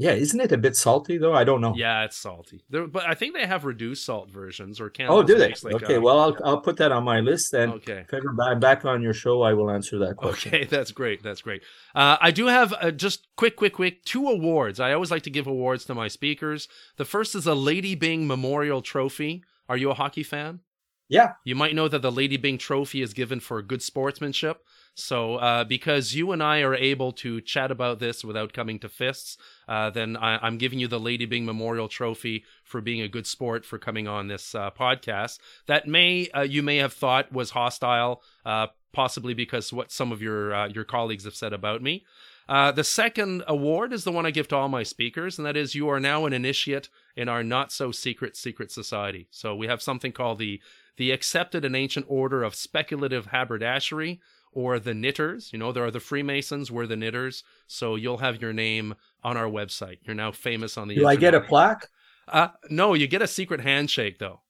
Yeah, 0.00 0.12
isn't 0.12 0.38
it 0.38 0.52
a 0.52 0.56
bit 0.56 0.76
salty 0.76 1.18
though? 1.18 1.34
I 1.34 1.42
don't 1.42 1.60
know. 1.60 1.74
Yeah, 1.74 2.04
it's 2.04 2.16
salty. 2.16 2.62
They're, 2.70 2.86
but 2.86 3.04
I 3.04 3.14
think 3.14 3.34
they 3.34 3.44
have 3.44 3.64
reduced 3.64 4.04
salt 4.04 4.30
versions 4.30 4.80
or 4.80 4.90
can. 4.90 5.08
Oh, 5.10 5.24
do 5.24 5.36
they? 5.36 5.52
okay, 5.64 5.96
a, 5.96 6.00
well, 6.00 6.20
I'll 6.20 6.36
I'll 6.44 6.60
put 6.60 6.76
that 6.76 6.92
on 6.92 7.02
my 7.02 7.18
list. 7.18 7.52
And 7.52 7.72
okay. 7.72 8.04
if 8.06 8.14
ever 8.14 8.32
I'm 8.40 8.60
back 8.60 8.84
on 8.84 9.02
your 9.02 9.12
show, 9.12 9.42
I 9.42 9.54
will 9.54 9.72
answer 9.72 9.98
that 9.98 10.16
question. 10.16 10.54
Okay, 10.54 10.64
that's 10.70 10.92
great. 10.92 11.24
That's 11.24 11.42
great. 11.42 11.62
Uh, 11.96 12.16
I 12.20 12.30
do 12.30 12.46
have 12.46 12.72
uh, 12.74 12.92
just 12.92 13.26
quick, 13.36 13.56
quick, 13.56 13.72
quick 13.72 14.04
two 14.04 14.28
awards. 14.28 14.78
I 14.78 14.92
always 14.92 15.10
like 15.10 15.24
to 15.24 15.30
give 15.30 15.48
awards 15.48 15.84
to 15.86 15.96
my 15.96 16.06
speakers. 16.06 16.68
The 16.96 17.04
first 17.04 17.34
is 17.34 17.48
a 17.48 17.54
Lady 17.54 17.96
Byng 17.96 18.24
Memorial 18.24 18.82
Trophy. 18.82 19.42
Are 19.68 19.76
you 19.76 19.90
a 19.90 19.94
hockey 19.94 20.22
fan? 20.22 20.60
Yeah. 21.08 21.32
You 21.42 21.54
might 21.54 21.74
know 21.74 21.88
that 21.88 22.02
the 22.02 22.12
Lady 22.12 22.36
Byng 22.36 22.58
Trophy 22.58 23.00
is 23.00 23.14
given 23.14 23.40
for 23.40 23.60
good 23.62 23.82
sportsmanship. 23.82 24.62
So, 24.94 25.36
uh, 25.36 25.64
because 25.64 26.14
you 26.14 26.32
and 26.32 26.42
I 26.42 26.60
are 26.60 26.74
able 26.74 27.12
to 27.12 27.40
chat 27.40 27.70
about 27.70 28.00
this 28.00 28.24
without 28.24 28.52
coming 28.52 28.80
to 28.80 28.88
fists, 28.88 29.38
uh, 29.68 29.90
then 29.90 30.16
I, 30.16 30.44
am 30.44 30.58
giving 30.58 30.80
you 30.80 30.88
the 30.88 30.98
Lady 30.98 31.24
Byng 31.24 31.46
Memorial 31.46 31.88
Trophy 31.88 32.44
for 32.64 32.80
being 32.80 33.00
a 33.00 33.08
good 33.08 33.26
sport 33.26 33.64
for 33.64 33.78
coming 33.78 34.08
on 34.08 34.26
this 34.26 34.56
uh, 34.56 34.70
podcast. 34.70 35.38
That 35.66 35.86
may 35.86 36.28
uh, 36.30 36.42
you 36.42 36.64
may 36.64 36.78
have 36.78 36.92
thought 36.92 37.32
was 37.32 37.50
hostile, 37.50 38.22
uh, 38.44 38.66
possibly 38.92 39.34
because 39.34 39.72
what 39.72 39.92
some 39.92 40.10
of 40.10 40.20
your 40.20 40.52
uh, 40.52 40.68
your 40.68 40.84
colleagues 40.84 41.24
have 41.24 41.36
said 41.36 41.52
about 41.52 41.80
me. 41.80 42.04
the 42.48 42.82
second 42.82 43.44
award 43.46 43.92
is 43.92 44.02
the 44.02 44.12
one 44.12 44.26
I 44.26 44.32
give 44.32 44.48
to 44.48 44.56
all 44.56 44.68
my 44.68 44.82
speakers, 44.82 45.38
and 45.38 45.46
that 45.46 45.56
is 45.56 45.76
you 45.76 45.88
are 45.88 46.00
now 46.00 46.26
an 46.26 46.32
initiate 46.32 46.88
in 47.16 47.28
our 47.28 47.44
not 47.44 47.70
so 47.70 47.92
secret 47.92 48.36
secret 48.36 48.72
society. 48.72 49.28
So 49.30 49.54
we 49.54 49.68
have 49.68 49.80
something 49.80 50.10
called 50.10 50.40
the 50.40 50.60
the 50.98 51.10
accepted 51.12 51.64
and 51.64 51.74
ancient 51.74 52.04
order 52.08 52.42
of 52.42 52.54
speculative 52.54 53.26
haberdashery 53.26 54.20
or 54.52 54.78
the 54.78 54.94
knitters. 54.94 55.50
You 55.52 55.58
know, 55.58 55.72
there 55.72 55.84
are 55.84 55.90
the 55.90 56.00
Freemasons, 56.00 56.70
we're 56.70 56.86
the 56.86 56.96
knitters. 56.96 57.44
So 57.66 57.96
you'll 57.96 58.18
have 58.18 58.42
your 58.42 58.52
name 58.52 58.94
on 59.22 59.36
our 59.36 59.48
website. 59.48 59.98
You're 60.02 60.14
now 60.14 60.32
famous 60.32 60.76
on 60.76 60.88
the 60.88 60.94
Do 60.94 61.00
internet. 61.00 61.18
I 61.18 61.20
get 61.20 61.34
a 61.34 61.40
plaque? 61.40 61.88
Uh, 62.26 62.48
no, 62.68 62.92
you 62.94 63.06
get 63.06 63.22
a 63.22 63.26
secret 63.26 63.60
handshake 63.60 64.18
though. 64.18 64.40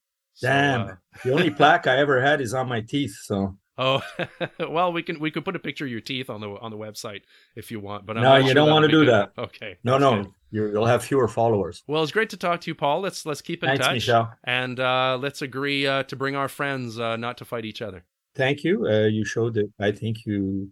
Damn. 0.40 0.86
So, 0.86 0.92
uh, 0.92 0.96
the 1.24 1.32
only 1.32 1.50
plaque 1.50 1.86
I 1.86 1.98
ever 1.98 2.20
had 2.20 2.40
is 2.40 2.54
on 2.54 2.68
my 2.68 2.80
teeth, 2.80 3.14
so 3.22 3.56
Oh 3.78 4.02
well, 4.58 4.92
we 4.92 5.04
can 5.04 5.20
we 5.20 5.30
could 5.30 5.44
put 5.44 5.54
a 5.54 5.60
picture 5.60 5.84
of 5.84 5.90
your 5.90 6.00
teeth 6.00 6.28
on 6.28 6.40
the 6.40 6.48
on 6.48 6.72
the 6.72 6.76
website 6.76 7.22
if 7.54 7.70
you 7.70 7.78
want. 7.78 8.06
But 8.06 8.16
I'm 8.16 8.24
no, 8.24 8.36
you 8.36 8.46
sure 8.46 8.54
don't 8.54 8.70
want 8.70 8.82
to 8.84 8.90
do 8.90 9.04
good. 9.04 9.14
that. 9.14 9.32
Okay. 9.38 9.76
No, 9.84 9.98
no, 9.98 10.16
you 10.16 10.34
will 10.52 10.86
have 10.86 11.04
fewer 11.04 11.28
followers. 11.28 11.82
Well, 11.86 12.02
it's 12.02 12.12
great 12.12 12.30
to 12.30 12.36
talk 12.36 12.60
to 12.62 12.70
you, 12.70 12.74
Paul. 12.74 13.00
Let's 13.00 13.26
let's 13.26 13.42
keep 13.42 13.62
in 13.62 13.68
Thanks, 13.68 13.84
touch, 13.84 13.94
Michel. 13.94 14.32
and 14.44 14.78
uh, 14.80 15.18
let's 15.20 15.42
agree 15.42 15.86
uh, 15.86 16.04
to 16.04 16.16
bring 16.16 16.36
our 16.36 16.48
friends 16.48 16.98
uh, 16.98 17.16
not 17.16 17.38
to 17.38 17.44
fight 17.44 17.64
each 17.64 17.82
other. 17.82 18.04
Thank 18.34 18.64
you. 18.64 18.86
Uh, 18.86 19.06
you 19.06 19.24
showed 19.24 19.54
that. 19.54 19.70
I 19.80 19.92
think 19.92 20.18
you. 20.26 20.70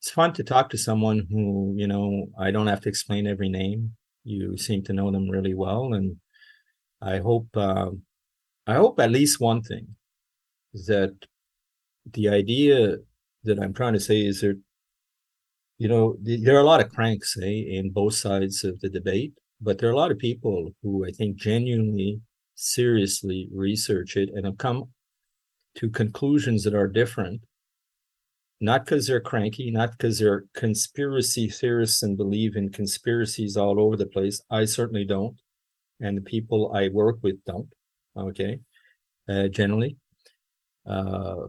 It's 0.00 0.10
fun 0.10 0.32
to 0.34 0.42
talk 0.42 0.70
to 0.70 0.78
someone 0.78 1.26
who 1.30 1.74
you 1.76 1.86
know. 1.86 2.26
I 2.38 2.50
don't 2.50 2.68
have 2.68 2.80
to 2.82 2.88
explain 2.88 3.26
every 3.26 3.48
name. 3.48 3.92
You 4.24 4.56
seem 4.56 4.82
to 4.84 4.92
know 4.92 5.10
them 5.10 5.28
really 5.28 5.54
well, 5.54 5.92
and 5.92 6.16
I 7.02 7.18
hope. 7.18 7.48
Um, 7.56 8.02
I 8.66 8.74
hope 8.74 9.00
at 9.00 9.10
least 9.10 9.40
one 9.40 9.62
thing 9.62 9.96
is 10.74 10.86
that 10.86 11.14
the 12.12 12.28
idea 12.28 12.96
that 13.44 13.58
I'm 13.58 13.74
trying 13.74 13.94
to 13.94 14.00
say 14.00 14.20
is 14.24 14.40
that, 14.42 14.60
you 15.80 15.88
know, 15.88 16.14
there 16.20 16.56
are 16.56 16.60
a 16.60 16.72
lot 16.72 16.84
of 16.84 16.92
cranks 16.92 17.38
eh, 17.42 17.64
in 17.78 17.88
both 17.88 18.12
sides 18.12 18.64
of 18.64 18.78
the 18.80 18.90
debate, 18.90 19.32
but 19.62 19.78
there 19.78 19.88
are 19.88 19.94
a 19.94 19.96
lot 19.96 20.10
of 20.10 20.18
people 20.18 20.70
who 20.82 21.06
I 21.06 21.10
think 21.10 21.36
genuinely, 21.36 22.20
seriously 22.54 23.48
research 23.50 24.18
it 24.18 24.28
and 24.34 24.44
have 24.44 24.58
come 24.58 24.90
to 25.76 25.88
conclusions 25.88 26.64
that 26.64 26.74
are 26.74 26.86
different. 26.86 27.40
Not 28.60 28.84
because 28.84 29.06
they're 29.06 29.22
cranky, 29.22 29.70
not 29.70 29.92
because 29.92 30.18
they're 30.18 30.44
conspiracy 30.54 31.48
theorists 31.48 32.02
and 32.02 32.14
believe 32.14 32.56
in 32.56 32.68
conspiracies 32.68 33.56
all 33.56 33.80
over 33.80 33.96
the 33.96 34.04
place. 34.04 34.42
I 34.50 34.66
certainly 34.66 35.06
don't. 35.06 35.36
And 35.98 36.14
the 36.14 36.20
people 36.20 36.74
I 36.74 36.88
work 36.88 37.20
with 37.22 37.42
don't. 37.46 37.72
Okay. 38.14 38.58
Uh, 39.26 39.48
generally. 39.48 39.96
Uh, 40.86 41.46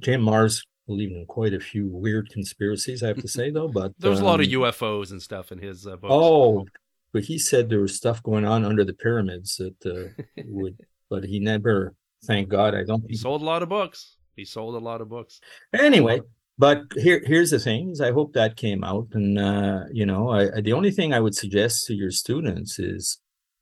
Jim 0.00 0.22
Marrs 0.22 0.64
believed 0.92 1.12
in 1.12 1.24
quite 1.26 1.54
a 1.54 1.60
few 1.60 1.88
weird 1.88 2.28
conspiracies, 2.30 3.02
I 3.02 3.08
have 3.08 3.22
to 3.22 3.28
say, 3.28 3.50
though. 3.50 3.68
But 3.68 3.92
there's 3.98 4.18
um, 4.18 4.24
a 4.24 4.28
lot 4.28 4.40
of 4.40 4.46
um, 4.46 4.52
UFOs 4.52 5.10
and 5.10 5.22
stuff 5.22 5.50
in 5.50 5.58
his 5.58 5.86
uh, 5.86 5.96
books. 5.96 6.12
Oh, 6.12 6.66
but 7.12 7.24
he 7.24 7.38
said 7.38 7.68
there 7.68 7.80
was 7.80 7.96
stuff 7.96 8.22
going 8.22 8.44
on 8.44 8.64
under 8.64 8.84
the 8.84 8.92
pyramids 8.92 9.56
that 9.56 9.78
uh, 9.86 10.22
would, 10.46 10.76
but 11.10 11.24
he 11.24 11.40
never. 11.40 11.94
Thank 12.24 12.48
God, 12.48 12.74
I 12.74 12.84
don't. 12.84 13.04
He 13.08 13.16
sold 13.16 13.42
a 13.42 13.44
lot 13.44 13.62
of 13.62 13.68
books. 13.68 14.16
He 14.36 14.44
sold 14.44 14.74
a 14.76 14.84
lot 14.90 15.00
of 15.00 15.08
books. 15.08 15.40
Anyway, 15.72 16.20
but 16.56 16.82
here, 16.96 17.20
here's 17.24 17.50
the 17.50 17.58
thing: 17.58 17.90
is 17.90 18.00
I 18.00 18.12
hope 18.12 18.34
that 18.34 18.56
came 18.56 18.84
out, 18.84 19.08
and 19.12 19.38
uh, 19.38 19.84
you 19.92 20.06
know, 20.06 20.30
I, 20.30 20.56
I, 20.56 20.60
the 20.60 20.74
only 20.74 20.90
thing 20.90 21.12
I 21.12 21.20
would 21.20 21.34
suggest 21.34 21.86
to 21.86 21.94
your 21.94 22.10
students 22.10 22.78
is 22.78 23.18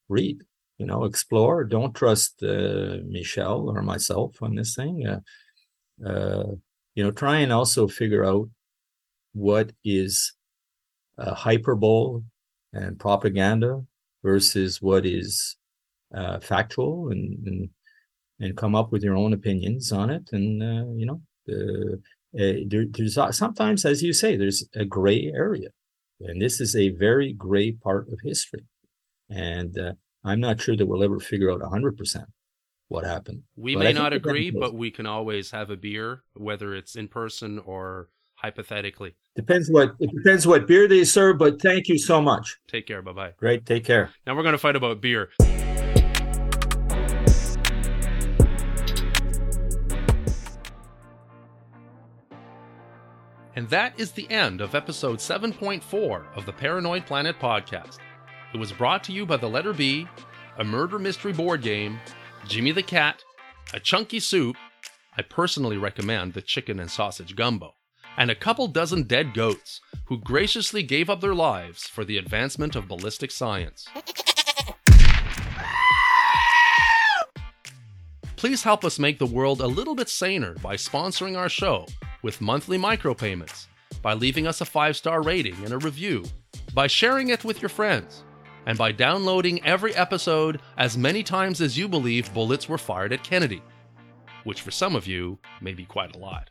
read. 0.09 0.39
You 0.79 0.87
know, 0.87 1.05
explore. 1.05 1.65
Don't 1.65 1.95
trust 1.95 2.43
uh, 2.43 2.99
Michel 3.07 3.71
or 3.71 3.83
myself 3.83 4.43
on 4.43 4.55
this 4.57 4.75
thing. 4.75 5.07
Uh, 5.07 5.21
uh, 6.07 6.55
you 7.01 7.07
know, 7.07 7.11
try 7.11 7.39
and 7.39 7.51
also 7.51 7.89
figure 7.89 8.27
out 8.27 8.51
what 9.33 9.73
is 9.87 10.35
hyperbole 11.19 12.21
and 12.75 12.99
propaganda 12.99 13.83
versus 14.23 14.83
what 14.83 15.07
is 15.07 15.57
uh, 16.15 16.39
factual, 16.41 17.09
and, 17.09 17.39
and, 17.47 17.71
and 18.39 18.55
come 18.55 18.75
up 18.75 18.93
with 18.93 19.03
your 19.03 19.17
own 19.17 19.33
opinions 19.33 19.93
on 19.93 20.11
it. 20.11 20.29
And 20.33 20.63
uh, 20.63 20.93
you 20.95 21.07
know, 21.07 21.23
there, 22.35 22.85
there's 22.91 23.19
sometimes, 23.35 23.87
as 23.87 24.03
you 24.03 24.13
say, 24.13 24.37
there's 24.37 24.69
a 24.75 24.85
gray 24.85 25.33
area, 25.35 25.71
and 26.21 26.39
this 26.43 26.61
is 26.61 26.77
a 26.77 26.91
very 26.91 27.33
gray 27.33 27.73
part 27.73 28.09
of 28.13 28.19
history. 28.23 28.67
And 29.31 29.79
uh, 29.79 29.93
I'm 30.23 30.41
not 30.41 30.61
sure 30.61 30.77
that 30.77 30.85
we'll 30.85 31.03
ever 31.03 31.19
figure 31.19 31.51
out 31.51 31.61
100%. 31.61 32.27
What 32.91 33.05
happened. 33.05 33.45
We 33.57 33.75
But 33.75 33.85
may 33.85 33.93
not 33.93 34.13
agree, 34.13 34.51
but 34.51 34.75
we 34.75 34.91
can 34.91 35.07
always 35.07 35.53
have 35.53 35.71
a 35.71 35.77
beer, 35.77 36.25
whether 36.35 36.75
it's 36.75 36.97
in 36.97 37.09
person 37.09 37.59
or 37.61 38.09
hypothetically. 38.35 39.15
depends 39.37 39.71
what 39.71 39.95
it 40.01 40.11
depends 40.15 40.47
what 40.47 40.67
beer 40.67 40.89
they 40.89 41.05
serve. 41.05 41.39
But 41.39 41.61
thank 41.63 41.89
you 41.89 41.99
so 41.99 42.21
much. 42.21 42.59
Take 42.69 42.87
care. 42.87 43.01
Bye 43.01 43.13
bye. 43.13 43.33
Great. 43.39 43.65
Take 43.65 43.85
care. 43.85 44.11
Now 44.27 44.35
we're 44.37 44.43
going 44.43 44.55
to 44.55 44.59
fight 44.59 44.77
about 44.77 45.01
beer. 45.01 45.31
And 53.57 53.69
that 53.69 53.99
is 53.99 54.13
the 54.13 54.31
end 54.31 54.61
of 54.61 54.75
episode 54.75 55.19
7.4 55.19 56.25
of 56.37 56.47
the 56.47 56.53
Paranoid 56.53 57.05
Planet 57.07 57.39
podcast. 57.39 57.99
It 58.55 58.59
was 58.59 58.73
brought 58.73 59.05
to 59.05 59.13
you 59.13 59.27
by 59.27 59.37
the 59.37 59.49
letter 59.49 59.73
B, 59.73 60.07
a 60.59 60.65
murder 60.65 60.99
mystery 60.99 61.33
board 61.33 61.63
game, 61.63 61.99
Jimmy 62.47 62.73
the 62.73 62.83
Cat, 62.83 63.23
a 63.73 63.81
chunky 63.81 64.19
soup, 64.19 64.57
I 65.17 65.23
personally 65.23 65.77
recommend 65.77 66.33
the 66.33 66.43
chicken 66.43 66.81
and 66.81 66.91
sausage 66.91 67.37
gumbo, 67.37 67.75
and 68.17 68.31
a 68.31 68.35
couple 68.35 68.67
dozen 68.67 69.05
dead 69.05 69.35
goats 69.35 69.81
who 70.07 70.19
graciously 70.19 70.83
gave 70.83 71.11
up 71.11 71.21
their 71.21 71.35
lives 71.35 71.87
for 71.87 72.05
the 72.05 72.17
advancement 72.17 72.75
of 72.75 72.89
ballistic 72.89 73.31
science. 73.31 73.87
Please 78.37 78.63
help 78.63 78.85
us 78.85 78.99
make 78.99 79.19
the 79.19 79.27
world 79.27 79.61
a 79.61 79.67
little 79.67 79.95
bit 79.95 80.09
saner 80.09 80.55
by 80.63 80.75
sponsoring 80.75 81.37
our 81.37 81.51
show 81.51 81.87
with 82.23 82.41
monthly 82.41 82.79
micropayments, 82.79 83.67
by 84.03 84.15
leaving 84.15 84.47
us 84.47 84.61
a 84.61 84.65
five 84.65 84.97
star 84.97 85.23
rating 85.23 85.57
and 85.63 85.75
a 85.75 85.79
review, 85.79 86.25
by 86.73 86.87
sharing 86.87 87.29
it 87.29 87.45
with 87.45 87.61
your 87.61 87.69
friends, 87.69 88.25
and 88.67 88.79
by 88.79 88.93
downloading 88.93 89.65
every 89.65 89.95
episode 89.95 90.61
as 90.77 90.97
many 90.97 91.23
times 91.23 91.61
as 91.61 91.79
you 91.79 91.89
believe 91.89 92.35
bullets 92.35 92.69
were 92.69 92.79
fired 92.79 93.13
at 93.13 93.25
Kennedy, 93.25 93.63
which 94.45 94.63
for 94.63 94.71
some 94.71 94.97
of 94.97 95.07
you 95.07 95.39
may 95.61 95.73
be 95.73 95.85
quite 95.85 96.15
a 96.15 96.19
lot. 96.19 96.51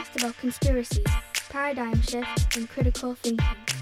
Podcast 0.04 0.16
about 0.16 0.36
conspiracies, 0.38 1.04
paradigm 1.50 2.00
shifts, 2.02 2.56
and 2.56 2.68
critical 2.68 3.14
thinking. 3.14 3.73